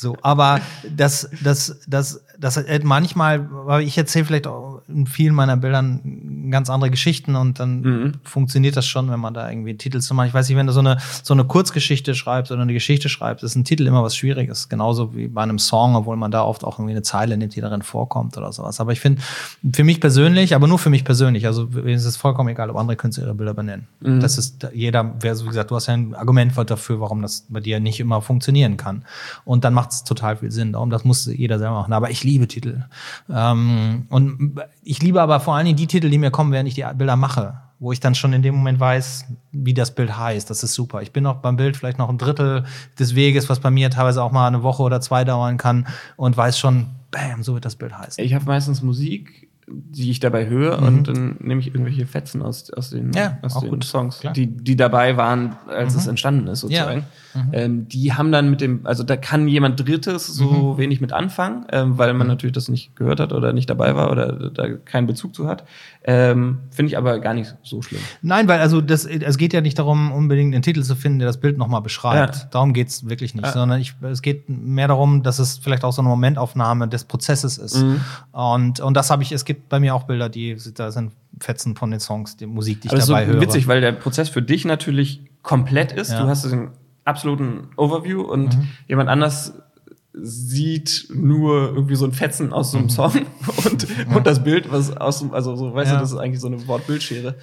so, 0.00 0.16
aber 0.22 0.60
das, 0.96 1.28
das, 1.42 1.80
das 1.86 2.22
das 2.40 2.56
äh, 2.56 2.80
manchmal, 2.82 3.48
weil 3.50 3.82
ich 3.82 3.98
erzähle 3.98 4.24
vielleicht 4.24 4.46
auch 4.46 4.80
in 4.88 5.06
vielen 5.06 5.34
meiner 5.34 5.56
Bildern 5.56 6.00
ganz 6.50 6.70
andere 6.70 6.90
Geschichten 6.90 7.36
und 7.36 7.60
dann 7.60 7.80
mhm. 7.80 8.12
funktioniert 8.24 8.76
das 8.76 8.86
schon, 8.86 9.10
wenn 9.10 9.20
man 9.20 9.34
da 9.34 9.50
irgendwie 9.50 9.70
einen 9.70 9.78
Titel 9.78 10.00
zu 10.00 10.14
machen. 10.14 10.28
Ich 10.28 10.34
weiß 10.34 10.48
nicht, 10.48 10.58
wenn 10.58 10.66
du 10.66 10.72
so 10.72 10.80
eine, 10.80 10.98
so 11.22 11.34
eine 11.34 11.44
Kurzgeschichte 11.44 12.14
schreibst 12.14 12.52
oder 12.52 12.62
eine 12.62 12.72
Geschichte 12.72 13.08
schreibst, 13.08 13.44
ist 13.44 13.56
ein 13.56 13.64
Titel 13.64 13.86
immer 13.86 14.02
was 14.02 14.16
Schwieriges. 14.16 14.68
Genauso 14.68 15.14
wie 15.14 15.28
bei 15.28 15.42
einem 15.42 15.58
Song, 15.58 15.96
obwohl 15.96 16.16
man 16.16 16.30
da 16.30 16.44
oft 16.44 16.64
auch 16.64 16.78
irgendwie 16.78 16.92
eine 16.92 17.02
Zeile 17.02 17.36
nimmt, 17.36 17.54
die 17.56 17.60
darin 17.60 17.82
vorkommt 17.82 18.36
oder 18.36 18.52
sowas. 18.52 18.80
Aber 18.80 18.92
ich 18.92 19.00
finde, 19.00 19.22
für 19.74 19.84
mich 19.84 20.00
persönlich, 20.00 20.54
aber 20.54 20.66
nur 20.66 20.78
für 20.78 20.90
mich 20.90 21.04
persönlich, 21.04 21.46
also 21.46 21.68
es 21.86 22.04
ist 22.04 22.16
vollkommen 22.16 22.48
egal, 22.48 22.70
ob 22.70 22.76
andere 22.76 22.96
Künstler 22.96 23.24
ihre 23.24 23.34
Bilder 23.34 23.54
benennen. 23.54 23.86
Mhm. 24.00 24.20
Das 24.20 24.38
ist 24.38 24.68
jeder, 24.72 25.14
wer 25.20 25.34
so 25.34 25.46
gesagt, 25.46 25.70
du 25.70 25.76
hast 25.76 25.86
ja 25.86 25.94
ein 25.94 26.14
Argument 26.14 26.52
dafür, 26.66 27.00
warum 27.00 27.22
das 27.22 27.46
bei 27.48 27.60
dir 27.60 27.80
nicht 27.80 28.00
immer 28.00 28.22
funktionieren 28.22 28.76
kann. 28.76 29.04
Und 29.44 29.64
dann 29.64 29.74
macht 29.74 29.90
es 29.90 30.04
total 30.04 30.36
viel 30.36 30.50
Sinn. 30.50 30.72
Darum, 30.72 30.90
das 30.90 31.04
muss 31.04 31.26
jeder 31.26 31.58
selber 31.58 31.74
machen. 31.74 31.92
Aber 31.92 32.10
ich 32.10 32.24
liebe 32.24 32.48
Titel. 32.48 32.84
Ähm, 33.28 34.06
und 34.08 34.60
ich 34.82 35.02
liebe 35.02 35.20
aber 35.20 35.40
vor 35.40 35.54
allen 35.54 35.66
Dingen 35.66 35.76
die 35.76 35.86
Titel, 35.86 36.08
die 36.08 36.18
mir 36.18 36.30
kommen, 36.30 36.39
während 36.48 36.68
ich 36.68 36.74
die 36.74 36.84
Bilder 36.94 37.16
mache, 37.16 37.60
wo 37.78 37.92
ich 37.92 38.00
dann 38.00 38.14
schon 38.14 38.32
in 38.32 38.42
dem 38.42 38.54
Moment 38.54 38.80
weiß, 38.80 39.26
wie 39.52 39.74
das 39.74 39.94
Bild 39.94 40.16
heißt. 40.16 40.48
Das 40.50 40.62
ist 40.62 40.74
super. 40.74 41.02
Ich 41.02 41.12
bin 41.12 41.24
noch 41.24 41.36
beim 41.36 41.56
Bild 41.56 41.76
vielleicht 41.76 41.98
noch 41.98 42.08
ein 42.08 42.18
Drittel 42.18 42.64
des 42.98 43.14
Weges, 43.14 43.48
was 43.48 43.60
bei 43.60 43.70
mir 43.70 43.90
teilweise 43.90 44.22
auch 44.22 44.32
mal 44.32 44.46
eine 44.46 44.62
Woche 44.62 44.82
oder 44.82 45.00
zwei 45.00 45.24
dauern 45.24 45.56
kann 45.56 45.86
und 46.16 46.36
weiß 46.36 46.58
schon, 46.58 46.88
bam, 47.10 47.42
so 47.42 47.54
wird 47.54 47.64
das 47.64 47.76
Bild 47.76 47.96
heißen. 47.96 48.22
Ich 48.24 48.34
habe 48.34 48.44
meistens 48.44 48.82
Musik 48.82 49.50
die 49.72 50.10
ich 50.10 50.20
dabei 50.20 50.46
höre 50.46 50.80
mhm. 50.80 50.86
und 50.86 51.08
dann 51.08 51.36
nehme 51.40 51.60
ich 51.60 51.68
irgendwelche 51.68 52.06
Fetzen 52.06 52.42
aus, 52.42 52.70
aus 52.70 52.90
den, 52.90 53.12
ja, 53.12 53.38
aus 53.42 53.60
den. 53.60 53.82
Songs, 53.82 54.20
die, 54.34 54.46
die 54.46 54.76
dabei 54.76 55.16
waren, 55.16 55.56
als 55.68 55.94
mhm. 55.94 56.00
es 56.00 56.06
entstanden 56.06 56.46
ist, 56.48 56.60
sozusagen. 56.60 57.00
Ja. 57.00 57.06
Mhm. 57.34 57.50
Ähm, 57.52 57.88
die 57.88 58.12
haben 58.12 58.32
dann 58.32 58.50
mit 58.50 58.60
dem, 58.60 58.86
also 58.86 59.02
da 59.02 59.16
kann 59.16 59.48
jemand 59.48 59.86
Drittes 59.86 60.26
so 60.26 60.74
mhm. 60.74 60.78
wenig 60.78 61.00
mit 61.00 61.12
anfangen, 61.12 61.66
ähm, 61.72 61.98
weil 61.98 62.12
man 62.14 62.26
natürlich 62.26 62.54
das 62.54 62.68
nicht 62.68 62.96
gehört 62.96 63.20
hat 63.20 63.32
oder 63.32 63.52
nicht 63.52 63.70
dabei 63.70 63.94
war 63.94 64.10
oder 64.10 64.50
da 64.50 64.68
keinen 64.68 65.06
Bezug 65.06 65.34
zu 65.34 65.46
hat. 65.46 65.64
Ähm, 66.04 66.58
Finde 66.70 66.90
ich 66.90 66.98
aber 66.98 67.18
gar 67.20 67.34
nicht 67.34 67.54
so 67.62 67.82
schlimm. 67.82 68.00
Nein, 68.22 68.48
weil 68.48 68.60
also 68.60 68.80
das, 68.80 69.04
es 69.04 69.38
geht 69.38 69.52
ja 69.52 69.60
nicht 69.60 69.78
darum, 69.78 70.12
unbedingt 70.12 70.54
einen 70.54 70.62
Titel 70.62 70.82
zu 70.82 70.96
finden, 70.96 71.18
der 71.18 71.28
das 71.28 71.38
Bild 71.38 71.58
nochmal 71.58 71.82
beschreibt. 71.82 72.36
Ja. 72.36 72.48
Darum 72.50 72.72
geht's 72.72 73.08
wirklich 73.08 73.34
nicht, 73.34 73.44
ja. 73.44 73.52
sondern 73.52 73.80
ich, 73.80 73.94
es 74.02 74.22
geht 74.22 74.48
mehr 74.48 74.88
darum, 74.88 75.22
dass 75.22 75.38
es 75.38 75.58
vielleicht 75.58 75.84
auch 75.84 75.92
so 75.92 76.02
eine 76.02 76.08
Momentaufnahme 76.08 76.88
des 76.88 77.04
Prozesses 77.04 77.58
ist. 77.58 77.82
Mhm. 77.82 78.00
Und, 78.32 78.80
und 78.80 78.94
das 78.94 79.10
habe 79.10 79.22
ich, 79.22 79.32
es 79.32 79.44
gibt 79.44 79.68
bei 79.68 79.78
mir 79.78 79.94
auch 79.94 80.04
Bilder, 80.04 80.28
die 80.28 80.56
da 80.74 80.90
sind 80.90 81.12
Fetzen 81.38 81.76
von 81.76 81.90
den 81.90 82.00
Songs, 82.00 82.36
die 82.36 82.46
Musik, 82.46 82.80
die 82.80 82.88
ich 82.88 82.92
Aber 82.92 83.00
dabei 83.00 83.26
so 83.26 83.32
höre. 83.32 83.40
witzig, 83.40 83.68
weil 83.68 83.80
der 83.80 83.92
Prozess 83.92 84.28
für 84.28 84.42
dich 84.42 84.64
natürlich 84.64 85.22
komplett 85.42 85.92
ist. 85.92 86.12
Ja. 86.12 86.22
Du 86.22 86.28
hast 86.28 86.44
den 86.44 86.70
absoluten 87.10 87.68
Overview 87.76 88.22
und 88.22 88.56
Mhm. 88.56 88.68
jemand 88.88 89.08
anders 89.10 89.52
sieht 90.12 91.08
nur 91.14 91.68
irgendwie 91.74 91.94
so 91.94 92.04
ein 92.04 92.12
Fetzen 92.12 92.52
aus 92.52 92.72
so 92.72 92.78
einem 92.78 92.88
Song 92.88 93.12
und, 93.64 93.86
und 94.14 94.26
das 94.26 94.42
Bild, 94.42 94.70
was 94.72 94.96
aus 94.96 95.20
dem, 95.20 95.32
also 95.32 95.54
so, 95.56 95.72
weißt 95.74 95.88
Mhm. 95.90 95.92
Ja. 95.94 95.98
du, 95.98 96.02
das 96.02 96.12
ist 96.12 96.18
eigentlich 96.18 96.40
so 96.40 96.48
eine 96.48 96.66
Wortbildschere. 96.66 97.36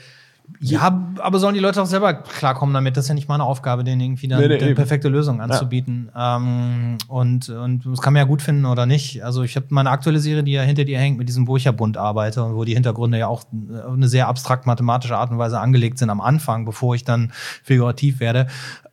Ja, 0.62 0.98
aber 1.18 1.40
sollen 1.40 1.56
die 1.56 1.60
Leute 1.60 1.82
auch 1.82 1.86
selber 1.88 2.14
klarkommen 2.14 2.74
damit? 2.74 2.96
Das 2.96 3.04
ist 3.04 3.10
ja 3.10 3.16
nicht 3.16 3.28
meine 3.28 3.44
Aufgabe, 3.44 3.84
denen 3.84 4.00
irgendwie 4.00 4.30
dann 4.30 4.40
Nee, 4.40 4.48
nee, 4.48 4.54
eine 4.56 4.66
eben. 4.68 4.76
perfekte 4.76 5.10
Lösung 5.10 5.42
anzubieten. 5.42 6.10
Ähm, 6.16 6.98
und, 7.10 7.50
und 7.50 7.86
das 7.86 8.00
kann 8.02 8.14
man 8.14 8.22
ja 8.22 8.26
gut 8.26 8.42
finden 8.42 8.64
oder 8.66 8.86
nicht. 8.86 9.26
Also 9.26 9.44
ich 9.44 9.58
habe 9.58 9.66
meine 9.72 9.90
aktuelle 9.90 10.22
Serie, 10.22 10.44
die 10.44 10.54
ja 10.54 10.62
hinter 10.62 10.86
dir 10.86 11.00
hängt, 11.00 11.18
mit 11.18 11.28
diesem, 11.28 11.50
wo 11.50 11.58
ich 11.58 11.66
ja 11.66 11.74
bunt 11.74 11.98
arbeite 11.98 12.44
und 12.46 12.56
wo 12.56 12.64
die 12.64 12.76
Hintergründe 12.76 13.18
ja 13.18 13.28
auch 13.28 13.42
auf 13.42 13.94
eine 13.94 14.08
sehr 14.08 14.30
abstrakt 14.30 14.66
mathematische 14.66 15.18
Art 15.18 15.32
und 15.32 15.38
Weise 15.38 15.60
angelegt 15.60 15.98
sind 16.00 16.10
am 16.10 16.22
Anfang, 16.22 16.64
bevor 16.64 16.96
ich 16.96 17.04
dann 17.04 17.34
figurativ 17.62 18.22
werde. 18.22 18.48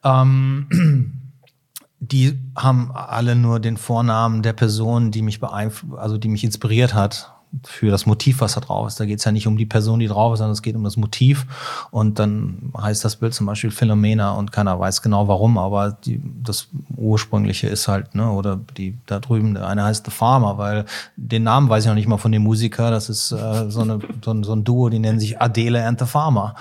Ähm, 0.05 1.21
die 2.01 2.39
haben 2.57 2.93
alle 2.93 3.35
nur 3.35 3.61
den 3.61 3.77
Vornamen 3.77 4.43
der 4.43 4.53
Person, 4.53 5.11
die 5.11 5.23
mich 5.23 5.41
beeinflusst, 5.41 5.99
also 5.99 6.19
die 6.19 6.29
mich 6.29 6.45
inspiriert 6.45 6.95
hat 6.95 7.34
für 7.63 7.91
das 7.91 8.07
Motiv, 8.07 8.41
was 8.41 8.55
da 8.55 8.61
drauf 8.61 8.89
ist. 8.89 8.99
Da 8.99 9.05
geht 9.05 9.19
es 9.19 9.25
ja 9.25 9.33
nicht 9.33 9.47
um 9.47 9.57
die 9.57 9.67
Person, 9.67 10.01
die 10.01 10.07
drauf 10.07 10.35
ist, 10.35 10.39
sondern 10.39 10.53
es 10.53 10.63
geht 10.63 10.75
um 10.77 10.85
das 10.85 10.97
Motiv. 10.97 11.47
Und 11.91 12.19
dann 12.19 12.73
heißt 12.77 13.05
das 13.05 13.17
Bild 13.17 13.35
zum 13.35 13.47
Beispiel 13.47 13.71
Philomena 13.71 14.33
und 14.33 14.53
keiner 14.53 14.79
weiß 14.79 15.03
genau 15.03 15.29
warum, 15.29 15.59
aber 15.59 15.97
die, 16.05 16.21
das 16.43 16.69
ursprüngliche 16.97 17.69
ist 17.69 17.89
halt, 17.89 18.15
ne, 18.15 18.31
oder 18.31 18.61
die 18.77 18.97
da 19.07 19.21
drüben, 19.21 19.55
der 19.55 19.69
eine 19.69 19.85
heißt 19.85 20.05
The 20.05 20.11
Farmer, 20.11 20.59
weil 20.59 20.85
den 21.17 21.45
Namen 21.45 21.69
weiß 21.69 21.85
ich 21.85 21.89
noch 21.89 21.95
nicht 21.95 22.09
mal 22.09 22.19
von 22.19 22.33
dem 22.33 22.43
Musiker. 22.43 22.91
Das 22.91 23.09
ist 23.09 23.33
äh, 23.33 23.71
so, 23.71 23.81
eine, 23.81 24.01
so, 24.25 24.33
ein, 24.33 24.43
so 24.43 24.53
ein 24.53 24.65
Duo, 24.65 24.89
die 24.89 24.99
nennen 24.99 25.21
sich 25.21 25.41
Adele 25.41 25.85
and 25.85 25.99
the 25.99 26.07
Farmer. 26.07 26.55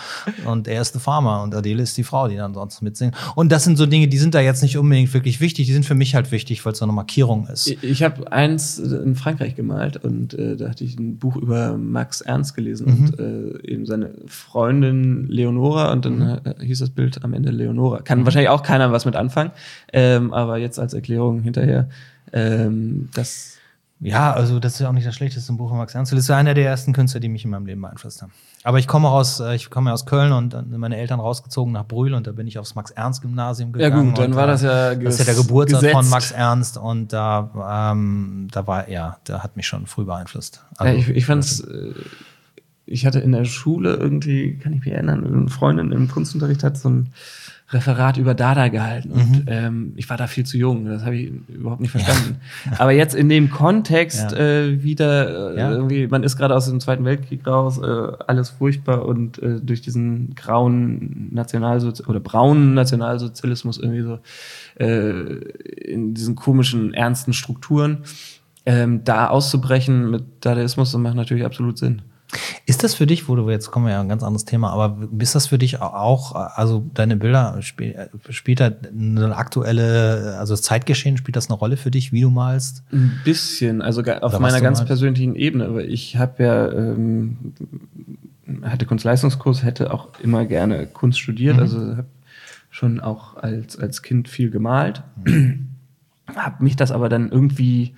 Und 0.45 0.67
er 0.67 0.81
ist 0.81 0.93
The 0.93 0.99
Farmer 0.99 1.43
und 1.43 1.55
Adele 1.55 1.83
ist 1.83 1.97
die 1.97 2.03
Frau, 2.03 2.27
die 2.27 2.35
dann 2.35 2.53
sonst 2.53 2.81
mitsingt. 2.81 3.15
Und 3.35 3.51
das 3.51 3.63
sind 3.63 3.77
so 3.77 3.85
Dinge, 3.85 4.07
die 4.07 4.17
sind 4.17 4.35
da 4.35 4.41
jetzt 4.41 4.61
nicht 4.61 4.77
unbedingt 4.77 5.13
wirklich 5.13 5.41
wichtig, 5.41 5.67
die 5.67 5.73
sind 5.73 5.85
für 5.85 5.95
mich 5.95 6.15
halt 6.15 6.31
wichtig, 6.31 6.63
weil 6.65 6.73
es 6.73 6.79
so 6.79 6.85
eine 6.85 6.93
Markierung 6.93 7.47
ist. 7.47 7.67
Ich, 7.67 7.83
ich 7.83 8.03
habe 8.03 8.31
eins 8.31 8.77
in 8.77 9.15
Frankreich 9.15 9.55
gemalt 9.55 9.97
und 9.97 10.33
äh, 10.33 10.55
da 10.55 10.69
ich 10.83 10.99
ein 10.99 11.17
Buch 11.17 11.35
über 11.35 11.77
Max 11.77 12.21
Ernst 12.21 12.55
gelesen 12.55 12.87
und 12.87 13.19
äh, 13.19 13.67
eben 13.67 13.85
seine 13.85 14.11
Freundin 14.27 15.27
Leonora 15.27 15.91
und 15.91 16.05
dann 16.05 16.21
äh, 16.21 16.65
hieß 16.65 16.79
das 16.79 16.89
Bild 16.89 17.23
am 17.23 17.33
Ende 17.33 17.51
Leonora. 17.51 18.01
Kann 18.01 18.25
wahrscheinlich 18.25 18.49
auch 18.49 18.63
keiner 18.63 18.91
was 18.91 19.05
mit 19.05 19.15
anfangen, 19.15 19.51
ähm, 19.91 20.33
aber 20.33 20.57
jetzt 20.57 20.79
als 20.79 20.93
Erklärung 20.93 21.41
hinterher, 21.41 21.89
ähm, 22.31 23.09
das 23.13 23.52
Ja, 24.03 24.33
also 24.33 24.59
das 24.59 24.73
ist 24.73 24.79
ja 24.79 24.89
auch 24.89 24.93
nicht 24.93 25.07
das 25.07 25.15
schlechteste 25.15 25.53
Buch 25.53 25.69
von 25.69 25.77
Max 25.77 25.95
Ernst. 25.95 26.11
Das 26.11 26.19
ist 26.19 26.27
ja 26.27 26.35
einer 26.37 26.53
der 26.53 26.65
ersten 26.65 26.93
Künstler, 26.93 27.19
die 27.19 27.29
mich 27.29 27.45
in 27.45 27.51
meinem 27.51 27.65
Leben 27.65 27.81
beeinflusst 27.81 28.21
haben. 28.21 28.31
Aber 28.63 28.77
ich 28.79 28.87
komme 28.87 29.09
aus, 29.09 29.39
äh, 29.39 29.55
ich 29.55 29.69
komme 29.69 29.89
ja 29.89 29.93
aus 29.93 30.05
Köln 30.05 30.31
und 30.31 30.53
dann 30.53 30.69
sind 30.69 30.79
meine 30.79 30.97
Eltern 30.97 31.19
rausgezogen 31.19 31.73
nach 31.73 31.85
Brühl 31.85 32.13
und 32.13 32.27
da 32.27 32.31
bin 32.31 32.47
ich 32.47 32.59
aufs 32.59 32.75
Max-Ernst-Gymnasium 32.75 33.71
Ja, 33.77 33.89
gegangen. 33.89 34.09
gut, 34.09 34.19
dann 34.19 34.35
war 34.35 34.47
das 34.47 34.61
ja 34.61 34.95
Das 34.95 35.13
ist 35.15 35.19
ja 35.19 35.25
der 35.25 35.35
ges- 35.35 35.47
Geburtsort 35.47 35.81
von 35.83 35.91
gesetzt. 35.91 36.11
Max 36.11 36.31
Ernst 36.31 36.77
und 36.77 37.11
da, 37.13 37.91
ähm, 37.93 38.47
da 38.51 38.67
war, 38.67 38.89
ja, 38.89 39.17
der 39.27 39.43
hat 39.43 39.55
mich 39.57 39.67
schon 39.67 39.85
früh 39.87 40.05
beeinflusst. 40.05 40.63
Ja, 40.79 40.85
Also, 40.85 40.97
ich, 40.99 41.09
ich 41.09 41.25
fand's, 41.25 41.59
äh, 41.61 41.93
ich 42.85 43.05
hatte 43.05 43.19
in 43.19 43.31
der 43.31 43.45
Schule 43.45 43.93
irgendwie, 43.95 44.57
kann 44.57 44.73
ich 44.73 44.81
mich 44.83 44.93
erinnern, 44.93 45.25
eine 45.25 45.49
Freundin 45.49 45.91
im 45.93 46.09
Kunstunterricht 46.09 46.63
hat 46.63 46.77
so 46.77 46.89
ein 46.89 47.13
Referat 47.69 48.17
über 48.17 48.35
Dada 48.35 48.67
gehalten 48.67 49.11
und 49.11 49.31
Mhm. 49.31 49.43
ähm, 49.47 49.93
ich 49.95 50.07
war 50.09 50.17
da 50.17 50.27
viel 50.27 50.45
zu 50.45 50.57
jung, 50.57 50.85
das 50.85 51.03
habe 51.05 51.15
ich 51.15 51.31
überhaupt 51.47 51.81
nicht 51.81 51.91
verstanden. 51.91 52.35
Aber 52.77 52.91
jetzt 52.91 53.15
in 53.15 53.29
dem 53.29 53.49
Kontext 53.49 54.31
Ja. 54.31 54.37
äh, 54.37 54.83
wieder 54.83 55.53
äh, 55.55 55.59
Ja. 55.59 55.71
irgendwie, 55.71 56.05
man 56.07 56.23
ist 56.23 56.37
gerade 56.37 56.55
aus 56.55 56.69
dem 56.69 56.79
Zweiten 56.79 57.03
Weltkrieg 57.05 57.47
raus, 57.47 57.79
äh, 57.79 58.11
alles 58.27 58.49
furchtbar 58.51 59.05
und 59.05 59.41
äh, 59.41 59.59
durch 59.61 59.81
diesen 59.81 60.35
grauen 60.35 61.29
Nationalsozialismus 61.33 62.09
oder 62.09 62.19
braunen 62.19 62.73
Nationalsozialismus 62.75 63.79
irgendwie 63.79 64.01
so 64.03 64.19
äh, 64.79 65.21
in 65.91 66.13
diesen 66.13 66.35
komischen, 66.35 66.93
ernsten 66.93 67.33
Strukturen 67.33 67.99
ähm, 68.65 69.03
da 69.03 69.27
auszubrechen 69.27 70.11
mit 70.11 70.23
Dadaismus, 70.41 70.91
das 70.91 71.01
macht 71.01 71.15
natürlich 71.15 71.45
absolut 71.45 71.77
Sinn. 71.77 72.01
Ist 72.65 72.83
das 72.83 72.93
für 72.95 73.05
dich, 73.05 73.27
wo 73.27 73.35
du 73.35 73.49
jetzt 73.49 73.71
kommen 73.71 73.85
wir 73.85 73.93
ja 73.93 74.01
ein 74.01 74.09
ganz 74.09 74.23
anderes 74.23 74.45
Thema, 74.45 74.71
aber 74.71 74.97
ist 75.19 75.35
das 75.35 75.47
für 75.47 75.57
dich 75.57 75.81
auch, 75.81 76.33
also 76.35 76.85
deine 76.93 77.15
Bilder 77.17 77.61
spiel, 77.61 77.91
äh, 77.91 78.31
spielt 78.33 78.59
da 78.59 78.71
eine 78.87 79.35
aktuelle, 79.35 80.37
also 80.39 80.53
das 80.53 80.61
Zeitgeschehen 80.61 81.17
spielt 81.17 81.35
das 81.35 81.49
eine 81.49 81.57
Rolle 81.57 81.77
für 81.77 81.91
dich, 81.91 82.11
wie 82.11 82.21
du 82.21 82.29
malst? 82.29 82.83
Ein 82.91 83.11
bisschen, 83.23 83.81
also 83.81 84.01
auf 84.01 84.39
meiner 84.39 84.61
ganz 84.61 84.79
meinst? 84.79 84.87
persönlichen 84.87 85.35
Ebene. 85.35 85.65
Aber 85.65 85.83
ich 85.83 86.17
habe 86.17 86.43
ja, 86.43 86.71
ähm, 86.71 87.53
hatte 88.63 88.85
Kunstleistungskurs, 88.85 89.63
hätte 89.63 89.93
auch 89.93 90.09
immer 90.21 90.45
gerne 90.45 90.85
Kunst 90.87 91.19
studiert, 91.19 91.55
Mhm. 91.55 91.61
also 91.61 91.79
habe 91.97 92.05
schon 92.69 92.99
auch 92.99 93.37
als, 93.37 93.77
als 93.77 94.01
Kind 94.01 94.27
viel 94.27 94.49
gemalt. 94.49 95.03
habe 96.35 96.63
mich 96.63 96.75
das 96.75 96.91
aber 96.91 97.09
dann 97.09 97.29
irgendwie 97.31 97.93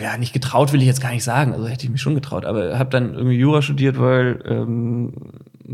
ja, 0.00 0.16
nicht 0.18 0.32
getraut, 0.32 0.72
will 0.72 0.80
ich 0.80 0.86
jetzt 0.86 1.00
gar 1.00 1.10
nicht 1.10 1.24
sagen. 1.24 1.52
Also 1.52 1.66
hätte 1.66 1.84
ich 1.84 1.90
mich 1.90 2.00
schon 2.00 2.14
getraut, 2.14 2.44
aber 2.44 2.78
habe 2.78 2.90
dann 2.90 3.14
irgendwie 3.14 3.36
Jura 3.36 3.60
studiert, 3.62 3.98
weil 3.98 4.40
ähm, 4.44 5.12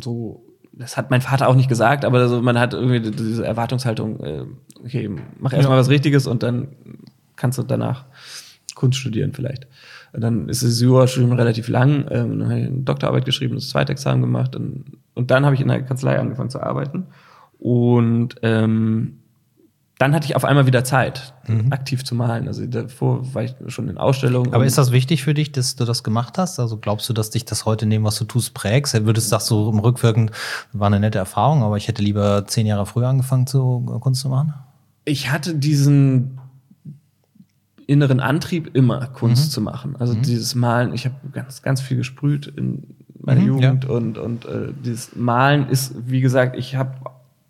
so, 0.00 0.44
das 0.72 0.96
hat 0.96 1.10
mein 1.10 1.20
Vater 1.20 1.48
auch 1.48 1.54
nicht 1.54 1.68
gesagt, 1.68 2.04
aber 2.04 2.28
so, 2.28 2.40
man 2.40 2.58
hat 2.58 2.72
irgendwie 2.74 3.00
diese 3.00 3.46
Erwartungshaltung, 3.46 4.20
äh, 4.20 4.44
okay, 4.82 5.10
mach 5.38 5.52
erstmal 5.52 5.76
Ja. 5.76 5.80
was 5.80 5.90
Richtiges 5.90 6.26
und 6.26 6.42
dann 6.42 6.68
kannst 7.36 7.58
du 7.58 7.62
danach 7.62 8.06
Kunst 8.74 8.98
studieren 8.98 9.32
vielleicht. 9.32 9.66
Und 10.12 10.20
dann 10.20 10.48
ist 10.48 10.62
das 10.62 10.80
Jura-Studium 10.80 11.32
relativ 11.32 11.68
lang, 11.68 12.06
ähm, 12.10 12.38
dann 12.38 12.48
habe 12.48 12.60
ich 12.60 12.66
eine 12.66 12.78
Doktorarbeit 12.78 13.24
geschrieben, 13.24 13.54
das 13.56 13.68
zweite 13.68 13.92
Examen 13.92 14.20
gemacht 14.22 14.56
und, 14.56 14.84
und 15.14 15.30
dann 15.30 15.44
habe 15.44 15.54
ich 15.54 15.60
in 15.60 15.68
der 15.68 15.82
Kanzlei 15.82 16.18
angefangen 16.18 16.50
zu 16.50 16.62
arbeiten 16.62 17.06
und 17.58 18.36
ähm, 18.42 19.18
dann 19.98 20.14
hatte 20.14 20.26
ich 20.26 20.34
auf 20.34 20.44
einmal 20.44 20.66
wieder 20.66 20.82
Zeit, 20.84 21.34
aktiv 21.70 22.04
zu 22.04 22.14
malen. 22.14 22.48
Also 22.48 22.66
davor 22.66 23.32
war 23.34 23.44
ich 23.44 23.54
schon 23.68 23.88
in 23.88 23.96
Ausstellungen. 23.96 24.52
Aber 24.52 24.64
ist 24.64 24.76
das 24.76 24.90
wichtig 24.90 25.22
für 25.22 25.34
dich, 25.34 25.52
dass 25.52 25.76
du 25.76 25.84
das 25.84 26.02
gemacht 26.02 26.36
hast? 26.36 26.58
Also 26.58 26.78
glaubst 26.78 27.08
du, 27.08 27.12
dass 27.12 27.30
dich 27.30 27.44
das 27.44 27.64
heute 27.64 27.86
dem, 27.86 28.02
was 28.02 28.18
du 28.18 28.24
tust, 28.24 28.54
prägst? 28.54 28.92
Würdest 29.04 29.30
du 29.30 29.36
das 29.36 29.46
so 29.46 29.70
im 29.70 29.78
Rückwirkend, 29.78 30.32
war 30.72 30.88
eine 30.88 30.98
nette 30.98 31.18
Erfahrung, 31.18 31.62
aber 31.62 31.76
ich 31.76 31.86
hätte 31.86 32.02
lieber 32.02 32.44
zehn 32.46 32.66
Jahre 32.66 32.86
früher 32.86 33.08
angefangen 33.08 33.46
zu 33.46 33.86
äh, 33.94 33.98
Kunst 34.00 34.20
zu 34.22 34.28
machen? 34.28 34.54
ich 35.04 35.30
hatte 35.30 35.54
diesen 35.54 36.38
inneren 37.86 38.20
Antrieb, 38.20 38.74
immer 38.74 39.06
Kunst 39.08 39.52
zu 39.52 39.60
machen. 39.60 39.96
Also 39.98 40.14
dieses 40.14 40.54
Malen, 40.54 40.94
ich 40.94 41.04
habe 41.04 41.16
ganz, 41.32 41.60
ganz 41.62 41.82
viel 41.82 41.98
gesprüht 41.98 42.46
in 42.46 42.96
meiner 43.20 43.40
Mhm, 43.42 43.46
Jugend 43.46 43.84
und, 43.84 44.18
und 44.18 44.46
äh, 44.46 44.68
dieses 44.82 45.14
Malen 45.16 45.68
ist, 45.68 45.94
wie 46.06 46.20
gesagt, 46.22 46.56
ich 46.56 46.76
habe 46.76 46.94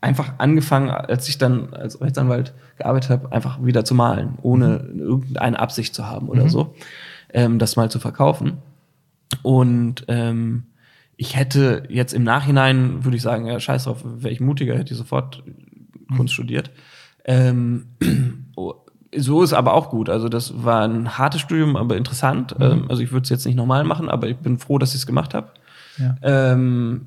einfach 0.05 0.35
angefangen, 0.37 0.91
als 0.91 1.29
ich 1.29 1.39
dann 1.39 1.73
als 1.73 1.99
Rechtsanwalt 2.01 2.53
gearbeitet 2.77 3.11
habe, 3.11 3.33
einfach 3.33 3.65
wieder 3.65 3.87
zu 3.87 3.95
malen, 3.95 4.39
ohne 4.43 4.77
irgendeine 4.95 5.59
Absicht 5.59 5.95
zu 5.95 6.07
haben 6.07 6.29
oder 6.29 6.51
so, 6.51 6.75
ähm, 7.33 7.59
das 7.59 7.77
mal 7.77 7.91
zu 7.91 7.99
verkaufen. 7.99 8.59
Und 9.43 10.05
ähm, 10.09 10.65
ich 11.17 11.37
hätte 11.37 11.85
jetzt 11.89 12.13
im 12.13 12.23
Nachhinein, 12.23 13.05
würde 13.05 13.17
ich 13.17 13.23
sagen, 13.23 13.47
ja, 13.47 13.59
scheiß 13.59 13.85
drauf, 13.85 14.03
wäre 14.05 14.33
ich 14.33 14.41
mutiger, 14.41 14.77
hätte 14.77 14.93
ich 14.93 14.99
sofort 14.99 15.43
Kunst 16.15 16.35
studiert. 16.35 16.71
Ähm, 17.25 17.87
so 19.17 19.43
ist 19.43 19.55
aber 19.55 19.73
auch 19.73 19.89
gut. 19.89 20.11
Also 20.11 20.29
das 20.29 20.65
war 20.65 20.87
ein 20.87 21.17
hartes 21.17 21.41
Studium, 21.41 21.77
aber 21.77 21.97
interessant. 21.97 22.55
Ähm, 22.61 22.91
also 22.91 23.03
ich 23.03 23.11
würde 23.11 23.25
es 23.25 23.31
jetzt 23.31 23.47
nicht 23.47 23.57
normal 23.57 23.85
machen, 23.85 24.11
aber 24.11 24.29
ich 24.29 24.37
bin 24.37 24.59
froh, 24.59 24.77
dass 24.77 24.91
ich 24.91 24.97
es 24.97 25.07
gemacht 25.07 25.33
habe. 25.33 25.49
Ja. 25.97 26.17
Ähm, 26.23 27.07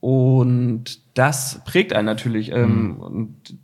und 0.00 1.05
das 1.16 1.62
prägt 1.64 1.92
einen 1.92 2.06
natürlich. 2.06 2.52
Ähm, 2.52 3.00
und 3.00 3.58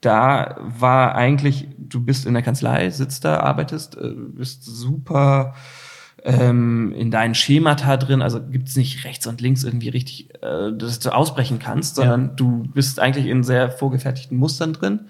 da 0.00 0.56
war 0.78 1.14
eigentlich, 1.14 1.66
du 1.78 2.04
bist 2.04 2.26
in 2.26 2.34
der 2.34 2.42
Kanzlei, 2.42 2.90
sitzt 2.90 3.24
da, 3.24 3.40
arbeitest, 3.40 3.96
äh, 3.96 4.12
bist 4.14 4.64
super 4.64 5.54
ähm, 6.24 6.92
in 6.92 7.10
deinen 7.10 7.34
Schemata 7.34 7.96
drin, 7.96 8.22
also 8.22 8.40
gibt's 8.40 8.76
nicht 8.76 9.04
rechts 9.04 9.26
und 9.26 9.40
links 9.40 9.64
irgendwie 9.64 9.88
richtig, 9.88 10.34
äh, 10.42 10.72
dass 10.72 10.98
du 11.00 11.14
ausbrechen 11.14 11.58
kannst, 11.58 11.96
sondern 11.96 12.36
du 12.36 12.64
bist 12.74 13.00
eigentlich 13.00 13.26
in 13.26 13.42
sehr 13.42 13.70
vorgefertigten 13.70 14.36
Mustern 14.36 14.72
drin. 14.72 15.00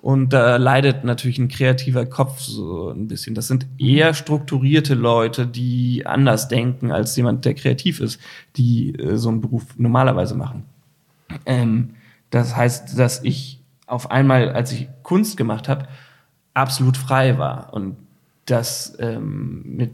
Und 0.00 0.32
da 0.32 0.58
leidet 0.58 1.02
natürlich 1.02 1.38
ein 1.38 1.48
kreativer 1.48 2.06
Kopf 2.06 2.38
so 2.38 2.90
ein 2.90 3.08
bisschen. 3.08 3.34
Das 3.34 3.48
sind 3.48 3.66
eher 3.78 4.14
strukturierte 4.14 4.94
Leute, 4.94 5.44
die 5.44 6.06
anders 6.06 6.46
denken 6.46 6.92
als 6.92 7.16
jemand, 7.16 7.44
der 7.44 7.54
kreativ 7.54 7.98
ist, 7.98 8.20
die 8.56 8.94
äh, 8.94 9.16
so 9.16 9.28
einen 9.28 9.40
Beruf 9.40 9.64
normalerweise 9.76 10.36
machen. 10.36 10.67
Ähm, 11.46 11.94
das 12.30 12.56
heißt, 12.56 12.98
dass 12.98 13.22
ich 13.24 13.62
auf 13.86 14.10
einmal, 14.10 14.50
als 14.50 14.72
ich 14.72 14.88
Kunst 15.02 15.36
gemacht 15.36 15.68
habe, 15.68 15.88
absolut 16.54 16.96
frei 16.96 17.38
war. 17.38 17.72
Und 17.72 17.96
das 18.46 18.96
ähm, 18.98 19.62
mit, 19.64 19.92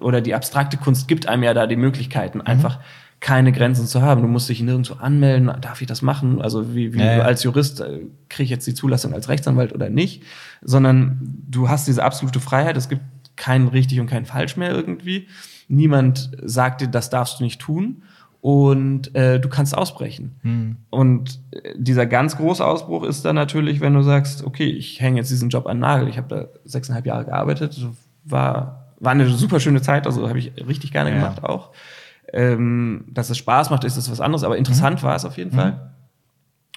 oder 0.00 0.20
die 0.20 0.34
abstrakte 0.34 0.76
Kunst 0.76 1.08
gibt 1.08 1.28
einem 1.28 1.42
ja 1.42 1.54
da 1.54 1.66
die 1.66 1.76
Möglichkeiten, 1.76 2.40
einfach 2.40 2.80
keine 3.20 3.52
Grenzen 3.52 3.86
zu 3.86 4.02
haben. 4.02 4.22
Du 4.22 4.28
musst 4.28 4.48
dich 4.48 4.60
nirgendwo 4.60 4.94
anmelden, 4.94 5.50
darf 5.60 5.80
ich 5.80 5.86
das 5.86 6.02
machen? 6.02 6.40
Also 6.42 6.74
wie, 6.74 6.92
wie 6.92 6.98
Ja, 6.98 7.18
ja. 7.18 7.22
als 7.22 7.42
Jurist 7.42 7.80
äh, 7.80 8.00
kriege 8.28 8.44
ich 8.44 8.50
jetzt 8.50 8.66
die 8.66 8.74
Zulassung 8.74 9.14
als 9.14 9.28
Rechtsanwalt 9.28 9.72
oder 9.72 9.88
nicht, 9.88 10.22
sondern 10.62 11.18
du 11.48 11.68
hast 11.68 11.88
diese 11.88 12.04
absolute 12.04 12.40
Freiheit. 12.40 12.76
Es 12.76 12.88
gibt 12.88 13.02
kein 13.36 13.68
richtig 13.68 14.00
und 14.00 14.06
kein 14.06 14.26
falsch 14.26 14.56
mehr 14.56 14.70
irgendwie. 14.70 15.28
Niemand 15.68 16.30
sagt 16.42 16.80
dir, 16.80 16.88
das 16.88 17.10
darfst 17.10 17.40
du 17.40 17.44
nicht 17.44 17.60
tun. 17.60 18.02
Und 18.46 19.12
äh, 19.16 19.40
du 19.40 19.48
kannst 19.48 19.76
ausbrechen. 19.76 20.36
Mhm. 20.44 20.76
Und 20.90 21.40
äh, 21.50 21.74
dieser 21.76 22.06
ganz 22.06 22.36
große 22.36 22.64
Ausbruch 22.64 23.02
ist 23.02 23.24
dann 23.24 23.34
natürlich, 23.34 23.80
wenn 23.80 23.92
du 23.92 24.02
sagst, 24.02 24.44
okay, 24.44 24.68
ich 24.68 25.00
hänge 25.00 25.16
jetzt 25.16 25.32
diesen 25.32 25.48
Job 25.48 25.66
an 25.66 25.78
den 25.78 25.80
Nagel. 25.80 26.06
Ich 26.06 26.16
habe 26.16 26.28
da 26.28 26.44
sechseinhalb 26.64 27.06
Jahre 27.06 27.24
gearbeitet, 27.24 27.76
war, 28.22 28.92
war 29.00 29.10
eine 29.10 29.26
super 29.26 29.58
schöne 29.58 29.82
Zeit, 29.82 30.06
also 30.06 30.28
habe 30.28 30.38
ich 30.38 30.52
richtig 30.64 30.92
gerne 30.92 31.10
Ja. 31.10 31.16
gemacht 31.16 31.42
auch. 31.42 31.72
Ähm, 32.32 33.06
dass 33.08 33.30
es 33.30 33.38
Spaß 33.38 33.70
macht, 33.70 33.82
ist 33.82 33.96
das 33.96 34.08
was 34.12 34.20
anderes, 34.20 34.44
aber 34.44 34.56
interessant 34.56 35.02
war 35.02 35.16
es 35.16 35.24
auf 35.24 35.38
jeden 35.38 35.50
Fall. 35.50 35.90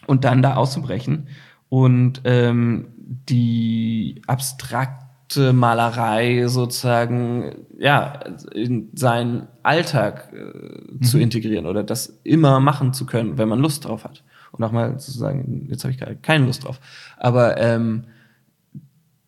Und 0.08 0.24
dann 0.24 0.41
da 0.41 0.56
auszubrechen 0.56 1.28
und 1.70 2.22
ähm, 2.24 2.88
die 3.30 4.24
abstrakte 4.26 5.06
Malerei 5.38 6.47
sozusagen 6.47 7.65
ja 7.77 8.19
in 8.53 8.89
seinen 8.95 9.47
Alltag 9.64 10.34
äh, 10.34 11.01
zu 11.03 11.19
integrieren 11.19 11.65
oder 11.65 11.84
das 11.84 12.19
immer 12.23 12.60
machen 12.60 12.93
zu 12.93 13.06
können, 13.06 13.38
wenn 13.38 13.49
man 13.49 13.60
Lust 13.60 13.85
drauf 13.85 14.03
hat. 14.03 14.23
Und 14.51 14.64
auch 14.64 14.72
mal 14.72 14.97
zu 14.99 15.11
sagen, 15.11 15.68
jetzt 15.69 15.84
habe 15.84 15.91
ich 15.91 15.99
gerade 15.99 16.15
keine 16.15 16.45
Lust 16.45 16.64
drauf. 16.64 16.80
Aber 17.18 17.57
ähm, 17.60 18.06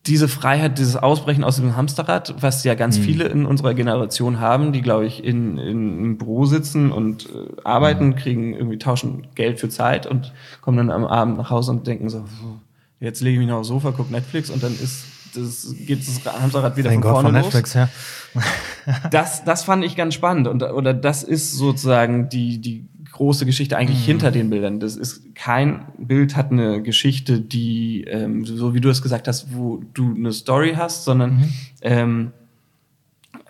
diese 0.06 0.26
Freiheit, 0.26 0.78
dieses 0.78 0.96
Ausbrechen 0.96 1.44
aus 1.44 1.56
dem 1.56 1.76
Hamsterrad, 1.76 2.34
was 2.42 2.64
ja 2.64 2.74
ganz 2.74 2.98
viele 2.98 3.26
in 3.26 3.46
unserer 3.46 3.72
Generation 3.72 4.40
haben, 4.40 4.72
die, 4.72 4.82
glaube 4.82 5.06
ich, 5.06 5.22
in, 5.22 5.58
in, 5.58 5.98
im 6.04 6.18
Büro 6.18 6.44
sitzen 6.44 6.90
und 6.90 7.26
äh, 7.26 7.60
arbeiten, 7.62 8.16
kriegen 8.16 8.52
irgendwie 8.52 8.78
tauschen 8.78 9.28
Geld 9.36 9.60
für 9.60 9.68
Zeit 9.68 10.06
und 10.06 10.32
kommen 10.60 10.78
dann 10.78 10.90
am 10.90 11.04
Abend 11.04 11.36
nach 11.38 11.50
Hause 11.50 11.70
und 11.70 11.86
denken 11.86 12.08
so, 12.08 12.22
"Puh, 12.22 12.56
jetzt 12.98 13.20
lege 13.20 13.34
ich 13.34 13.38
mich 13.38 13.48
noch 13.48 13.58
aufs 13.58 13.68
Sofa, 13.68 13.92
gucke 13.92 14.10
Netflix 14.12 14.50
und 14.50 14.60
dann 14.64 14.72
ist 14.72 15.04
das 15.34 15.74
geht 15.86 16.06
das 16.06 16.24
Hamsterrad 16.24 16.76
wieder 16.76 16.90
Thank 16.90 17.04
von 17.04 17.12
vorne 17.12 17.28
von 17.28 17.34
los 17.36 17.44
Netflix, 17.44 17.74
ja. 17.74 17.88
das, 19.10 19.44
das 19.44 19.64
fand 19.64 19.84
ich 19.84 19.96
ganz 19.96 20.14
spannend. 20.14 20.48
Und, 20.48 20.62
oder 20.62 20.94
das 20.94 21.22
ist 21.22 21.52
sozusagen 21.52 22.28
die, 22.28 22.58
die 22.58 22.88
große 23.12 23.46
Geschichte 23.46 23.76
eigentlich 23.76 24.04
hinter 24.04 24.30
den 24.30 24.50
Bildern. 24.50 24.80
Das 24.80 24.96
ist 24.96 25.34
kein 25.34 25.86
Bild 25.98 26.36
hat 26.36 26.50
eine 26.50 26.82
Geschichte, 26.82 27.40
die, 27.40 28.04
ähm, 28.04 28.44
so 28.44 28.74
wie 28.74 28.80
du 28.80 28.88
es 28.88 29.02
gesagt 29.02 29.28
hast, 29.28 29.54
wo 29.54 29.82
du 29.94 30.14
eine 30.14 30.32
Story 30.32 30.74
hast, 30.76 31.04
sondern 31.04 31.52
ähm, 31.82 32.32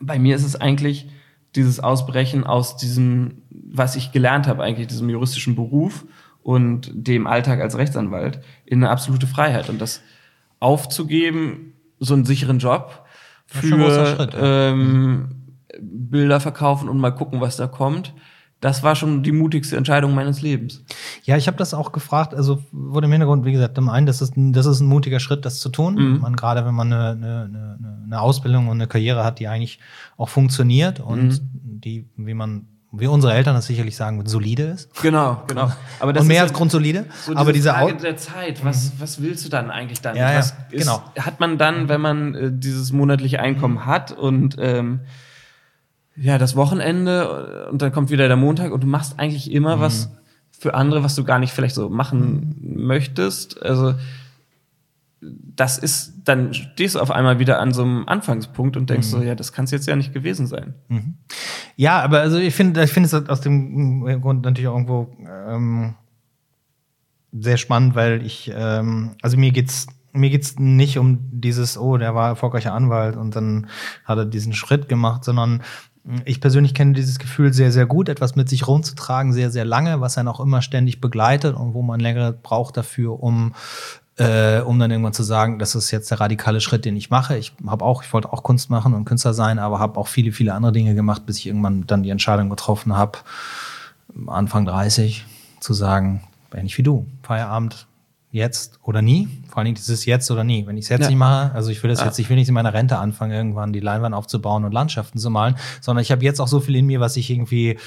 bei 0.01 0.19
mir 0.19 0.37
ist 0.37 0.45
es 0.45 0.57
eigentlich 0.57 1.09
dieses 1.55 1.81
Ausbrechen 1.81 2.45
aus 2.45 2.77
diesem, 2.77 3.43
was 3.51 3.97
ich 3.97 4.13
gelernt 4.13 4.47
habe, 4.47 4.63
eigentlich 4.63 4.89
diesem 4.89 5.09
juristischen 5.09 5.55
Beruf 5.55 6.05
und 6.43 6.91
dem 6.93 7.27
Alltag 7.27 7.61
als 7.61 7.77
Rechtsanwalt 7.77 8.41
in 8.67 8.83
eine 8.83 8.91
absolute 8.91 9.27
Freiheit. 9.27 9.69
Und 9.69 9.81
das 9.81 10.03
aufzugeben, 10.61 11.72
so 12.05 12.15
einen 12.15 12.25
sicheren 12.25 12.59
Job 12.59 13.05
für 13.47 14.31
ähm, 14.35 15.29
Bilder 15.81 16.41
verkaufen 16.41 16.89
und 16.89 16.99
mal 16.99 17.11
gucken, 17.13 17.41
was 17.41 17.57
da 17.57 17.67
kommt. 17.67 18.13
Das 18.61 18.85
war 18.85 18.95
schon 18.95 19.25
die 19.25 19.33
mutigste 19.33 19.77
Entscheidung 19.77 20.15
meines 20.15 20.41
Lebens. 20.41 20.85
Ja, 21.25 21.37
ich 21.37 21.49
habe 21.49 21.57
das 21.57 21.75
auch 21.75 21.91
gefragt, 21.91 22.33
also 22.33 22.63
wurde 22.71 23.07
im 23.07 23.11
Hintergrund, 23.13 23.45
wie 23.45 23.51
gesagt, 23.53 23.75
zum 23.75 23.89
einen, 23.89 24.07
das 24.07 24.23
ist 24.23 24.37
ein, 24.37 24.53
das 24.53 24.67
ist 24.67 24.79
ein 24.79 24.87
mutiger 24.87 25.19
Schritt, 25.19 25.45
das 25.45 25.59
zu 25.59 25.69
tun. 25.69 25.95
Mhm. 25.97 26.21
Man, 26.21 26.37
gerade 26.37 26.65
wenn 26.65 26.75
man 26.75 26.93
eine, 26.93 27.11
eine, 27.11 27.43
eine, 27.49 28.03
eine 28.05 28.21
Ausbildung 28.21 28.69
und 28.69 28.77
eine 28.77 28.87
Karriere 28.87 29.25
hat, 29.25 29.41
die 29.41 29.49
eigentlich 29.49 29.81
auch 30.17 30.29
funktioniert 30.29 31.01
und 31.01 31.29
Mhm. 31.29 31.81
die, 31.81 32.09
wie 32.17 32.35
man, 32.35 32.69
wie 32.95 33.07
unsere 33.07 33.33
Eltern 33.33 33.55
das 33.55 33.67
sicherlich 33.67 33.97
sagen, 33.97 34.25
solide 34.27 34.65
ist. 34.65 34.95
Genau, 35.01 35.43
genau. 35.47 35.73
Aber 36.01 36.19
und 36.21 36.27
mehr 36.27 36.45
ist 36.45 36.51
als 36.51 36.53
grundsolide. 36.53 37.07
So 37.25 37.35
aber 37.35 37.55
diese 37.55 37.71
Frage 37.71 37.97
der 37.97 38.19
Zeit, 38.19 38.63
was, 38.65 38.93
was 38.99 39.23
willst 39.23 39.47
du 39.47 39.49
dann 39.49 39.71
eigentlich 39.71 40.03
dann? 40.03 40.15
Ja, 40.15 40.31
ja, 40.31 40.39
was 40.39 40.55
ist, 40.71 40.85
genau. 40.85 41.03
Hat 41.19 41.41
man 41.41 41.57
dann, 41.57 41.89
wenn 41.89 42.03
man 42.03 42.35
äh, 42.35 42.51
dieses 42.53 42.93
monatliche 42.93 43.41
Einkommen 43.41 43.87
hat 43.87 44.13
und 44.13 44.57
ähm, 44.59 45.01
ja, 46.17 46.37
das 46.37 46.55
Wochenende 46.55 47.69
und 47.71 47.81
dann 47.81 47.93
kommt 47.93 48.11
wieder 48.11 48.29
der 48.29 48.37
Montag 48.37 48.73
und 48.73 48.83
du 48.83 48.87
machst 48.87 49.19
eigentlich 49.19 49.51
immer 49.51 49.81
was 49.81 50.11
für 50.51 50.75
andere, 50.75 51.03
was 51.03 51.15
du 51.15 51.25
gar 51.25 51.39
nicht 51.39 51.53
vielleicht 51.53 51.75
so 51.75 51.89
machen 51.89 52.57
möchtest. 52.61 53.63
Also 53.63 53.95
das 55.23 55.79
ist, 55.79 56.15
dann 56.25 56.53
stehst 56.53 56.97
du 56.97 57.01
auf 57.01 57.11
einmal 57.11 57.39
wieder 57.39 57.61
an 57.61 57.73
so 57.73 57.83
einem 57.83 58.09
Anfangspunkt 58.09 58.77
und 58.77 58.91
denkst 58.91 59.07
so, 59.07 59.23
ja, 59.23 59.35
das 59.35 59.53
kann 59.53 59.67
es 59.67 59.71
jetzt 59.71 59.87
ja 59.87 59.95
nicht 59.95 60.13
gewesen 60.13 60.47
sein. 60.47 60.75
Ja, 61.77 62.01
aber 62.01 62.21
also 62.21 62.39
ich 62.39 62.55
finde, 62.55 62.83
ich 62.83 62.93
finde 62.93 63.07
es 63.07 63.29
aus 63.29 63.41
dem 63.41 64.21
Grund 64.21 64.45
natürlich 64.45 64.69
auch 64.69 64.75
irgendwo 64.75 65.17
ähm, 65.27 65.95
sehr 67.33 67.57
spannend, 67.57 67.95
weil 67.95 68.25
ich, 68.27 68.51
ähm, 68.55 69.17
also 69.23 69.37
mir 69.37 69.53
geht's 69.53 69.87
mir 70.15 70.29
geht's 70.29 70.59
nicht 70.59 70.99
um 70.99 71.21
dieses, 71.31 71.79
oh, 71.79 71.97
der 71.97 72.15
war 72.15 72.29
erfolgreicher 72.29 72.75
Anwalt 72.75 73.17
und 73.17 73.35
dann 73.35 73.69
hat 74.05 74.19
er 74.19 74.27
diesen 74.27 74.53
Schritt 74.53 74.87
gemacht, 74.87 75.25
sondern 75.25 75.63
ich 76.25 76.41
persönlich 76.41 76.75
kenne 76.75 76.93
dieses 76.93 77.19
Gefühl 77.19 77.53
sehr, 77.53 77.71
sehr 77.71 77.87
gut, 77.87 78.09
etwas 78.09 78.35
mit 78.35 78.49
sich 78.49 78.67
rumzutragen, 78.67 79.33
sehr, 79.33 79.51
sehr 79.51 79.65
lange, 79.65 80.01
was 80.01 80.19
einen 80.19 80.29
auch 80.29 80.41
immer 80.41 80.61
ständig 80.61 81.01
begleitet 81.01 81.55
und 81.55 81.75
wo 81.75 81.83
man 81.83 82.01
länger 82.01 82.33
braucht 82.33 82.77
dafür, 82.77 83.23
um 83.23 83.55
äh, 84.19 84.61
um 84.61 84.79
dann 84.79 84.91
irgendwann 84.91 85.13
zu 85.15 85.23
sagen, 85.23 85.59
das 85.59 85.75
ist 85.75 85.91
jetzt 85.91 86.11
der 86.11 86.21
radikale 86.21 86.61
Schritt, 86.61 86.85
den 86.85 86.97
ich 86.97 87.09
mache. 87.11 87.37
Ich 87.39 87.53
habe 87.67 87.85
auch, 87.85 88.03
ich 88.03 88.13
wollte 88.13 88.33
auch 88.33 88.43
Kunst 88.43 88.69
machen 88.71 88.93
und 88.95 89.05
Künstler 89.07 89.33
sein, 89.35 89.59
aber 89.59 89.79
habe 89.79 89.99
auch 89.99 90.09
viele, 90.09 90.33
viele 90.33 90.53
andere 90.55 90.73
Dinge 90.73 90.95
gemacht, 90.95 91.25
bis 91.27 91.39
ich 91.39 91.47
irgendwann 91.47 91.87
dann 91.87 92.03
die 92.03 92.11
Entscheidung 92.11 92.51
getroffen 92.51 92.97
habe, 92.97 93.19
Anfang 94.27 94.67
30, 94.67 95.25
zu 95.61 95.73
sagen, 95.75 96.23
ähnlich 96.55 96.77
wie 96.77 96.83
du, 96.83 97.07
Feierabend 97.23 97.87
jetzt 98.31 98.79
oder 98.83 99.03
nie. 99.03 99.29
Vor 99.49 99.59
allen 99.59 99.67
Dingen 99.67 99.77
dieses 99.77 100.07
jetzt 100.07 100.31
oder 100.31 100.43
nie. 100.43 100.67
Wenn 100.67 100.77
ich 100.79 100.85
es 100.87 100.89
jetzt 100.89 101.03
Ja. 101.03 101.07
nicht 101.09 101.19
mache, 101.19 101.55
also 101.55 101.71
ich 101.71 101.83
will 101.83 101.91
das 101.91 102.01
Ja. 102.01 102.07
jetzt, 102.07 102.19
ich 102.19 102.29
will 102.31 102.37
nicht 102.37 102.49
in 102.49 102.55
meiner 102.55 102.73
Rente 102.73 102.97
anfangen, 102.99 103.33
irgendwann 103.33 103.73
die 103.75 103.81
Leinwand 103.81 104.15
aufzubauen 104.15 104.65
und 104.65 104.73
Landschaften 104.73 105.19
zu 105.19 105.29
malen, 105.31 105.55
sondern 105.83 106.03
ich 106.03 106.11
habe 106.11 106.25
jetzt 106.25 106.41
auch 106.41 106.49
so 106.49 106.61
viel 106.61 106.77
in 106.77 106.87
mir, 106.87 106.99
was 107.01 107.17
ich 107.17 107.29
irgendwie 107.31 107.79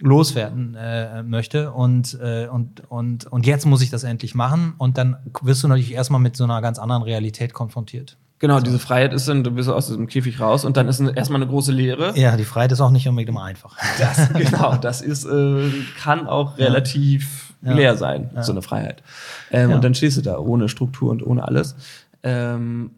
loswerden 0.00 0.74
äh, 0.74 1.22
möchte 1.22 1.72
und, 1.72 2.18
äh, 2.20 2.48
und, 2.48 2.82
und, 2.90 3.26
und 3.26 3.46
jetzt 3.46 3.64
muss 3.66 3.82
ich 3.82 3.90
das 3.90 4.04
endlich 4.04 4.34
machen 4.34 4.74
und 4.78 4.98
dann 4.98 5.16
wirst 5.42 5.62
du 5.62 5.68
natürlich 5.68 5.92
erstmal 5.94 6.20
mit 6.20 6.36
so 6.36 6.44
einer 6.44 6.60
ganz 6.60 6.78
anderen 6.78 7.02
Realität 7.02 7.52
konfrontiert. 7.54 8.16
Genau, 8.38 8.60
diese 8.60 8.78
Freiheit 8.78 9.14
ist 9.14 9.26
dann, 9.28 9.42
du 9.44 9.50
bist 9.52 9.70
aus 9.70 9.86
diesem 9.86 10.06
Käfig 10.08 10.40
raus 10.40 10.66
und 10.66 10.76
dann 10.76 10.88
ist 10.88 11.00
erstmal 11.00 11.40
eine 11.40 11.50
große 11.50 11.72
Leere. 11.72 12.12
Ja, 12.18 12.36
die 12.36 12.44
Freiheit 12.44 12.72
ist 12.72 12.82
auch 12.82 12.90
nicht 12.90 13.08
unbedingt 13.08 13.30
immer 13.30 13.44
einfach. 13.44 13.74
Das, 13.98 14.28
genau, 14.34 14.76
das 14.76 15.00
ist, 15.00 15.24
äh, 15.24 15.70
kann 15.98 16.26
auch 16.26 16.58
relativ 16.58 17.54
Ja. 17.62 17.72
leer 17.72 17.96
sein, 17.96 18.28
so 18.42 18.52
eine 18.52 18.60
Freiheit. 18.60 19.02
Ähm, 19.50 19.70
Ja. 19.70 19.76
Und 19.76 19.82
dann 19.84 19.94
stehst 19.94 20.18
du 20.18 20.20
da 20.22 20.38
ohne 20.38 20.68
Struktur 20.68 21.10
und 21.10 21.26
ohne 21.26 21.48
alles. 21.48 21.74
Ähm, 22.22 22.90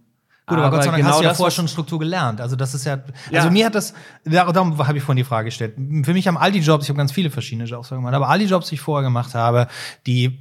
Gut, 0.49 0.59
aber, 0.59 0.71
Gott 0.71 0.85
sei 0.85 0.91
Dank 0.91 1.05
hast 1.05 1.21
du 1.21 1.25
ja 1.25 1.35
vorher 1.35 1.51
schon 1.51 1.69
Struktur 1.69 1.99
gelernt. 1.99 2.41
Also 2.41 2.57
das 2.57 2.75
ist 2.75 2.85
ja, 2.85 2.99
Ja. 3.31 3.41
also 3.41 3.51
mir 3.51 3.67
hat 3.67 3.75
das, 3.75 3.95
dar- 4.25 4.53
darum 4.53 4.79
habe 4.79 4.97
ich 4.99 5.05
vorhin 5.05 5.23
die 5.23 5.29
Frage 5.29 5.47
gestellt. 5.47 5.75
Für 6.05 6.13
mich 6.15 6.27
haben 6.27 6.37
all 6.39 6.53
die 6.53 6.61
Jobs, 6.61 6.85
ich 6.85 6.89
habe 6.91 6.97
ganz 6.99 7.13
viele 7.13 7.31
verschiedene 7.31 7.69
Jobs 7.69 7.91
gemacht, 7.91 8.15
aber 8.15 8.29
all 8.29 8.39
die 8.39 8.47
Jobs, 8.47 8.69
die 8.69 8.77
ich 8.77 8.81
vorher 8.81 9.05
gemacht 9.07 9.35
habe, 9.35 9.69
die, 10.07 10.39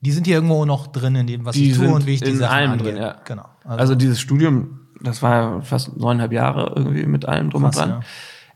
die 0.00 0.12
sind 0.12 0.26
hier 0.26 0.36
irgendwo 0.36 0.64
noch 0.64 0.86
drin 0.86 1.14
in 1.16 1.26
dem, 1.26 1.44
was 1.44 1.54
Die 1.56 1.70
ich 1.72 1.76
tue 1.76 1.88
und 1.88 2.06
wie 2.06 2.14
ich 2.14 2.20
die 2.20 2.34
Sachen 2.36 2.54
allem 2.54 2.70
angehe. 2.72 2.92
drin, 2.92 3.02
ja. 3.02 3.16
Genau. 3.24 3.44
Also, 3.64 3.94
dieses 3.94 4.20
Studium, 4.20 4.80
das 5.02 5.22
war 5.22 5.34
ja 5.34 5.60
fast 5.62 5.96
neuneinhalb 5.96 6.32
Jahre 6.32 6.72
irgendwie 6.76 7.06
mit 7.06 7.26
allem 7.26 7.50
drum 7.50 7.64
und 7.64 7.74
dran. 7.76 7.88
ja. 7.90 8.00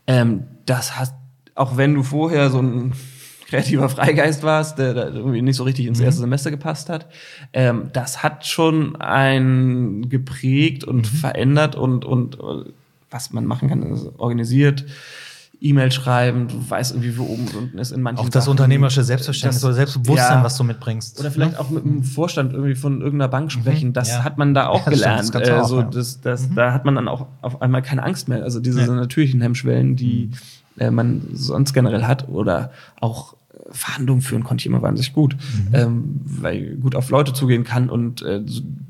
Ähm, 0.07 0.43
das 0.65 0.97
hat, 0.99 1.13
auch 1.55 1.75
wenn 1.77 1.93
du 1.95 2.03
vorher 2.03 2.49
so 2.49 2.59
ein 2.61 2.93
kreativer 3.49 3.89
Freigeist 3.89 4.43
warst, 4.43 4.77
der 4.79 4.93
da 4.93 5.07
irgendwie 5.07 5.41
nicht 5.41 5.55
so 5.57 5.63
richtig 5.63 5.85
Mhm. 5.85 5.89
ins 5.89 5.99
erste 5.99 6.21
Semester 6.21 6.51
gepasst 6.51 6.89
hat, 6.89 7.07
ähm, 7.53 7.89
das 7.93 8.23
hat 8.23 8.45
schon 8.45 8.95
einen 9.01 10.09
geprägt 10.09 10.83
und 10.83 11.11
Mhm. 11.13 11.17
verändert 11.17 11.75
und, 11.75 12.05
und 12.05 12.35
äh, 12.35 12.69
was 13.11 13.31
man 13.33 13.45
machen 13.45 13.69
kann, 13.69 13.81
ist 13.83 14.07
organisiert. 14.17 14.85
E-Mail 15.61 15.91
schreiben, 15.91 16.47
du 16.47 16.69
weißt 16.69 16.93
irgendwie, 16.93 17.17
wo 17.17 17.23
oben 17.23 17.45
und 17.47 17.55
unten 17.55 17.79
ist 17.79 17.91
in 17.91 18.01
manchen 18.01 18.19
auch 18.25 18.29
das 18.29 18.45
Sachen. 18.45 18.51
unternehmerische 18.51 19.03
Selbstverständnis 19.03 19.57
Das- 19.59 19.65
oder 19.65 19.73
Selbstbewusstsein, 19.73 20.37
ja. 20.37 20.43
was 20.45 20.55
du 20.55 20.63
mitbringst. 20.63 21.19
Oder 21.19 21.31
vielleicht 21.31 21.59
auch 21.59 21.69
mit 21.69 21.83
dem 21.83 22.03
Vorstand 22.03 22.53
irgendwie 22.53 22.75
von 22.75 23.01
irgendeiner 23.01 23.27
Bank 23.27 23.51
sprechen. 23.51 23.91
Das 23.91 24.07
Mhm. 24.07 24.13
Ja. 24.13 24.23
hat 24.23 24.37
man 24.37 24.53
da 24.53 24.67
auch 24.67 24.85
Ja, 24.85 24.91
das 24.91 25.01
das 25.01 25.31
gelernt. 25.33 25.35
du 25.49 25.51
Äh, 25.53 25.59
auch, 25.59 25.67
so, 25.67 25.79
ja. 25.81 25.85
Mhm. 25.87 25.91
das, 25.91 26.21
das, 26.21 26.47
Da 26.55 26.71
hat 26.71 26.85
man 26.85 26.95
dann 26.95 27.09
auch 27.09 27.25
auf 27.41 27.61
einmal 27.61 27.81
keine 27.81 28.03
Angst 28.03 28.29
mehr. 28.29 28.41
Also 28.43 28.61
diese 28.61 28.79
Ja. 28.83 28.87
Mhm. 28.89 28.95
natürlichen 28.99 29.41
Hemmschwellen, 29.41 29.97
die 29.97 30.29
äh, 30.77 30.91
man 30.91 31.27
sonst 31.33 31.73
generell 31.73 32.05
hat. 32.05 32.29
Oder 32.29 32.71
auch 33.01 33.35
Verhandlungen 33.71 34.21
führen 34.21 34.43
konnte 34.43 34.61
ich 34.61 34.65
immer 34.65 34.81
wahnsinnig 34.81 35.13
gut, 35.13 35.35
Mhm. 35.35 35.75
ähm, 35.75 36.21
weil 36.25 36.55
ich 36.57 36.81
gut 36.81 36.95
auf 36.95 37.09
Leute 37.09 37.33
zugehen 37.33 37.63
kann. 37.63 37.89
Und 37.89 38.21
äh, 38.21 38.41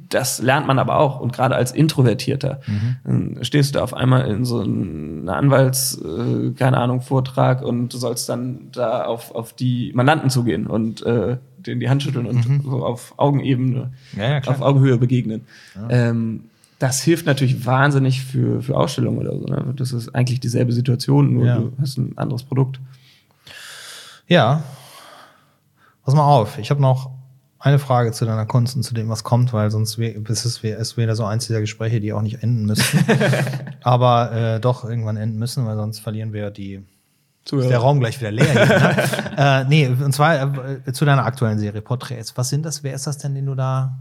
das 0.09 0.41
lernt 0.41 0.65
man 0.67 0.79
aber 0.79 0.99
auch. 0.99 1.19
Und 1.19 1.33
gerade 1.33 1.55
als 1.55 1.71
Introvertierter 1.71 2.61
Mhm. 2.67 2.95
dann 3.35 3.43
stehst 3.43 3.73
du 3.75 3.79
da 3.79 3.83
auf 3.83 3.93
einmal 3.93 4.27
in 4.27 4.43
so 4.45 4.61
einer 4.61 5.35
Anwalts, 5.35 6.01
äh, 6.01 6.51
keine 6.51 6.77
Ahnung, 6.77 7.01
Vortrag 7.01 7.61
und 7.63 7.93
du 7.93 7.97
sollst 7.97 8.27
dann 8.29 8.69
da 8.71 9.03
auf, 9.05 9.33
auf 9.35 9.53
die 9.53 9.91
Mandanten 9.93 10.29
zugehen 10.29 10.65
und 10.67 11.03
äh, 11.05 11.37
denen 11.59 11.79
die 11.81 11.89
Hand 11.89 12.01
schütteln 12.03 12.25
und 12.25 12.43
so 12.63 12.85
auf 12.85 13.13
Augenebene, 13.17 13.91
Mhm. 14.13 14.19
Ja, 14.19 14.29
ja, 14.39 14.41
auf 14.47 14.61
Augenhöhe 14.61 14.97
begegnen. 14.97 15.41
Ähm, 15.89 16.45
das 16.79 17.01
hilft 17.03 17.25
natürlich 17.25 17.65
wahnsinnig 17.65 18.23
für, 18.23 18.61
für 18.61 18.77
Ausstellungen 18.77 19.19
oder 19.19 19.37
so. 19.37 19.45
Ne? 19.45 19.73
Das 19.75 19.91
ist 19.91 20.15
eigentlich 20.15 20.39
dieselbe 20.39 20.71
Situation, 20.71 21.33
nur 21.33 21.45
Ja. 21.45 21.57
du 21.59 21.73
hast 21.81 21.97
ein 21.97 22.13
anderes 22.17 22.43
Produkt. 22.43 22.79
Ja. 24.29 24.63
Pass 26.05 26.13
mal 26.15 26.23
auf, 26.23 26.57
ich 26.57 26.69
habe 26.69 26.81
noch 26.81 27.11
eine 27.59 27.77
Frage 27.77 28.13
zu 28.13 28.23
deiner 28.25 28.45
Kunst 28.45 28.77
und 28.77 28.83
zu 28.83 28.93
dem, 28.93 29.09
was 29.09 29.25
kommt, 29.25 29.51
weil 29.51 29.69
sonst 29.69 29.99
es 29.99 30.45
ist 30.45 30.63
wär- 30.63 30.79
es 30.79 30.95
wieder 30.95 31.15
so 31.15 31.25
eins 31.25 31.45
dieser 31.47 31.59
Gespräche, 31.59 31.99
die 31.99 32.13
auch 32.13 32.21
nicht 32.21 32.41
enden 32.41 32.65
müssen. 32.65 33.03
aber 33.83 34.31
äh, 34.31 34.59
doch 34.61 34.85
irgendwann 34.85 35.17
enden 35.17 35.37
müssen, 35.37 35.65
weil 35.65 35.75
sonst 35.75 35.99
verlieren 35.99 36.31
wir 36.31 36.51
die, 36.51 36.85
Zuhörer. 37.45 37.65
Ist 37.65 37.71
der 37.71 37.79
Raum 37.79 37.99
gleich 37.99 38.19
wieder 38.19 38.31
leer 38.31 38.45
hier. 38.45 38.65
Ne? 38.65 39.37
äh, 39.37 39.63
nee, 39.65 39.87
und 39.87 40.13
zwar 40.13 40.55
äh, 40.85 40.93
zu 40.93 41.03
deiner 41.03 41.25
aktuellen 41.25 41.57
Serie 41.57 41.81
Porträts. 41.81 42.37
Was 42.37 42.49
sind 42.49 42.63
das? 42.63 42.83
Wer 42.83 42.93
ist 42.93 43.07
das 43.07 43.17
denn, 43.17 43.33
den 43.33 43.45
du 43.45 43.55
da 43.55 43.97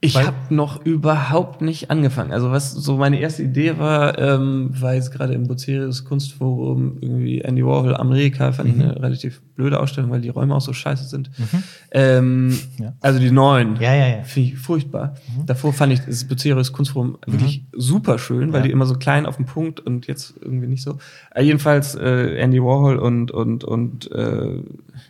ich 0.00 0.16
habe 0.16 0.36
noch 0.50 0.84
überhaupt 0.86 1.60
nicht 1.60 1.90
angefangen. 1.90 2.30
Also 2.30 2.52
was 2.52 2.70
so 2.70 2.96
meine 2.96 3.18
erste 3.18 3.42
Idee 3.42 3.78
war, 3.78 4.16
ähm, 4.16 4.70
war 4.80 4.94
jetzt 4.94 5.10
gerade 5.10 5.34
im 5.34 5.48
Bucerius 5.48 6.04
Kunstforum 6.04 6.98
irgendwie 7.00 7.40
Andy 7.40 7.66
Warhol 7.66 7.96
Amerika, 7.96 8.52
fand 8.52 8.68
mhm. 8.68 8.80
ich 8.80 8.86
eine 8.86 9.02
relativ 9.02 9.40
blöde 9.56 9.80
Ausstellung, 9.80 10.12
weil 10.12 10.20
die 10.20 10.28
Räume 10.28 10.54
auch 10.54 10.60
so 10.60 10.72
scheiße 10.72 11.04
sind. 11.04 11.30
Mhm. 11.36 11.62
Ähm, 11.90 12.58
ja. 12.78 12.94
Also 13.00 13.18
die 13.18 13.32
neuen. 13.32 13.74
Ja, 13.80 13.92
ja, 13.92 14.06
ja. 14.06 14.22
Finde 14.22 14.50
ich 14.50 14.58
furchtbar. 14.58 15.16
Mhm. 15.36 15.46
Davor 15.46 15.72
fand 15.72 15.92
ich 15.92 16.00
das 16.00 16.24
Bucerius 16.24 16.72
Kunstforum 16.72 17.18
mhm. 17.26 17.32
wirklich 17.32 17.64
super 17.72 18.20
schön, 18.20 18.52
weil 18.52 18.60
ja. 18.60 18.66
die 18.66 18.72
immer 18.72 18.86
so 18.86 18.94
klein 18.94 19.26
auf 19.26 19.34
dem 19.34 19.46
Punkt 19.46 19.80
und 19.80 20.06
jetzt 20.06 20.34
irgendwie 20.40 20.68
nicht 20.68 20.82
so. 20.82 20.98
Äh, 21.34 21.42
jedenfalls 21.42 21.96
äh, 21.96 22.36
Andy 22.36 22.62
Warhol 22.62 22.98
und 22.98 23.32
und 23.32 23.64
und 23.64 24.12
äh, 24.12 24.62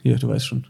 hier, 0.02 0.16
du 0.16 0.28
weißt 0.28 0.46
schon. 0.46 0.64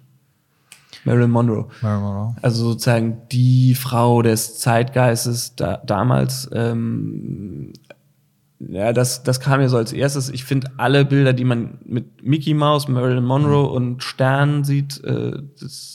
Marilyn 1.09 1.31
Monroe. 1.31 1.67
Marilyn 1.81 2.03
Monroe. 2.03 2.37
Also 2.43 2.65
sozusagen 2.65 3.23
die 3.33 3.75
Frau 3.75 4.23
des 4.23 4.59
Zeitgeistes 4.59 5.57
da, 5.57 5.79
damals. 5.79 6.49
Ähm, 6.53 7.73
ja, 8.61 8.93
das, 8.93 9.23
das 9.23 9.41
kam 9.41 9.61
mir 9.61 9.69
so 9.69 9.77
als 9.77 9.93
erstes. 9.93 10.29
Ich 10.29 10.45
finde 10.45 10.69
alle 10.77 11.05
Bilder, 11.05 11.33
die 11.33 11.45
man 11.45 11.79
mit 11.85 12.23
Mickey 12.23 12.55
Mouse, 12.55 12.89
Marilyn 12.89 13.25
Monroe 13.25 13.69
mhm. 13.69 13.75
und 13.75 14.03
Stern 14.03 14.65
sieht, 14.65 15.03
äh, 15.05 15.33
das 15.61 15.95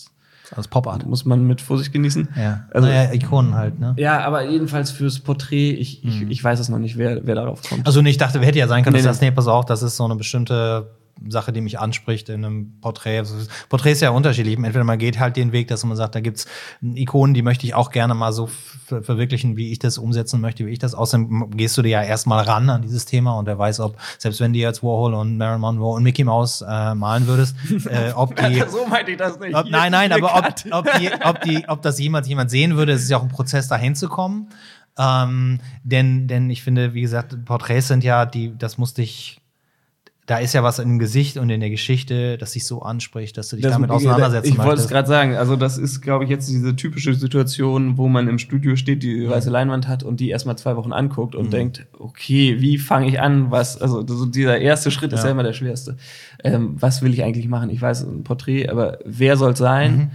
als 0.56 0.68
Pop-Art. 0.68 1.06
Muss 1.06 1.26
man 1.26 1.45
mit 1.45 1.61
Vorsicht 1.61 1.91
genießen. 1.94 2.30
Ja. 2.35 2.65
Also, 2.72 2.88
naja, 2.88 3.11
Ikonen 3.11 3.56
halt, 3.56 3.80
ne? 3.80 3.95
Ja, 3.98 4.19
aber 4.22 4.48
jedenfalls 4.48 4.91
fürs 4.91 5.19
Porträt, 5.19 5.72
ich, 5.72 6.03
mhm. 6.03 6.10
ich, 6.10 6.22
ich 6.30 6.44
weiß 6.44 6.60
es 6.60 6.69
noch 6.69 6.80
nicht, 6.80 6.98
wer, 6.98 7.26
wer 7.26 7.35
darauf 7.35 7.61
kommt. 7.68 7.85
Also, 7.85 8.02
ich 8.02 8.18
dachte, 8.18 8.40
hätte 8.40 8.60
ja 8.60 8.68
sein 8.68 8.84
können, 8.84 8.95
nee, 8.95 9.02
dass 9.02 9.18
das, 9.18 9.22
nee, 9.22 9.31
pass 9.31 9.48
auf, 9.48 9.65
das 9.65 9.84
ist 9.84 9.98
so 9.98 10.06
eine 10.06 10.15
bestimmte 10.15 10.91
Sache, 11.30 11.53
die 11.53 11.61
mich 11.61 11.80
anspricht 11.80 12.30
in 12.30 12.44
einem 12.44 12.80
Porträt. 12.81 13.19
Also, 13.19 13.35
Porträt 13.69 13.91
ist 13.91 14.02
ja 14.02 14.10
unterschiedlich. 14.10 14.57
Entweder 14.57 14.84
man 14.84 14.98
geht 14.98 15.19
halt 15.19 15.38
den 15.38 15.52
Weg, 15.52 15.68
dass 15.68 15.84
man 15.84 15.95
sagt, 15.95 16.15
da 16.15 16.19
gibt's 16.19 16.48
Ikonen, 16.81 17.34
die 17.34 17.41
möchte 17.41 17.65
ich 17.65 17.73
auch 17.73 17.91
gerne 17.91 18.14
mal 18.14 18.34
so 18.34 18.49
verwirklichen, 18.88 19.56
wie 19.56 19.72
ich 19.72 19.80
das 19.80 19.98
umsetzen 19.98 20.41
möchte, 20.41 20.65
wie 20.65 20.72
ich 20.72 20.80
das. 20.80 20.94
Außerdem 20.94 21.52
gehst 21.52 21.77
du 21.77 21.81
dir 21.81 21.90
ja 21.90 22.03
erstmal 22.03 22.44
ran 22.44 22.69
an 22.69 22.81
dieses 22.81 23.06
Thema 23.06 23.38
und 23.38 23.45
wer 23.45 23.57
weiß, 23.57 23.80
ob, 23.80 23.98
selbst 24.18 24.40
wenn 24.40 24.53
du 24.53 24.60
jetzt 24.60 24.84
Warhol 24.84 25.14
und 25.14 25.38
Marilyn 25.38 25.61
Monroe 25.61 25.95
und 25.95 26.03
Mickey 26.03 26.23
Mouse 26.23 26.61
äh, 26.68 26.94
malen 26.95 27.27
würdest, 27.27 27.56
äh, 27.90 28.11
ob 28.14 28.35
die. 28.35 28.64
so 28.69 28.85
meinte 28.85 29.11
ich 29.11 29.18
das 29.18 29.40
nicht. 29.40 29.56
Ob, 29.56 29.69
nein, 29.69 29.91
nein, 29.91 30.11
aber 30.11 30.35
ob, 30.35 30.45
ob, 30.72 30.99
die, 30.99 31.10
ob, 31.23 31.41
die, 31.41 31.68
ob 31.68 31.81
das 31.81 31.99
jemals 31.99 32.27
jemand 32.27 32.52
sehen 32.52 32.76
würde, 32.76 32.94
es 32.94 33.03
ist 33.03 33.10
ja 33.10 33.18
auch 33.18 33.23
ein 33.23 33.30
Prozess, 33.30 33.68
dahin 33.68 33.95
zu 33.95 34.10
kommen. 34.10 34.49
Ähm, 34.98 35.60
denn, 35.84 36.27
denn 36.27 36.49
ich 36.49 36.61
finde, 36.61 36.94
wie 36.94 37.02
gesagt, 37.02 37.45
Porträts 37.45 37.88
sind 37.88 38.03
ja, 38.03 38.26
die, 38.26 38.56
das 38.57 38.77
musste 38.77 39.02
ich 39.02 39.42
da 40.25 40.37
ist 40.37 40.53
ja 40.53 40.63
was 40.63 40.79
im 40.79 40.99
Gesicht 40.99 41.37
und 41.37 41.49
in 41.49 41.59
der 41.59 41.69
Geschichte, 41.69 42.37
das 42.37 42.53
sich 42.53 42.65
so 42.65 42.81
anspricht, 42.81 43.37
dass 43.37 43.49
du 43.49 43.57
dich 43.57 43.63
das, 43.63 43.73
damit 43.73 43.89
auseinandersetzen 43.89 44.53
Ich 44.53 44.57
wollte 44.57 44.81
es 44.81 44.87
gerade 44.87 45.07
sagen, 45.07 45.35
also 45.35 45.57
das 45.57 45.77
ist, 45.77 45.99
glaube 45.99 46.23
ich, 46.23 46.29
jetzt 46.29 46.47
diese 46.47 46.75
typische 46.77 47.13
Situation, 47.13 47.97
wo 47.97 48.07
man 48.07 48.29
im 48.29 48.39
Studio 48.39 48.77
steht, 48.77 49.03
die 49.03 49.27
weiße 49.29 49.49
Leinwand 49.49 49.89
hat 49.89 50.03
und 50.03 50.21
die 50.21 50.29
erstmal 50.29 50.57
zwei 50.57 50.77
Wochen 50.77 50.93
anguckt 50.93 51.35
und 51.35 51.47
mhm. 51.47 51.51
denkt, 51.51 51.85
okay, 51.99 52.61
wie 52.61 52.77
fange 52.77 53.07
ich 53.07 53.19
an? 53.19 53.51
Was, 53.51 53.81
also 53.81 54.05
so 54.07 54.25
dieser 54.25 54.59
erste 54.59 54.91
Schritt 54.91 55.11
ja. 55.11 55.17
ist 55.17 55.25
ja 55.25 55.31
immer 55.31 55.43
der 55.43 55.53
schwerste. 55.53 55.97
Ähm, 56.41 56.77
was 56.79 57.01
will 57.01 57.13
ich 57.13 57.23
eigentlich 57.23 57.49
machen? 57.49 57.69
Ich 57.69 57.81
weiß, 57.81 58.03
ein 58.03 58.23
Porträt, 58.23 58.69
aber 58.69 58.99
wer 59.03 59.35
soll 59.35 59.51
es 59.51 59.59
sein? 59.59 59.95
Mhm 59.95 60.11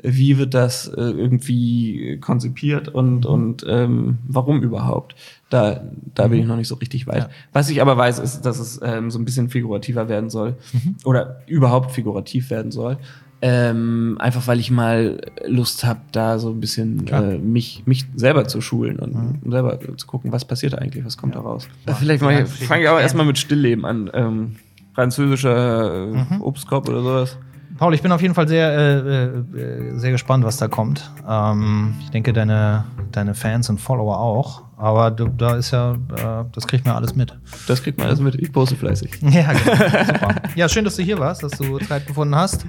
wie 0.00 0.38
wird 0.38 0.54
das 0.54 0.86
äh, 0.86 1.00
irgendwie 1.00 2.18
konzipiert 2.20 2.88
und, 2.88 3.26
und 3.26 3.66
ähm, 3.68 4.18
warum 4.28 4.62
überhaupt? 4.62 5.16
Da, 5.50 5.80
da 6.14 6.28
bin 6.28 6.38
ich 6.38 6.44
mhm. 6.44 6.50
noch 6.50 6.56
nicht 6.56 6.68
so 6.68 6.74
richtig 6.74 7.06
weit. 7.06 7.22
Ja. 7.22 7.30
Was 7.52 7.70
ich 7.70 7.80
aber 7.80 7.96
weiß, 7.96 8.18
ist, 8.18 8.42
dass 8.42 8.58
es 8.58 8.80
ähm, 8.82 9.10
so 9.10 9.18
ein 9.18 9.24
bisschen 9.24 9.48
figurativer 9.48 10.08
werden 10.08 10.28
soll 10.28 10.56
mhm. 10.72 10.96
oder 11.04 11.40
überhaupt 11.46 11.92
figurativ 11.92 12.50
werden 12.50 12.70
soll. 12.70 12.98
Ähm, 13.40 14.16
einfach 14.18 14.46
weil 14.48 14.58
ich 14.58 14.70
mal 14.70 15.20
Lust 15.46 15.84
habe, 15.84 16.00
da 16.10 16.38
so 16.40 16.50
ein 16.50 16.60
bisschen 16.60 17.06
äh, 17.06 17.38
mich, 17.38 17.84
mich 17.86 18.04
selber 18.16 18.48
zu 18.48 18.60
schulen 18.60 18.98
und 18.98 19.14
mhm. 19.14 19.50
selber 19.50 19.78
zu 19.96 20.06
gucken, 20.08 20.32
was 20.32 20.44
passiert 20.44 20.74
eigentlich, 20.74 21.04
was 21.04 21.16
kommt 21.16 21.34
ja. 21.34 21.40
da 21.40 21.46
raus. 21.46 21.68
Ja. 21.86 21.94
Vielleicht 21.94 22.20
fange 22.20 22.82
ich 22.82 22.88
auch 22.88 22.98
erstmal 22.98 23.26
mit 23.26 23.38
Stillleben 23.38 23.84
an. 23.84 24.10
Ähm, 24.12 24.56
französischer 24.94 26.08
äh, 26.08 26.34
mhm. 26.34 26.42
Obstkorb 26.42 26.88
oder 26.88 27.02
sowas. 27.02 27.38
Paul, 27.78 27.94
ich 27.94 28.02
bin 28.02 28.10
auf 28.10 28.20
jeden 28.20 28.34
Fall 28.34 28.48
sehr, 28.48 28.70
äh, 28.76 29.24
äh, 29.26 29.98
sehr 29.98 30.10
gespannt, 30.10 30.44
was 30.44 30.56
da 30.56 30.66
kommt. 30.66 31.10
Ähm, 31.28 31.94
ich 32.00 32.10
denke, 32.10 32.32
deine, 32.32 32.84
deine 33.12 33.34
Fans 33.34 33.70
und 33.70 33.80
Follower 33.80 34.18
auch. 34.18 34.64
Aber 34.76 35.10
du, 35.12 35.28
da 35.28 35.54
ist 35.54 35.70
ja, 35.70 35.92
äh, 35.92 36.44
das 36.52 36.66
kriegt 36.66 36.84
man 36.84 36.96
alles 36.96 37.14
mit. 37.14 37.36
Das 37.68 37.82
kriegt 37.82 37.98
man 37.98 38.08
alles 38.08 38.20
mit. 38.20 38.34
Ich 38.34 38.52
poste 38.52 38.76
fleißig. 38.76 39.20
Ja, 39.22 39.52
genau. 39.52 40.04
Super. 40.04 40.34
Ja, 40.56 40.68
schön, 40.68 40.84
dass 40.84 40.96
du 40.96 41.02
hier 41.02 41.18
warst, 41.18 41.42
dass 41.42 41.52
du 41.52 41.78
Zeit 41.78 42.06
gefunden 42.06 42.34
hast. 42.34 42.66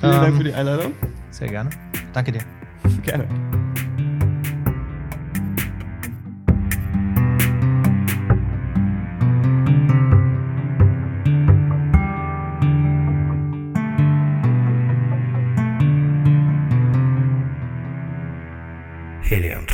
Vielen 0.00 0.12
ähm, 0.12 0.20
Dank 0.20 0.36
für 0.36 0.44
die 0.44 0.54
Einladung. 0.54 0.92
Sehr 1.30 1.48
gerne. 1.48 1.70
Danke 2.12 2.32
dir. 2.32 2.42
Gerne. 3.02 3.26
Helium 19.26 19.66